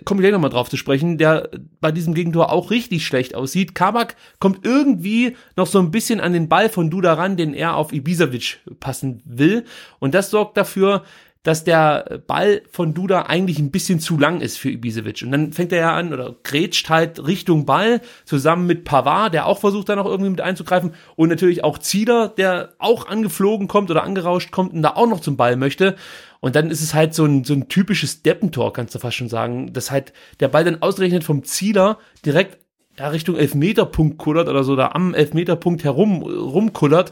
komme 0.05 0.19
ich 0.19 0.23
gleich 0.23 0.33
nochmal 0.33 0.49
drauf 0.49 0.69
zu 0.69 0.77
sprechen, 0.77 1.17
der 1.17 1.49
bei 1.81 1.91
diesem 1.91 2.13
Gegentor 2.13 2.51
auch 2.51 2.69
richtig 2.69 3.05
schlecht 3.05 3.35
aussieht. 3.35 3.73
Kabak 3.73 4.15
kommt 4.39 4.65
irgendwie 4.65 5.35
noch 5.55 5.67
so 5.67 5.79
ein 5.79 5.91
bisschen 5.91 6.19
an 6.19 6.33
den 6.33 6.49
Ball 6.49 6.69
von 6.69 6.89
Duda 6.89 7.13
ran, 7.13 7.37
den 7.37 7.53
er 7.53 7.75
auf 7.75 7.93
Ibisevic 7.93 8.59
passen 8.79 9.21
will. 9.25 9.65
Und 9.99 10.13
das 10.13 10.29
sorgt 10.29 10.57
dafür, 10.57 11.03
dass 11.43 11.65
der 11.65 12.21
Ball 12.25 12.61
von 12.71 12.93
Duda 12.93 13.23
eigentlich 13.23 13.59
ein 13.59 13.69
bisschen 13.69 13.99
zu 13.99 14.17
lang 14.17 14.39
ist 14.39 14.57
für 14.57 14.69
Ibisevic. 14.69 15.23
Und 15.23 15.31
dann 15.31 15.51
fängt 15.51 15.73
er 15.73 15.79
ja 15.79 15.93
an 15.93 16.13
oder 16.13 16.35
grätscht 16.43 16.89
halt 16.89 17.27
Richtung 17.27 17.65
Ball 17.65 18.01
zusammen 18.23 18.65
mit 18.65 18.85
Pavard, 18.85 19.33
der 19.33 19.45
auch 19.45 19.59
versucht 19.59 19.89
da 19.89 19.97
noch 19.97 20.05
irgendwie 20.05 20.31
mit 20.31 20.41
einzugreifen 20.41 20.93
und 21.17 21.29
natürlich 21.29 21.63
auch 21.63 21.77
Zieder, 21.77 22.29
der 22.29 22.69
auch 22.79 23.07
angeflogen 23.07 23.67
kommt 23.67 23.91
oder 23.91 24.03
angerauscht 24.03 24.51
kommt 24.51 24.73
und 24.73 24.81
da 24.81 24.91
auch 24.91 25.07
noch 25.07 25.19
zum 25.19 25.35
Ball 25.35 25.57
möchte. 25.57 25.97
Und 26.39 26.55
dann 26.55 26.71
ist 26.71 26.81
es 26.81 26.93
halt 26.93 27.13
so 27.13 27.25
ein, 27.25 27.43
so 27.43 27.53
ein 27.53 27.67
typisches 27.67 28.23
Deppentor, 28.23 28.71
kannst 28.71 28.95
du 28.95 28.99
fast 28.99 29.17
schon 29.17 29.29
sagen, 29.29 29.73
dass 29.73 29.91
halt 29.91 30.13
der 30.39 30.47
Ball 30.47 30.63
dann 30.63 30.81
ausgerechnet 30.81 31.25
vom 31.25 31.43
Zieler 31.43 31.99
direkt 32.25 32.57
ja, 32.97 33.07
Richtung 33.07 33.35
Elfmeterpunkt 33.35 34.17
kullert 34.17 34.47
oder 34.47 34.63
so, 34.63 34.75
da 34.75 34.89
am 34.89 35.13
Elfmeterpunkt 35.13 35.83
herum 35.83 36.21
rumkullert. 36.21 37.11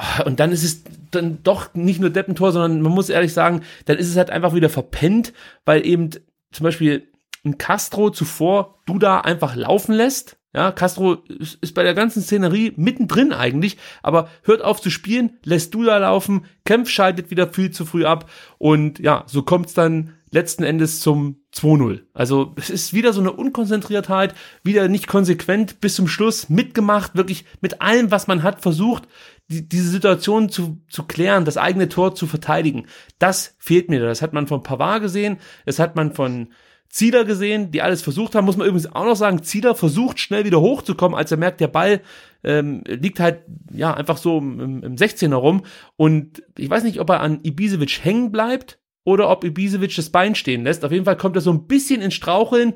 Ah, 0.00 0.22
und 0.22 0.38
dann 0.38 0.52
ist 0.52 0.62
es 0.62 0.84
dann 1.10 1.42
doch 1.42 1.74
nicht 1.74 2.00
nur 2.00 2.10
Deppentor, 2.10 2.52
sondern 2.52 2.80
man 2.82 2.92
muss 2.92 3.08
ehrlich 3.08 3.32
sagen, 3.32 3.62
dann 3.86 3.98
ist 3.98 4.08
es 4.08 4.16
halt 4.16 4.30
einfach 4.30 4.54
wieder 4.54 4.68
verpennt, 4.70 5.32
weil 5.64 5.84
eben 5.84 6.10
zum 6.52 6.62
Beispiel 6.62 7.08
ein 7.44 7.58
Castro 7.58 8.10
zuvor 8.10 8.78
du 8.86 9.00
da 9.00 9.20
einfach 9.20 9.56
laufen 9.56 9.92
lässt. 9.92 10.36
Ja, 10.54 10.70
Castro 10.70 11.14
ist, 11.14 11.58
ist 11.60 11.74
bei 11.74 11.82
der 11.82 11.94
ganzen 11.94 12.22
Szenerie 12.22 12.74
mittendrin 12.76 13.32
eigentlich, 13.32 13.76
aber 14.00 14.28
hört 14.44 14.62
auf 14.62 14.80
zu 14.80 14.88
spielen, 14.88 15.38
lässt 15.44 15.74
du 15.74 15.82
da 15.82 15.98
laufen, 15.98 16.44
Kempf 16.64 16.90
schaltet 16.90 17.32
wieder 17.32 17.52
viel 17.52 17.72
zu 17.72 17.84
früh 17.84 18.04
ab 18.04 18.30
und 18.56 19.00
ja, 19.00 19.24
so 19.26 19.42
kommt's 19.42 19.74
dann 19.74 20.14
letzten 20.30 20.62
Endes 20.62 21.00
zum 21.00 21.40
2-0. 21.54 22.00
Also 22.12 22.54
es 22.56 22.70
ist 22.70 22.92
wieder 22.92 23.12
so 23.12 23.20
eine 23.20 23.32
Unkonzentriertheit, 23.32 24.34
wieder 24.62 24.88
nicht 24.88 25.06
konsequent 25.06 25.80
bis 25.80 25.94
zum 25.94 26.08
Schluss 26.08 26.48
mitgemacht, 26.48 27.16
wirklich 27.16 27.44
mit 27.60 27.80
allem, 27.80 28.10
was 28.10 28.26
man 28.26 28.42
hat, 28.42 28.60
versucht, 28.60 29.04
die, 29.48 29.68
diese 29.68 29.88
Situation 29.88 30.48
zu, 30.48 30.78
zu 30.88 31.04
klären, 31.04 31.44
das 31.44 31.56
eigene 31.56 31.88
Tor 31.88 32.14
zu 32.14 32.26
verteidigen. 32.26 32.86
Das 33.18 33.56
fehlt 33.58 33.90
mir. 33.90 34.00
Das 34.00 34.22
hat 34.22 34.32
man 34.32 34.46
von 34.46 34.62
Pavard 34.62 35.02
gesehen, 35.02 35.38
das 35.66 35.78
hat 35.78 35.96
man 35.96 36.14
von 36.14 36.48
Zieler 36.90 37.24
gesehen, 37.24 37.70
die 37.70 37.82
alles 37.82 38.00
versucht 38.00 38.34
haben. 38.34 38.46
Muss 38.46 38.56
man 38.56 38.66
übrigens 38.66 38.90
auch 38.90 39.04
noch 39.04 39.16
sagen, 39.16 39.42
Zieler 39.42 39.74
versucht 39.74 40.20
schnell 40.20 40.44
wieder 40.44 40.60
hochzukommen, 40.60 41.18
als 41.18 41.30
er 41.30 41.36
merkt, 41.36 41.60
der 41.60 41.68
Ball 41.68 42.00
ähm, 42.44 42.82
liegt 42.86 43.20
halt 43.20 43.42
ja 43.72 43.92
einfach 43.92 44.16
so 44.16 44.38
im, 44.38 44.82
im 44.82 44.96
16er 44.96 45.34
rum. 45.34 45.64
Und 45.96 46.42
ich 46.56 46.70
weiß 46.70 46.84
nicht, 46.84 47.00
ob 47.00 47.10
er 47.10 47.20
an 47.20 47.40
Ibisevic 47.42 48.04
hängen 48.04 48.32
bleibt 48.32 48.78
oder 49.04 49.28
ob 49.28 49.44
Ibisevic 49.44 49.94
das 49.96 50.10
Bein 50.10 50.34
stehen 50.34 50.64
lässt. 50.64 50.84
Auf 50.84 50.92
jeden 50.92 51.04
Fall 51.04 51.16
kommt 51.16 51.36
er 51.36 51.42
so 51.42 51.52
ein 51.52 51.66
bisschen 51.66 52.00
ins 52.00 52.14
Straucheln. 52.14 52.74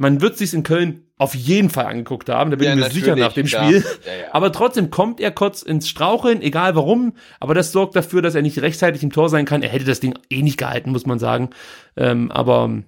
Man 0.00 0.20
wird 0.20 0.38
sich 0.38 0.54
in 0.54 0.62
Köln 0.62 1.02
auf 1.16 1.34
jeden 1.34 1.70
Fall 1.70 1.86
angeguckt 1.86 2.28
haben, 2.28 2.52
da 2.52 2.56
bin 2.56 2.66
Ja, 2.66 2.74
ich 2.74 2.78
mir 2.78 2.90
sicher 2.90 3.16
nach 3.16 3.32
dem. 3.32 3.48
Spiel. 3.48 3.84
Ja, 4.06 4.12
ja. 4.12 4.32
Aber 4.32 4.52
trotzdem 4.52 4.90
kommt 4.90 5.18
er 5.20 5.32
kurz 5.32 5.62
ins 5.62 5.88
Straucheln, 5.88 6.40
egal 6.40 6.76
warum. 6.76 7.14
Aber 7.40 7.52
das 7.52 7.72
sorgt 7.72 7.96
dafür, 7.96 8.22
dass 8.22 8.36
er 8.36 8.42
nicht 8.42 8.62
rechtzeitig 8.62 9.02
im 9.02 9.10
Tor 9.10 9.28
sein 9.28 9.44
kann. 9.44 9.60
Er 9.62 9.70
hätte 9.70 9.84
das 9.84 9.98
Ding 9.98 10.16
eh 10.30 10.42
nicht 10.42 10.56
gehalten, 10.56 10.92
muss 10.92 11.04
man 11.04 11.18
sagen. 11.18 11.50
Ähm, 11.96 12.30
aber 12.30 12.84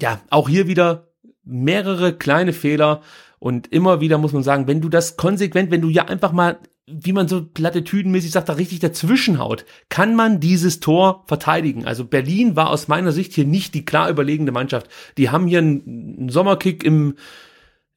ja, 0.00 0.20
auch 0.30 0.48
hier 0.48 0.68
wieder 0.68 1.08
mehrere 1.42 2.12
kleine 2.12 2.52
Fehler. 2.52 3.02
Und 3.40 3.72
immer 3.72 4.00
wieder 4.00 4.18
muss 4.18 4.32
man 4.32 4.44
sagen, 4.44 4.68
wenn 4.68 4.80
du 4.80 4.88
das 4.88 5.16
konsequent, 5.16 5.72
wenn 5.72 5.80
du 5.80 5.88
ja 5.88 6.04
einfach 6.04 6.30
mal, 6.30 6.58
wie 6.90 7.12
man 7.12 7.28
so 7.28 7.44
plattitüdenmäßig 7.44 8.30
sagt, 8.30 8.48
da 8.48 8.54
richtig 8.54 8.80
dazwischen 8.80 9.38
haut, 9.38 9.64
kann 9.88 10.14
man 10.14 10.40
dieses 10.40 10.80
Tor 10.80 11.24
verteidigen. 11.26 11.84
Also 11.84 12.04
Berlin 12.04 12.56
war 12.56 12.70
aus 12.70 12.88
meiner 12.88 13.12
Sicht 13.12 13.32
hier 13.34 13.44
nicht 13.44 13.74
die 13.74 13.84
klar 13.84 14.08
überlegende 14.08 14.52
Mannschaft. 14.52 14.88
Die 15.16 15.30
haben 15.30 15.46
hier 15.46 15.58
einen, 15.58 16.16
einen 16.18 16.28
Sommerkick 16.30 16.84
im, 16.84 17.16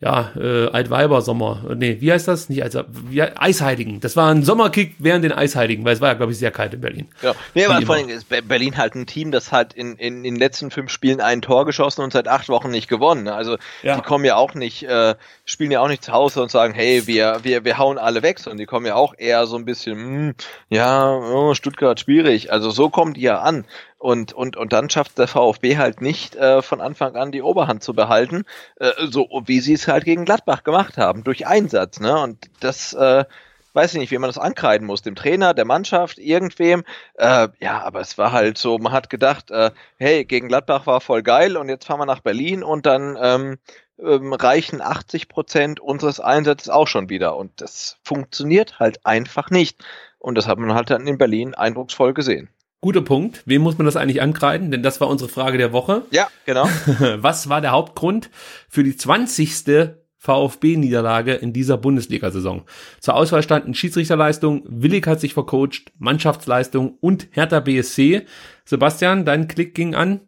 ja, 0.02 0.32
äh, 0.36 0.68
Altweiber-Sommer. 0.70 1.76
Nee, 1.76 1.97
wie 1.99 2.12
heißt 2.12 2.28
das? 2.28 2.49
Nicht 2.49 2.64
Eis, 2.64 2.76
wie, 3.08 3.22
Eisheiligen. 3.22 3.99
Das 3.99 4.16
war 4.16 4.32
ein 4.32 4.43
Sommerkick 4.43 4.95
während 4.97 5.24
den 5.24 5.32
Eisheiligen, 5.32 5.86
weil 5.86 5.93
es 5.93 6.02
war 6.02 6.10
ja, 6.10 6.16
glaube 6.16 6.32
ich, 6.32 6.39
sehr 6.39 6.49
kalt 6.49 6.74
in 6.74 6.82
Berlin. 6.82 7.08
Ja, 7.22 7.36
nee, 7.54 7.66
aber 7.66 7.86
vor 7.86 7.95
allem 7.95 8.10
ist 8.10 8.28
Be- 8.28 8.41
Berlin 8.41 8.78
halt 8.78 8.95
ein 8.95 9.06
Team, 9.06 9.32
das 9.32 9.52
halt 9.52 9.74
in, 9.74 9.97
in, 9.97 10.26
in 10.26 10.34
den 10.34 10.36
letzten 10.38 10.72
fünf 10.72 10.89
Spielen 10.89 11.22
ein 11.22 11.43
Tor 11.43 11.66
geschossen 11.68 12.02
und 12.02 12.12
seit 12.14 12.28
acht 12.28 12.49
Wochen 12.49 12.72
nicht 12.72 12.88
gewonnen. 12.88 13.24
ne? 13.26 13.36
Also 13.36 13.58
Ja. 13.84 13.95
die 13.95 14.02
kommen 14.02 14.26
ja 14.26 14.38
auch 14.38 14.56
nicht, 14.56 14.84
äh, 14.84 15.14
spielen 15.45 15.70
ja 15.70 15.82
auch 15.82 15.88
nicht 15.88 16.04
zu 16.04 16.12
Hause 16.14 16.41
und 16.41 16.49
sagen, 16.49 16.74
hey, 16.74 17.06
wir, 17.06 17.39
wir, 17.43 17.64
wir 17.64 17.78
hauen 17.78 17.99
alle 17.99 18.24
weg, 18.24 18.39
sondern 18.39 18.58
die 18.58 18.66
kommen 18.66 18.88
ja 18.88 18.95
auch 18.95 19.14
eher 19.16 19.45
so 19.45 19.56
ein 19.56 19.66
bisschen, 19.66 19.97
hm, 19.97 20.34
ja, 20.70 21.12
oh, 21.16 21.54
Stuttgart 21.54 21.99
schwierig. 21.99 22.52
Also 22.52 22.72
so 22.72 22.89
kommen 22.89 23.14
die 23.14 23.22
ja 23.22 23.39
an. 23.41 23.66
Und, 24.02 24.34
und, 24.34 24.58
und 24.58 24.74
dann 24.74 24.89
schafft 24.89 25.20
der 25.20 25.28
VfB 25.28 25.78
halt 25.78 26.02
nicht 26.02 26.36
äh, 26.36 26.64
von 26.64 26.82
Anfang 26.82 27.16
an 27.16 27.32
die 27.32 27.43
Oberhand 27.43 27.84
zu 27.84 27.93
behalten, 27.93 28.45
äh, 28.78 28.89
so 29.08 29.28
wie 29.45 29.60
sie 29.60 29.74
es 29.74 29.88
halt 29.88 30.06
gegen 30.06 30.26
Gladbach 30.26 30.64
gemacht 30.64 30.97
haben, 30.97 31.24
durch 31.24 31.45
Einsatz. 31.45 31.99
Ne? 31.99 32.20
Und 32.20 32.49
das 32.62 32.93
äh, 32.93 33.26
weiß 33.74 33.93
ich 33.93 33.99
nicht, 33.99 34.10
wie 34.10 34.18
man 34.18 34.30
das 34.30 34.39
ankreiden 34.39 34.88
muss, 34.88 35.04
dem 35.04 35.14
Trainer, 35.14 35.54
der 35.54 35.66
Mannschaft, 35.66 36.18
irgendwem. 36.18 36.84
Äh, 37.14 37.49
ja, 37.60 37.84
aber 37.84 38.02
es 38.02 38.18
war 38.18 38.32
halt 38.32 38.58
so, 38.58 38.80
man 38.80 38.91
hat 38.91 39.12
gedacht, 39.12 39.52
äh, 39.52 39.70
hey, 39.97 40.26
gegen 40.26 40.47
Gladbach 40.47 40.88
war 40.88 40.99
voll 40.99 41.22
geil 41.22 41.56
und 41.56 41.70
jetzt 41.70 41.86
fahren 41.86 41.99
wir 41.99 42.08
nach 42.08 42.22
Berlin 42.22 42.64
und 42.64 42.88
dann 42.88 43.16
ähm, 43.22 43.60
ähm, 43.99 44.34
reichen 44.34 44.82
80 44.82 45.30
Prozent 45.30 45.80
unseres 45.80 46.20
Einsatzes 46.20 46.70
auch 46.70 46.88
schon 46.88 47.10
wieder. 47.10 47.38
Und 47.38 47.62
das 47.62 47.97
funktioniert 48.04 48.80
halt 48.80 49.06
einfach 49.06 49.52
nicht. 49.52 49.84
Und 50.18 50.39
das 50.39 50.47
hat 50.47 50.58
man 50.58 50.74
halt 50.74 50.89
dann 50.89 51.06
in 51.06 51.20
Berlin 51.20 51.54
eindrucksvoll 51.54 52.16
gesehen. 52.16 52.49
Guter 52.82 53.02
Punkt. 53.02 53.44
Wem 53.46 53.62
muss 53.62 53.78
man 53.78 53.86
das 53.86 53.96
eigentlich 53.96 54.22
ankreiden? 54.22 54.72
Denn 54.72 54.84
das 54.84 55.00
war 55.00 55.08
unsere 55.08 55.30
Frage 55.30 55.58
der 55.58 55.72
Woche. 55.72 56.04
Ja, 56.12 56.28
genau. 56.46 56.66
Was 57.18 57.48
war 57.48 57.62
der 57.62 57.72
Hauptgrund 57.72 58.30
für 58.68 58.84
die 58.84 58.96
20. 58.96 59.94
VfB-Niederlage 60.18 61.34
in 61.34 61.54
dieser 61.54 61.78
Bundesliga-Saison? 61.78 62.64
Zur 63.00 63.16
Auswahl 63.16 63.42
standen 63.44 63.74
Schiedsrichterleistung, 63.74 64.64
Willig 64.68 65.08
hat 65.08 65.20
sich 65.20 65.34
vercoacht, 65.34 65.92
Mannschaftsleistung 65.98 66.98
und 67.00 67.28
Hertha 67.32 67.60
BSC. 67.60 68.26
Sebastian, 68.66 69.26
dein 69.26 69.48
Klick 69.48 69.74
ging 69.74 69.96
an 69.96 70.22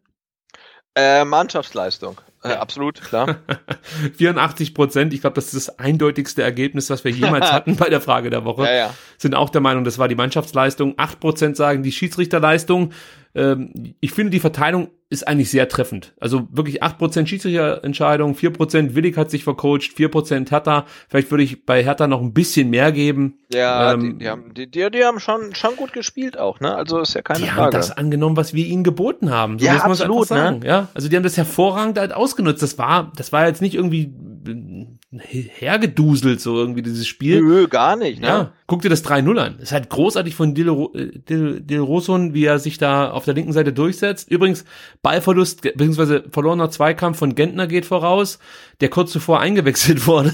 äh, 0.95 1.26
Mannschaftsleistung. 1.26 2.22
Äh, 2.43 2.53
absolut, 2.53 3.01
klar. 3.01 3.37
84 4.17 4.73
Prozent. 4.73 5.13
Ich 5.13 5.21
glaube, 5.21 5.35
das 5.35 5.53
ist 5.53 5.67
das 5.67 5.79
eindeutigste 5.79 6.43
Ergebnis, 6.43 6.89
was 6.89 7.03
wir 7.03 7.11
jemals 7.11 7.51
hatten 7.51 7.75
bei 7.75 7.89
der 7.89 8.01
Frage 8.01 8.29
der 8.29 8.43
Woche. 8.43 8.65
Ja, 8.65 8.73
ja. 8.73 8.93
Sind 9.17 9.35
auch 9.35 9.49
der 9.49 9.61
Meinung, 9.61 9.83
das 9.83 9.97
war 9.97 10.07
die 10.07 10.15
Mannschaftsleistung. 10.15 10.95
8 10.97 11.19
Prozent 11.19 11.57
sagen 11.57 11.83
die 11.83 11.91
Schiedsrichterleistung. 11.91 12.91
Ähm, 13.36 13.95
ich 13.99 14.11
finde, 14.11 14.29
die 14.31 14.39
Verteilung 14.39 14.89
ist 15.09 15.27
eigentlich 15.27 15.49
sehr 15.51 15.67
treffend. 15.69 16.13
Also 16.19 16.47
wirklich 16.51 16.81
8% 16.84 17.27
Schiedsrichterentscheidung, 17.27 18.34
4% 18.36 18.95
Willig 18.95 19.15
hat 19.17 19.29
sich 19.31 19.43
vercoacht, 19.43 19.81
4% 19.95 20.49
Hertha. 20.49 20.86
Vielleicht 21.07 21.29
würde 21.31 21.43
ich 21.43 21.65
bei 21.65 21.84
Hertha 21.84 22.07
noch 22.07 22.21
ein 22.21 22.34
bisschen 22.34 22.69
mehr 22.69 22.91
geben. 22.91 23.39
Ja, 23.53 23.93
Ähm, 23.93 24.01
die, 24.01 24.17
die 24.23 24.29
haben, 24.29 24.53
die, 24.53 24.69
die, 24.69 24.89
die 24.89 25.03
haben 25.03 25.19
schon, 25.19 25.53
schon 25.55 25.75
gut 25.75 25.93
gespielt 25.93 26.38
auch, 26.38 26.59
ne? 26.59 26.75
Also 26.75 26.99
ist 26.99 27.13
ja 27.13 27.21
keine 27.21 27.39
Die 27.41 27.49
haben 27.51 27.57
Frage. 27.57 27.77
das 27.77 27.91
angenommen, 27.91 28.38
was 28.38 28.53
wir 28.53 28.65
ihnen 28.65 28.84
geboten 28.84 29.29
haben. 29.29 29.59
So 29.59 29.65
Ja, 29.65 29.73
muss 29.73 29.81
man 29.84 29.91
absolut, 29.91 30.19
ne? 30.21 30.25
sagen. 30.38 30.61
Ja, 30.65 30.88
also 30.93 31.09
die 31.09 31.15
haben 31.15 31.23
das 31.23 31.38
hervorragend 31.38 31.99
halt 31.99 32.13
ausgenutzt. 32.13 32.63
Das 32.63 32.77
war, 32.79 33.11
das 33.15 33.31
war 33.31 33.45
jetzt 33.47 33.61
nicht 33.61 33.75
irgendwie 33.75 34.11
äh, 34.47 34.86
hergeduselt, 35.20 36.41
so 36.41 36.57
irgendwie 36.57 36.82
dieses 36.82 37.07
Spiel. 37.07 37.41
Nö, 37.41 37.68
gar 37.68 37.95
nicht, 37.95 38.22
ne? 38.22 38.28
Ja, 38.28 38.51
guck 38.68 38.82
dir 38.82 38.89
das 38.89 39.05
3-0 39.05 39.38
an. 39.38 39.59
ist 39.59 39.72
halt 39.72 39.89
großartig 39.89 40.36
von 40.36 40.55
Dil, 40.55 40.70
äh, 40.70 41.20
Dil, 41.20 41.61
Dil 41.61 41.80
Rosun, 41.80 42.34
wie 42.34 42.45
er 42.45 42.59
sich 42.59 42.78
da 42.78 43.11
auf 43.11 43.26
der 43.26 43.34
linken 43.34 43.53
Seite 43.53 43.74
durchsetzt. 43.74 44.32
Übrigens, 44.32 44.66
Ballverlust, 45.01 45.61
beziehungsweise 45.61 46.24
verlorener 46.32 46.70
Zweikampf 46.70 47.18
von 47.20 47.36
Gentner 47.36 47.68
geht 47.68 47.86
voraus, 47.86 48.39
der 48.82 48.89
kurz 48.89 49.11
zuvor 49.11 49.39
eingewechselt 49.39 50.07
wurde. 50.07 50.34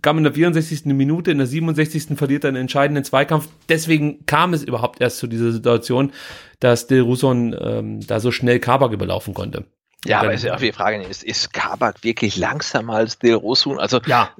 kam 0.00 0.18
in 0.18 0.24
der 0.24 0.32
64. 0.32 0.86
Minute, 0.86 1.30
in 1.30 1.38
der 1.38 1.46
67. 1.46 2.16
verliert 2.16 2.44
er 2.44 2.48
einen 2.48 2.56
entscheidenden 2.56 3.04
Zweikampf. 3.04 3.48
Deswegen 3.68 4.24
kam 4.26 4.54
es 4.54 4.62
überhaupt 4.62 5.00
erst 5.00 5.18
zu 5.18 5.26
dieser 5.26 5.52
Situation, 5.52 6.12
dass 6.60 6.86
Dil 6.86 7.00
Rosun 7.02 7.54
ähm, 7.60 8.00
da 8.06 8.20
so 8.20 8.30
schnell 8.30 8.58
Kabak 8.60 8.92
überlaufen 8.92 9.34
konnte. 9.34 9.66
Ja, 10.04 10.20
aber 10.20 10.32
ist 10.32 10.42
ja 10.44 10.54
auch 10.54 10.58
die 10.58 10.72
Frage, 10.72 11.02
ist, 11.02 11.22
ist 11.22 11.52
Kabak 11.52 12.02
wirklich 12.02 12.36
langsamer 12.36 12.94
als 12.94 13.18
Del 13.18 13.34
Rosun? 13.34 13.78
Also, 13.78 14.00
Ja. 14.06 14.30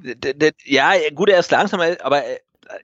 ja, 0.65 0.91
gut, 1.13 1.29
er 1.29 1.39
ist 1.39 1.51
langsamer, 1.51 1.95
aber 2.03 2.23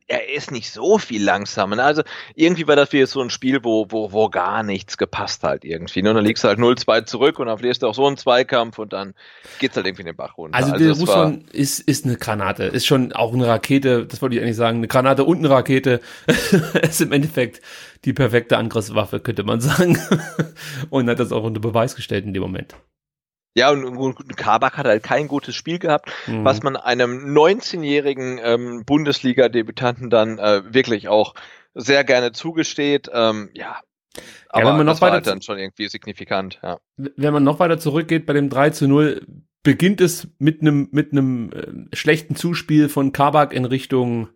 er- 0.07 0.29
er 0.29 0.35
ist 0.35 0.51
nicht 0.51 0.71
so 0.71 0.97
viel 0.97 1.23
langsamer. 1.23 1.75
ne? 1.75 1.83
Also, 1.83 2.03
irgendwie 2.35 2.67
war 2.67 2.75
das 2.75 2.91
wie 2.91 3.05
so 3.05 3.21
ein 3.21 3.29
Spiel, 3.29 3.63
wo, 3.63 3.87
wo, 3.89 4.11
wo 4.11 4.29
gar 4.29 4.63
nichts 4.63 4.97
gepasst 4.97 5.43
halt 5.43 5.65
irgendwie. 5.65 6.01
Ne? 6.01 6.09
Und 6.09 6.15
dann 6.17 6.25
liegst 6.25 6.43
du 6.43 6.47
halt 6.47 6.59
0-2 6.59 7.05
zurück 7.05 7.39
und 7.39 7.47
dann 7.47 7.57
verlierst 7.57 7.83
du 7.83 7.87
auch 7.87 7.95
so 7.95 8.05
einen 8.07 8.17
Zweikampf 8.17 8.79
und 8.79 8.93
dann 8.93 9.13
geht's 9.59 9.75
halt 9.75 9.85
irgendwie 9.85 10.01
in 10.03 10.07
den 10.07 10.15
Bach 10.15 10.37
runter. 10.37 10.57
Also, 10.57 10.73
der 10.75 10.91
es 10.91 11.07
war- 11.07 11.25
Russon 11.25 11.45
ist, 11.51 11.79
ist 11.79 12.05
eine 12.05 12.15
Granate, 12.17 12.63
ist 12.65 12.85
schon 12.85 13.13
auch 13.13 13.33
eine 13.33 13.47
Rakete, 13.47 14.05
das 14.05 14.21
wollte 14.21 14.35
ich 14.35 14.41
eigentlich 14.41 14.55
sagen, 14.55 14.77
eine 14.77 14.87
Granate 14.87 15.23
und 15.23 15.37
eine 15.39 15.49
Rakete. 15.49 16.01
ist 16.81 17.01
im 17.01 17.11
Endeffekt 17.11 17.61
die 18.05 18.13
perfekte 18.13 18.57
Angriffswaffe, 18.57 19.19
könnte 19.19 19.43
man 19.43 19.59
sagen. 19.61 19.97
und 20.89 21.09
hat 21.09 21.19
das 21.19 21.31
auch 21.31 21.43
unter 21.43 21.59
Beweis 21.59 21.95
gestellt 21.95 22.25
in 22.25 22.33
dem 22.33 22.43
Moment. 22.43 22.75
Ja, 23.55 23.71
und, 23.71 23.83
und 23.83 24.37
Kabak 24.37 24.77
hat 24.77 24.85
halt 24.85 25.03
kein 25.03 25.27
gutes 25.27 25.55
Spiel 25.55 25.79
gehabt, 25.79 26.11
Mhm. 26.27 26.45
was 26.45 26.61
man 26.63 26.75
einem 26.75 27.33
19-jährigen 27.35 28.39
ähm, 28.43 28.83
Bundesliga-Debütanten 28.85 30.09
dann 30.09 30.37
äh, 30.37 30.73
wirklich 30.73 31.07
auch 31.07 31.33
sehr 31.73 32.03
gerne 32.03 32.31
zugesteht. 32.31 33.09
Ähm, 33.13 33.49
ja, 33.53 33.77
aber 34.49 34.69
wenn 34.69 34.77
man 34.77 34.85
noch 34.85 34.93
das 34.93 35.01
war 35.01 35.07
weiter 35.09 35.15
halt 35.15 35.27
dann 35.27 35.41
schon 35.41 35.57
irgendwie 35.57 35.87
signifikant. 35.87 36.59
Ja. 36.63 36.79
Wenn 36.97 37.33
man 37.33 37.43
noch 37.43 37.59
weiter 37.59 37.79
zurückgeht 37.79 38.25
bei 38.25 38.33
dem 38.33 38.49
3 38.49 38.71
zu 38.71 38.87
0, 38.87 39.25
beginnt 39.63 40.01
es 40.01 40.27
mit 40.39 40.61
einem 40.61 40.87
mit 40.91 41.11
einem 41.11 41.51
äh, 41.91 41.95
schlechten 41.95 42.35
Zuspiel 42.35 42.89
von 42.89 43.11
Kabak 43.11 43.53
in 43.53 43.65
Richtung, 43.65 44.29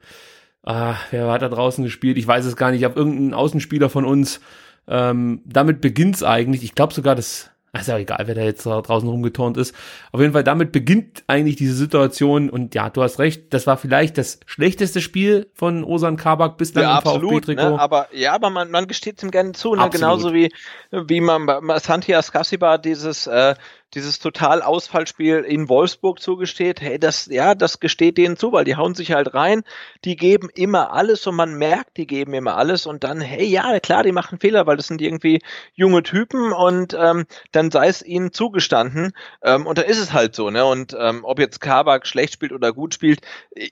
ah, 0.63 0.95
wer 1.11 1.31
hat 1.31 1.41
da 1.41 1.49
draußen 1.49 1.83
gespielt? 1.83 2.17
Ich 2.17 2.27
weiß 2.27 2.45
es 2.45 2.55
gar 2.55 2.71
nicht, 2.71 2.85
auf 2.85 2.95
irgendeinen 2.95 3.33
Außenspieler 3.33 3.89
von 3.89 4.05
uns. 4.05 4.41
Ähm, 4.87 5.41
damit 5.45 5.81
beginnt's 5.81 6.23
eigentlich. 6.23 6.63
Ich 6.63 6.75
glaube 6.75 6.93
sogar, 6.93 7.15
dass 7.15 7.51
ist 7.81 7.87
ja 7.87 7.97
egal, 7.97 8.21
wer 8.25 8.35
da 8.35 8.41
jetzt 8.41 8.65
da 8.65 8.81
draußen 8.81 9.09
rumgeturnt 9.09 9.57
ist. 9.57 9.73
Auf 10.11 10.21
jeden 10.21 10.33
Fall, 10.33 10.43
damit 10.43 10.71
beginnt 10.71 11.23
eigentlich 11.25 11.55
diese 11.55 11.73
Situation. 11.73 12.49
Und 12.51 12.75
ja, 12.75 12.91
du 12.91 13.01
hast 13.01 13.17
recht, 13.17 13.51
das 13.51 13.65
war 13.65 13.77
vielleicht 13.77 14.19
das 14.19 14.39
schlechteste 14.45 15.01
Spiel 15.01 15.49
von 15.55 15.83
Osan 15.83 16.15
Kabak 16.15 16.57
bislang 16.57 16.83
ja, 16.83 16.97
im 16.97 17.03
VfB-Trikot. 17.03 17.69
Ne? 17.71 17.79
Aber 17.79 18.07
ja, 18.13 18.33
aber 18.33 18.51
man, 18.51 18.69
man 18.69 18.87
gesteht 18.87 19.23
ihm 19.23 19.31
gerne 19.31 19.53
zu, 19.53 19.73
ne? 19.73 19.89
genauso 19.89 20.33
wie, 20.33 20.53
wie 20.91 21.19
man 21.19 21.47
bei 21.47 21.79
Santi 21.79 22.13
Askasiba 22.13 22.77
dieses 22.77 23.25
äh, 23.25 23.55
dieses 23.93 24.19
total 24.19 24.61
Ausfallspiel 24.61 25.39
in 25.39 25.69
Wolfsburg 25.69 26.19
zugesteht, 26.19 26.81
hey, 26.81 26.99
das, 26.99 27.27
ja, 27.27 27.55
das 27.55 27.79
gesteht 27.79 28.17
denen 28.17 28.37
zu, 28.37 28.51
weil 28.51 28.65
die 28.65 28.75
hauen 28.75 28.95
sich 28.95 29.11
halt 29.11 29.33
rein, 29.33 29.63
die 30.03 30.15
geben 30.15 30.49
immer 30.53 30.91
alles 30.91 31.27
und 31.27 31.35
man 31.35 31.55
merkt, 31.55 31.97
die 31.97 32.07
geben 32.07 32.33
immer 32.33 32.57
alles 32.57 32.85
und 32.85 33.03
dann, 33.03 33.21
hey, 33.21 33.45
ja, 33.45 33.79
klar, 33.79 34.03
die 34.03 34.11
machen 34.11 34.39
Fehler, 34.39 34.65
weil 34.65 34.77
das 34.77 34.87
sind 34.87 35.01
irgendwie 35.01 35.41
junge 35.73 36.03
Typen 36.03 36.51
und 36.51 36.95
ähm, 36.99 37.25
dann 37.51 37.71
sei 37.71 37.87
es 37.87 38.03
ihnen 38.03 38.33
zugestanden 38.33 39.13
ähm, 39.43 39.65
und 39.65 39.77
dann 39.77 39.85
ist 39.85 39.99
es 39.99 40.13
halt 40.13 40.35
so, 40.35 40.49
ne, 40.49 40.65
und 40.65 40.95
ähm, 40.99 41.21
ob 41.23 41.39
jetzt 41.39 41.61
Kabak 41.61 42.07
schlecht 42.07 42.33
spielt 42.33 42.51
oder 42.51 42.73
gut 42.73 42.93
spielt, 42.93 43.21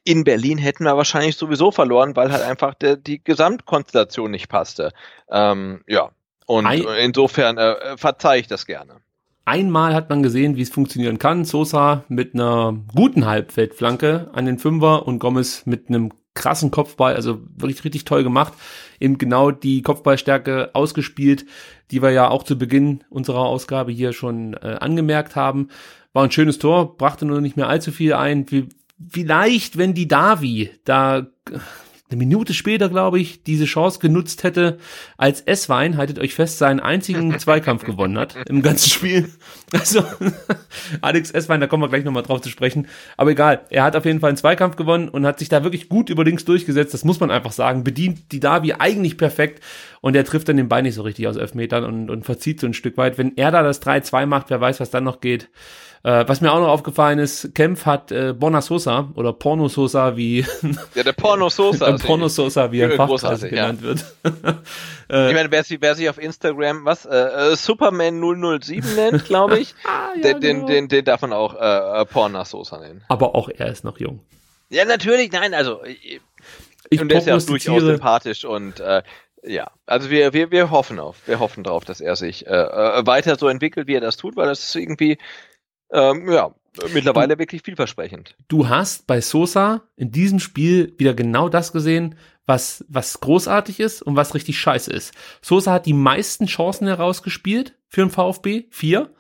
in 0.03 0.24
Berlin 0.24 0.57
hätten 0.57 0.84
wir 0.84 0.97
wahrscheinlich 0.97 1.36
sowieso 1.38 1.72
verloren, 1.72 2.15
weil 2.15 2.32
halt 2.32 2.43
einfach 2.43 2.76
der, 2.76 2.95
die 2.95 3.24
Gesamtkonstellation 3.24 4.32
nicht 4.32 4.49
passte. 4.49 4.91
Ähm, 5.30 5.84
ja, 5.88 6.11
und 6.45 6.69
insofern 6.69 7.57
äh, 7.57 7.97
verzeihe 7.97 8.41
ich 8.41 8.47
das 8.47 8.65
gerne. 8.65 9.01
Einmal 9.45 9.95
hat 9.95 10.09
man 10.09 10.23
gesehen, 10.23 10.55
wie 10.55 10.61
es 10.61 10.69
funktionieren 10.69 11.17
kann. 11.17 11.45
Sosa 11.45 12.03
mit 12.07 12.33
einer 12.35 12.77
guten 12.93 13.25
Halbfeldflanke 13.25 14.29
an 14.33 14.45
den 14.45 14.59
Fünfer 14.59 15.07
und 15.07 15.19
Gomez 15.19 15.65
mit 15.65 15.89
einem 15.89 16.11
krassen 16.33 16.71
Kopfball, 16.71 17.15
also 17.15 17.41
wirklich 17.57 17.83
richtig 17.83 18.05
toll 18.05 18.23
gemacht. 18.23 18.53
Eben 18.99 19.17
genau 19.17 19.51
die 19.51 19.81
Kopfballstärke 19.81 20.71
ausgespielt, 20.73 21.45
die 21.89 22.01
wir 22.01 22.11
ja 22.11 22.29
auch 22.29 22.43
zu 22.43 22.57
Beginn 22.57 23.03
unserer 23.09 23.41
Ausgabe 23.41 23.91
hier 23.91 24.13
schon 24.13 24.53
äh, 24.53 24.77
angemerkt 24.79 25.35
haben. 25.35 25.69
War 26.13 26.23
ein 26.23 26.31
schönes 26.31 26.59
Tor, 26.59 26.97
brachte 26.97 27.25
nur 27.25 27.41
nicht 27.41 27.57
mehr 27.57 27.67
allzu 27.67 27.91
viel 27.91 28.13
ein. 28.13 28.45
Vielleicht, 29.09 29.77
wenn 29.77 29.93
die 29.93 30.07
Davi 30.07 30.71
da 30.85 31.27
eine 32.12 32.18
Minute 32.18 32.53
später, 32.53 32.89
glaube 32.89 33.20
ich, 33.20 33.43
diese 33.43 33.66
Chance 33.66 33.99
genutzt 33.99 34.43
hätte, 34.43 34.78
als 35.18 35.41
S-Wein, 35.41 35.97
haltet 35.97 36.20
euch 36.20 36.34
fest, 36.34 36.57
seinen 36.57 36.80
einzigen 36.80 37.39
Zweikampf 37.39 37.86
gewonnen 37.86 38.18
hat 38.18 38.36
im 38.49 38.62
ganzen 38.62 38.89
Spiel. 38.89 39.30
Also, 39.74 40.03
Alex 41.01 41.32
S-Wein, 41.32 41.62
da 41.62 41.68
kommen 41.68 41.82
wir 41.82 41.88
gleich 41.88 42.03
nochmal 42.03 42.24
drauf 42.24 42.41
zu 42.41 42.49
sprechen. 42.49 42.89
Aber 43.16 43.32
egal, 43.32 43.62
er 43.70 43.84
hat 43.84 43.95
auf 43.95 44.03
jeden 44.03 44.20
Fall 44.20 44.28
einen 44.28 44.36
Zweikampf 44.36 44.76
gewonnen 44.76 45.07
und 45.07 45.26
hat 45.26 45.39
sich 45.39 45.47
da 45.47 45.64
wirklich 45.64 45.88
gut 45.88 46.09
über 46.09 46.26
links 46.26 46.43
durchgesetzt. 46.43 46.93
Das 46.93 47.05
muss 47.05 47.22
man 47.22 47.32
einfach 47.32 47.53
sagen. 47.53 47.86
Bedient 47.86 48.34
die 48.34 48.41
Davi 48.41 48.74
eigentlich 48.74 49.18
perfekt 49.18 49.64
und 50.01 50.14
er 50.14 50.26
trifft 50.26 50.49
dann 50.49 50.57
den 50.57 50.68
Bein 50.68 50.84
nicht 50.84 50.95
so 50.95 51.03
richtig 51.03 51.26
aus 51.26 51.38
elf 51.38 51.53
Metern 51.53 51.86
und, 51.86 52.09
und 52.09 52.26
verzieht 52.26 52.59
so 52.59 52.68
ein 52.68 52.74
Stück 52.74 52.97
weit. 52.97 53.18
Wenn 53.18 53.38
er 53.38 53.51
da 53.51 53.64
das 53.64 53.82
3-2 53.82 54.26
macht, 54.26 54.49
wer 54.49 54.59
weiß, 54.59 54.82
was 54.82 54.89
dann 54.89 55.05
noch 55.05 55.22
geht. 55.22 55.47
Äh, 56.04 56.28
was 56.28 56.41
mir 56.41 56.52
auch 56.52 56.60
noch 56.60 56.70
aufgefallen 56.70 57.20
ist, 57.20 57.54
Kempf 57.54 57.86
hat 57.86 58.12
äh, 58.12 58.34
Bona 58.34 58.62
Sosa 58.62 59.10
oder 59.14 59.34
Porno 59.34 59.68
Sosa, 59.68 60.18
wie 60.18 60.39
ja, 60.95 61.04
der 61.04 61.14
Porno 61.14 61.49
Sosa, 61.49 61.95
Porno 61.97 62.28
Sosa, 62.28 62.72
wie 62.72 62.80
er 62.80 62.91
Fachkreis 62.93 63.41
genannt 63.41 63.82
ja. 63.82 63.88
wird. 63.88 64.06
äh, 65.10 65.28
ich 65.30 65.36
meine, 65.36 65.52
wer, 65.52 65.64
wer 65.80 65.95
sich 65.95 66.10
auf 66.10 66.18
Instagram 66.18 66.86
was 66.86 67.06
äh, 67.06 67.52
äh 67.52 67.56
Superman 67.56 68.20
007 68.20 68.95
nennt, 68.95 69.26
glaube 69.26 69.60
ich, 69.60 69.76
ah, 69.86 70.16
ja, 70.16 70.22
den, 70.22 70.39
genau. 70.39 70.66
den, 70.66 70.68
den, 70.68 70.88
den 70.88 71.06
darf 71.06 71.22
man 71.22 71.34
auch 71.34 71.54
äh, 71.54 72.02
äh, 72.02 72.06
Porno 72.06 72.43
Sosa 72.45 72.80
nennen. 72.80 73.04
Aber 73.08 73.36
auch 73.36 73.49
er 73.49 73.68
ist 73.68 73.84
noch 73.84 73.99
jung. 73.99 74.22
Ja, 74.70 74.86
natürlich, 74.86 75.32
nein, 75.32 75.54
also 75.54 75.84
ich, 75.84 76.20
ich 76.89 76.99
und 76.99 77.10
der 77.10 77.20
ist 77.20 77.28
ja 77.28 77.38
auch 77.38 77.43
durchaus 77.43 77.84
sympathisch 77.84 78.43
und 78.43 78.80
äh, 78.80 79.04
ja, 79.43 79.70
also 79.86 80.10
wir, 80.10 80.34
wir, 80.34 80.52
wir 80.52 80.72
hoffen 80.72 80.99
auf, 80.99 81.28
wir 81.28 81.39
hoffen 81.39 81.64
darauf, 81.64 81.84
dass 81.86 82.02
er 82.02 82.16
sich 82.16 82.47
äh, 82.47 82.49
äh, 82.49 83.06
weiter 83.06 83.38
so 83.38 83.47
entwickelt, 83.47 83.88
wie 83.88 83.95
er 83.95 84.02
das 84.02 84.18
tut, 84.18 84.36
weil 84.36 84.47
das 84.47 84.64
ist 84.64 84.76
irgendwie 84.76 85.18
ähm, 85.91 86.31
ja, 86.31 86.53
mittlerweile 86.93 87.35
du, 87.35 87.39
wirklich 87.39 87.61
vielversprechend. 87.63 88.35
Du 88.47 88.69
hast 88.69 89.07
bei 89.07 89.21
Sosa 89.21 89.81
in 89.95 90.11
diesem 90.11 90.39
Spiel 90.39 90.93
wieder 90.97 91.13
genau 91.13 91.49
das 91.49 91.73
gesehen, 91.73 92.15
was, 92.45 92.85
was 92.87 93.19
großartig 93.19 93.79
ist 93.79 94.01
und 94.01 94.15
was 94.15 94.33
richtig 94.33 94.59
scheiße 94.59 94.91
ist. 94.91 95.13
Sosa 95.41 95.73
hat 95.73 95.85
die 95.85 95.93
meisten 95.93 96.47
Chancen 96.47 96.87
herausgespielt 96.87 97.75
für 97.87 98.01
den 98.01 98.09
VfB, 98.09 98.65
vier. 98.69 99.13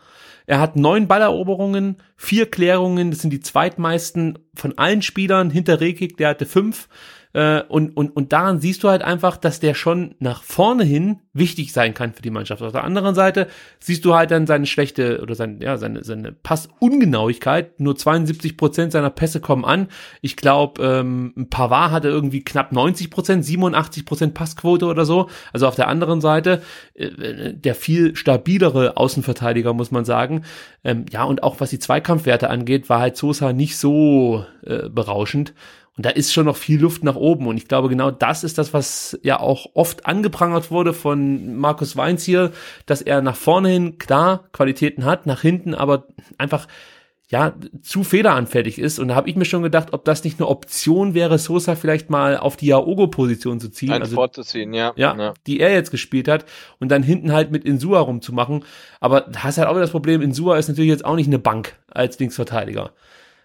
Er 0.47 0.59
hat 0.59 0.75
neun 0.75 1.07
Balleroberungen, 1.07 1.97
vier 2.17 2.49
Klärungen, 2.49 3.11
das 3.11 3.21
sind 3.21 3.29
die 3.31 3.39
zweitmeisten 3.39 4.39
von 4.55 4.77
allen 4.77 5.01
Spielern 5.01 5.49
hinter 5.49 5.79
Rekik, 5.79 6.17
der 6.17 6.29
hatte 6.29 6.45
fünf. 6.45 6.89
Äh, 7.33 7.61
und, 7.63 7.95
und, 7.95 8.15
und 8.15 8.33
daran 8.33 8.59
siehst 8.59 8.83
du 8.83 8.89
halt 8.89 9.01
einfach, 9.01 9.37
dass 9.37 9.59
der 9.59 9.73
schon 9.73 10.15
nach 10.19 10.43
vorne 10.43 10.83
hin 10.83 11.19
wichtig 11.33 11.71
sein 11.71 11.93
kann 11.93 12.13
für 12.13 12.21
die 12.21 12.29
Mannschaft. 12.29 12.61
Auf 12.61 12.73
der 12.73 12.83
anderen 12.83 13.15
Seite 13.15 13.47
siehst 13.79 14.03
du 14.03 14.15
halt 14.15 14.31
dann 14.31 14.47
seine 14.47 14.65
schlechte 14.65 15.21
oder 15.21 15.35
seine, 15.35 15.63
ja, 15.63 15.77
seine, 15.77 16.03
seine 16.03 16.33
Passungenauigkeit. 16.33 17.79
Nur 17.79 17.95
72 17.95 18.57
Prozent 18.57 18.91
seiner 18.91 19.09
Pässe 19.09 19.39
kommen 19.39 19.63
an. 19.63 19.87
Ich 20.21 20.35
glaube, 20.35 20.83
ähm, 20.83 21.47
Pavard 21.49 21.91
hatte 21.91 22.09
irgendwie 22.09 22.43
knapp 22.43 22.71
90 22.71 23.09
Prozent, 23.09 23.45
87 23.45 24.05
Prozent 24.05 24.33
Passquote 24.33 24.85
oder 24.85 25.05
so. 25.05 25.29
Also 25.53 25.67
auf 25.67 25.75
der 25.75 25.87
anderen 25.87 26.19
Seite 26.19 26.61
äh, 26.95 27.53
der 27.53 27.75
viel 27.75 28.15
stabilere 28.15 28.97
Außenverteidiger, 28.97 29.73
muss 29.73 29.91
man 29.91 30.03
sagen. 30.03 30.43
Ähm, 30.83 31.05
ja, 31.11 31.23
und 31.23 31.43
auch 31.43 31.59
was 31.59 31.69
die 31.69 31.79
Zweikampfwerte 31.79 32.49
angeht, 32.49 32.89
war 32.89 32.99
halt 32.99 33.15
Sosa 33.15 33.53
nicht 33.53 33.77
so 33.77 34.45
äh, 34.65 34.89
berauschend. 34.89 35.53
Und 35.97 36.05
da 36.05 36.09
ist 36.09 36.31
schon 36.33 36.45
noch 36.45 36.55
viel 36.55 36.79
Luft 36.79 37.03
nach 37.03 37.15
oben. 37.15 37.47
Und 37.47 37.57
ich 37.57 37.67
glaube, 37.67 37.89
genau 37.89 38.11
das 38.11 38.43
ist 38.43 38.57
das, 38.57 38.73
was 38.73 39.19
ja 39.23 39.39
auch 39.39 39.67
oft 39.73 40.05
angeprangert 40.05 40.71
wurde 40.71 40.93
von 40.93 41.57
Markus 41.57 41.97
Weinz 41.97 42.23
hier, 42.23 42.51
dass 42.85 43.01
er 43.01 43.21
nach 43.21 43.35
vorne 43.35 43.69
hin 43.69 43.97
klar 43.97 44.45
Qualitäten 44.53 45.05
hat, 45.05 45.25
nach 45.25 45.41
hinten 45.41 45.75
aber 45.75 46.07
einfach 46.37 46.67
ja, 47.31 47.53
zu 47.81 48.03
federanfällig 48.03 48.77
ist. 48.77 48.99
Und 48.99 49.07
da 49.07 49.15
habe 49.15 49.29
ich 49.29 49.37
mir 49.37 49.45
schon 49.45 49.63
gedacht, 49.63 49.93
ob 49.93 50.03
das 50.03 50.25
nicht 50.25 50.39
eine 50.39 50.49
Option 50.49 51.13
wäre, 51.13 51.39
Sosa 51.39 51.75
vielleicht 51.75 52.09
mal 52.09 52.35
auf 52.35 52.57
die 52.57 52.67
Yaogo-Position 52.67 53.61
zu 53.61 53.69
ziehen. 53.69 53.93
Ein 53.93 54.01
also, 54.01 54.15
vorzuziehen, 54.15 54.73
ja. 54.73 54.91
ja. 54.97 55.15
Ja, 55.15 55.33
die 55.47 55.61
er 55.61 55.71
jetzt 55.71 55.91
gespielt 55.91 56.27
hat. 56.27 56.45
Und 56.79 56.89
dann 56.89 57.03
hinten 57.03 57.31
halt 57.31 57.49
mit 57.49 57.63
Insua 57.63 58.01
rumzumachen. 58.01 58.65
Aber 58.99 59.21
da 59.21 59.43
hast 59.43 59.57
halt 59.57 59.69
auch 59.69 59.73
wieder 59.73 59.81
das 59.81 59.91
Problem, 59.91 60.21
Insua 60.21 60.57
ist 60.57 60.67
natürlich 60.67 60.91
jetzt 60.91 61.05
auch 61.05 61.15
nicht 61.15 61.27
eine 61.27 61.39
Bank 61.39 61.79
als 61.89 62.19
Linksverteidiger. 62.19 62.91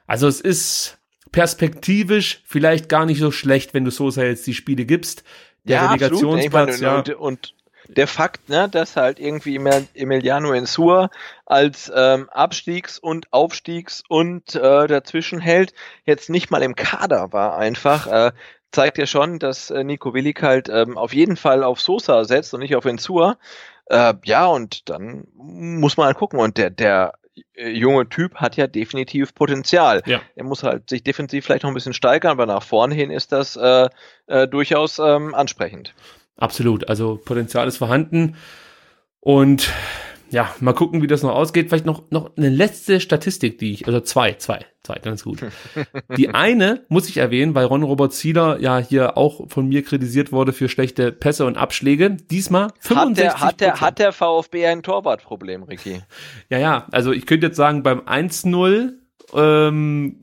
Also 0.08 0.26
es 0.26 0.40
ist, 0.40 0.95
perspektivisch 1.36 2.40
vielleicht 2.46 2.88
gar 2.88 3.04
nicht 3.04 3.20
so 3.20 3.30
schlecht, 3.30 3.74
wenn 3.74 3.84
du 3.84 3.90
Sosa 3.90 4.22
jetzt 4.22 4.46
die 4.46 4.54
Spiele 4.54 4.86
gibst. 4.86 5.22
Der 5.64 5.76
ja, 5.76 5.86
Relegationsplatz, 5.88 6.80
ja. 6.80 6.96
Und, 6.96 7.10
und, 7.10 7.54
der 7.88 8.06
Fakt, 8.06 8.48
ne, 8.48 8.70
dass 8.70 8.96
halt 8.96 9.20
irgendwie 9.20 9.60
Emiliano 9.94 10.54
Insua 10.54 11.10
als 11.44 11.92
ähm, 11.94 12.30
Abstiegs- 12.30 12.98
und 12.98 13.30
Aufstiegs- 13.34 14.02
und 14.08 14.54
äh, 14.54 14.86
dazwischen 14.86 15.38
hält, 15.38 15.74
jetzt 16.06 16.30
nicht 16.30 16.50
mal 16.50 16.62
im 16.62 16.74
Kader 16.74 17.34
war 17.34 17.58
einfach, 17.58 18.06
äh, 18.06 18.32
zeigt 18.72 18.96
ja 18.96 19.06
schon, 19.06 19.38
dass 19.38 19.70
äh, 19.70 19.84
Nico 19.84 20.14
Willig 20.14 20.42
halt 20.42 20.70
ähm, 20.70 20.96
auf 20.96 21.12
jeden 21.12 21.36
Fall 21.36 21.62
auf 21.62 21.82
Sosa 21.82 22.24
setzt 22.24 22.54
und 22.54 22.60
nicht 22.60 22.76
auf 22.76 22.86
Insua. 22.86 23.36
Äh, 23.90 24.14
ja, 24.24 24.46
und 24.46 24.88
dann 24.88 25.26
muss 25.34 25.98
man 25.98 26.06
halt 26.06 26.16
gucken. 26.16 26.40
Und 26.40 26.56
der, 26.56 26.70
der 26.70 27.12
junge 27.56 28.08
Typ 28.08 28.36
hat 28.36 28.56
ja 28.56 28.66
definitiv 28.66 29.34
Potenzial. 29.34 30.02
Ja. 30.06 30.20
Er 30.34 30.44
muss 30.44 30.62
halt 30.62 30.88
sich 30.88 31.02
defensiv 31.02 31.44
vielleicht 31.44 31.62
noch 31.62 31.70
ein 31.70 31.74
bisschen 31.74 31.92
steigern, 31.92 32.32
aber 32.32 32.46
nach 32.46 32.62
vorne 32.62 32.94
hin 32.94 33.10
ist 33.10 33.32
das 33.32 33.56
äh, 33.56 33.88
äh, 34.26 34.48
durchaus 34.48 34.98
ähm, 34.98 35.34
ansprechend. 35.34 35.94
Absolut. 36.36 36.88
Also 36.88 37.20
Potenzial 37.24 37.66
ist 37.68 37.78
vorhanden. 37.78 38.36
Und 39.20 39.72
ja, 40.30 40.54
mal 40.60 40.72
gucken, 40.72 41.02
wie 41.02 41.06
das 41.06 41.22
noch 41.22 41.34
ausgeht. 41.34 41.68
Vielleicht 41.68 41.86
noch, 41.86 42.10
noch 42.10 42.36
eine 42.36 42.48
letzte 42.48 43.00
Statistik, 43.00 43.58
die 43.58 43.72
ich, 43.72 43.86
also 43.86 44.00
zwei, 44.00 44.32
zwei, 44.34 44.66
zwei, 44.82 44.98
ganz 44.98 45.22
gut. 45.22 45.44
Die 46.16 46.28
eine 46.34 46.84
muss 46.88 47.08
ich 47.08 47.18
erwähnen, 47.18 47.54
weil 47.54 47.66
Ron 47.66 47.82
Robert 47.82 48.12
Zieler 48.12 48.58
ja 48.60 48.78
hier 48.78 49.16
auch 49.16 49.48
von 49.48 49.68
mir 49.68 49.82
kritisiert 49.82 50.32
wurde 50.32 50.52
für 50.52 50.68
schlechte 50.68 51.12
Pässe 51.12 51.46
und 51.46 51.56
Abschläge. 51.56 52.16
Diesmal 52.30 52.72
65 52.80 52.96
Hat 52.96 53.18
der, 53.18 53.40
hat 53.40 53.60
der, 53.60 53.80
hat 53.80 53.98
der 53.98 54.12
VfB 54.12 54.66
ein 54.66 54.82
Torwartproblem, 54.82 55.62
Ricky? 55.64 56.02
Ja, 56.48 56.58
ja, 56.58 56.86
also 56.92 57.12
ich 57.12 57.26
könnte 57.26 57.46
jetzt 57.48 57.56
sagen, 57.56 57.82
beim 57.82 58.00
1-0 58.00 58.92
ähm, 59.34 60.16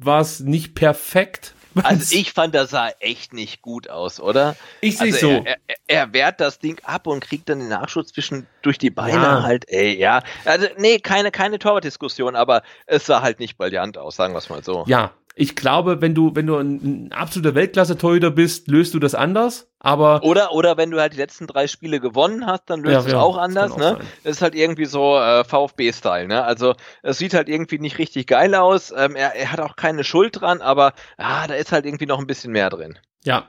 war 0.00 0.20
es 0.20 0.40
nicht 0.40 0.74
perfekt, 0.74 1.54
also 1.82 2.16
ich 2.16 2.32
fand, 2.32 2.54
das 2.54 2.70
sah 2.70 2.90
echt 3.00 3.32
nicht 3.32 3.62
gut 3.62 3.88
aus, 3.88 4.20
oder? 4.20 4.56
Ich 4.80 4.98
sehe 4.98 5.12
also 5.12 5.28
so. 5.28 5.44
Er, 5.44 5.56
er, 5.66 5.76
er, 5.86 6.12
wehrt 6.12 6.40
das 6.40 6.58
Ding 6.58 6.80
ab 6.84 7.06
und 7.06 7.20
kriegt 7.20 7.48
dann 7.48 7.60
den 7.60 7.68
Nachschutz 7.68 8.12
zwischen 8.12 8.46
durch 8.62 8.78
die 8.78 8.90
Beine 8.90 9.22
ja. 9.22 9.42
halt, 9.42 9.64
ey, 9.68 9.96
ja. 9.98 10.22
Also 10.44 10.66
nee, 10.76 10.98
keine, 10.98 11.30
keine 11.30 11.58
Torwartdiskussion, 11.58 12.36
aber 12.36 12.62
es 12.86 13.06
sah 13.06 13.22
halt 13.22 13.40
nicht 13.40 13.56
brillant 13.56 13.98
aus, 13.98 14.16
sagen 14.16 14.34
wir 14.34 14.38
es 14.38 14.48
mal 14.48 14.62
so. 14.64 14.84
Ja, 14.86 15.12
ich 15.34 15.56
glaube, 15.56 16.00
wenn 16.00 16.14
du, 16.14 16.34
wenn 16.34 16.46
du 16.46 16.56
ein, 16.56 17.08
ein 17.08 17.12
absoluter 17.12 17.54
Weltklasse-Torhüter 17.54 18.30
bist, 18.30 18.68
löst 18.68 18.94
du 18.94 18.98
das 18.98 19.14
anders. 19.14 19.68
Aber 19.78 20.22
oder 20.22 20.52
oder 20.52 20.76
wenn 20.76 20.90
du 20.90 21.00
halt 21.00 21.14
die 21.14 21.18
letzten 21.18 21.46
drei 21.46 21.66
Spiele 21.66 22.00
gewonnen 22.00 22.44
hast, 22.46 22.64
dann 22.66 22.80
löst 22.80 22.92
ja, 22.92 23.00
es 23.00 23.12
ja, 23.12 23.20
auch 23.20 23.38
anders. 23.38 23.72
Auch 23.72 23.78
ne? 23.78 23.84
Sein. 23.84 24.06
Das 24.24 24.32
ist 24.36 24.42
halt 24.42 24.54
irgendwie 24.54 24.84
so 24.84 25.16
äh, 25.16 25.44
VfB-Style. 25.44 26.28
Ne? 26.28 26.44
Also 26.44 26.74
es 27.02 27.18
sieht 27.18 27.32
halt 27.32 27.48
irgendwie 27.48 27.78
nicht 27.78 27.98
richtig 27.98 28.26
geil 28.26 28.54
aus. 28.54 28.92
Ähm, 28.94 29.16
er, 29.16 29.34
er 29.34 29.52
hat 29.52 29.60
auch 29.60 29.76
keine 29.76 30.04
Schuld 30.04 30.40
dran, 30.40 30.60
aber 30.60 30.92
ah, 31.16 31.46
da 31.46 31.54
ist 31.54 31.72
halt 31.72 31.86
irgendwie 31.86 32.06
noch 32.06 32.18
ein 32.18 32.26
bisschen 32.26 32.52
mehr 32.52 32.68
drin. 32.68 32.98
Ja, 33.24 33.48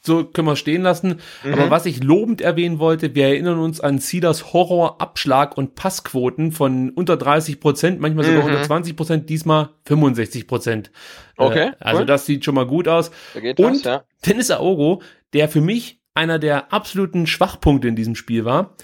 so 0.00 0.24
können 0.24 0.46
wir 0.46 0.56
stehen 0.56 0.82
lassen. 0.82 1.20
Mhm. 1.44 1.52
Aber 1.52 1.70
was 1.70 1.86
ich 1.86 2.02
lobend 2.02 2.40
erwähnen 2.40 2.78
wollte, 2.78 3.14
wir 3.14 3.26
erinnern 3.26 3.58
uns 3.58 3.80
an 3.80 3.98
Cedars 3.98 4.52
Horror, 4.52 5.00
Abschlag 5.00 5.56
und 5.56 5.74
Passquoten 5.74 6.52
von 6.52 6.90
unter 6.90 7.16
30 7.16 7.60
Prozent, 7.60 8.00
manchmal 8.00 8.24
sogar 8.24 8.42
mhm. 8.42 8.48
unter 8.48 8.62
20 8.62 8.96
Prozent, 8.96 9.30
diesmal 9.30 9.70
65 9.84 10.46
Prozent. 10.46 10.90
Äh, 11.36 11.42
okay. 11.42 11.66
Äh, 11.68 11.72
also 11.80 12.00
cool. 12.00 12.06
das 12.06 12.26
sieht 12.26 12.44
schon 12.44 12.54
mal 12.54 12.66
gut 12.66 12.88
aus. 12.88 13.10
und 13.34 13.58
was, 13.58 13.84
ja. 13.84 14.04
Dennis 14.26 14.50
Aogo, 14.50 15.02
der 15.32 15.48
für 15.48 15.60
mich 15.60 16.00
einer 16.14 16.38
der 16.38 16.72
absoluten 16.72 17.26
Schwachpunkte 17.26 17.88
in 17.88 17.96
diesem 17.96 18.14
Spiel 18.14 18.44
war. 18.44 18.76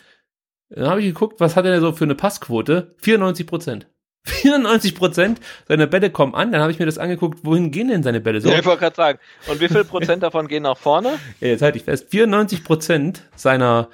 Dann 0.69 0.89
habe 0.89 1.01
ich 1.01 1.07
geguckt, 1.07 1.41
was 1.41 1.57
hat 1.57 1.65
er 1.65 1.73
denn 1.73 1.81
so 1.81 1.93
für 1.93 2.05
eine 2.05 2.15
Passquote? 2.15 2.95
94 2.99 3.47
Prozent. 3.47 3.89
94 4.27 4.95
Prozent 4.95 5.41
seiner 5.69 5.87
Bälle 5.87 6.11
kommen 6.11 6.35
an. 6.35 6.53
Dann 6.53 6.61
habe 6.61 6.73
ich 6.73 6.79
mir 6.79 6.87
das 6.87 6.99
angeguckt, 6.99 7.41
wohin 7.43 7.71
gehen 7.71 7.89
denn 7.89 8.03
seine 8.03 8.21
Bälle 8.21 8.41
so? 8.41 8.49
Ja, 8.49 8.59
ich 8.59 8.65
wollte 8.65 8.81
gerade 8.81 8.97
sagen. 8.97 9.19
Und 9.47 9.61
wie 9.61 9.69
viel 9.69 9.85
Prozent 9.85 10.23
davon 10.23 10.49
gehen 10.49 10.65
nach 10.65 10.77
vorne? 10.77 11.19
Ja, 11.41 11.49
jetzt 11.49 11.63
halte 11.63 11.79
ich 11.79 11.85
fest. 11.85 12.07
94 12.11 12.65
Prozent 12.65 13.23
seiner, 13.35 13.89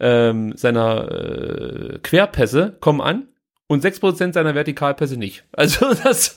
ähm, 0.00 0.54
seiner 0.56 1.10
äh, 1.10 1.98
Querpässe 2.02 2.76
kommen 2.80 3.00
an 3.00 3.28
und 3.66 3.82
6 3.82 4.00
Prozent 4.00 4.34
seiner 4.34 4.54
Vertikalpässe 4.54 5.16
nicht. 5.16 5.44
Also 5.52 5.92
das 6.04 6.36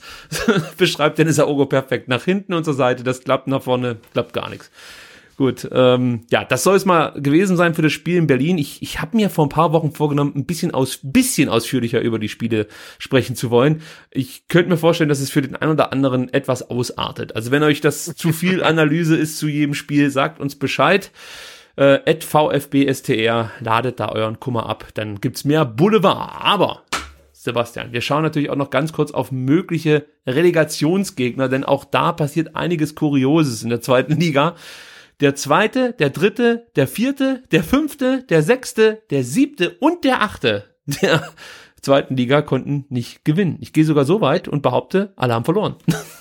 beschreibt 0.76 1.18
Dennis 1.18 1.38
Aogo 1.38 1.66
perfekt. 1.66 2.08
Nach 2.08 2.24
hinten 2.24 2.54
und 2.54 2.64
zur 2.64 2.74
Seite, 2.74 3.02
das 3.02 3.22
klappt, 3.22 3.46
nach 3.48 3.62
vorne 3.62 3.96
klappt 4.12 4.32
gar 4.32 4.48
nichts. 4.50 4.70
Gut, 5.38 5.68
ähm, 5.70 6.22
ja, 6.32 6.44
das 6.44 6.64
soll 6.64 6.74
es 6.74 6.84
mal 6.84 7.12
gewesen 7.12 7.56
sein 7.56 7.72
für 7.72 7.82
das 7.82 7.92
Spiel 7.92 8.16
in 8.16 8.26
Berlin. 8.26 8.58
Ich, 8.58 8.82
ich 8.82 9.00
habe 9.00 9.16
mir 9.16 9.30
vor 9.30 9.46
ein 9.46 9.50
paar 9.50 9.72
Wochen 9.72 9.92
vorgenommen, 9.92 10.32
ein 10.34 10.46
bisschen, 10.46 10.72
aus, 10.72 10.98
bisschen 11.00 11.48
ausführlicher 11.48 12.00
über 12.00 12.18
die 12.18 12.28
Spiele 12.28 12.66
sprechen 12.98 13.36
zu 13.36 13.52
wollen. 13.52 13.82
Ich 14.10 14.48
könnte 14.48 14.68
mir 14.68 14.76
vorstellen, 14.76 15.08
dass 15.08 15.20
es 15.20 15.30
für 15.30 15.40
den 15.40 15.54
einen 15.54 15.70
oder 15.70 15.92
anderen 15.92 16.28
etwas 16.34 16.68
ausartet. 16.68 17.36
Also 17.36 17.52
wenn 17.52 17.62
euch 17.62 17.80
das 17.80 18.16
zu 18.16 18.32
viel 18.32 18.64
Analyse 18.64 19.14
ist 19.14 19.38
zu 19.38 19.46
jedem 19.46 19.74
Spiel, 19.74 20.10
sagt 20.10 20.40
uns 20.40 20.56
Bescheid. 20.56 21.12
Äh, 21.76 22.16
VfBSTR, 22.20 23.52
ladet 23.60 24.00
da 24.00 24.08
euren 24.08 24.40
Kummer 24.40 24.68
ab, 24.68 24.88
dann 24.94 25.20
gibt's 25.20 25.44
mehr 25.44 25.64
Boulevard. 25.64 26.32
Aber 26.40 26.82
Sebastian. 27.32 27.92
Wir 27.92 28.00
schauen 28.00 28.24
natürlich 28.24 28.50
auch 28.50 28.56
noch 28.56 28.70
ganz 28.70 28.92
kurz 28.92 29.12
auf 29.12 29.30
mögliche 29.30 30.04
Relegationsgegner, 30.26 31.48
denn 31.48 31.62
auch 31.62 31.84
da 31.84 32.10
passiert 32.10 32.56
einiges 32.56 32.96
Kurioses 32.96 33.62
in 33.62 33.70
der 33.70 33.80
zweiten 33.80 34.16
Liga 34.18 34.56
der 35.20 35.34
zweite, 35.34 35.92
der 35.94 36.10
dritte, 36.10 36.66
der 36.76 36.86
vierte, 36.86 37.42
der 37.50 37.64
fünfte, 37.64 38.24
der 38.24 38.42
sechste, 38.42 39.02
der 39.10 39.24
siebte 39.24 39.76
und 39.80 40.04
der 40.04 40.22
achte 40.22 40.64
der 40.88 41.22
zweiten 41.80 42.16
Liga 42.16 42.42
konnten 42.42 42.86
nicht 42.88 43.24
gewinnen. 43.24 43.58
Ich 43.60 43.72
gehe 43.72 43.84
sogar 43.84 44.04
so 44.04 44.20
weit 44.20 44.48
und 44.48 44.62
behaupte, 44.62 45.12
alle 45.16 45.34
haben 45.34 45.44
verloren. 45.44 45.76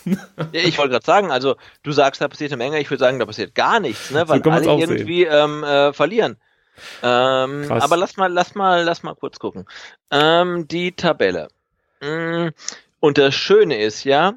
Ich 0.53 0.77
wollte 0.77 0.91
gerade 0.91 1.05
sagen, 1.05 1.31
also 1.31 1.57
du 1.83 1.91
sagst, 1.91 2.21
da 2.21 2.29
passiert 2.29 2.53
eine 2.53 2.63
Menge, 2.63 2.79
ich 2.79 2.89
würde 2.89 3.03
sagen, 3.03 3.19
da 3.19 3.25
passiert 3.25 3.53
gar 3.55 3.81
nichts, 3.81 4.11
ne? 4.11 4.29
weil 4.29 4.41
so 4.41 4.49
alle 4.49 4.65
irgendwie 4.65 5.25
ähm, 5.25 5.65
äh, 5.65 5.91
verlieren. 5.91 6.37
Ähm, 7.03 7.65
aber 7.69 7.97
lass 7.97 8.15
mal, 8.15 8.31
lass 8.31 8.55
mal, 8.55 8.83
lass 8.83 9.03
mal 9.03 9.15
kurz 9.15 9.37
gucken. 9.37 9.65
Ähm, 10.09 10.65
die 10.69 10.93
Tabelle. 10.93 11.49
Mm, 11.99 12.49
und 13.01 13.17
das 13.17 13.35
Schöne 13.35 13.81
ist 13.81 14.05
ja, 14.05 14.35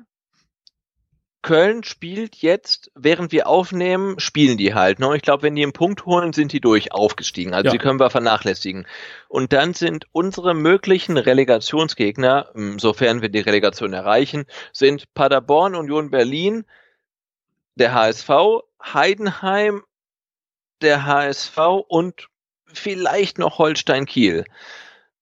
Köln 1.43 1.85
spielt 1.85 2.37
jetzt, 2.37 2.91
während 2.95 3.33
wir 3.33 3.47
aufnehmen, 3.47 4.21
spielen 4.21 4.59
die 4.59 4.75
halt. 4.75 4.99
Ne? 4.99 5.17
Ich 5.17 5.23
glaube, 5.23 5.45
wenn 5.45 5.55
die 5.55 5.63
einen 5.63 5.73
Punkt 5.73 6.05
holen, 6.05 6.33
sind 6.35 6.53
die 6.53 6.61
durch 6.61 6.93
aufgestiegen. 6.93 7.55
Also 7.55 7.67
ja. 7.67 7.73
die 7.73 7.79
können 7.79 7.99
wir 7.99 8.11
vernachlässigen. 8.11 8.87
Und 9.29 9.53
dann 9.53 9.73
sind 9.73 10.07
unsere 10.13 10.55
möglichen 10.55 11.17
Relegationsgegner, 11.17 12.53
sofern 12.77 13.23
wir 13.23 13.31
die 13.31 13.41
Relegation 13.41 13.95
erreichen, 13.95 14.45
sind 14.73 15.13
Paderborn, 15.15 15.75
Union 15.75 16.11
Berlin, 16.11 16.65
der 17.75 17.95
HSV, 17.95 18.31
Heidenheim, 18.83 19.83
der 20.83 21.07
HSV 21.07 21.59
und 21.89 22.29
vielleicht 22.67 23.39
noch 23.39 23.59
Holstein 23.59 24.05
Kiel. 24.05 24.45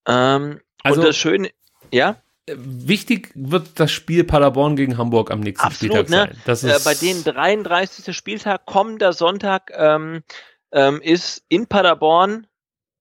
Ähm, 0.05 0.59
also, 0.83 0.99
und 0.99 1.07
das 1.07 1.17
Schöne, 1.17 1.51
ja? 1.91 2.17
Wichtig 2.57 3.31
wird 3.35 3.79
das 3.79 3.91
Spiel 3.91 4.23
Paderborn 4.23 4.75
gegen 4.75 4.97
Hamburg 4.97 5.31
am 5.31 5.39
nächsten 5.39 5.65
Absolut, 5.65 5.95
Spieltag 5.95 6.09
ne? 6.09 6.33
sein. 6.33 6.41
Das 6.45 6.63
ist 6.63 6.81
äh, 6.81 6.89
bei 6.89 6.93
den 6.95 7.23
33. 7.23 8.15
Spieltag, 8.15 8.65
kommender 8.65 9.13
Sonntag, 9.13 9.71
ähm, 9.75 10.23
ähm, 10.71 11.01
ist 11.01 11.43
in 11.49 11.67
Paderborn 11.67 12.47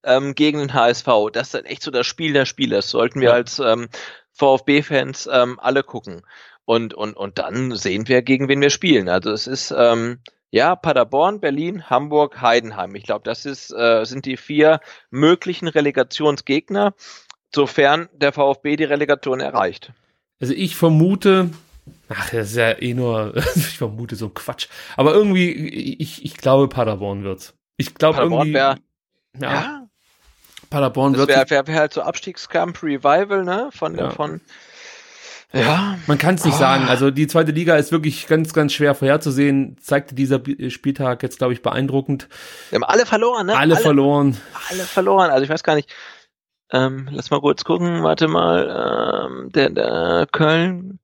ähm, 0.04 0.34
gegen 0.34 0.58
den 0.58 0.74
HSV. 0.74 1.06
Das 1.32 1.48
ist 1.48 1.54
dann 1.54 1.64
echt 1.64 1.82
so 1.82 1.90
das 1.90 2.06
Spiel 2.06 2.32
der 2.32 2.46
Spieler. 2.46 2.76
Das 2.76 2.90
sollten 2.90 3.20
wir 3.20 3.28
ja. 3.28 3.34
als 3.34 3.58
ähm, 3.58 3.88
VfB-Fans 4.32 5.28
ähm, 5.32 5.58
alle 5.60 5.82
gucken. 5.82 6.22
Und, 6.64 6.94
und, 6.94 7.14
und 7.16 7.38
dann 7.38 7.74
sehen 7.76 8.08
wir, 8.08 8.22
gegen 8.22 8.48
wen 8.48 8.60
wir 8.60 8.70
spielen. 8.70 9.08
Also 9.08 9.30
es 9.32 9.46
ist 9.46 9.74
ähm, 9.76 10.20
ja 10.50 10.76
Paderborn, 10.76 11.40
Berlin, 11.40 11.88
Hamburg, 11.88 12.40
Heidenheim. 12.40 12.94
Ich 12.94 13.04
glaube, 13.04 13.22
das 13.24 13.46
ist, 13.46 13.72
äh, 13.72 14.04
sind 14.04 14.26
die 14.26 14.36
vier 14.36 14.80
möglichen 15.10 15.68
Relegationsgegner 15.68 16.94
sofern 17.54 18.08
der 18.12 18.32
VfB 18.32 18.76
die 18.76 18.84
Relegation 18.84 19.40
erreicht. 19.40 19.92
Also 20.40 20.54
ich 20.54 20.76
vermute, 20.76 21.50
ach, 22.08 22.30
das 22.30 22.50
ist 22.50 22.56
ja 22.56 22.80
eh 22.80 22.94
nur, 22.94 23.34
ich 23.54 23.78
vermute 23.78 24.16
so 24.16 24.26
ein 24.26 24.34
Quatsch. 24.34 24.68
Aber 24.96 25.14
irgendwie, 25.14 25.50
ich, 25.50 26.24
ich 26.24 26.36
glaube, 26.36 26.68
Paderborn 26.68 27.24
wird's. 27.24 27.54
Ich 27.76 27.94
glaube 27.94 28.20
irgendwie. 28.20 28.54
Wär, 28.54 28.78
ja, 29.40 29.52
ja. 29.52 29.88
Paderborn 30.70 31.16
wird. 31.16 31.28
Wäre 31.28 31.48
wär, 31.48 31.66
wär 31.66 31.78
halt 31.78 31.92
so 31.92 32.02
Abstiegskampf 32.02 32.82
Revival, 32.82 33.44
ne? 33.44 33.70
Von, 33.72 33.96
ja. 33.96 34.10
von, 34.10 34.40
ja. 35.52 35.98
Man 36.06 36.18
kann 36.18 36.34
es 36.34 36.44
nicht 36.44 36.56
oh. 36.56 36.58
sagen. 36.58 36.88
Also 36.88 37.10
die 37.10 37.26
zweite 37.26 37.52
Liga 37.52 37.76
ist 37.76 37.90
wirklich 37.90 38.26
ganz, 38.26 38.52
ganz 38.52 38.72
schwer 38.74 38.94
vorherzusehen. 38.94 39.78
Zeigte 39.80 40.14
dieser 40.14 40.40
Spieltag 40.68 41.22
jetzt, 41.22 41.38
glaube 41.38 41.54
ich, 41.54 41.62
beeindruckend. 41.62 42.28
Wir 42.70 42.76
haben 42.76 42.84
alle 42.84 43.06
verloren, 43.06 43.46
ne? 43.46 43.56
Alle, 43.56 43.74
alle 43.74 43.82
verloren. 43.82 44.36
Alle 44.68 44.82
verloren. 44.82 45.30
Also 45.30 45.44
ich 45.44 45.50
weiß 45.50 45.62
gar 45.62 45.74
nicht. 45.74 45.90
Ähm, 46.72 47.08
lass 47.10 47.30
mal 47.30 47.40
kurz 47.40 47.64
gucken, 47.64 48.02
warte 48.02 48.28
mal, 48.28 49.26
ähm, 49.30 49.52
der, 49.52 49.70
der 49.70 50.28
Köln, 50.30 50.98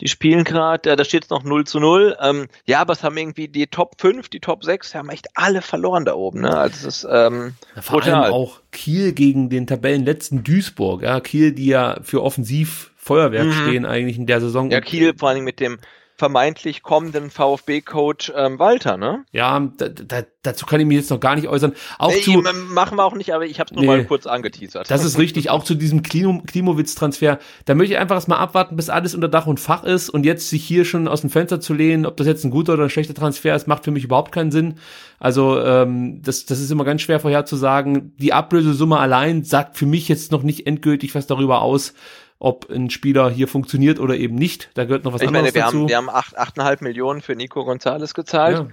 die 0.00 0.08
spielen 0.08 0.44
gerade, 0.44 0.94
da 0.94 1.04
steht 1.04 1.24
es 1.24 1.30
noch 1.30 1.42
0 1.42 1.66
zu 1.66 1.80
0. 1.80 2.16
Ähm, 2.20 2.48
ja, 2.66 2.80
aber 2.80 2.92
es 2.92 3.02
haben 3.02 3.16
irgendwie 3.16 3.48
die 3.48 3.66
Top 3.66 3.98
5, 3.98 4.28
die 4.28 4.40
Top 4.40 4.62
6, 4.62 4.94
haben 4.94 5.08
echt 5.08 5.28
alle 5.34 5.62
verloren 5.62 6.04
da 6.04 6.14
oben. 6.14 6.42
Ne? 6.42 6.54
Also 6.54 6.86
es 6.86 7.02
ist 7.02 7.08
ähm, 7.10 7.54
ja, 7.74 7.82
Vor 7.82 8.00
brutal. 8.00 8.24
allem 8.24 8.34
auch 8.34 8.60
Kiel 8.72 9.12
gegen 9.12 9.48
den 9.48 9.66
Tabellenletzten 9.66 10.44
Duisburg. 10.44 11.02
Ja? 11.02 11.20
Kiel, 11.20 11.52
die 11.52 11.66
ja 11.66 11.98
für 12.02 12.22
offensiv 12.22 12.90
Feuerwerk 12.96 13.46
mhm. 13.46 13.52
stehen 13.52 13.86
eigentlich 13.86 14.18
in 14.18 14.26
der 14.26 14.40
Saison. 14.40 14.70
Ja, 14.70 14.82
Kiel 14.82 15.14
vor 15.16 15.30
allem 15.30 15.44
mit 15.44 15.60
dem 15.60 15.78
vermeintlich 16.16 16.82
kommenden 16.82 17.30
VfB-Coach 17.30 18.32
ähm, 18.34 18.58
Walter, 18.58 18.96
ne? 18.96 19.24
Ja, 19.32 19.60
da, 19.76 19.88
da, 19.88 20.22
dazu 20.42 20.64
kann 20.64 20.80
ich 20.80 20.86
mich 20.86 20.96
jetzt 20.96 21.10
noch 21.10 21.20
gar 21.20 21.36
nicht 21.36 21.46
äußern. 21.48 21.74
Auch 21.98 22.10
nee, 22.10 22.22
zu, 22.22 22.42
machen 22.70 22.96
wir 22.96 23.04
auch 23.04 23.14
nicht, 23.14 23.34
aber 23.34 23.44
ich 23.44 23.60
habe 23.60 23.68
es 23.68 23.76
nur 23.76 23.82
nee, 23.82 23.88
mal 23.88 24.04
kurz 24.04 24.26
angeteasert. 24.26 24.90
Das 24.90 25.04
ist 25.04 25.18
richtig, 25.18 25.50
auch 25.50 25.62
zu 25.62 25.74
diesem 25.74 26.02
Klimowitz-Transfer. 26.02 27.38
Da 27.66 27.74
möchte 27.74 27.94
ich 27.94 28.00
einfach 28.00 28.14
erstmal 28.14 28.38
abwarten, 28.38 28.76
bis 28.76 28.88
alles 28.88 29.14
unter 29.14 29.28
Dach 29.28 29.46
und 29.46 29.60
Fach 29.60 29.84
ist 29.84 30.08
und 30.08 30.24
jetzt 30.24 30.48
sich 30.48 30.64
hier 30.64 30.86
schon 30.86 31.06
aus 31.06 31.20
dem 31.20 31.28
Fenster 31.30 31.60
zu 31.60 31.74
lehnen, 31.74 32.06
ob 32.06 32.16
das 32.16 32.26
jetzt 32.26 32.44
ein 32.44 32.50
guter 32.50 32.74
oder 32.74 32.84
ein 32.84 32.90
schlechter 32.90 33.14
Transfer 33.14 33.54
ist, 33.54 33.68
macht 33.68 33.84
für 33.84 33.90
mich 33.90 34.04
überhaupt 34.04 34.32
keinen 34.32 34.50
Sinn. 34.50 34.78
Also 35.18 35.60
ähm, 35.60 36.22
das, 36.22 36.46
das 36.46 36.60
ist 36.60 36.70
immer 36.70 36.84
ganz 36.84 37.02
schwer 37.02 37.20
vorherzusagen. 37.20 38.14
Die 38.18 38.32
Ablösesumme 38.32 38.98
allein 38.98 39.44
sagt 39.44 39.76
für 39.76 39.86
mich 39.86 40.08
jetzt 40.08 40.32
noch 40.32 40.42
nicht 40.42 40.66
endgültig 40.66 41.14
was 41.14 41.26
darüber 41.26 41.60
aus, 41.60 41.94
ob 42.38 42.70
ein 42.70 42.90
Spieler 42.90 43.30
hier 43.30 43.48
funktioniert 43.48 43.98
oder 43.98 44.16
eben 44.16 44.34
nicht. 44.34 44.70
Da 44.74 44.84
gehört 44.84 45.04
noch 45.04 45.12
was 45.12 45.22
ich 45.22 45.28
anderes 45.28 45.44
meine, 45.44 45.54
wir 45.54 45.62
dazu. 45.62 45.80
Haben, 45.80 45.88
wir 45.88 45.96
haben 45.96 46.10
acht, 46.10 46.38
8,5 46.38 46.82
Millionen 46.82 47.22
für 47.22 47.34
Nico 47.34 47.64
Gonzalez 47.64 48.14
gezahlt. 48.14 48.58
Ja. 48.58 48.66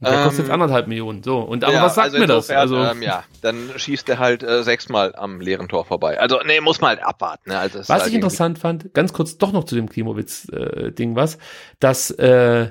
Der 0.00 0.12
ähm, 0.14 0.24
kostet 0.24 0.46
jetzt 0.46 0.52
anderthalb 0.52 0.88
Millionen. 0.88 1.22
So, 1.22 1.40
und 1.40 1.62
aber 1.62 1.74
ja, 1.74 1.82
was 1.82 1.94
sagt 1.94 2.06
also 2.06 2.18
mir 2.18 2.26
das? 2.26 2.48
Also 2.50 2.78
ähm, 2.78 3.02
ja, 3.02 3.24
dann 3.42 3.70
schießt 3.76 4.08
er 4.08 4.18
halt 4.18 4.42
äh, 4.42 4.62
sechsmal 4.62 5.14
am 5.14 5.40
leeren 5.40 5.68
Tor 5.68 5.84
vorbei. 5.84 6.18
Also 6.18 6.40
nee, 6.46 6.60
muss 6.60 6.80
man 6.80 6.90
halt 6.90 7.04
abwarten. 7.04 7.50
Ne? 7.50 7.58
Also, 7.58 7.80
was 7.80 7.88
halt 7.90 8.06
ich 8.06 8.14
interessant 8.14 8.58
fand, 8.58 8.94
ganz 8.94 9.12
kurz 9.12 9.36
doch 9.36 9.52
noch 9.52 9.64
zu 9.64 9.74
dem 9.74 9.90
Klimowitz-Ding 9.90 11.12
äh, 11.12 11.16
was, 11.16 11.38
dass 11.80 12.10
äh, 12.12 12.70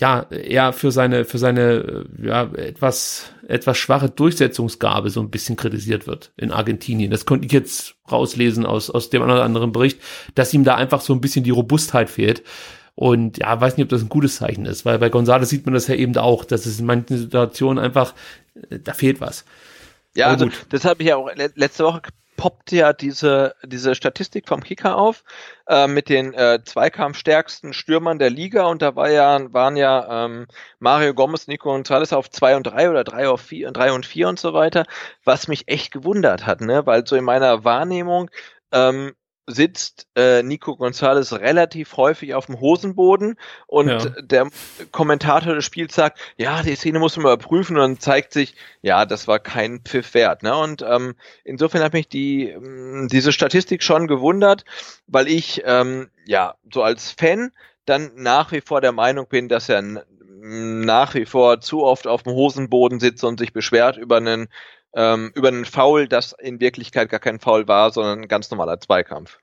ja, 0.00 0.26
er 0.30 0.72
für 0.72 0.92
seine, 0.92 1.24
für 1.24 1.38
seine, 1.38 2.06
ja, 2.22 2.44
etwas, 2.44 3.32
etwas 3.48 3.78
schwache 3.78 4.10
Durchsetzungsgabe 4.10 5.10
so 5.10 5.20
ein 5.20 5.30
bisschen 5.30 5.56
kritisiert 5.56 6.06
wird 6.06 6.32
in 6.36 6.52
Argentinien. 6.52 7.10
Das 7.10 7.24
konnte 7.24 7.46
ich 7.46 7.52
jetzt 7.52 7.96
rauslesen 8.10 8.66
aus, 8.66 8.90
aus 8.90 9.10
dem 9.10 9.22
oder 9.22 9.42
anderen 9.42 9.72
Bericht, 9.72 10.00
dass 10.34 10.52
ihm 10.52 10.64
da 10.64 10.74
einfach 10.74 11.00
so 11.00 11.14
ein 11.14 11.20
bisschen 11.20 11.44
die 11.44 11.50
Robustheit 11.50 12.10
fehlt. 12.10 12.42
Und 12.94 13.38
ja, 13.38 13.58
weiß 13.58 13.76
nicht, 13.76 13.84
ob 13.84 13.90
das 13.90 14.02
ein 14.02 14.08
gutes 14.08 14.36
Zeichen 14.36 14.66
ist, 14.66 14.84
weil 14.84 14.98
bei 14.98 15.08
González 15.08 15.46
sieht 15.46 15.64
man 15.64 15.74
das 15.74 15.86
ja 15.86 15.94
eben 15.94 16.16
auch, 16.16 16.44
dass 16.44 16.66
es 16.66 16.78
in 16.78 16.86
manchen 16.86 17.16
Situationen 17.16 17.82
einfach, 17.82 18.14
äh, 18.70 18.78
da 18.80 18.92
fehlt 18.92 19.20
was. 19.20 19.44
Ja, 20.14 20.26
also 20.26 20.50
das 20.68 20.84
habe 20.84 21.02
ich 21.02 21.08
ja 21.08 21.16
auch 21.16 21.30
letzte 21.54 21.84
Woche 21.84 22.02
poppt 22.38 22.72
ja 22.72 22.94
diese, 22.94 23.54
diese 23.64 23.94
Statistik 23.94 24.48
vom 24.48 24.62
Kicker 24.62 24.96
auf 24.96 25.24
äh, 25.68 25.88
mit 25.88 26.08
den 26.08 26.32
äh, 26.32 26.60
zweikampfstärksten 26.64 27.74
Stürmern 27.74 28.18
der 28.18 28.30
Liga 28.30 28.66
und 28.66 28.80
da 28.80 28.96
war 28.96 29.10
ja, 29.10 29.52
waren 29.52 29.76
ja 29.76 30.24
ähm, 30.24 30.46
Mario 30.78 31.12
Gomez, 31.12 31.48
Nico 31.48 31.68
Gonzalez 31.70 32.12
auf 32.14 32.30
zwei 32.30 32.56
und 32.56 32.62
drei 32.62 32.88
oder 32.88 33.04
drei 33.04 33.28
auf 33.28 33.42
vier, 33.42 33.72
drei 33.72 33.92
und 33.92 34.06
vier 34.06 34.28
und 34.28 34.38
so 34.38 34.54
weiter, 34.54 34.84
was 35.24 35.48
mich 35.48 35.64
echt 35.66 35.92
gewundert 35.92 36.46
hat, 36.46 36.60
ne? 36.60 36.86
Weil 36.86 37.06
so 37.06 37.16
in 37.16 37.24
meiner 37.24 37.64
Wahrnehmung 37.64 38.30
ähm, 38.72 39.14
sitzt 39.50 40.06
äh, 40.14 40.42
Nico 40.42 40.76
Gonzalez 40.76 41.32
relativ 41.32 41.96
häufig 41.96 42.34
auf 42.34 42.46
dem 42.46 42.60
Hosenboden 42.60 43.36
und 43.66 43.88
Ja. 43.88 44.04
der 44.20 44.48
Kommentator 44.92 45.54
des 45.54 45.64
Spiels 45.64 45.94
sagt, 45.94 46.18
ja, 46.36 46.62
die 46.62 46.74
Szene 46.76 46.98
muss 46.98 47.16
man 47.16 47.24
überprüfen 47.26 47.76
und 47.76 47.82
dann 47.82 47.98
zeigt 47.98 48.32
sich, 48.32 48.54
ja, 48.82 49.06
das 49.06 49.26
war 49.26 49.38
kein 49.38 49.80
Pfiff 49.80 50.12
wert. 50.14 50.42
Ne? 50.42 50.56
Und 50.56 50.82
ähm, 50.82 51.14
insofern 51.44 51.82
hat 51.82 51.94
mich 51.94 52.08
die 52.08 52.50
ähm, 52.50 53.08
diese 53.10 53.32
Statistik 53.32 53.82
schon 53.82 54.06
gewundert, 54.06 54.64
weil 55.06 55.28
ich 55.28 55.62
ähm, 55.64 56.10
ja 56.26 56.54
so 56.72 56.82
als 56.82 57.10
Fan 57.10 57.50
dann 57.86 58.10
nach 58.16 58.52
wie 58.52 58.60
vor 58.60 58.80
der 58.82 58.92
Meinung 58.92 59.26
bin, 59.28 59.48
dass 59.48 59.68
er 59.70 59.78
n- 59.78 60.00
nach 60.40 61.14
wie 61.14 61.24
vor 61.26 61.60
zu 61.60 61.82
oft 61.82 62.06
auf 62.06 62.22
dem 62.22 62.32
Hosenboden 62.32 63.00
sitzt 63.00 63.24
und 63.24 63.40
sich 63.40 63.52
beschwert 63.52 63.96
über 63.96 64.18
einen 64.18 64.48
ähm, 64.94 65.30
über 65.34 65.48
einen 65.48 65.64
Foul, 65.64 66.08
das 66.08 66.34
in 66.38 66.60
Wirklichkeit 66.60 67.08
gar 67.10 67.20
kein 67.20 67.38
Foul 67.40 67.68
war, 67.68 67.90
sondern 67.90 68.20
ein 68.22 68.28
ganz 68.28 68.50
normaler 68.50 68.80
Zweikampf. 68.80 69.38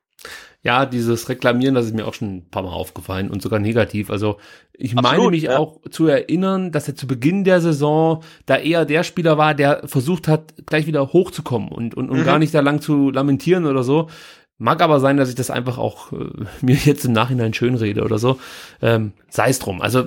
Ja, 0.63 0.87
dieses 0.87 1.29
Reklamieren, 1.29 1.75
das 1.75 1.85
ist 1.85 1.93
mir 1.93 2.07
auch 2.07 2.15
schon 2.15 2.37
ein 2.37 2.49
paar 2.49 2.63
Mal 2.63 2.71
aufgefallen 2.73 3.29
und 3.29 3.43
sogar 3.43 3.59
negativ. 3.59 4.09
Also 4.09 4.37
ich 4.73 4.95
meine 4.95 5.09
Absolut, 5.09 5.31
mich 5.31 5.43
ja. 5.43 5.59
auch 5.59 5.79
zu 5.91 6.07
erinnern, 6.07 6.71
dass 6.71 6.87
er 6.87 6.95
zu 6.95 7.05
Beginn 7.05 7.43
der 7.43 7.61
Saison 7.61 8.23
da 8.47 8.57
eher 8.57 8.85
der 8.85 9.03
Spieler 9.03 9.37
war, 9.37 9.53
der 9.53 9.83
versucht 9.87 10.27
hat, 10.27 10.53
gleich 10.65 10.87
wieder 10.87 11.13
hochzukommen 11.13 11.69
und, 11.69 11.93
und, 11.95 12.09
und 12.09 12.21
Mhm. 12.21 12.25
gar 12.25 12.39
nicht 12.39 12.53
da 12.55 12.61
lang 12.61 12.81
zu 12.81 13.11
lamentieren 13.11 13.67
oder 13.67 13.83
so. 13.83 14.09
Mag 14.57 14.81
aber 14.81 14.99
sein, 14.99 15.17
dass 15.17 15.29
ich 15.29 15.35
das 15.35 15.51
einfach 15.51 15.77
auch 15.77 16.11
äh, 16.13 16.29
mir 16.61 16.75
jetzt 16.77 17.05
im 17.05 17.11
Nachhinein 17.11 17.53
schönrede 17.53 18.03
oder 18.03 18.17
so. 18.17 18.39
Ähm, 18.81 19.13
Sei 19.29 19.49
es 19.49 19.59
drum. 19.59 19.81
Also 19.81 20.05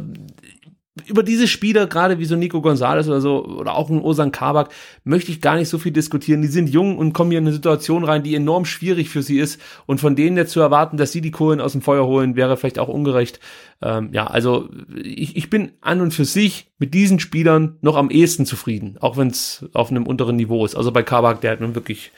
über 1.06 1.22
diese 1.22 1.48
Spieler, 1.48 1.86
gerade 1.86 2.18
wie 2.18 2.24
so 2.24 2.36
Nico 2.36 2.60
Gonzalez 2.60 3.06
oder 3.06 3.20
so, 3.20 3.44
oder 3.44 3.74
auch 3.74 3.90
ein 3.90 4.00
Osan 4.00 4.32
Kabak, 4.32 4.70
möchte 5.04 5.30
ich 5.30 5.40
gar 5.40 5.56
nicht 5.56 5.68
so 5.68 5.78
viel 5.78 5.92
diskutieren. 5.92 6.42
Die 6.42 6.48
sind 6.48 6.68
jung 6.68 6.98
und 6.98 7.12
kommen 7.12 7.30
hier 7.30 7.38
in 7.38 7.46
eine 7.46 7.54
Situation 7.54 8.04
rein, 8.04 8.22
die 8.22 8.34
enorm 8.34 8.64
schwierig 8.64 9.08
für 9.08 9.22
sie 9.22 9.38
ist. 9.38 9.60
Und 9.86 10.00
von 10.00 10.16
denen 10.16 10.36
jetzt 10.36 10.52
zu 10.52 10.60
erwarten, 10.60 10.96
dass 10.96 11.12
sie 11.12 11.20
die 11.20 11.30
Kohlen 11.30 11.60
aus 11.60 11.72
dem 11.72 11.82
Feuer 11.82 12.06
holen, 12.06 12.36
wäre 12.36 12.56
vielleicht 12.56 12.78
auch 12.78 12.88
ungerecht. 12.88 13.40
Ähm, 13.80 14.10
ja, 14.12 14.26
also 14.26 14.68
ich, 14.94 15.36
ich 15.36 15.50
bin 15.50 15.72
an 15.80 16.00
und 16.00 16.12
für 16.12 16.24
sich 16.24 16.70
mit 16.78 16.94
diesen 16.94 17.20
Spielern 17.20 17.76
noch 17.80 17.96
am 17.96 18.10
ehesten 18.10 18.46
zufrieden, 18.46 18.96
auch 19.00 19.16
wenn 19.16 19.28
es 19.28 19.64
auf 19.72 19.90
einem 19.90 20.06
unteren 20.06 20.36
Niveau 20.36 20.64
ist. 20.64 20.74
Also 20.74 20.90
bei 20.92 21.02
Kabak, 21.02 21.40
der 21.40 21.52
hat 21.52 21.60
nun 21.60 21.74
wirklich 21.74 22.12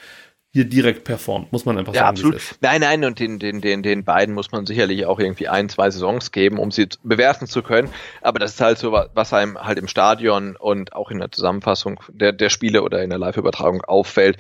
hier 0.53 0.65
direkt 0.65 1.05
performt, 1.05 1.53
muss 1.53 1.65
man 1.65 1.79
einfach 1.79 1.95
Ja, 1.95 2.03
sagen. 2.03 2.17
absolut. 2.17 2.41
Nein, 2.61 2.81
nein, 2.81 3.05
und 3.05 3.21
den, 3.21 3.39
den, 3.39 3.61
den, 3.61 3.85
den 3.85 4.05
beiden 4.05 4.35
muss 4.35 4.51
man 4.51 4.67
sicherlich 4.67 5.07
auch 5.07 5.21
irgendwie 5.21 5.47
ein, 5.49 5.69
zwei 5.69 5.91
Saisons 5.91 6.33
geben, 6.33 6.59
um 6.59 6.73
sie 6.73 6.89
bewerten 7.05 7.47
zu 7.47 7.63
können. 7.63 7.89
Aber 8.21 8.41
das 8.41 8.55
ist 8.55 8.61
halt 8.61 8.79
so, 8.79 8.91
wa- 8.91 9.09
was 9.15 9.33
einem 9.33 9.57
halt 9.59 9.79
im 9.79 9.87
Stadion 9.87 10.57
und 10.57 10.93
auch 10.93 11.13
in 11.13 11.19
der 11.21 11.31
Zusammenfassung 11.31 12.01
der, 12.09 12.33
der 12.33 12.51
Spiele 12.51 12.83
oder 12.83 13.01
in 13.03 13.11
der 13.11 13.19
Live-Übertragung 13.21 13.83
auffällt, 13.83 14.39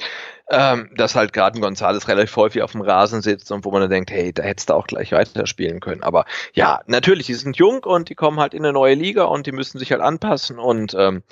ähm, 0.50 0.90
dass 0.96 1.14
halt 1.14 1.32
gerade 1.32 1.56
ein 1.58 1.62
Gonzales 1.62 2.08
relativ 2.08 2.34
häufig 2.34 2.62
auf 2.62 2.72
dem 2.72 2.80
Rasen 2.80 3.22
sitzt 3.22 3.52
und 3.52 3.64
wo 3.64 3.70
man 3.70 3.82
dann 3.82 3.90
denkt, 3.90 4.10
hey, 4.10 4.32
da 4.32 4.42
hättest 4.42 4.70
du 4.70 4.74
auch 4.74 4.88
gleich 4.88 5.12
weiterspielen 5.12 5.78
können. 5.78 6.02
Aber 6.02 6.24
ja, 6.54 6.80
natürlich, 6.86 7.26
die 7.26 7.34
sind 7.34 7.56
jung 7.56 7.84
und 7.84 8.08
die 8.08 8.16
kommen 8.16 8.40
halt 8.40 8.52
in 8.52 8.64
eine 8.64 8.72
neue 8.72 8.94
Liga 8.94 9.24
und 9.24 9.46
die 9.46 9.52
müssen 9.52 9.78
sich 9.78 9.92
halt 9.92 10.00
anpassen 10.02 10.58
und 10.58 10.92
ähm, 10.98 11.22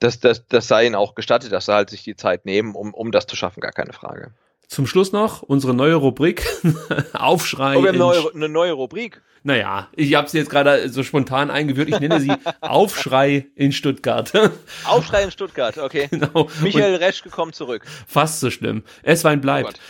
das, 0.00 0.18
das, 0.18 0.46
das 0.48 0.66
sei 0.66 0.86
ihnen 0.86 0.96
auch 0.96 1.14
gestattet, 1.14 1.52
dass 1.52 1.66
sie 1.66 1.74
halt 1.74 1.90
sich 1.90 2.02
die 2.02 2.16
Zeit 2.16 2.46
nehmen, 2.46 2.74
um, 2.74 2.92
um 2.92 3.12
das 3.12 3.26
zu 3.26 3.36
schaffen, 3.36 3.60
gar 3.60 3.72
keine 3.72 3.92
Frage. 3.92 4.32
Zum 4.66 4.86
Schluss 4.86 5.12
noch 5.12 5.42
unsere 5.42 5.74
neue 5.74 5.96
Rubrik 5.96 6.46
Aufschrei. 7.12 7.76
Oh, 7.76 7.82
wir 7.82 7.90
haben 7.90 7.98
neue, 7.98 8.32
eine 8.34 8.48
neue 8.48 8.72
Rubrik. 8.72 9.20
Naja, 9.42 9.88
ich 9.96 10.14
habe 10.14 10.28
sie 10.28 10.38
jetzt 10.38 10.50
gerade 10.50 10.88
so 10.90 11.02
spontan 11.02 11.50
eingeführt. 11.50 11.88
Ich 11.88 11.98
nenne 11.98 12.20
sie 12.20 12.32
Aufschrei 12.60 13.46
in 13.56 13.72
Stuttgart. 13.72 14.32
Aufschrei 14.84 15.24
in 15.24 15.30
Stuttgart, 15.30 15.76
okay. 15.78 16.08
genau. 16.10 16.48
Michael 16.62 16.96
Reschke 16.96 17.30
kommt 17.30 17.54
zurück. 17.54 17.82
Und 17.84 18.10
fast 18.10 18.40
so 18.40 18.50
schlimm. 18.50 18.84
Esswein 19.02 19.40
bleibt. 19.40 19.80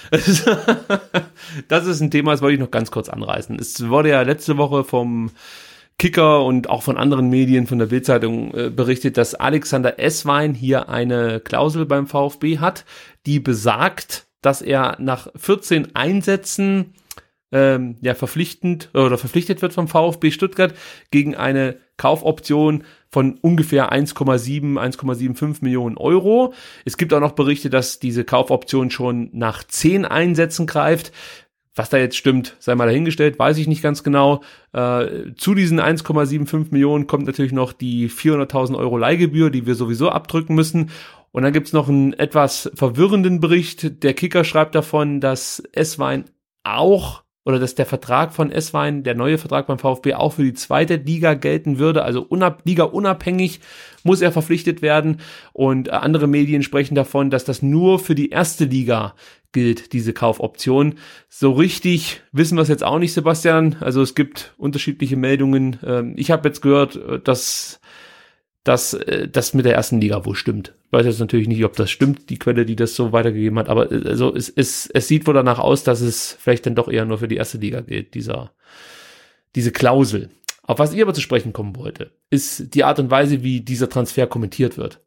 das 1.69 1.87
ist 1.87 2.01
ein 2.01 2.11
Thema, 2.11 2.31
das 2.33 2.43
wollte 2.43 2.55
ich 2.55 2.61
noch 2.61 2.71
ganz 2.71 2.91
kurz 2.91 3.09
anreißen. 3.09 3.59
Es 3.59 3.89
wurde 3.89 4.11
ja 4.11 4.23
letzte 4.23 4.57
Woche 4.57 4.85
vom 4.85 5.31
Kicker 6.01 6.47
und 6.47 6.71
auch 6.71 6.83
von 6.83 6.97
anderen 6.97 7.29
Medien, 7.29 7.67
von 7.67 7.79
der 7.79 7.87
Bildzeitung 7.87 8.55
äh, 8.55 8.71
berichtet, 8.71 9.19
dass 9.19 9.35
Alexander 9.35 10.01
Esswein 10.01 10.55
hier 10.55 10.89
eine 10.89 11.41
Klausel 11.41 11.85
beim 11.85 12.07
VfB 12.07 12.57
hat, 12.57 12.87
die 13.27 13.39
besagt, 13.39 14.27
dass 14.41 14.63
er 14.63 14.97
nach 14.99 15.29
14 15.37 15.95
Einsätzen 15.95 16.95
ähm, 17.53 17.97
ja 18.01 18.15
verpflichtend 18.15 18.89
oder 18.95 19.19
verpflichtet 19.19 19.61
wird 19.61 19.75
vom 19.75 19.89
VfB 19.89 20.31
Stuttgart 20.31 20.73
gegen 21.11 21.35
eine 21.35 21.77
Kaufoption 21.99 22.85
von 23.11 23.39
ungefähr 23.43 23.93
1,7, 23.93 24.79
1,75 24.81 25.59
Millionen 25.61 25.99
Euro. 25.99 26.55
Es 26.87 26.97
gibt 26.97 27.13
auch 27.13 27.21
noch 27.21 27.33
Berichte, 27.33 27.69
dass 27.69 27.99
diese 27.99 28.25
Kaufoption 28.25 28.91
schon 28.91 29.29
nach 29.35 29.65
10 29.65 30.07
Einsätzen 30.07 30.67
greift. 30.67 31.13
Was 31.75 31.89
da 31.89 31.99
jetzt 31.99 32.17
stimmt, 32.17 32.57
sei 32.59 32.75
mal 32.75 32.87
dahingestellt, 32.87 33.39
weiß 33.39 33.57
ich 33.59 33.69
nicht 33.69 33.83
ganz 33.83 34.03
genau. 34.03 34.43
Äh, 34.73 35.35
zu 35.37 35.55
diesen 35.55 35.81
1,75 35.81 36.69
Millionen 36.71 37.07
kommt 37.07 37.27
natürlich 37.27 37.53
noch 37.53 37.73
die 37.73 38.11
400.000 38.11 38.77
Euro 38.77 38.99
Leihgebühr, 38.99 39.51
die 39.51 39.67
wir 39.67 39.77
sowieso 39.77 40.11
abdrücken 40.11 40.55
müssen. 40.57 40.91
Und 41.33 41.45
dann 41.45 41.53
gibt's 41.53 41.73
noch 41.73 41.89
einen 41.89 42.13
etwas 42.13 42.71
verwirrenden 42.75 43.39
Bericht. 43.39 44.03
Der 44.03 44.15
Kicker 44.15 44.43
schreibt 44.43 44.75
davon, 44.75 45.21
dass 45.21 45.63
S-Wein 45.73 46.25
auch 46.65 47.23
oder 47.45 47.59
dass 47.59 47.75
der 47.75 47.87
Vertrag 47.87 48.35
von 48.35 48.51
S-Wein, 48.51 49.03
der 49.03 49.15
neue 49.15 49.39
Vertrag 49.39 49.67
beim 49.67 49.79
VfB 49.79 50.15
auch 50.15 50.35
für 50.35 50.43
die 50.43 50.53
zweite 50.53 50.97
Liga 50.97 51.35
gelten 51.35 51.79
würde, 51.79 52.03
also 52.05 52.23
unab 52.23 52.63
Liga 52.65 52.85
unabhängig 52.85 53.61
muss 54.03 54.21
er 54.21 54.33
verpflichtet 54.33 54.83
werden 54.83 55.21
und 55.53 55.89
äh, 55.89 55.93
andere 55.93 56.27
Medien 56.27 56.63
sprechen 56.63 56.95
davon, 56.95 57.31
dass 57.31 57.45
das 57.45 57.63
nur 57.63 57.99
für 57.99 58.15
die 58.15 58.31
erste 58.31 58.67
Liga 58.67 59.15
gilt, 59.53 59.93
diese 59.93 60.13
Kaufoption. 60.13 60.95
So 61.29 61.53
richtig 61.53 62.23
wissen 62.33 62.57
wir 62.57 62.63
es 62.63 62.69
jetzt 62.69 62.85
auch 62.85 62.99
nicht, 62.99 63.13
Sebastian. 63.13 63.77
Also 63.81 64.03
es 64.03 64.15
gibt 64.15 64.55
unterschiedliche 64.57 65.17
Meldungen. 65.17 65.79
Ähm, 65.85 66.15
Ich 66.17 66.31
habe 66.31 66.49
jetzt 66.49 66.61
gehört, 66.61 66.97
äh, 66.97 67.21
dass 67.21 67.81
dass 68.65 68.95
äh, 68.95 69.29
das 69.29 69.55
mit 69.55 69.65
der 69.65 69.75
ersten 69.75 70.01
Liga 70.01 70.25
wohl 70.25 70.35
stimmt. 70.35 70.75
Ich 70.87 70.93
weiß 70.93 71.07
jetzt 71.07 71.21
natürlich 71.21 71.49
nicht, 71.49 71.65
ob 71.65 71.77
das 71.77 71.91
stimmt, 71.91 72.29
die 72.31 72.39
Quelle, 72.39 72.67
die 72.67 72.77
das 72.77 72.95
so 72.95 73.13
weitergegeben 73.13 73.59
hat, 73.59 73.69
aber 73.69 73.91
äh, 73.91 74.07
also 74.07 74.35
es, 74.35 74.49
es, 74.51 74.87
es 74.93 75.09
sieht 75.09 75.27
wohl 75.27 75.35
danach 75.35 75.59
aus, 75.59 75.83
dass 75.83 76.01
es 76.01 76.37
vielleicht 76.39 76.67
dann 76.67 76.75
doch 76.75 76.89
eher 76.89 77.05
nur 77.05 77.19
für 77.19 77.29
die 77.29 77.37
erste 77.37 77.59
Liga 77.59 77.81
gilt, 77.81 78.15
dieser, 78.15 78.53
diese 79.55 79.73
Klausel. 79.73 80.31
Auf 80.63 80.79
was 80.79 80.93
ich 80.93 81.03
aber 81.03 81.15
zu 81.15 81.21
sprechen 81.21 81.53
kommen 81.53 81.75
wollte, 81.77 82.13
ist 82.29 82.75
die 82.75 82.85
Art 82.85 82.99
und 82.99 83.11
Weise, 83.11 83.43
wie 83.43 83.61
dieser 83.61 83.89
Transfer 83.89 84.27
kommentiert 84.27 84.77
wird. 84.77 85.01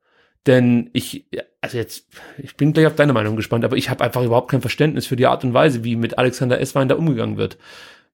Denn 0.45 0.89
ich, 0.93 1.25
also 1.61 1.77
jetzt, 1.77 2.07
ich 2.37 2.57
bin 2.57 2.73
gleich 2.73 2.87
auf 2.87 2.95
deine 2.95 3.13
Meinung 3.13 3.35
gespannt, 3.35 3.63
aber 3.63 3.77
ich 3.77 3.89
habe 3.89 4.03
einfach 4.03 4.23
überhaupt 4.23 4.51
kein 4.51 4.61
Verständnis 4.61 5.07
für 5.07 5.15
die 5.15 5.25
Art 5.27 5.43
und 5.43 5.53
Weise, 5.53 5.83
wie 5.83 5.95
mit 5.95 6.17
Alexander 6.17 6.59
Esswein 6.59 6.89
da 6.89 6.95
umgegangen 6.95 7.37
wird. 7.37 7.57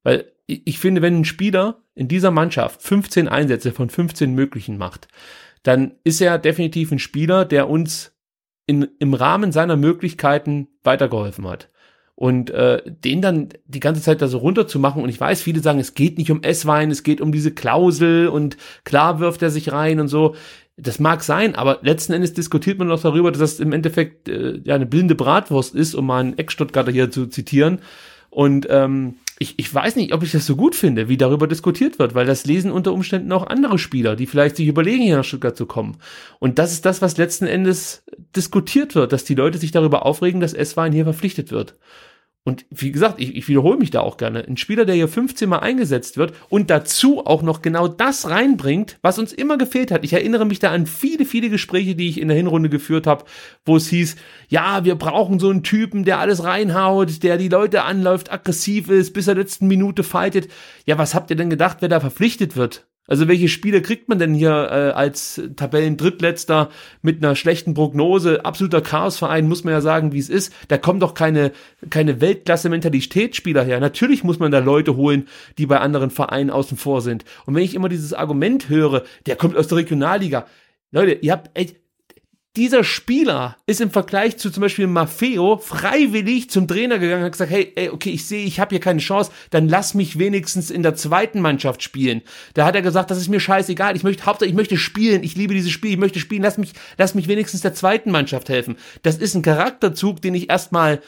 Weil 0.04 0.32
ich 0.46 0.80
finde, 0.80 1.02
wenn 1.02 1.20
ein 1.20 1.26
Spieler 1.26 1.82
in 1.96 2.08
dieser 2.08 2.32
Mannschaft 2.32 2.82
15 2.82 3.28
Einsätze 3.28 3.72
von 3.72 3.90
15 3.90 4.34
möglichen 4.34 4.78
macht, 4.78 5.08
dann 5.64 5.96
ist 6.04 6.22
er 6.22 6.38
definitiv 6.38 6.92
ein 6.92 7.00
Spieler, 7.00 7.46
der 7.46 7.70
uns 7.70 8.16
in, 8.66 8.88
im 9.00 9.14
Rahmen 9.14 9.52
seiner 9.52 9.76
Möglichkeiten 9.76 10.68
weitergeholfen 10.84 11.48
hat. 11.48 11.70
Und 12.16 12.50
äh, 12.50 12.82
den 12.86 13.22
dann 13.22 13.50
die 13.66 13.80
ganze 13.80 14.02
Zeit 14.02 14.22
da 14.22 14.28
so 14.28 14.40
runterzumachen, 14.40 15.02
und 15.02 15.10
ich 15.10 15.20
weiß, 15.20 15.42
viele 15.42 15.62
sagen, 15.62 15.80
es 15.80 15.94
geht 15.94 16.18
nicht 16.18 16.32
um 16.32 16.44
Esswein, 16.44 16.92
es 16.92 17.04
geht 17.04 17.22
um 17.22 17.32
diese 17.32 17.54
Klausel 17.54 18.28
und 18.28 18.58
klar 18.84 19.20
wirft 19.20 19.42
er 19.42 19.50
sich 19.50 19.72
rein 19.72 20.00
und 20.00 20.10
so. 20.10 20.36
Das 20.82 21.00
mag 21.00 21.24
sein, 21.24 21.56
aber 21.56 21.80
letzten 21.82 22.14
Endes 22.14 22.34
diskutiert 22.34 22.80
man 22.80 22.88
noch 22.88 23.02
darüber, 23.02 23.32
dass 23.32 23.40
das 23.40 23.60
im 23.60 23.74
Endeffekt 23.74 24.30
äh, 24.30 24.60
ja 24.64 24.76
eine 24.76 24.86
blinde 24.86 25.16
Bratwurst 25.16 25.76
ist, 25.76 25.96
um 25.96 26.06
mal 26.06 26.20
einen 26.20 26.38
Ex-Stuttgarter 26.38 26.92
hier 26.92 27.12
zu 27.12 27.28
zitieren. 27.28 27.80
Und 28.30 28.68
ähm, 28.70 29.16
ich, 29.40 29.58
ich 29.58 29.74
weiß 29.74 29.96
nicht, 29.96 30.14
ob 30.14 30.22
ich 30.22 30.32
das 30.32 30.46
so 30.46 30.56
gut 30.56 30.76
finde, 30.76 31.10
wie 31.10 31.18
darüber 31.18 31.48
diskutiert 31.48 31.98
wird, 31.98 32.14
weil 32.14 32.26
das 32.26 32.46
lesen 32.46 32.72
unter 32.72 32.94
Umständen 32.94 33.32
auch 33.32 33.48
andere 33.48 33.80
Spieler, 33.80 34.16
die 34.16 34.28
vielleicht 34.28 34.58
sich 34.58 34.68
überlegen, 34.68 35.04
hier 35.04 35.18
nach 35.18 35.24
Stuttgart 35.24 35.58
zu 35.58 35.66
kommen. 35.66 35.98
Und 36.40 36.60
das 36.60 36.74
ist 36.74 36.86
das, 36.86 37.02
was 37.02 37.18
letzten 37.18 37.48
Endes 37.48 38.04
diskutiert 38.36 38.96
wird, 38.96 39.14
dass 39.14 39.24
die 39.24 39.36
Leute 39.36 39.58
sich 39.58 39.72
darüber 39.72 40.06
aufregen, 40.06 40.42
dass 40.42 40.54
S-Wein 40.54 40.92
hier 40.92 41.06
verpflichtet 41.06 41.52
wird. 41.52 41.76
Und 42.46 42.66
wie 42.72 42.92
gesagt, 42.92 43.20
ich, 43.20 43.36
ich 43.36 43.48
wiederhole 43.48 43.78
mich 43.78 43.92
da 43.92 44.00
auch 44.00 44.18
gerne. 44.18 44.46
Ein 44.48 44.58
Spieler, 44.58 44.86
der 44.86 44.96
hier 44.96 45.08
15 45.08 45.48
Mal 45.48 45.60
eingesetzt 45.60 46.18
wird 46.18 46.34
und 46.50 46.70
dazu 46.70 47.26
auch 47.26 47.42
noch 47.42 47.62
genau 47.62 47.88
das 47.88 48.30
reinbringt, 48.30 48.98
was 49.02 49.20
uns 49.20 49.34
immer 49.34 49.58
gefehlt 49.58 49.92
hat. 49.92 50.04
Ich 50.04 50.14
erinnere 50.14 50.46
mich 50.46 50.60
da 50.60 50.72
an 50.72 50.88
viele, 50.88 51.26
viele 51.26 51.50
Gespräche, 51.50 51.96
die 51.96 52.10
ich 52.10 52.20
in 52.20 52.30
der 52.30 52.38
Hinrunde 52.38 52.70
geführt 52.70 53.08
habe, 53.08 53.26
wo 53.66 53.76
es 53.76 53.90
hieß, 53.90 54.16
ja, 54.48 54.84
wir 54.86 54.96
brauchen 54.96 55.40
so 55.40 55.50
einen 55.50 55.64
Typen, 55.64 56.06
der 56.06 56.20
alles 56.20 56.44
reinhaut, 56.44 57.22
der 57.24 57.38
die 57.38 57.50
Leute 57.50 57.84
anläuft, 57.84 58.32
aggressiv 58.32 58.90
ist, 58.90 59.14
bis 59.14 59.28
er 59.28 59.36
letzten 59.36 59.68
Minute 59.68 60.04
fightet. 60.04 60.48
Ja, 60.86 60.98
was 60.98 61.14
habt 61.14 61.30
ihr 61.30 61.36
denn 61.36 61.50
gedacht, 61.50 61.78
wer 61.82 61.90
da 61.90 62.00
verpflichtet 62.00 62.56
wird? 62.56 62.89
Also 63.10 63.28
welche 63.28 63.50
Spiele 63.50 63.82
kriegt 63.82 64.08
man 64.08 64.20
denn 64.20 64.36
hier 64.36 64.52
äh, 64.52 64.92
als 64.92 65.42
Tabellen-Drittletzter 65.56 66.70
mit 67.02 67.24
einer 67.24 67.36
schlechten 67.36 67.74
Prognose? 67.74 68.46
Absoluter 68.46 68.82
Chaosverein, 68.82 69.48
muss 69.48 69.64
man 69.64 69.74
ja 69.74 69.82
sagen, 69.82 70.14
wie 70.14 70.20
es 70.20 70.30
ist. 70.30 70.54
Da 70.68 70.78
kommen 70.78 71.00
doch 71.00 71.16
keine, 71.16 71.52
keine 71.90 72.22
Weltklasse-Mentalitätsspieler 72.22 73.64
her. 73.64 73.80
Natürlich 73.80 74.24
muss 74.24 74.38
man 74.38 74.52
da 74.52 74.60
Leute 74.60 74.96
holen, 74.96 75.28
die 75.58 75.66
bei 75.66 75.80
anderen 75.80 76.12
Vereinen 76.12 76.52
außen 76.52 76.78
vor 76.78 77.02
sind. 77.02 77.26
Und 77.48 77.56
wenn 77.56 77.64
ich 77.64 77.74
immer 77.74 77.90
dieses 77.90 78.14
Argument 78.14 78.70
höre, 78.70 79.04
der 79.26 79.36
kommt 79.36 79.58
aus 79.58 79.68
der 79.68 79.80
Regionalliga. 79.80 80.46
Leute, 80.92 81.14
ihr 81.14 81.32
habt 81.32 81.58
echt, 81.58 81.78
dieser 82.56 82.84
Spieler 82.84 83.58
ist 83.68 83.80
im 83.80 83.92
Vergleich 83.92 84.38
zu 84.38 84.50
zum 84.50 84.62
Beispiel 84.62 84.88
Maffeo 84.88 85.58
freiwillig 85.58 86.50
zum 86.50 86.68
Trainer 86.68 86.98
gegangen 86.98 87.22
und 87.22 87.26
hat 87.26 87.34
gesagt, 87.34 87.52
hey, 87.52 87.72
ey, 87.76 87.90
okay, 87.90 88.10
ich 88.10 88.26
sehe, 88.26 88.44
ich 88.44 88.60
habe 88.60 88.72
hier 88.72 88.80
keine 88.80 89.00
Chance, 89.00 89.32
dann 89.52 89.70
lass 89.70 89.94
mich 89.94 90.18
wenigstens 90.18 90.72
in 90.72 90.82
der 90.82 90.96
zweiten 90.96 91.42
Mannschaft 91.42 91.84
spielen. 91.84 92.22
Da 92.56 92.66
hat 92.66 92.76
er 92.76 92.82
gesagt, 92.82 93.12
das 93.12 93.20
ist 93.20 93.30
mir 93.30 93.40
scheißegal, 93.40 93.96
ich 93.96 94.04
möchte, 94.04 94.26
Hauptsache, 94.26 94.50
ich 94.50 94.56
möchte 94.56 94.78
spielen, 94.78 95.24
ich 95.24 95.36
liebe 95.36 95.54
dieses 95.54 95.72
Spiel, 95.72 95.92
ich 95.92 96.00
möchte 96.00 96.20
spielen, 96.20 96.42
lass 96.42 96.58
mich, 96.58 96.74
lass 96.98 97.14
mich 97.14 97.28
wenigstens 97.28 97.62
der 97.62 97.76
zweiten 97.76 98.10
Mannschaft 98.10 98.50
helfen. 98.50 98.78
Das 99.04 99.18
ist 99.18 99.36
ein 99.36 99.44
Charakterzug, 99.44 100.22
den 100.22 100.34
ich 100.34 100.50
erstmal 100.50 101.02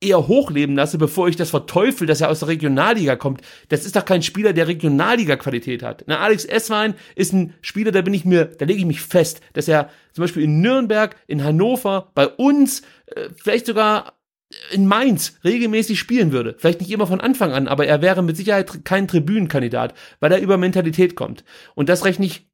eher 0.00 0.28
hochleben 0.28 0.76
lasse, 0.76 0.98
bevor 0.98 1.28
ich 1.28 1.36
das 1.36 1.50
verteufel, 1.50 2.06
dass 2.06 2.20
er 2.20 2.30
aus 2.30 2.40
der 2.40 2.48
Regionalliga 2.48 3.16
kommt. 3.16 3.42
Das 3.68 3.84
ist 3.84 3.96
doch 3.96 4.04
kein 4.04 4.22
Spieler, 4.22 4.52
der 4.52 4.68
Regionalliga-Qualität 4.68 5.82
hat. 5.82 6.04
Na, 6.06 6.18
Alex 6.20 6.44
Esswein 6.44 6.94
ist 7.16 7.32
ein 7.32 7.54
Spieler, 7.62 7.90
da 7.90 8.02
bin 8.02 8.14
ich 8.14 8.24
mir, 8.24 8.44
da 8.44 8.64
lege 8.64 8.78
ich 8.78 8.86
mich 8.86 9.00
fest, 9.00 9.40
dass 9.54 9.68
er 9.68 9.90
zum 10.12 10.22
Beispiel 10.22 10.44
in 10.44 10.60
Nürnberg, 10.60 11.16
in 11.26 11.42
Hannover, 11.42 12.10
bei 12.14 12.28
uns, 12.28 12.82
äh, 13.06 13.28
vielleicht 13.36 13.66
sogar 13.66 14.18
in 14.70 14.86
Mainz 14.86 15.38
regelmäßig 15.44 15.98
spielen 15.98 16.32
würde. 16.32 16.54
Vielleicht 16.58 16.80
nicht 16.80 16.90
immer 16.90 17.06
von 17.06 17.20
Anfang 17.20 17.52
an, 17.52 17.68
aber 17.68 17.86
er 17.86 18.00
wäre 18.00 18.22
mit 18.22 18.36
Sicherheit 18.36 18.84
kein 18.84 19.08
Tribünenkandidat, 19.08 19.94
weil 20.20 20.32
er 20.32 20.40
über 20.40 20.56
Mentalität 20.56 21.16
kommt. 21.16 21.44
Und 21.74 21.88
das 21.88 22.04
rechne 22.04 22.26
ich 22.26 22.47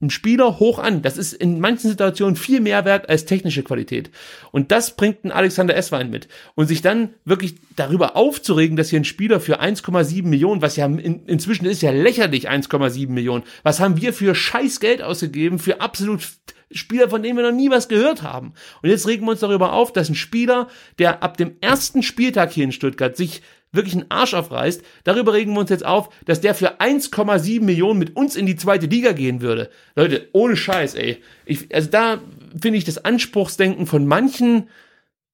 einen 0.00 0.10
Spieler 0.10 0.60
hoch 0.60 0.78
an. 0.78 1.02
Das 1.02 1.18
ist 1.18 1.32
in 1.32 1.58
manchen 1.58 1.90
Situationen 1.90 2.36
viel 2.36 2.60
mehr 2.60 2.84
wert 2.84 3.08
als 3.08 3.24
technische 3.24 3.64
Qualität. 3.64 4.10
Und 4.52 4.70
das 4.70 4.94
bringt 4.94 5.24
ein 5.24 5.32
Alexander 5.32 5.76
Esswein 5.76 6.08
mit. 6.08 6.28
Und 6.54 6.68
sich 6.68 6.82
dann 6.82 7.14
wirklich 7.24 7.56
darüber 7.74 8.14
aufzuregen, 8.14 8.76
dass 8.76 8.90
hier 8.90 9.00
ein 9.00 9.04
Spieler 9.04 9.40
für 9.40 9.60
1,7 9.60 10.24
Millionen, 10.24 10.62
was 10.62 10.76
ja 10.76 10.86
in, 10.86 11.26
inzwischen 11.26 11.66
ist 11.66 11.82
ja 11.82 11.90
lächerlich 11.90 12.48
1,7 12.48 13.08
Millionen, 13.08 13.44
was 13.64 13.80
haben 13.80 14.00
wir 14.00 14.12
für 14.12 14.34
scheiß 14.34 14.78
Geld 14.78 15.02
ausgegeben 15.02 15.58
für 15.58 15.80
absolut 15.80 16.22
Spieler, 16.70 17.08
von 17.08 17.22
denen 17.22 17.36
wir 17.36 17.44
noch 17.44 17.56
nie 17.56 17.70
was 17.70 17.88
gehört 17.88 18.22
haben. 18.22 18.52
Und 18.82 18.90
jetzt 18.90 19.06
regen 19.06 19.24
wir 19.24 19.30
uns 19.30 19.40
darüber 19.40 19.72
auf, 19.72 19.92
dass 19.92 20.08
ein 20.08 20.14
Spieler, 20.14 20.68
der 20.98 21.22
ab 21.22 21.36
dem 21.38 21.56
ersten 21.60 22.02
Spieltag 22.02 22.52
hier 22.52 22.64
in 22.64 22.72
Stuttgart 22.72 23.16
sich 23.16 23.42
wirklich 23.72 23.94
einen 23.94 24.10
Arsch 24.10 24.34
aufreißt. 24.34 24.82
Darüber 25.04 25.34
regen 25.34 25.52
wir 25.52 25.60
uns 25.60 25.70
jetzt 25.70 25.84
auf, 25.84 26.08
dass 26.24 26.40
der 26.40 26.54
für 26.54 26.80
1,7 26.80 27.62
Millionen 27.62 27.98
mit 27.98 28.16
uns 28.16 28.36
in 28.36 28.46
die 28.46 28.56
zweite 28.56 28.86
Liga 28.86 29.12
gehen 29.12 29.40
würde. 29.40 29.70
Leute, 29.94 30.28
ohne 30.32 30.56
Scheiß, 30.56 30.94
ey. 30.94 31.22
Ich, 31.44 31.74
also 31.74 31.90
da 31.90 32.20
finde 32.60 32.78
ich 32.78 32.84
das 32.84 33.04
Anspruchsdenken 33.04 33.86
von 33.86 34.06
manchen 34.06 34.68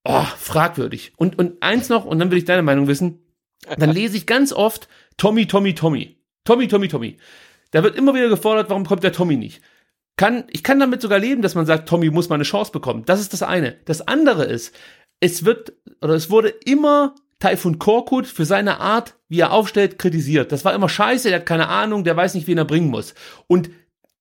oh, 0.05 0.25
fragwürdig. 0.39 1.13
Und, 1.17 1.39
und 1.39 1.63
eins 1.63 1.89
noch, 1.89 2.05
und 2.05 2.19
dann 2.19 2.31
will 2.31 2.39
ich 2.39 2.45
deine 2.45 2.63
Meinung 2.63 2.87
wissen. 2.87 3.21
Dann 3.79 3.91
lese 3.91 4.17
ich 4.17 4.27
ganz 4.27 4.53
oft 4.53 4.89
Tommy, 5.17 5.47
Tommy, 5.47 5.75
Tommy. 5.75 6.17
Tommy, 6.45 6.69
Tommy, 6.69 6.89
Tommy. 6.89 7.17
Da 7.71 7.83
wird 7.83 7.97
immer 7.97 8.15
wieder 8.15 8.29
gefordert, 8.29 8.69
warum 8.69 8.85
kommt 8.85 9.03
der 9.03 9.13
Tommy 9.13 9.37
nicht? 9.37 9.63
Kann, 10.17 10.45
ich 10.51 10.63
kann 10.63 10.79
damit 10.79 11.03
sogar 11.03 11.19
leben, 11.19 11.43
dass 11.43 11.55
man 11.55 11.67
sagt, 11.67 11.89
Tommy 11.89 12.11
muss 12.11 12.29
mal 12.29 12.37
eine 12.37 12.45
Chance 12.45 12.71
bekommen. 12.71 13.05
Das 13.07 13.21
ist 13.21 13.33
das 13.33 13.43
eine. 13.43 13.77
Das 13.85 14.07
andere 14.07 14.45
ist, 14.45 14.75
es 15.19 15.45
wird, 15.45 15.73
oder 16.01 16.15
es 16.15 16.31
wurde 16.31 16.49
immer 16.49 17.15
Taifun 17.45 17.79
Korkut 17.79 18.27
für 18.27 18.47
seine 18.47 18.81
Art, 18.81 19.17
wie 19.29 19.41
er 19.41 19.53
aufstellt, 19.53 19.99
kritisiert. 19.99 20.51
Das 20.51 20.65
war 20.65 20.73
immer 20.73 20.89
scheiße, 20.89 21.29
er 21.29 21.41
hat 21.41 21.47
keine 21.47 21.69
Ahnung, 21.69 22.03
der 22.03 22.17
weiß 22.17 22.33
nicht, 22.33 22.47
wen 22.47 22.57
er 22.57 22.65
bringen 22.65 22.89
muss. 22.89 23.15
Und 23.49 23.69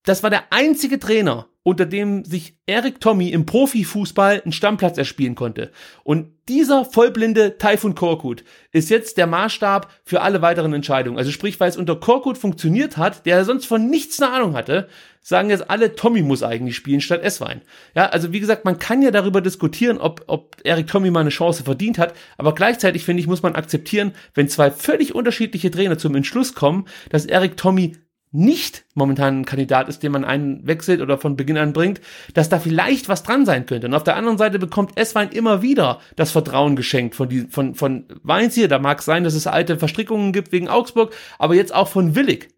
das 0.04 0.24
war 0.24 0.30
der 0.30 0.52
einzige 0.52 1.00
Trainer, 1.00 1.48
unter 1.64 1.86
dem 1.86 2.26
sich 2.26 2.58
Eric 2.66 3.00
Tommy 3.00 3.30
im 3.30 3.46
Profifußball 3.46 4.42
einen 4.42 4.52
Stammplatz 4.52 4.98
erspielen 4.98 5.36
konnte. 5.36 5.72
Und 6.04 6.28
dieser 6.50 6.84
vollblinde 6.84 7.58
Taifun 7.58 7.96
Korkut 7.96 8.44
ist 8.74 8.90
jetzt 8.90 9.18
der 9.18 9.28
Maßstab 9.28 9.90
für 10.04 10.22
alle 10.22 10.42
weiteren 10.42 10.74
Entscheidungen. 10.74 11.18
Also 11.18 11.32
sprich, 11.32 11.58
weil 11.62 11.70
es 11.70 11.78
unter 11.78 11.96
Korkut 11.96 12.38
funktioniert 12.38 12.98
hat, 12.98 13.26
der 13.26 13.46
sonst 13.46 13.66
von 13.66 13.90
nichts 13.90 14.22
eine 14.22 14.34
Ahnung 14.34 14.56
hatte, 14.56 14.90
sagen 15.22 15.50
jetzt 15.50 15.70
alle, 15.70 15.96
Tommy 15.96 16.22
muss 16.22 16.44
eigentlich 16.44 16.76
spielen 16.76 17.00
statt 17.00 17.24
Esswein. 17.24 17.62
Ja, 17.96 18.08
also 18.08 18.34
wie 18.34 18.42
gesagt, 18.42 18.66
man 18.66 18.78
kann 18.78 19.02
ja 19.02 19.12
darüber 19.12 19.40
diskutieren, 19.40 19.98
ob, 19.98 20.26
ob 20.28 20.58
Eric 20.66 20.88
Tommy 20.88 21.12
mal 21.12 21.22
eine 21.22 21.30
Chance 21.30 21.64
verdient 21.64 21.98
hat, 21.98 22.14
aber 22.38 22.54
gleichzeitig 22.54 23.06
finde 23.06 23.22
ich, 23.22 23.28
muss 23.28 23.42
man 23.42 23.56
akzeptieren, 23.56 24.12
wenn 24.34 24.50
zwei 24.50 24.70
völlig 24.70 25.16
unterschiedliche 25.16 25.72
Trainer 25.72 25.98
zum 25.98 26.14
Entschluss 26.16 26.54
kommen, 26.54 26.88
dass 27.10 27.26
Eric 27.26 27.56
Tommy 27.56 27.96
nicht 28.34 28.86
momentan 28.96 29.42
ein 29.42 29.46
Kandidat 29.46 29.88
ist, 29.88 30.02
den 30.02 30.12
man 30.12 30.26
einwechselt 30.26 31.02
oder 31.02 31.18
von 31.20 31.38
Beginn 31.38 31.58
an 31.58 31.72
bringt, 31.72 32.02
dass 32.34 32.50
da 32.50 32.60
vielleicht 32.60 33.08
was 33.08 33.24
dran 33.24 33.46
sein 33.46 33.66
könnte. 33.68 33.88
Und 33.88 33.94
auf 33.94 34.04
der 34.04 34.16
anderen 34.16 34.40
Seite 34.40 34.58
bekommt 34.60 34.98
Esswein 34.98 35.30
immer 35.30 35.62
wieder 35.62 36.00
das 36.16 36.32
Vertrauen 36.32 36.76
geschenkt 36.76 37.16
von, 37.16 37.30
die, 37.30 37.42
von, 37.42 37.76
von 37.76 38.06
Weins 38.24 38.56
hier. 38.56 38.68
Da 38.68 38.80
mag 38.80 39.00
es 39.00 39.06
sein, 39.06 39.24
dass 39.24 39.36
es 39.36 39.48
alte 39.48 39.78
Verstrickungen 39.78 40.34
gibt 40.34 40.52
wegen 40.52 40.68
Augsburg, 40.68 41.14
aber 41.38 41.54
jetzt 41.54 41.74
auch 41.74 41.88
von 41.88 42.16
Willig. 42.16 42.50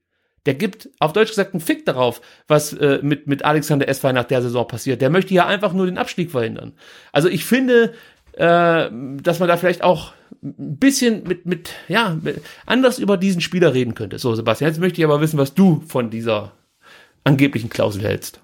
Der 0.46 0.54
gibt 0.54 0.90
auf 1.00 1.12
Deutsch 1.12 1.30
gesagt 1.30 1.54
einen 1.54 1.62
Fick 1.62 1.86
darauf, 1.86 2.22
was 2.48 2.72
äh, 2.74 3.00
mit, 3.02 3.28
mit 3.28 3.44
Alexander 3.44 3.90
Esswein 3.90 4.16
nach 4.16 4.26
der 4.26 4.42
Saison 4.42 4.68
passiert. 4.68 5.02
Der 5.02 5.10
möchte 5.10 5.34
ja 5.34 5.46
einfach 5.46 5.74
nur 5.74 5.88
den 5.88 5.98
Abstieg 5.98 6.32
verhindern. 6.32 6.74
Also 7.12 7.28
ich 7.28 7.44
finde, 7.46 7.94
äh, 8.34 8.90
dass 9.22 9.40
man 9.40 9.50
da 9.50 9.58
vielleicht 9.58 9.84
auch 9.84 10.14
ein 10.46 10.78
bisschen 10.78 11.24
mit, 11.24 11.46
mit, 11.46 11.72
ja, 11.88 12.18
mit, 12.22 12.42
anders 12.66 13.00
über 13.00 13.18
diesen 13.18 13.42
Spieler 13.42 13.74
reden 13.74 13.96
könnte. 13.96 14.20
So, 14.20 14.36
Sebastian, 14.36 14.70
jetzt 14.70 14.80
möchte 14.80 15.02
ich 15.02 15.06
aber 15.06 15.22
wissen, 15.22 15.40
was 15.40 15.54
du 15.54 15.84
von 15.88 16.10
dieser 16.10 16.52
angeblichen 17.24 17.70
Klausel 17.70 18.04
hältst. 18.04 18.40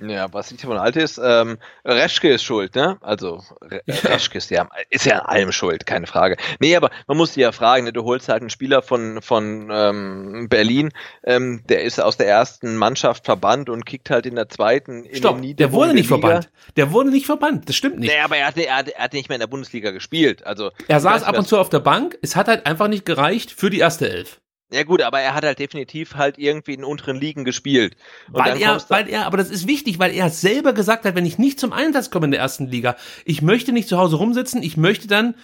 Ja, 0.00 0.32
was 0.32 0.50
nicht 0.50 0.64
von 0.64 0.78
alt 0.78 0.96
ist, 0.96 1.20
ähm, 1.22 1.58
Reschke 1.84 2.30
ist 2.30 2.42
schuld, 2.42 2.74
ne? 2.74 2.96
Also 3.00 3.42
Re 3.62 3.82
Reschke 3.86 4.38
ist 4.38 4.50
ja, 4.50 4.68
ist 4.88 5.04
ja 5.04 5.18
an 5.18 5.26
allem 5.26 5.52
schuld, 5.52 5.86
keine 5.86 6.06
Frage. 6.06 6.36
Nee, 6.58 6.74
aber 6.76 6.90
man 7.06 7.16
muss 7.16 7.34
sich 7.34 7.42
ja 7.42 7.52
fragen, 7.52 7.84
ne? 7.84 7.92
du 7.92 8.04
holst 8.04 8.28
halt 8.28 8.40
einen 8.40 8.50
Spieler 8.50 8.82
von, 8.82 9.20
von 9.22 9.68
ähm, 9.70 10.48
Berlin, 10.48 10.90
ähm, 11.24 11.62
der 11.68 11.82
ist 11.82 12.00
aus 12.00 12.16
der 12.16 12.28
ersten 12.28 12.76
Mannschaft 12.76 13.26
verbannt 13.26 13.68
und 13.68 13.84
kickt 13.84 14.10
halt 14.10 14.26
in 14.26 14.36
der 14.36 14.48
zweiten 14.48 15.04
in 15.04 15.16
Stopp, 15.16 15.40
der 15.42 15.72
wurde 15.72 15.94
nicht 15.94 16.08
verbannt. 16.08 16.50
Der 16.76 16.92
wurde 16.92 17.10
nicht 17.10 17.26
verbannt, 17.26 17.68
das 17.68 17.76
stimmt 17.76 17.98
nicht. 17.98 18.12
Nee, 18.12 18.20
aber 18.20 18.36
er 18.36 18.46
hat, 18.46 18.56
er, 18.56 18.76
hat, 18.76 18.88
er 18.88 19.04
hat 19.04 19.12
nicht 19.12 19.28
mehr 19.28 19.36
in 19.36 19.40
der 19.40 19.46
Bundesliga 19.46 19.90
gespielt. 19.90 20.46
Also 20.46 20.70
Er 20.88 21.00
saß 21.00 21.24
ab 21.24 21.38
und 21.38 21.46
zu 21.46 21.58
auf 21.58 21.68
der 21.68 21.80
Bank, 21.80 22.18
es 22.22 22.36
hat 22.36 22.48
halt 22.48 22.66
einfach 22.66 22.88
nicht 22.88 23.04
gereicht 23.04 23.52
für 23.52 23.70
die 23.70 23.78
erste 23.78 24.08
Elf. 24.08 24.40
Ja 24.72 24.84
gut, 24.84 25.02
aber 25.02 25.20
er 25.20 25.34
hat 25.34 25.44
halt 25.44 25.58
definitiv 25.58 26.14
halt 26.14 26.38
irgendwie 26.38 26.74
in 26.74 26.84
unteren 26.84 27.16
Ligen 27.16 27.44
gespielt. 27.44 27.96
Und 28.28 28.44
weil 28.44 28.60
er, 28.60 28.82
weil 28.88 29.08
er, 29.08 29.26
aber 29.26 29.36
das 29.36 29.50
ist 29.50 29.66
wichtig, 29.66 29.98
weil 29.98 30.12
er 30.12 30.30
selber 30.30 30.72
gesagt 30.72 31.04
hat, 31.04 31.16
wenn 31.16 31.26
ich 31.26 31.38
nicht 31.38 31.58
zum 31.58 31.72
Einsatz 31.72 32.10
komme 32.10 32.26
in 32.26 32.30
der 32.30 32.40
ersten 32.40 32.68
Liga, 32.68 32.96
ich 33.24 33.42
möchte 33.42 33.72
nicht 33.72 33.88
zu 33.88 33.98
Hause 33.98 34.16
rumsitzen, 34.16 34.62
ich 34.62 34.76
möchte 34.76 35.08
dann 35.08 35.34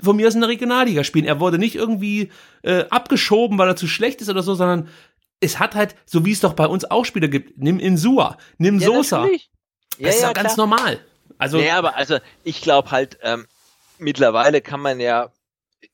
von 0.00 0.16
mir 0.16 0.26
aus 0.26 0.34
in 0.34 0.40
der 0.40 0.50
Regionalliga 0.50 1.04
spielen. 1.04 1.26
Er 1.26 1.38
wurde 1.38 1.58
nicht 1.58 1.76
irgendwie 1.76 2.32
äh, 2.62 2.84
abgeschoben, 2.90 3.56
weil 3.56 3.68
er 3.68 3.76
zu 3.76 3.86
schlecht 3.86 4.20
ist 4.20 4.28
oder 4.28 4.42
so, 4.42 4.54
sondern 4.54 4.88
es 5.38 5.60
hat 5.60 5.76
halt, 5.76 5.94
so 6.04 6.24
wie 6.24 6.32
es 6.32 6.40
doch 6.40 6.54
bei 6.54 6.66
uns 6.66 6.84
auch 6.90 7.04
Spieler 7.04 7.28
gibt, 7.28 7.58
nimm 7.58 7.78
Insua, 7.78 8.36
nimm 8.58 8.80
ja, 8.80 8.86
Sosa. 8.86 9.20
Natürlich. 9.20 9.50
Ja, 9.98 10.06
das 10.06 10.16
ist 10.16 10.22
ja, 10.22 10.32
ganz 10.32 10.54
klar. 10.54 10.66
normal. 10.66 11.00
Also, 11.38 11.58
ja, 11.60 11.78
aber 11.78 11.96
also 11.96 12.18
ich 12.42 12.62
glaube 12.62 12.90
halt, 12.90 13.18
ähm, 13.22 13.46
mittlerweile 13.98 14.60
kann 14.60 14.80
man 14.80 14.98
ja 14.98 15.30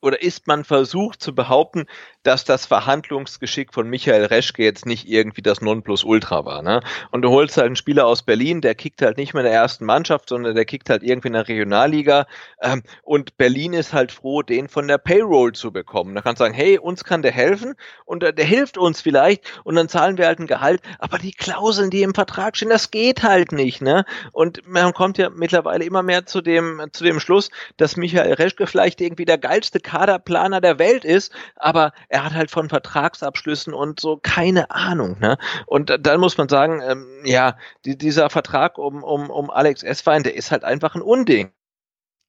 oder 0.00 0.22
ist 0.22 0.46
man 0.46 0.64
versucht 0.64 1.22
zu 1.22 1.34
behaupten, 1.34 1.86
dass 2.28 2.44
das 2.44 2.66
Verhandlungsgeschick 2.66 3.72
von 3.72 3.88
Michael 3.88 4.26
Reschke 4.26 4.62
jetzt 4.62 4.84
nicht 4.84 5.08
irgendwie 5.08 5.40
das 5.40 5.62
Nonplusultra 5.62 6.44
war. 6.44 6.60
Ne? 6.60 6.82
Und 7.10 7.22
du 7.22 7.30
holst 7.30 7.56
halt 7.56 7.68
einen 7.68 7.76
Spieler 7.76 8.06
aus 8.06 8.20
Berlin, 8.22 8.60
der 8.60 8.74
kickt 8.74 9.00
halt 9.00 9.16
nicht 9.16 9.32
mehr 9.32 9.42
in 9.42 9.50
der 9.50 9.58
ersten 9.58 9.86
Mannschaft, 9.86 10.28
sondern 10.28 10.54
der 10.54 10.66
kickt 10.66 10.90
halt 10.90 11.02
irgendwie 11.02 11.28
in 11.28 11.32
der 11.32 11.48
Regionalliga. 11.48 12.26
Ähm, 12.60 12.82
und 13.02 13.38
Berlin 13.38 13.72
ist 13.72 13.94
halt 13.94 14.12
froh, 14.12 14.42
den 14.42 14.68
von 14.68 14.86
der 14.88 14.98
Payroll 14.98 15.54
zu 15.54 15.72
bekommen. 15.72 16.14
Da 16.14 16.20
kannst 16.20 16.40
du 16.40 16.44
sagen, 16.44 16.54
hey, 16.54 16.78
uns 16.78 17.02
kann 17.02 17.22
der 17.22 17.32
helfen 17.32 17.76
und 18.04 18.22
äh, 18.22 18.34
der 18.34 18.44
hilft 18.44 18.76
uns 18.76 19.00
vielleicht 19.00 19.50
und 19.64 19.76
dann 19.76 19.88
zahlen 19.88 20.18
wir 20.18 20.26
halt 20.26 20.38
ein 20.38 20.46
Gehalt. 20.46 20.82
Aber 20.98 21.16
die 21.16 21.32
Klauseln, 21.32 21.88
die 21.88 22.02
im 22.02 22.12
Vertrag 22.12 22.58
stehen, 22.58 22.68
das 22.68 22.90
geht 22.90 23.22
halt 23.22 23.52
nicht. 23.52 23.80
Ne? 23.80 24.04
Und 24.32 24.68
man 24.68 24.92
kommt 24.92 25.16
ja 25.16 25.30
mittlerweile 25.30 25.86
immer 25.86 26.02
mehr 26.02 26.26
zu 26.26 26.42
dem, 26.42 26.82
zu 26.92 27.04
dem 27.04 27.20
Schluss, 27.20 27.50
dass 27.78 27.96
Michael 27.96 28.34
Reschke 28.34 28.66
vielleicht 28.66 29.00
irgendwie 29.00 29.24
der 29.24 29.38
geilste 29.38 29.80
Kaderplaner 29.80 30.60
der 30.60 30.78
Welt 30.78 31.06
ist, 31.06 31.32
aber 31.56 31.94
er 32.10 32.17
hat 32.24 32.34
halt 32.34 32.50
von 32.50 32.68
Vertragsabschlüssen 32.68 33.74
und 33.74 34.00
so 34.00 34.18
keine 34.22 34.70
Ahnung. 34.70 35.18
Ne? 35.20 35.38
Und 35.66 35.96
dann 36.00 36.20
muss 36.20 36.38
man 36.38 36.48
sagen, 36.48 36.80
ähm, 36.82 37.06
ja, 37.24 37.56
die, 37.84 37.96
dieser 37.96 38.30
Vertrag 38.30 38.78
um, 38.78 39.02
um, 39.02 39.30
um 39.30 39.50
Alex 39.50 39.82
Esswein, 39.82 40.22
der 40.22 40.34
ist 40.34 40.50
halt 40.50 40.64
einfach 40.64 40.94
ein 40.94 41.02
Unding. 41.02 41.52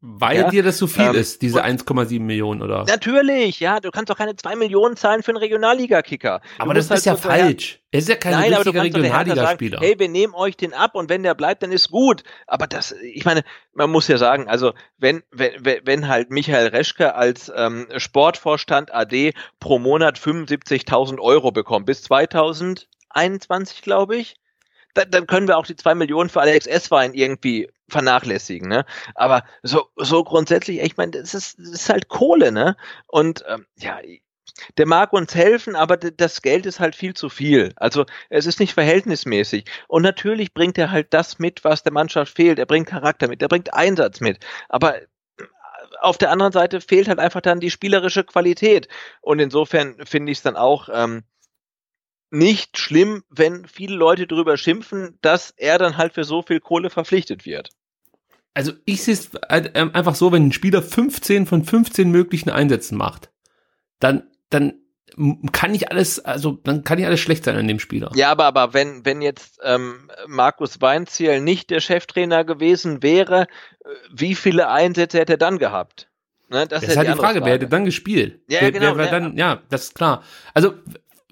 Weil 0.01 0.37
ja? 0.37 0.49
dir 0.49 0.63
das 0.63 0.77
so 0.77 0.87
viel 0.87 1.07
ähm, 1.07 1.15
ist, 1.15 1.41
diese 1.41 1.61
1,7 1.61 2.21
Millionen, 2.21 2.61
oder? 2.61 2.85
Natürlich, 2.85 3.59
ja. 3.59 3.81
Du 3.81 3.91
kannst 3.91 4.09
doch 4.09 4.17
keine 4.17 4.33
2 4.33 4.55
Millionen 4.55 4.95
zahlen 4.95 5.23
für 5.23 5.31
einen 5.31 5.39
Regionalliga-Kicker. 5.39 6.39
Aber 6.57 6.73
das 6.73 6.85
ist 6.85 6.91
halt 6.91 7.05
ja 7.05 7.15
falsch. 7.17 7.81
Er 7.91 7.99
ist 7.99 8.07
ja 8.07 8.15
kein 8.15 8.31
Nein, 8.31 8.53
richtiger 8.53 8.81
Regionalligaspieler. 8.81 9.79
Hey, 9.81 9.99
wir 9.99 10.07
nehmen 10.07 10.33
euch 10.35 10.55
den 10.55 10.73
ab 10.73 10.95
und 10.95 11.09
wenn 11.09 11.23
der 11.23 11.33
bleibt, 11.33 11.63
dann 11.63 11.73
ist 11.73 11.91
gut. 11.91 12.23
Aber 12.47 12.65
das, 12.65 12.93
ich 12.93 13.25
meine, 13.25 13.43
man 13.73 13.91
muss 13.91 14.07
ja 14.07 14.17
sagen, 14.17 14.47
also 14.47 14.71
wenn, 14.97 15.21
wenn, 15.31 15.81
wenn 15.83 16.07
halt 16.07 16.29
Michael 16.29 16.67
Reschke 16.67 17.15
als 17.15 17.51
ähm, 17.53 17.87
Sportvorstand 17.97 18.93
AD 18.93 19.33
pro 19.59 19.79
Monat 19.79 20.17
75.000 20.17 21.19
Euro 21.19 21.51
bekommt, 21.51 21.87
bis 21.87 22.03
2021, 22.03 23.81
glaube 23.81 24.15
ich, 24.15 24.35
dann, 24.93 25.11
dann 25.11 25.27
können 25.27 25.49
wir 25.49 25.57
auch 25.57 25.65
die 25.65 25.75
zwei 25.75 25.93
Millionen 25.93 26.29
für 26.29 26.39
Alex 26.39 26.67
S-Wein 26.67 27.13
irgendwie 27.13 27.67
vernachlässigen, 27.89 28.69
ne? 28.69 28.85
Aber 29.15 29.43
so, 29.63 29.87
so 29.95 30.23
grundsätzlich, 30.23 30.81
ich 30.81 30.97
meine, 30.97 31.11
das 31.11 31.33
ist, 31.33 31.59
das 31.59 31.69
ist 31.69 31.89
halt 31.89 32.07
Kohle, 32.07 32.51
ne? 32.51 32.75
Und 33.07 33.43
ähm, 33.47 33.65
ja, 33.77 33.99
der 34.77 34.87
mag 34.87 35.13
uns 35.13 35.35
helfen, 35.35 35.75
aber 35.75 35.97
das 35.97 36.41
Geld 36.41 36.65
ist 36.65 36.79
halt 36.79 36.95
viel 36.95 37.13
zu 37.13 37.29
viel. 37.29 37.73
Also 37.75 38.05
es 38.29 38.45
ist 38.45 38.59
nicht 38.59 38.73
verhältnismäßig. 38.73 39.65
Und 39.87 40.03
natürlich 40.03 40.53
bringt 40.53 40.77
er 40.77 40.91
halt 40.91 41.13
das 41.13 41.39
mit, 41.39 41.63
was 41.63 41.83
der 41.83 41.93
Mannschaft 41.93 42.35
fehlt. 42.35 42.59
Er 42.59 42.65
bringt 42.65 42.87
Charakter 42.87 43.27
mit, 43.27 43.41
er 43.41 43.47
bringt 43.47 43.73
Einsatz 43.73 44.19
mit. 44.19 44.39
Aber 44.67 44.95
auf 46.01 46.17
der 46.17 46.31
anderen 46.31 46.51
Seite 46.51 46.81
fehlt 46.81 47.07
halt 47.07 47.19
einfach 47.19 47.41
dann 47.41 47.59
die 47.59 47.71
spielerische 47.71 48.23
Qualität. 48.23 48.87
Und 49.21 49.39
insofern 49.39 49.95
finde 50.05 50.31
ich 50.31 50.39
es 50.39 50.43
dann 50.43 50.55
auch 50.55 50.89
ähm, 50.91 51.23
nicht 52.31 52.77
schlimm, 52.77 53.23
wenn 53.29 53.67
viele 53.67 53.95
Leute 53.95 54.27
darüber 54.27 54.57
schimpfen, 54.57 55.17
dass 55.21 55.51
er 55.57 55.77
dann 55.77 55.97
halt 55.97 56.13
für 56.13 56.23
so 56.23 56.41
viel 56.41 56.59
Kohle 56.59 56.89
verpflichtet 56.89 57.45
wird. 57.45 57.71
Also 58.59 58.73
ich 58.83 59.01
sehe 59.03 59.13
es 59.13 59.29
halt, 59.47 59.71
ähm, 59.75 59.91
einfach 59.93 60.15
so, 60.15 60.33
wenn 60.33 60.47
ein 60.47 60.51
Spieler 60.51 60.81
15 60.81 61.45
von 61.45 61.63
15 61.63 62.11
möglichen 62.11 62.49
Einsätzen 62.49 62.97
macht, 62.97 63.31
dann, 64.01 64.23
dann 64.49 64.73
kann 65.53 65.71
nicht 65.71 65.89
alles, 65.89 66.19
also 66.19 66.59
dann 66.65 66.83
kann 66.83 66.97
nicht 66.97 67.07
alles 67.07 67.21
schlecht 67.21 67.45
sein 67.45 67.55
an 67.55 67.69
dem 67.69 67.79
Spieler. 67.79 68.11
Ja, 68.15 68.31
aber, 68.31 68.43
aber 68.43 68.73
wenn, 68.73 69.05
wenn 69.05 69.21
jetzt 69.21 69.61
ähm, 69.63 70.11
Markus 70.27 70.81
Weinziel 70.81 71.39
nicht 71.39 71.69
der 71.69 71.79
Cheftrainer 71.79 72.43
gewesen 72.43 73.01
wäre, 73.01 73.43
äh, 73.43 73.87
wie 74.11 74.35
viele 74.35 74.67
Einsätze 74.67 75.19
hätte 75.19 75.35
er 75.35 75.37
dann 75.37 75.57
gehabt? 75.57 76.09
Ne, 76.49 76.67
das, 76.67 76.81
das 76.81 76.89
ist 76.89 76.97
halt 76.97 77.07
die, 77.07 77.13
die 77.13 77.17
Frage, 77.17 77.35
Frage, 77.35 77.45
wer 77.45 77.53
hätte 77.53 77.67
dann 77.69 77.85
gespielt? 77.85 78.41
Ja, 78.49 78.59
wer, 78.59 78.73
genau. 78.73 78.87
Wer, 78.87 78.97
wer 78.97 79.05
ja. 79.05 79.11
Dann, 79.11 79.37
ja, 79.37 79.61
das 79.69 79.83
ist 79.83 79.95
klar. 79.95 80.21
Also 80.53 80.73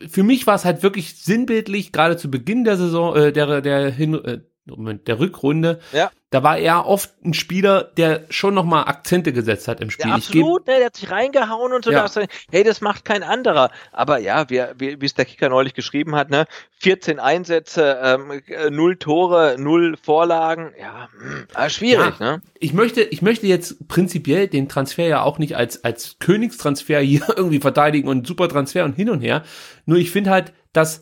für 0.08 0.24
mich 0.24 0.48
war 0.48 0.56
es 0.56 0.64
halt 0.64 0.82
wirklich 0.82 1.22
sinnbildlich, 1.22 1.92
gerade 1.92 2.16
zu 2.16 2.32
Beginn 2.32 2.64
der 2.64 2.78
Saison, 2.78 3.18
äh, 3.18 3.34
der, 3.34 3.60
der, 3.60 3.92
Hin, 3.92 4.14
äh, 4.14 4.40
Moment, 4.66 5.10
der 5.10 5.20
Rückrunde, 5.20 5.82
ja. 5.92 6.10
Da 6.30 6.44
war 6.44 6.58
er 6.58 6.86
oft 6.86 7.12
ein 7.24 7.34
Spieler, 7.34 7.84
der 7.96 8.26
schon 8.30 8.54
nochmal 8.54 8.84
Akzente 8.86 9.32
gesetzt 9.32 9.70
hat 9.70 9.80
im 9.80 9.90
Spiel. 9.90 10.10
Ja, 10.10 10.16
absolut, 10.16 10.68
ne, 10.68 10.76
der 10.78 10.88
hat 10.88 10.98
sich 10.98 11.10
reingehauen 11.10 11.72
und 11.72 11.86
so. 11.86 11.92
Ja. 11.92 12.06
Da 12.06 12.22
hey, 12.52 12.66
das 12.66 12.82
macht 12.82 13.06
kein 13.06 13.24
anderer. 13.24 13.72
Aber 13.94 14.18
ja, 14.20 14.50
wie, 14.50 14.62
wie, 14.78 15.00
wie 15.00 15.06
es 15.06 15.14
der 15.14 15.24
Kicker 15.24 15.48
neulich 15.48 15.74
geschrieben 15.74 16.16
hat, 16.16 16.30
ne, 16.30 16.46
14 16.80 17.20
Einsätze, 17.20 17.98
ähm, 18.04 18.42
null 18.76 18.98
Tore, 18.98 19.56
null 19.58 19.96
Vorlagen, 20.02 20.74
ja, 20.78 21.08
mh, 21.18 21.62
hm, 21.64 21.70
schwierig, 21.70 22.20
ja. 22.20 22.34
ne? 22.34 22.42
Ich 22.60 22.74
möchte, 22.74 23.04
ich 23.04 23.22
möchte 23.22 23.48
jetzt 23.48 23.88
prinzipiell 23.88 24.50
den 24.50 24.68
Transfer 24.68 25.08
ja 25.08 25.22
auch 25.22 25.40
nicht 25.40 25.56
als, 25.56 25.86
als 25.86 26.18
Königstransfer 26.20 27.00
hier 27.00 27.22
irgendwie 27.38 27.60
verteidigen 27.60 28.10
und 28.10 28.28
super 28.28 28.50
Transfer 28.50 28.84
und 28.84 28.98
hin 28.98 29.10
und 29.10 29.22
her. 29.22 29.44
Nur 29.86 29.98
ich 29.98 30.12
finde 30.12 30.32
halt, 30.32 30.52
dass 30.74 31.02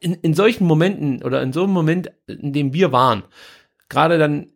in, 0.00 0.14
in 0.14 0.34
solchen 0.34 0.66
Momenten 0.66 1.22
oder 1.22 1.40
in 1.40 1.54
so 1.54 1.64
einem 1.64 1.72
Moment, 1.72 2.10
in 2.26 2.52
dem 2.52 2.74
wir 2.74 2.92
waren, 2.92 3.22
gerade 3.90 4.16
dann 4.18 4.52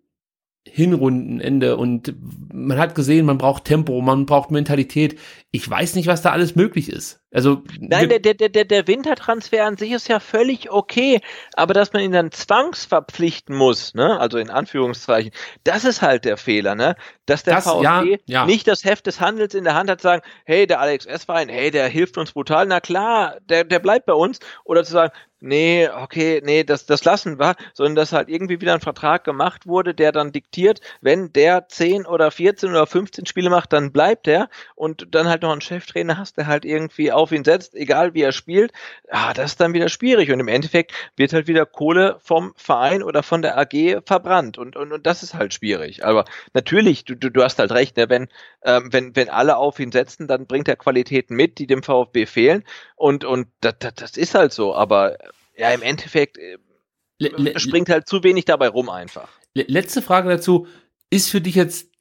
Hinrundenende 0.66 1.76
und 1.76 2.14
man 2.50 2.78
hat 2.78 2.94
gesehen, 2.94 3.26
man 3.26 3.36
braucht 3.36 3.66
Tempo, 3.66 4.00
man 4.00 4.24
braucht 4.24 4.50
Mentalität. 4.50 5.20
Ich 5.50 5.68
weiß 5.68 5.94
nicht, 5.94 6.06
was 6.06 6.22
da 6.22 6.32
alles 6.32 6.56
möglich 6.56 6.88
ist. 6.88 7.20
Also 7.30 7.62
Nein, 7.78 8.08
der, 8.08 8.18
der, 8.18 8.34
der, 8.34 8.64
der 8.64 8.86
Wintertransfer 8.86 9.66
an 9.66 9.76
sich 9.76 9.92
ist 9.92 10.08
ja 10.08 10.20
völlig 10.20 10.70
okay, 10.70 11.20
aber 11.54 11.74
dass 11.74 11.92
man 11.92 12.02
ihn 12.02 12.12
dann 12.12 12.30
zwangsverpflichten 12.32 13.54
muss, 13.54 13.92
ne, 13.92 14.18
also 14.18 14.38
in 14.38 14.48
Anführungszeichen, 14.48 15.32
das 15.64 15.84
ist 15.84 16.00
halt 16.00 16.24
der 16.24 16.38
Fehler, 16.38 16.74
ne, 16.74 16.96
dass 17.26 17.42
der 17.42 17.56
Das- 17.56 17.64
VfB 17.64 17.82
ja, 17.84 18.16
ja. 18.26 18.46
nicht 18.46 18.66
das 18.66 18.84
Heft 18.84 19.06
des 19.06 19.20
Handels 19.20 19.54
in 19.54 19.64
der 19.64 19.74
Hand 19.74 19.90
hat, 19.90 20.00
zu 20.00 20.04
sagen, 20.08 20.22
hey, 20.46 20.66
der 20.66 20.80
Alex 20.80 21.04
Esswein, 21.04 21.50
hey, 21.50 21.70
der 21.70 21.88
hilft 21.88 22.16
uns 22.16 22.32
brutal, 22.32 22.64
na 22.66 22.80
klar, 22.80 23.36
der, 23.48 23.64
der 23.64 23.80
bleibt 23.80 24.06
bei 24.06 24.14
uns, 24.14 24.38
oder 24.64 24.82
zu 24.82 24.92
sagen, 24.92 25.12
nee, 25.44 25.88
okay, 25.88 26.40
nee, 26.44 26.64
das, 26.64 26.86
das 26.86 27.04
lassen 27.04 27.38
wir, 27.38 27.54
sondern 27.74 27.94
dass 27.96 28.12
halt 28.12 28.28
irgendwie 28.28 28.60
wieder 28.60 28.74
ein 28.74 28.80
Vertrag 28.80 29.24
gemacht 29.24 29.66
wurde, 29.66 29.94
der 29.94 30.10
dann 30.10 30.32
diktiert, 30.32 30.80
wenn 31.00 31.32
der 31.32 31.68
10 31.68 32.06
oder 32.06 32.30
14 32.30 32.70
oder 32.70 32.86
15 32.86 33.26
Spiele 33.26 33.50
macht, 33.50 33.72
dann 33.72 33.92
bleibt 33.92 34.26
er 34.26 34.48
und 34.74 35.14
dann 35.14 35.28
halt 35.28 35.42
noch 35.42 35.52
einen 35.52 35.60
Cheftrainer 35.60 36.18
hast, 36.18 36.38
der 36.38 36.46
halt 36.46 36.64
irgendwie 36.64 37.12
auf 37.12 37.30
ihn 37.30 37.44
setzt, 37.44 37.74
egal 37.74 38.14
wie 38.14 38.22
er 38.22 38.32
spielt, 38.32 38.72
ja, 39.12 39.32
das 39.34 39.52
ist 39.52 39.60
dann 39.60 39.74
wieder 39.74 39.88
schwierig 39.88 40.32
und 40.32 40.40
im 40.40 40.48
Endeffekt 40.48 40.92
wird 41.16 41.32
halt 41.32 41.46
wieder 41.46 41.66
Kohle 41.66 42.16
vom 42.20 42.54
Verein 42.56 43.02
oder 43.02 43.22
von 43.22 43.42
der 43.42 43.58
AG 43.58 44.02
verbrannt 44.06 44.58
und, 44.58 44.76
und, 44.76 44.92
und 44.92 45.06
das 45.06 45.22
ist 45.22 45.34
halt 45.34 45.54
schwierig. 45.54 46.04
Aber 46.04 46.24
natürlich, 46.54 47.04
du, 47.04 47.14
du, 47.14 47.30
du 47.30 47.42
hast 47.42 47.58
halt 47.58 47.72
recht, 47.72 47.96
ne, 47.96 48.08
wenn, 48.08 48.28
ähm, 48.64 48.92
wenn, 48.92 49.14
wenn 49.14 49.28
alle 49.28 49.56
auf 49.56 49.78
ihn 49.78 49.92
setzen, 49.92 50.26
dann 50.26 50.46
bringt 50.46 50.68
er 50.68 50.76
Qualitäten 50.76 51.36
mit, 51.36 51.58
die 51.58 51.66
dem 51.66 51.82
VfB 51.82 52.26
fehlen 52.26 52.64
und, 52.96 53.24
und 53.24 53.48
das, 53.60 53.74
das, 53.78 53.94
das 53.94 54.16
ist 54.16 54.34
halt 54.34 54.52
so, 54.52 54.74
aber 54.74 55.16
ja, 55.56 55.70
im 55.70 55.82
Endeffekt 55.82 56.38
äh, 56.38 56.58
le, 57.18 57.28
le, 57.36 57.60
springt 57.60 57.88
halt 57.88 58.08
zu 58.08 58.22
wenig 58.22 58.44
dabei 58.44 58.68
rum 58.68 58.88
einfach. 58.88 59.28
le, 59.54 59.64
letzte 59.68 60.02
Frage 60.02 60.28
dazu. 60.28 60.66
Ist 61.10 61.30
für 61.30 61.40
dich 61.40 61.54
jetzt 61.54 61.93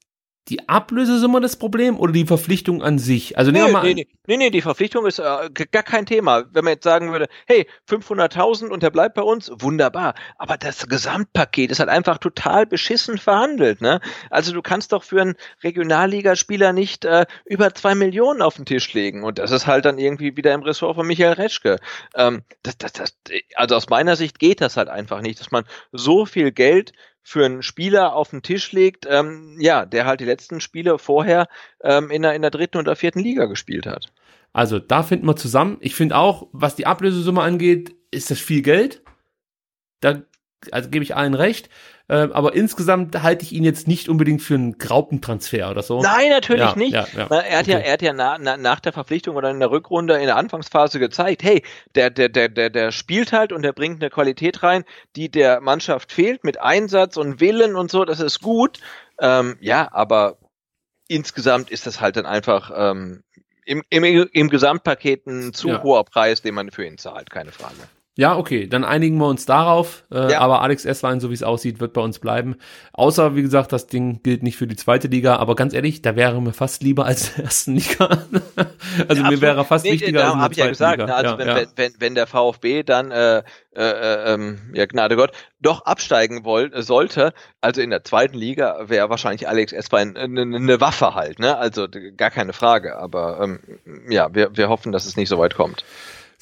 die 0.50 0.68
Ablösesumme 0.68 1.40
das 1.40 1.56
Problem 1.56 1.98
oder 1.98 2.12
die 2.12 2.26
Verpflichtung 2.26 2.84
an 2.84 3.00
sich? 3.00 3.38
Also 3.38 3.52
nehmen 3.52 3.66
Nee, 3.66 3.70
wir 3.70 3.74
mal 3.74 3.84
nee, 3.84 3.94
nee, 3.94 4.08
nee, 4.28 4.38
nee, 4.38 4.50
die 4.50 4.62
Verpflichtung 4.62 5.06
ist 5.06 5.20
äh, 5.20 5.50
gar 5.72 5.84
kein 5.84 6.06
Thema. 6.06 6.44
Wenn 6.52 6.66
man 6.66 6.74
jetzt 6.74 6.84
sagen 6.84 7.12
würde, 7.12 7.28
hey, 7.48 7.68
500.000 7.90 8.68
und 8.68 8.84
der 8.84 8.90
bleibt 8.90 9.16
bei 9.16 9.22
uns, 9.22 9.52
wunderbar. 9.54 10.16
Aber 10.38 10.58
das 10.58 10.88
Gesamtpaket 10.88 11.72
ist 11.72 11.80
halt 11.80 11.90
einfach 11.90 12.18
total 12.18 12.66
beschissen 12.66 13.18
verhandelt. 13.18 13.82
Ne? 13.82 14.02
Also 14.30 14.54
du 14.54 14.62
kannst 14.62 14.92
doch 14.92 15.04
für 15.04 15.22
einen 15.22 15.36
Regionalligaspieler 15.64 16.74
nicht 16.74 17.06
äh, 17.06 17.26
über 17.46 17.74
zwei 17.74 17.96
Millionen 17.96 18.42
auf 18.42 18.56
den 18.56 18.66
Tisch 18.66 18.94
legen. 18.94 19.24
Und 19.24 19.40
das 19.40 19.52
ist 19.52 19.68
halt 19.68 19.86
dann 19.86 19.98
irgendwie 19.98 20.36
wieder 20.36 20.54
im 20.54 20.64
Ressort 20.64 20.96
von 20.96 21.08
Michael 21.08 21.34
Reschke. 21.34 21.78
Ähm, 22.16 22.44
das, 22.64 22.78
das, 22.78 22.94
das, 22.94 23.16
also 23.56 23.76
aus 23.76 23.90
meiner 23.90 24.16
Sicht 24.16 24.40
geht 24.40 24.62
das 24.62 24.78
halt 24.78 24.90
einfach 24.90 25.22
nicht, 25.22 25.40
dass 25.40 25.52
man 25.52 25.64
so 25.92 26.26
viel 26.26 26.52
Geld 26.52 26.92
für 27.24 27.46
einen 27.46 27.64
Spieler 27.64 28.14
auf 28.14 28.30
den 28.30 28.42
Tisch 28.42 28.72
legt, 28.74 29.08
ähm, 29.10 29.58
ja, 29.60 29.86
der 29.86 30.06
halt 30.06 30.20
die 30.20 30.26
letzten 30.26 30.62
Spiele 30.62 31.00
vorher 31.00 31.48
ähm, 31.82 32.12
in, 32.12 32.22
der, 32.22 32.36
in 32.36 32.42
der 32.42 32.52
dritten 32.52 32.78
oder 32.78 32.96
vierten 32.96 33.20
Liga 33.20 33.46
gespielt 33.46 33.86
hat. 33.86 34.12
Also 34.52 34.78
da 34.78 35.02
finden 35.02 35.26
wir 35.26 35.36
zusammen. 35.36 35.78
Ich 35.80 35.96
finde 35.96 36.18
auch, 36.18 36.48
was 36.52 36.76
die 36.76 36.86
Ablösesumme 36.86 37.42
angeht, 37.42 37.96
ist 38.12 38.30
das 38.30 38.40
viel 38.40 38.62
Geld. 38.62 39.02
Da 40.02 40.22
also 40.72 40.90
gebe 40.90 41.04
ich 41.04 41.16
allen 41.16 41.34
recht. 41.34 41.70
Ähm, 42.10 42.34
aber 42.34 42.54
insgesamt 42.54 43.22
halte 43.24 43.44
ich 43.46 43.54
ihn 43.54 43.64
jetzt 43.64 43.88
nicht 43.88 44.10
unbedingt 44.10 44.42
für 44.42 44.56
einen 44.56 44.78
Graupentransfer 44.78 45.72
oder 45.72 45.82
so. 45.84 46.02
Nein, 46.02 46.30
natürlich 46.32 46.72
Ja, 46.72 46.76
nicht. 46.76 46.92
ja, 46.92 47.08
ja. 47.16 47.28
Er 47.28 47.58
hat 47.60 47.68
ja, 47.68 47.78
Okay. 47.78 47.88
er 47.88 47.94
hat 47.94 48.02
ja 48.02 48.12
na, 48.14 48.38
na, 48.38 48.58
nach 48.58 48.82
der 48.82 48.92
Verpflichtung 48.92 49.38
oder 49.38 49.50
in 49.50 49.60
der 49.62 49.72
Rückrunde 49.72 50.16
in 50.16 50.26
der 50.26 50.36
Anfangsphase 50.36 51.00
gezeigt, 51.00 51.44
hey, 51.44 51.64
der, 51.96 52.10
der, 52.10 52.28
der, 52.28 52.50
der, 52.50 52.70
der 52.70 52.92
spielt 52.92 53.32
halt 53.32 53.54
und 53.54 53.62
der 53.62 53.72
bringt 53.72 54.02
eine 54.02 54.10
Qualität 54.10 54.64
rein, 54.64 54.84
die 55.16 55.30
der 55.30 55.62
Mannschaft 55.62 56.12
fehlt, 56.12 56.44
mit 56.44 56.60
Einsatz 56.60 57.16
und 57.16 57.40
Willen 57.40 57.76
und 57.78 57.90
so, 57.90 58.04
das 58.04 58.20
ist 58.20 58.42
gut. 58.42 58.80
Ähm, 59.22 59.56
ja, 59.62 59.88
aber 59.94 60.38
insgesamt 61.08 61.70
ist 61.70 61.88
das 61.88 62.02
halt 62.02 62.18
dann 62.18 62.26
einfach 62.26 62.70
ähm, 62.76 63.24
im, 63.66 63.82
im, 63.90 64.04
im 64.32 64.50
Gesamtpaket 64.50 65.26
ein 65.26 65.54
zu 65.54 65.70
Ja. 65.70 65.84
hoher 65.84 66.04
Preis, 66.04 66.42
den 66.42 66.54
man 66.54 66.70
für 66.72 66.86
ihn 66.86 66.98
zahlt, 66.98 67.30
keine 67.30 67.54
Frage. 67.54 67.76
Ja, 68.16 68.38
okay, 68.38 68.68
dann 68.68 68.84
einigen 68.84 69.18
wir 69.18 69.26
uns 69.28 69.46
darauf. 69.48 70.04
Äh, 70.12 70.34
Ja. 70.34 70.40
Aber 70.42 70.62
Alex 70.62 70.86
Esswein, 70.86 71.20
so 71.20 71.32
wie 71.32 71.34
es 71.34 71.42
aussieht, 71.42 71.80
wird 71.80 71.94
bei 71.94 72.02
uns 72.02 72.20
bleiben. 72.20 72.58
Außer, 72.94 73.36
wie 73.36 73.42
gesagt, 73.42 73.72
das 73.74 73.88
Ding 73.88 74.22
gilt 74.22 74.44
nicht 74.44 74.56
für 74.56 74.68
die 74.68 74.76
zweite 74.76 75.08
Liga. 75.08 75.38
Aber 75.38 75.56
ganz 75.56 75.74
ehrlich, 75.74 76.04
da 76.04 76.16
wäre 76.16 76.40
mir 76.40 76.54
fast 76.54 76.84
lieber 76.84 77.06
als 77.06 77.34
der 77.34 77.46
ersten 77.46 77.74
Liga. 77.76 78.06
also 79.08 79.22
mir 79.22 79.28
Absolut. 79.28 79.42
wäre 79.42 79.66
fast 79.66 79.86
Nee, 79.86 79.94
wichtiger 79.94 80.20
da 80.20 80.34
als 80.34 80.42
habe 80.42 80.54
ich 80.54 80.60
ja 80.60 80.68
gesagt, 80.68 81.00
Liga. 81.00 81.06
ne, 81.08 81.16
also 81.16 81.32
ja, 81.32 81.38
wenn, 81.40 81.48
ja. 81.48 81.56
Wenn, 81.56 81.68
wenn, 81.76 81.94
wenn 81.98 82.16
der 82.16 82.28
VfB 82.28 82.84
dann, 82.84 83.10
äh, 83.10 83.40
äh, 83.40 83.44
äh, 83.82 84.34
ähm, 84.34 84.60
ja 84.76 84.86
Gnade 84.86 85.16
Gott, 85.16 85.32
doch 85.60 85.86
absteigen 85.86 86.46
woll, 86.46 86.72
äh, 86.72 86.84
sollte, 86.84 87.34
also 87.62 87.82
in 87.82 87.90
der 87.90 88.04
zweiten 88.04 88.38
Liga 88.38 88.78
wäre 88.90 89.10
wahrscheinlich 89.10 89.48
Alex 89.48 89.74
Esswein 89.74 90.16
eine 90.16 90.42
äh, 90.42 90.46
ne 90.46 90.80
Waffe 90.80 91.16
halt, 91.16 91.40
ne? 91.40 91.58
Also 91.58 91.88
gar 92.16 92.30
keine 92.30 92.54
Frage. 92.54 92.96
Aber 92.98 93.40
ähm, 93.42 93.60
ja, 94.08 94.36
wir, 94.36 94.56
wir 94.56 94.70
hoffen, 94.70 94.92
dass 94.92 95.06
es 95.06 95.18
nicht 95.18 95.30
so 95.30 95.40
weit 95.40 95.56
kommt. 95.56 95.84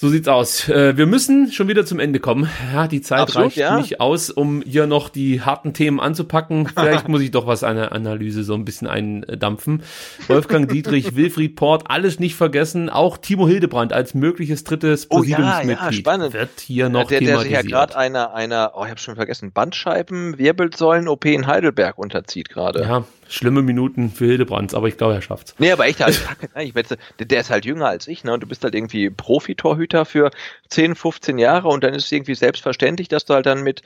So 0.02 0.10
sieht's 0.10 0.28
aus. 0.28 0.68
Äh, 0.68 0.98
wir 0.98 1.06
müssen 1.06 1.52
schon 1.52 1.68
wieder 1.68 1.86
zum 1.86 2.00
Ende 2.00 2.20
kommen. 2.20 2.50
Ja, 2.74 2.88
die 2.88 3.02
Zeit 3.02 3.20
Absolut, 3.20 3.50
reicht 3.50 3.58
ja. 3.58 3.78
nicht 3.78 4.02
aus, 4.02 4.32
um 4.32 4.64
hier 4.64 4.88
noch 4.88 5.10
die 5.10 5.42
harten 5.42 5.76
Themen 5.76 6.00
anzupacken. 6.00 6.68
Vielleicht 6.76 7.08
muss 7.08 7.22
ich 7.22 7.30
doch 7.30 7.46
was 7.46 7.64
einer 7.64 7.92
Analyse 7.92 8.44
so 8.44 8.56
ein 8.56 8.66
bisschen 8.66 8.88
eindampfen. 8.88 9.84
Wolfgang 10.28 10.68
Dietrich, 10.68 11.16
Wilfried 11.16 11.56
Port, 11.56 11.84
alles 11.92 12.20
nicht 12.20 12.34
vergessen. 12.34 12.90
Auch 12.90 13.20
Timo 13.20 13.48
Hildebrand 13.48 13.94
als 13.94 14.16
mögliches 14.16 14.64
drittes 14.64 15.06
Oh 15.12 15.22
ja, 15.22 15.36
Präsidiumsmitglied 15.36 15.80
ja, 15.80 15.92
spannend. 15.92 16.34
wird 16.34 16.60
hier 16.62 16.90
noch 16.90 17.08
der, 17.08 17.20
der 17.20 17.38
sich 17.38 17.52
ja 17.52 17.62
gerade 17.62 17.96
einer, 17.96 18.34
einer, 18.34 18.72
oh, 18.74 18.84
ich 18.84 18.90
habe 18.90 19.00
schon 19.00 19.18
vergessen, 19.18 19.52
Bandscheiben, 19.52 20.36
Wirbelsäulen-OP 20.40 21.26
in 21.26 21.46
Heidelberg 21.46 22.00
unterzieht 22.00 22.50
gerade. 22.50 22.82
ja, 22.82 23.04
schlimme 23.32 23.62
Minuten 23.62 24.12
für 24.12 24.26
Hildebrand, 24.26 24.74
aber 24.74 24.88
ich 24.88 24.98
glaube, 24.98 25.14
er 25.14 25.22
schafft's. 25.22 25.56
Nee, 25.58 25.72
aber 25.72 25.86
echt, 25.86 26.02
also, 26.02 26.22
ich 26.60 26.74
der, 26.74 26.98
der 27.20 27.42
ist 27.42 27.50
halt 27.50 27.66
jünger 27.66 27.88
als 27.88 28.08
ich, 28.08 28.24
ne? 28.24 28.34
Und 28.34 28.44
du 28.44 28.48
bist 28.48 28.64
halt 28.64 28.76
irgendwie 28.76 29.10
Profitorhüter 29.10 30.06
für 30.06 30.32
10, 30.70 30.96
15 30.96 31.38
Jahre 31.38 31.68
und 31.68 31.84
dann 31.84 31.94
ist 31.94 32.06
es 32.06 32.12
irgendwie 32.12 32.36
selbstverständlich, 32.36 33.08
dass 33.08 33.26
du 33.26 33.34
halt 33.34 33.46
dann 33.46 33.64
mit 33.64 33.82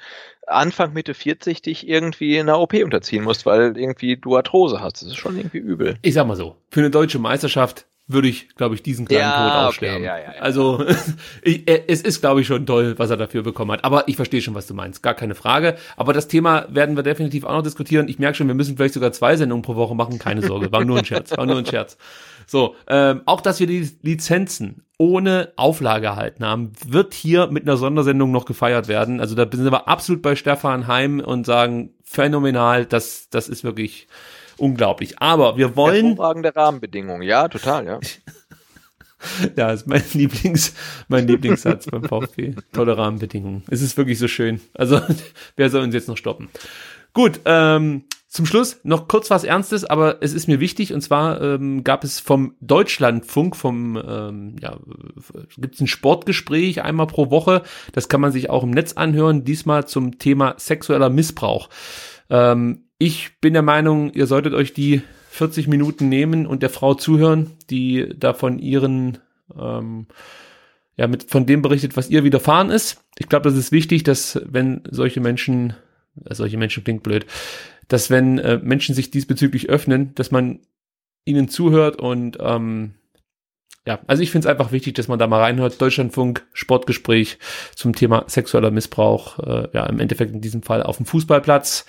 Anfang, 0.48 0.94
Mitte 0.94 1.14
40 1.14 1.62
dich 1.62 1.88
irgendwie 1.88 2.38
in 2.38 2.50
einer 2.50 2.60
OP 2.60 2.74
unterziehen 2.74 3.24
musst, 3.24 3.46
weil 3.46 3.78
irgendwie 3.78 4.18
du 4.18 4.36
Arthrose 4.36 4.82
hast. 4.82 5.02
Das 5.02 5.10
ist 5.10 5.18
schon 5.18 5.38
irgendwie 5.38 5.58
übel. 5.58 5.98
Ich 6.02 6.14
sag 6.14 6.28
mal 6.28 6.36
so, 6.36 6.58
für 6.70 6.82
eine 6.82 6.90
deutsche 6.90 7.20
Meisterschaft 7.20 7.86
würde 8.08 8.28
ich, 8.28 8.56
glaube 8.56 8.76
ich, 8.76 8.84
diesen 8.84 9.08
kleinen 9.08 9.22
Ja, 9.22 9.38
Tod 9.38 9.52
okay, 9.52 9.68
aussterben. 9.68 10.04
ja, 10.04 10.18
ja, 10.18 10.34
ja. 10.36 10.42
Also 10.42 10.84
äh, 11.42 11.82
es 11.88 12.02
ist, 12.02 12.22
glaube 12.22 12.42
ich, 12.42 12.48
schon 12.48 12.66
toll, 12.66 12.94
was 12.98 13.10
er 13.10 13.18
dafür 13.18 13.42
bekommen 13.42 13.72
hat. 13.72 13.84
Aber 13.84 14.08
ich 14.08 14.16
verstehe 14.16 14.42
schon, 14.42 14.54
was 14.54 14.68
du 14.68 14.74
meinst, 14.76 15.02
gar 15.02 15.16
keine 15.16 15.34
Frage. 15.34 15.76
Aber 15.98 16.14
das 16.14 16.28
Thema 16.28 16.68
werden 16.70 16.96
wir 16.96 17.04
definitiv 17.04 17.46
auch 17.46 17.54
noch 17.54 17.64
diskutieren. 17.64 18.08
Ich 18.08 18.20
merke 18.20 18.38
schon, 18.38 18.48
wir 18.48 18.54
müssen 18.56 18.78
vielleicht 18.78 18.94
sogar 18.94 19.12
zwei 19.12 19.36
Sendungen 19.36 19.64
pro 19.64 19.76
Woche 19.76 19.96
machen. 19.96 20.20
Keine 20.20 20.42
Sorge, 20.42 20.72
war 20.72 20.86
nur 20.86 21.00
ein 21.00 21.06
Scherz, 21.06 21.36
war 21.36 21.46
nur 21.46 21.58
ein 21.58 21.66
Scherz. 21.66 21.98
So, 22.48 22.76
ähm, 22.88 23.22
auch 23.26 23.42
dass 23.42 23.60
wir 23.60 23.66
die 23.66 23.90
Lizenzen 24.04 24.84
ohne 24.98 25.52
Auflage 25.56 26.06
erhalten 26.06 26.46
haben, 26.46 26.72
wird 26.88 27.14
hier 27.16 27.48
mit 27.48 27.64
einer 27.64 27.76
Sondersendung 27.76 28.32
noch 28.32 28.46
gefeiert 28.46 28.88
werden. 28.88 29.20
Also 29.20 29.34
da 29.36 29.48
sind 29.52 29.72
wir 29.72 29.88
absolut 29.88 30.22
bei 30.22 30.36
Stefan 30.36 30.88
Heim 30.88 31.20
und 31.20 31.46
sagen, 31.46 31.90
phänomenal, 32.04 32.86
das, 32.86 33.30
das 33.30 33.50
ist 33.50 33.64
wirklich 33.64 34.08
unglaublich. 34.58 35.20
Aber 35.20 35.58
wir 35.58 35.76
wollen 35.76 36.08
Hervorragende 36.08 36.56
Rahmenbedingungen, 36.56 37.22
ja, 37.22 37.48
total, 37.48 37.86
ja. 37.86 38.00
Ja, 39.56 39.72
ist 39.72 39.88
mein 39.88 40.04
Lieblings, 40.14 40.76
mein 41.08 41.28
Lieblingssatz 41.28 41.88
beim 41.88 42.04
VfB. 42.08 42.56
Tolle 42.74 42.98
Rahmenbedingungen. 42.98 43.64
Es 43.70 43.82
ist 43.82 43.98
wirklich 43.98 44.20
so 44.20 44.28
schön. 44.28 44.62
Also, 44.74 45.02
wer 45.56 45.70
soll 45.70 45.84
uns 45.84 45.96
jetzt 45.96 46.08
noch 46.08 46.18
stoppen? 46.18 46.50
Gut, 47.14 47.40
ähm, 47.46 48.04
zum 48.28 48.46
Schluss 48.46 48.82
noch 48.84 49.08
kurz 49.08 49.30
was 49.30 49.46
Ernstes, 49.46 49.86
aber 49.86 50.22
es 50.22 50.34
ist 50.34 50.48
mir 50.48 50.60
wichtig. 50.60 50.94
Und 50.94 51.02
zwar 51.02 51.42
ähm, 51.42 51.84
gab 51.86 52.04
es 52.04 52.20
vom 52.20 52.56
Deutschlandfunk, 52.60 53.56
vom, 53.56 53.96
ähm, 53.96 54.58
ja, 54.62 54.78
gibt 55.58 55.76
es 55.76 55.82
ein 55.82 55.88
Sportgespräch 55.88 56.82
einmal 56.82 57.08
pro 57.08 57.32
Woche. 57.32 57.64
Das 57.94 58.10
kann 58.10 58.20
man 58.20 58.34
sich 58.34 58.50
auch 58.50 58.64
im 58.64 58.72
Netz 58.72 58.94
anhören. 58.94 59.46
Diesmal 59.46 59.88
zum 59.88 60.20
Thema 60.20 60.56
sexueller 60.58 61.10
Missbrauch. 61.10 61.70
Ähm, 62.30 62.85
ich 62.98 63.40
bin 63.42 63.54
der 63.54 63.62
Meinung, 63.62 64.12
ihr 64.14 64.28
solltet 64.28 64.54
euch 64.54 64.74
die 64.74 65.02
40 65.30 65.68
Minuten 65.68 66.08
nehmen 66.08 66.48
und 66.48 66.64
der 66.64 66.70
Frau 66.70 66.94
zuhören, 66.94 67.52
die 67.70 68.10
da 68.18 68.34
von 68.34 68.58
ihren, 68.60 69.18
ähm, 69.58 70.08
ja, 70.96 71.08
mit, 71.08 71.30
von 71.30 71.46
dem 71.46 71.62
berichtet, 71.62 71.98
was 71.98 72.10
ihr 72.10 72.24
widerfahren 72.24 72.70
ist. 72.70 73.04
Ich 73.18 73.28
glaube, 73.28 73.50
das 73.50 73.58
ist 73.58 73.72
wichtig, 73.74 74.04
dass 74.04 74.42
wenn 74.46 74.82
solche 74.90 75.20
Menschen, 75.20 75.76
äh, 76.24 76.34
solche 76.34 76.58
Menschen 76.58 76.84
klingt 76.84 77.04
blöd, 77.04 77.26
dass 77.90 78.10
wenn 78.10 78.40
äh, 78.40 78.60
Menschen 78.64 78.96
sich 78.96 79.12
diesbezüglich 79.12 79.70
öffnen, 79.70 80.16
dass 80.16 80.32
man 80.32 80.60
ihnen 81.26 81.50
zuhört 81.50 81.98
und 81.98 82.38
ähm, 82.40 82.94
ja, 83.88 84.00
also 84.08 84.24
ich 84.24 84.32
finde 84.32 84.48
es 84.48 84.52
einfach 84.52 84.72
wichtig, 84.72 84.96
dass 84.96 85.08
man 85.08 85.20
da 85.20 85.28
mal 85.28 85.42
reinhört. 85.42 85.80
Deutschlandfunk, 85.80 86.48
Sportgespräch 86.54 87.38
zum 87.76 87.94
Thema 87.94 88.24
sexueller 88.28 88.72
Missbrauch, 88.72 89.38
äh, 89.40 89.68
ja, 89.74 89.86
im 89.86 90.00
Endeffekt 90.00 90.34
in 90.34 90.42
diesem 90.42 90.64
Fall 90.64 90.82
auf 90.82 90.98
dem 90.98 91.06
Fußballplatz. 91.06 91.86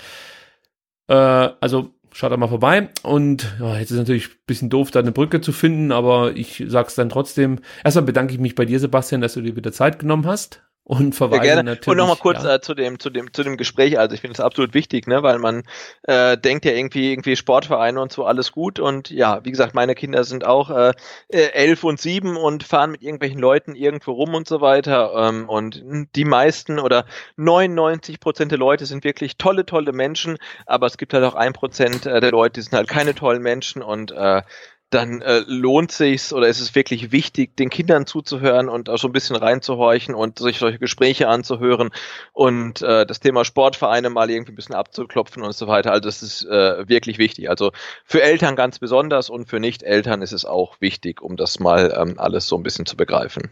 Äh, 1.08 1.14
also 1.14 1.90
schaut 2.12 2.32
da 2.32 2.36
mal 2.36 2.48
vorbei. 2.48 2.88
Und 3.02 3.56
ja, 3.60 3.78
jetzt 3.78 3.90
ist 3.90 3.98
natürlich 3.98 4.28
ein 4.28 4.46
bisschen 4.46 4.70
doof, 4.70 4.90
da 4.90 5.00
eine 5.00 5.12
Brücke 5.12 5.40
zu 5.40 5.52
finden, 5.52 5.92
aber 5.92 6.36
ich 6.36 6.64
sag's 6.66 6.94
dann 6.94 7.10
trotzdem. 7.10 7.60
Erstmal 7.84 8.04
bedanke 8.04 8.32
ich 8.32 8.40
mich 8.40 8.54
bei 8.54 8.64
dir, 8.64 8.80
Sebastian, 8.80 9.20
dass 9.20 9.34
du 9.34 9.42
dir 9.42 9.56
wieder 9.56 9.72
Zeit 9.72 9.98
genommen 9.98 10.26
hast. 10.26 10.62
Und 10.88 11.16
verweise 11.16 11.48
Ja, 11.48 11.62
natürlich. 11.64 11.88
Und 11.88 11.96
nochmal 11.96 12.16
kurz 12.16 12.44
ja. 12.44 12.54
äh, 12.54 12.60
zu 12.60 12.72
dem, 12.72 13.00
zu 13.00 13.10
dem, 13.10 13.32
zu 13.32 13.42
dem 13.42 13.56
Gespräch. 13.56 13.98
Also 13.98 14.14
ich 14.14 14.20
finde 14.20 14.34
es 14.34 14.40
absolut 14.40 14.72
wichtig, 14.72 15.08
ne, 15.08 15.20
weil 15.24 15.40
man 15.40 15.64
äh, 16.04 16.38
denkt 16.38 16.64
ja 16.64 16.70
irgendwie, 16.70 17.10
irgendwie 17.10 17.34
Sportvereine 17.34 18.00
und 18.00 18.12
so 18.12 18.24
alles 18.24 18.52
gut. 18.52 18.78
Und 18.78 19.10
ja, 19.10 19.44
wie 19.44 19.50
gesagt, 19.50 19.74
meine 19.74 19.96
Kinder 19.96 20.22
sind 20.22 20.46
auch 20.46 20.70
äh, 20.70 20.92
äh, 21.26 21.50
elf 21.54 21.82
und 21.82 22.00
sieben 22.00 22.36
und 22.36 22.62
fahren 22.62 22.92
mit 22.92 23.02
irgendwelchen 23.02 23.40
Leuten 23.40 23.74
irgendwo 23.74 24.12
rum 24.12 24.34
und 24.34 24.46
so 24.46 24.60
weiter. 24.60 25.12
Ähm, 25.16 25.48
und 25.48 25.82
die 26.14 26.24
meisten 26.24 26.78
oder 26.78 27.04
99 27.34 28.20
Prozent 28.20 28.52
der 28.52 28.58
Leute 28.60 28.86
sind 28.86 29.02
wirklich 29.02 29.38
tolle, 29.38 29.66
tolle 29.66 29.90
Menschen. 29.90 30.38
Aber 30.66 30.86
es 30.86 30.98
gibt 30.98 31.14
halt 31.14 31.24
auch 31.24 31.34
ein 31.34 31.52
Prozent 31.52 32.06
äh, 32.06 32.20
der 32.20 32.30
Leute, 32.30 32.60
die 32.60 32.62
sind 32.62 32.74
halt 32.74 32.86
keine 32.86 33.16
tollen 33.16 33.42
Menschen 33.42 33.82
und 33.82 34.12
äh, 34.12 34.42
dann 34.90 35.20
äh, 35.20 35.42
lohnt 35.46 35.90
sich's 35.90 36.32
oder 36.32 36.46
ist 36.46 36.60
es 36.60 36.74
wirklich 36.74 37.10
wichtig, 37.10 37.56
den 37.56 37.70
Kindern 37.70 38.06
zuzuhören 38.06 38.68
und 38.68 38.88
auch 38.88 38.98
so 38.98 39.08
ein 39.08 39.12
bisschen 39.12 39.34
reinzuhorchen 39.34 40.14
und 40.14 40.38
sich 40.38 40.58
solche 40.58 40.78
Gespräche 40.78 41.28
anzuhören 41.28 41.90
und 42.32 42.82
äh, 42.82 43.04
das 43.04 43.18
Thema 43.18 43.44
Sportvereine 43.44 44.10
mal 44.10 44.30
irgendwie 44.30 44.52
ein 44.52 44.56
bisschen 44.56 44.76
abzuklopfen 44.76 45.42
und 45.42 45.54
so 45.54 45.66
weiter. 45.66 45.90
Also 45.90 46.02
das 46.02 46.22
ist 46.22 46.44
äh, 46.44 46.88
wirklich 46.88 47.18
wichtig. 47.18 47.50
Also 47.50 47.72
für 48.04 48.22
Eltern 48.22 48.54
ganz 48.54 48.78
besonders 48.78 49.28
und 49.28 49.48
für 49.48 49.58
Nicht-Eltern 49.58 50.22
ist 50.22 50.32
es 50.32 50.44
auch 50.44 50.80
wichtig, 50.80 51.20
um 51.20 51.36
das 51.36 51.58
mal 51.58 51.92
ähm, 51.96 52.14
alles 52.18 52.46
so 52.46 52.56
ein 52.56 52.62
bisschen 52.62 52.86
zu 52.86 52.96
begreifen. 52.96 53.50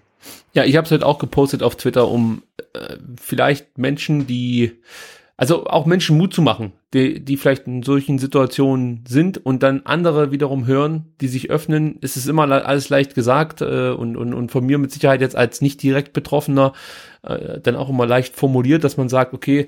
Ja, 0.52 0.64
ich 0.64 0.76
habe 0.76 0.86
es 0.86 0.92
heute 0.92 1.04
auch 1.04 1.18
gepostet 1.18 1.62
auf 1.62 1.76
Twitter, 1.76 2.08
um 2.08 2.42
äh, 2.74 2.96
vielleicht 3.20 3.76
Menschen, 3.76 4.26
die, 4.26 4.80
also 5.36 5.66
auch 5.66 5.84
Menschen 5.84 6.16
Mut 6.16 6.32
zu 6.32 6.42
machen, 6.42 6.72
die, 6.92 7.24
die 7.24 7.36
vielleicht 7.36 7.66
in 7.66 7.82
solchen 7.82 8.18
Situationen 8.18 9.04
sind 9.08 9.38
und 9.38 9.64
dann 9.64 9.82
andere 9.84 10.30
wiederum 10.30 10.66
hören, 10.66 11.12
die 11.20 11.26
sich 11.26 11.50
öffnen. 11.50 11.98
Es 12.02 12.16
ist 12.16 12.28
immer 12.28 12.46
le- 12.46 12.64
alles 12.64 12.88
leicht 12.88 13.16
gesagt 13.16 13.60
äh, 13.60 13.90
und, 13.90 14.16
und, 14.16 14.32
und 14.32 14.50
von 14.52 14.64
mir 14.64 14.78
mit 14.78 14.92
Sicherheit 14.92 15.20
jetzt 15.20 15.34
als 15.34 15.60
nicht 15.60 15.82
direkt 15.82 16.12
Betroffener 16.12 16.72
äh, 17.22 17.60
dann 17.60 17.74
auch 17.74 17.90
immer 17.90 18.06
leicht 18.06 18.36
formuliert, 18.36 18.84
dass 18.84 18.96
man 18.96 19.08
sagt, 19.08 19.34
okay, 19.34 19.66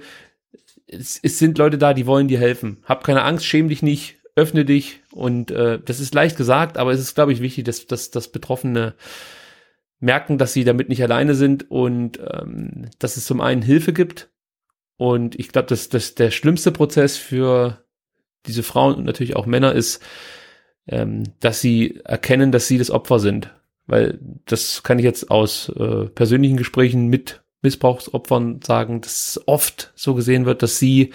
es, 0.86 1.18
es 1.20 1.38
sind 1.40 1.58
Leute 1.58 1.78
da, 1.78 1.94
die 1.94 2.06
wollen 2.06 2.28
dir 2.28 2.38
helfen. 2.38 2.78
Hab 2.84 3.02
keine 3.02 3.24
Angst, 3.24 3.44
schäm 3.44 3.68
dich 3.68 3.82
nicht, 3.82 4.18
öffne 4.36 4.64
dich 4.64 5.00
und 5.10 5.50
äh, 5.50 5.80
das 5.84 5.98
ist 5.98 6.14
leicht 6.14 6.36
gesagt, 6.36 6.78
aber 6.78 6.92
es 6.92 7.00
ist, 7.00 7.16
glaube 7.16 7.32
ich, 7.32 7.40
wichtig, 7.40 7.64
dass, 7.64 7.86
dass, 7.86 8.12
dass 8.12 8.30
Betroffene 8.30 8.94
merken, 9.98 10.38
dass 10.38 10.52
sie 10.52 10.62
damit 10.62 10.88
nicht 10.88 11.02
alleine 11.02 11.34
sind 11.34 11.70
und 11.72 12.20
ähm, 12.20 12.90
dass 13.00 13.16
es 13.16 13.24
zum 13.24 13.40
einen 13.40 13.62
Hilfe 13.62 13.92
gibt. 13.92 14.30
Und 14.96 15.38
ich 15.38 15.48
glaube, 15.48 15.68
dass, 15.68 15.88
dass 15.88 16.14
der 16.14 16.30
schlimmste 16.30 16.72
Prozess 16.72 17.16
für 17.16 17.84
diese 18.46 18.62
Frauen 18.62 18.94
und 18.94 19.04
natürlich 19.04 19.36
auch 19.36 19.46
Männer 19.46 19.72
ist, 19.72 20.02
ähm, 20.86 21.24
dass 21.40 21.60
sie 21.60 22.00
erkennen, 22.04 22.52
dass 22.52 22.68
sie 22.68 22.78
das 22.78 22.90
Opfer 22.90 23.18
sind. 23.18 23.50
Weil 23.86 24.18
das 24.46 24.82
kann 24.82 24.98
ich 24.98 25.04
jetzt 25.04 25.30
aus 25.30 25.68
äh, 25.70 26.06
persönlichen 26.06 26.56
Gesprächen 26.56 27.08
mit 27.08 27.42
Missbrauchsopfern 27.62 28.60
sagen, 28.62 29.00
dass 29.00 29.40
oft 29.46 29.92
so 29.94 30.14
gesehen 30.14 30.46
wird, 30.46 30.62
dass 30.62 30.78
sie, 30.78 31.12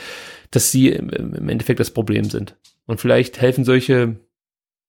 dass 0.52 0.72
sie 0.72 0.90
im, 0.90 1.10
im 1.10 1.50
Endeffekt 1.50 1.80
das 1.80 1.92
Problem 1.92 2.26
sind. 2.26 2.58
Und 2.86 3.00
vielleicht 3.00 3.40
helfen 3.42 3.64
solche 3.64 4.18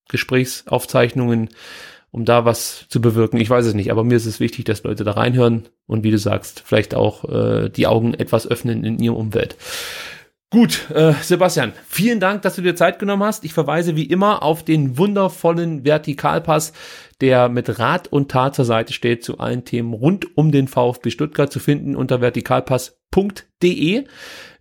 Gesprächsaufzeichnungen, 0.08 1.50
um 2.12 2.24
da 2.24 2.44
was 2.44 2.86
zu 2.88 3.00
bewirken. 3.00 3.40
Ich 3.40 3.50
weiß 3.50 3.66
es 3.66 3.74
nicht, 3.74 3.90
aber 3.90 4.04
mir 4.04 4.16
ist 4.16 4.26
es 4.26 4.38
wichtig, 4.38 4.66
dass 4.66 4.84
Leute 4.84 5.02
da 5.02 5.12
reinhören 5.12 5.64
und 5.86 6.04
wie 6.04 6.10
du 6.10 6.18
sagst, 6.18 6.62
vielleicht 6.64 6.94
auch 6.94 7.24
äh, 7.24 7.70
die 7.70 7.86
Augen 7.86 8.14
etwas 8.14 8.46
öffnen 8.46 8.84
in 8.84 8.98
ihrem 8.98 9.16
Umwelt. 9.16 9.56
Gut, 10.50 10.90
äh, 10.90 11.14
Sebastian, 11.22 11.72
vielen 11.88 12.20
Dank, 12.20 12.42
dass 12.42 12.56
du 12.56 12.62
dir 12.62 12.76
Zeit 12.76 12.98
genommen 12.98 13.22
hast. 13.22 13.42
Ich 13.42 13.54
verweise 13.54 13.96
wie 13.96 14.04
immer 14.04 14.42
auf 14.42 14.62
den 14.62 14.98
wundervollen 14.98 15.86
Vertikalpass, 15.86 16.74
der 17.22 17.48
mit 17.48 17.78
Rat 17.78 18.08
und 18.08 18.30
Tat 18.30 18.54
zur 18.54 18.66
Seite 18.66 18.92
steht 18.92 19.24
zu 19.24 19.38
allen 19.38 19.64
Themen 19.64 19.94
rund 19.94 20.36
um 20.36 20.52
den 20.52 20.68
VfB 20.68 21.08
Stuttgart 21.08 21.50
zu 21.50 21.58
finden 21.58 21.96
unter 21.96 22.20
vertikalpass.de. 22.20 24.04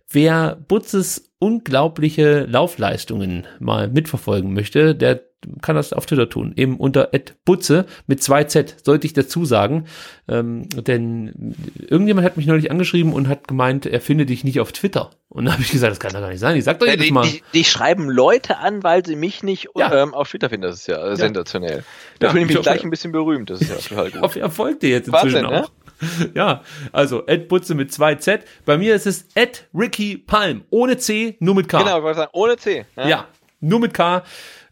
Wer 0.08 0.56
Butzes 0.66 1.30
unglaubliche 1.38 2.46
Laufleistungen 2.46 3.46
mal 3.58 3.88
mitverfolgen 3.88 4.54
möchte, 4.54 4.94
der 4.94 5.31
kann 5.60 5.76
das 5.76 5.92
auf 5.92 6.06
Twitter 6.06 6.28
tun, 6.28 6.52
eben 6.56 6.76
unter 6.76 7.10
@butze 7.44 7.86
mit 8.06 8.22
zwei 8.22 8.44
Z, 8.44 8.76
sollte 8.84 9.06
ich 9.06 9.12
dazu 9.12 9.44
sagen, 9.44 9.86
ähm, 10.28 10.68
denn 10.70 11.54
irgendjemand 11.78 12.24
hat 12.26 12.36
mich 12.36 12.46
neulich 12.46 12.70
angeschrieben 12.70 13.12
und 13.12 13.28
hat 13.28 13.48
gemeint, 13.48 13.86
er 13.86 14.00
finde 14.00 14.26
dich 14.26 14.44
nicht 14.44 14.60
auf 14.60 14.72
Twitter. 14.72 15.10
Und 15.28 15.46
da 15.46 15.52
habe 15.52 15.62
ich 15.62 15.70
gesagt, 15.70 15.90
das 15.90 15.98
kann 16.00 16.12
doch 16.12 16.20
gar 16.20 16.28
nicht 16.28 16.40
sein. 16.40 16.56
Ich 16.56 16.64
sag 16.64 16.78
doch 16.78 16.86
Ja, 16.86 16.92
jedes 16.92 17.10
Mal. 17.10 17.26
die, 17.26 17.42
die 17.54 17.64
schreiben 17.64 18.08
Leute 18.10 18.58
an, 18.58 18.82
weil 18.82 19.04
sie 19.04 19.16
mich 19.16 19.42
nicht 19.42 19.68
Ja. 19.74 20.02
ähm, 20.02 20.12
auf 20.14 20.28
Twitter 20.30 20.50
finden. 20.50 20.62
Das 20.66 20.76
ist 20.76 20.86
ja, 20.88 21.04
äh, 21.06 21.16
sensationell. 21.16 21.84
Da 22.18 22.26
Ja, 22.26 22.32
fühle 22.32 22.44
ich 22.44 22.50
ich 22.50 22.56
mich 22.56 22.62
gleich 22.64 22.84
ein 22.84 22.90
bisschen 22.90 23.12
berühmt. 23.12 23.48
Das 23.50 23.60
ist 23.60 23.70
ja 23.70 23.76
total 23.76 24.10
gut. 24.10 24.20
hoffe, 24.22 24.40
er 24.40 24.50
folgt 24.50 24.82
dir 24.82 24.90
jetzt 24.90 25.08
inzwischen 25.08 25.42
Wahnsinn, 25.44 25.50
ne? 25.50 25.64
auch. 25.64 25.70
Ja, 26.34 26.62
also 26.90 27.26
Ed 27.26 27.46
Butze 27.48 27.74
mit 27.76 27.92
zwei 27.92 28.16
Z. 28.16 28.42
Bei 28.64 28.76
mir 28.76 28.94
ist 28.94 29.06
es 29.06 29.26
Ed 29.36 29.68
Ricky 29.72 30.18
Palm. 30.18 30.64
Ohne 30.70 30.96
C, 30.96 31.36
nur 31.38 31.54
mit 31.54 31.68
K. 31.68 31.78
Genau, 31.78 31.98
ich 31.98 32.02
wollte 32.02 32.18
sagen, 32.18 32.30
ohne 32.34 32.56
C. 32.56 32.84
ne? 32.96 33.08
Ja, 33.08 33.28
nur 33.60 33.78
mit 33.78 33.94
K. 33.94 34.24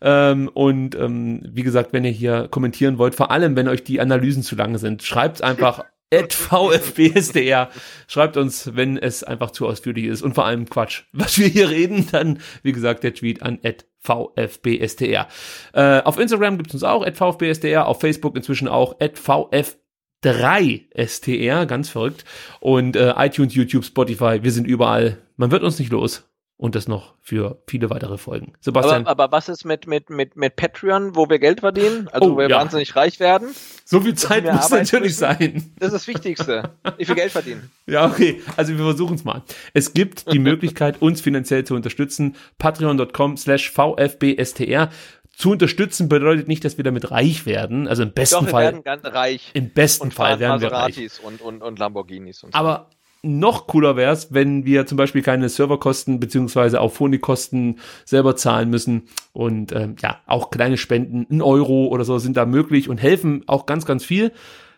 Ähm, 0.03 0.49
und 0.49 0.95
ähm, 0.95 1.43
wie 1.53 1.63
gesagt, 1.63 1.93
wenn 1.93 2.05
ihr 2.05 2.11
hier 2.11 2.49
kommentieren 2.49 2.99
wollt, 2.99 3.15
vor 3.15 3.31
allem 3.31 3.57
wenn 3.57 3.69
euch 3.69 3.85
die 3.85 4.01
Analysen 4.01 4.43
zu 4.43 4.57
lang 4.57 4.79
sind, 4.79 5.03
schreibt 5.03 5.43
einfach 5.43 5.85
at 6.15 6.33
VfBSDR. 6.33 7.71
Schreibt 8.09 8.37
uns, 8.37 8.75
wenn 8.75 8.97
es 8.99 9.23
einfach 9.23 9.51
zu 9.53 9.67
ausführlich 9.67 10.07
ist 10.07 10.23
und 10.23 10.35
vor 10.35 10.45
allem 10.45 10.69
Quatsch. 10.69 11.05
Was 11.13 11.39
wir 11.39 11.49
hier 11.49 11.71
reden, 11.71 12.07
dann, 12.11 12.39
wie 12.63 12.73
gesagt, 12.73 13.05
der 13.05 13.15
Tweet 13.15 13.43
an 13.43 13.59
at 13.63 13.87
VfBSDR. 14.01 15.29
Äh, 15.73 16.01
auf 16.03 16.19
Instagram 16.19 16.57
gibt 16.57 16.71
es 16.71 16.75
uns 16.75 16.85
auch 16.85 17.05
at 17.05 17.17
VfBSDR, 17.17 17.87
auf 17.87 18.01
Facebook 18.01 18.35
inzwischen 18.37 18.67
auch 18.67 18.97
at 19.01 19.19
VF 19.19 19.77
3 20.23 20.89
STR, 21.07 21.67
ganz 21.67 21.91
verrückt. 21.91 22.25
Und 22.61 22.97
äh, 22.97 23.15
iTunes, 23.17 23.55
YouTube, 23.55 23.85
Spotify, 23.85 24.43
wir 24.43 24.53
sind 24.53 24.67
überall. 24.67 25.19
Man 25.37 25.51
wird 25.51 25.63
uns 25.63 25.79
nicht 25.79 25.93
los. 25.93 26.30
Und 26.63 26.75
das 26.75 26.89
noch 26.89 27.15
für 27.23 27.63
viele 27.67 27.89
weitere 27.89 28.19
Folgen. 28.19 28.53
Sebastian, 28.61 29.07
Aber, 29.07 29.25
aber 29.25 29.33
was 29.33 29.49
ist 29.49 29.65
mit, 29.65 29.87
mit, 29.87 30.11
mit, 30.11 30.37
mit 30.37 30.57
Patreon, 30.57 31.17
wo 31.17 31.27
wir 31.31 31.39
Geld 31.39 31.61
verdienen? 31.61 32.07
Also 32.09 32.29
Oh, 32.29 32.35
wo 32.35 32.39
wir 32.39 32.51
ja. 32.51 32.57
wahnsinnig 32.59 32.95
reich 32.97 33.19
werden? 33.19 33.49
so 33.87 34.03
viel 34.03 34.15
Zeit 34.15 34.45
muss 34.45 34.69
natürlich 34.69 35.05
müssen? 35.05 35.19
sein. 35.19 35.73
Das 35.79 35.87
ist 35.89 35.95
das 35.95 36.07
Wichtigste. 36.07 36.75
Wie 36.99 37.07
viel 37.07 37.15
Geld 37.15 37.33
verdienen? 37.33 37.71
Ja, 37.87 38.05
okay. 38.07 38.43
Also 38.59 38.77
wir 38.77 38.85
versuchen 38.85 39.15
es 39.15 39.25
mal. 39.25 39.43
Es 39.73 39.95
gibt 39.95 40.31
die 40.33 40.39
Möglichkeit, 40.51 41.01
uns 41.01 41.23
finanziell 41.23 41.65
zu 41.65 41.75
unterstützen. 41.75 42.37
Patreon.com 42.59 43.39
slash 43.39 43.71
VfBSTR. 43.71 44.91
zu 45.35 45.53
unterstützen 45.53 46.11
bedeutet 46.11 46.47
nicht, 46.47 46.63
dass 46.67 46.77
wir 46.77 46.85
damit 46.85 47.11
reich 47.11 47.47
werden. 47.47 47.89
Also 47.89 48.03
im 48.03 48.13
besten 48.13 48.35
Doch, 48.37 48.43
wir 48.45 48.51
Fall. 48.51 48.65
werden 48.65 48.83
ganz 48.85 49.03
reich. 49.07 49.51
Im 49.55 49.71
besten 49.71 50.11
Fall 50.11 50.39
werden 50.41 50.61
wir 50.61 50.73
reich. 50.73 51.01
Und, 51.23 51.41
und, 51.41 51.63
und 51.63 51.79
Lamborghinis 51.79 52.43
und 52.45 52.53
so. 52.53 52.59
Aber 52.59 52.91
noch 53.23 53.67
cooler 53.67 53.97
wäre 53.97 54.13
es, 54.13 54.33
wenn 54.33 54.65
wir 54.65 54.87
zum 54.87 54.97
Beispiel 54.97 55.23
keine 55.23 55.49
Serverkosten 55.49 56.21
beziehungsweise 56.21 56.81
auch 56.81 56.93
Phonikkosten 56.93 57.79
selber 58.05 58.37
zahlen 58.37 58.71
müssen. 58.71 59.09
Und 59.33 59.73
ähm, 59.73 59.97
ja, 60.01 60.21
auch 60.27 60.51
kleine 60.51 60.77
Spenden, 60.77 61.27
ein 61.31 61.43
Euro 61.43 61.87
oder 61.89 62.05
so 62.05 62.19
sind 62.19 62.37
da 62.37 62.47
möglich 62.47 62.89
und 62.89 62.99
helfen 62.99 63.45
auch 63.47 63.67
ganz, 63.67 63.85
ganz 63.85 64.05
viel. 64.05 64.33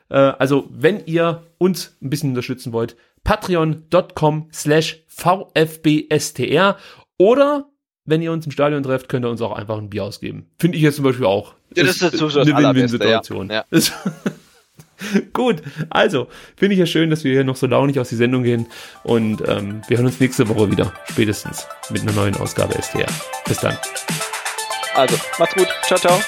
Äh, 0.09 0.16
also 0.16 0.69
wenn 0.70 1.06
ihr 1.06 1.43
uns 1.59 1.97
ein 2.02 2.10
bisschen 2.10 2.31
unterstützen 2.31 2.73
wollt, 2.73 2.97
patreon.com 3.24 4.48
slash 4.52 5.05
vfbstr 5.06 6.77
oder 7.19 7.69
wenn 8.05 8.20
ihr 8.20 8.32
uns 8.32 8.47
im 8.47 8.52
Stadion 8.52 8.82
trefft, 8.82 9.09
könnt 9.09 9.24
ihr 9.24 9.31
uns 9.31 9.40
auch 9.43 9.52
einfach 9.52 9.78
ein 9.78 9.90
Bier 9.90 10.05
ausgeben. 10.05 10.51
Finde 10.59 10.77
ich 10.77 10.82
jetzt 10.82 10.97
zum 10.97 11.05
Beispiel 11.05 11.27
auch. 11.27 11.55
Ja, 11.77 11.85
das 11.85 12.02
ist 12.02 12.19
so 12.19 12.28
das 12.28 12.36
eine 12.36 12.56
Win-Win-Situation. 12.56 13.51
ja. 13.51 13.64
Gut, 15.33 15.62
also 15.91 16.29
finde 16.57 16.74
ich 16.74 16.81
ja 16.81 16.87
schön, 16.87 17.11
dass 17.11 17.24
wir 17.24 17.33
hier 17.33 17.45
noch 17.45 17.57
so 17.57 17.66
launig 17.66 17.99
aus 17.99 18.09
die 18.09 18.16
Sendung 18.16 18.43
gehen 18.43 18.66
und 19.05 19.43
ähm, 19.49 19.83
wir 19.89 19.97
hören 19.97 20.07
uns 20.07 20.20
nächste 20.20 20.49
Woche 20.49 20.70
wieder, 20.70 20.93
spätestens 21.11 21.66
mit 21.91 22.03
einer 22.03 22.12
neuen 22.12 22.37
Ausgabe 22.37 22.74
STR. 22.81 23.07
Bis 23.47 23.59
dann. 23.59 23.77
Also, 24.95 25.16
macht's 25.39 25.55
gut. 25.55 25.69
Ciao, 25.87 25.99
ciao. 25.99 26.20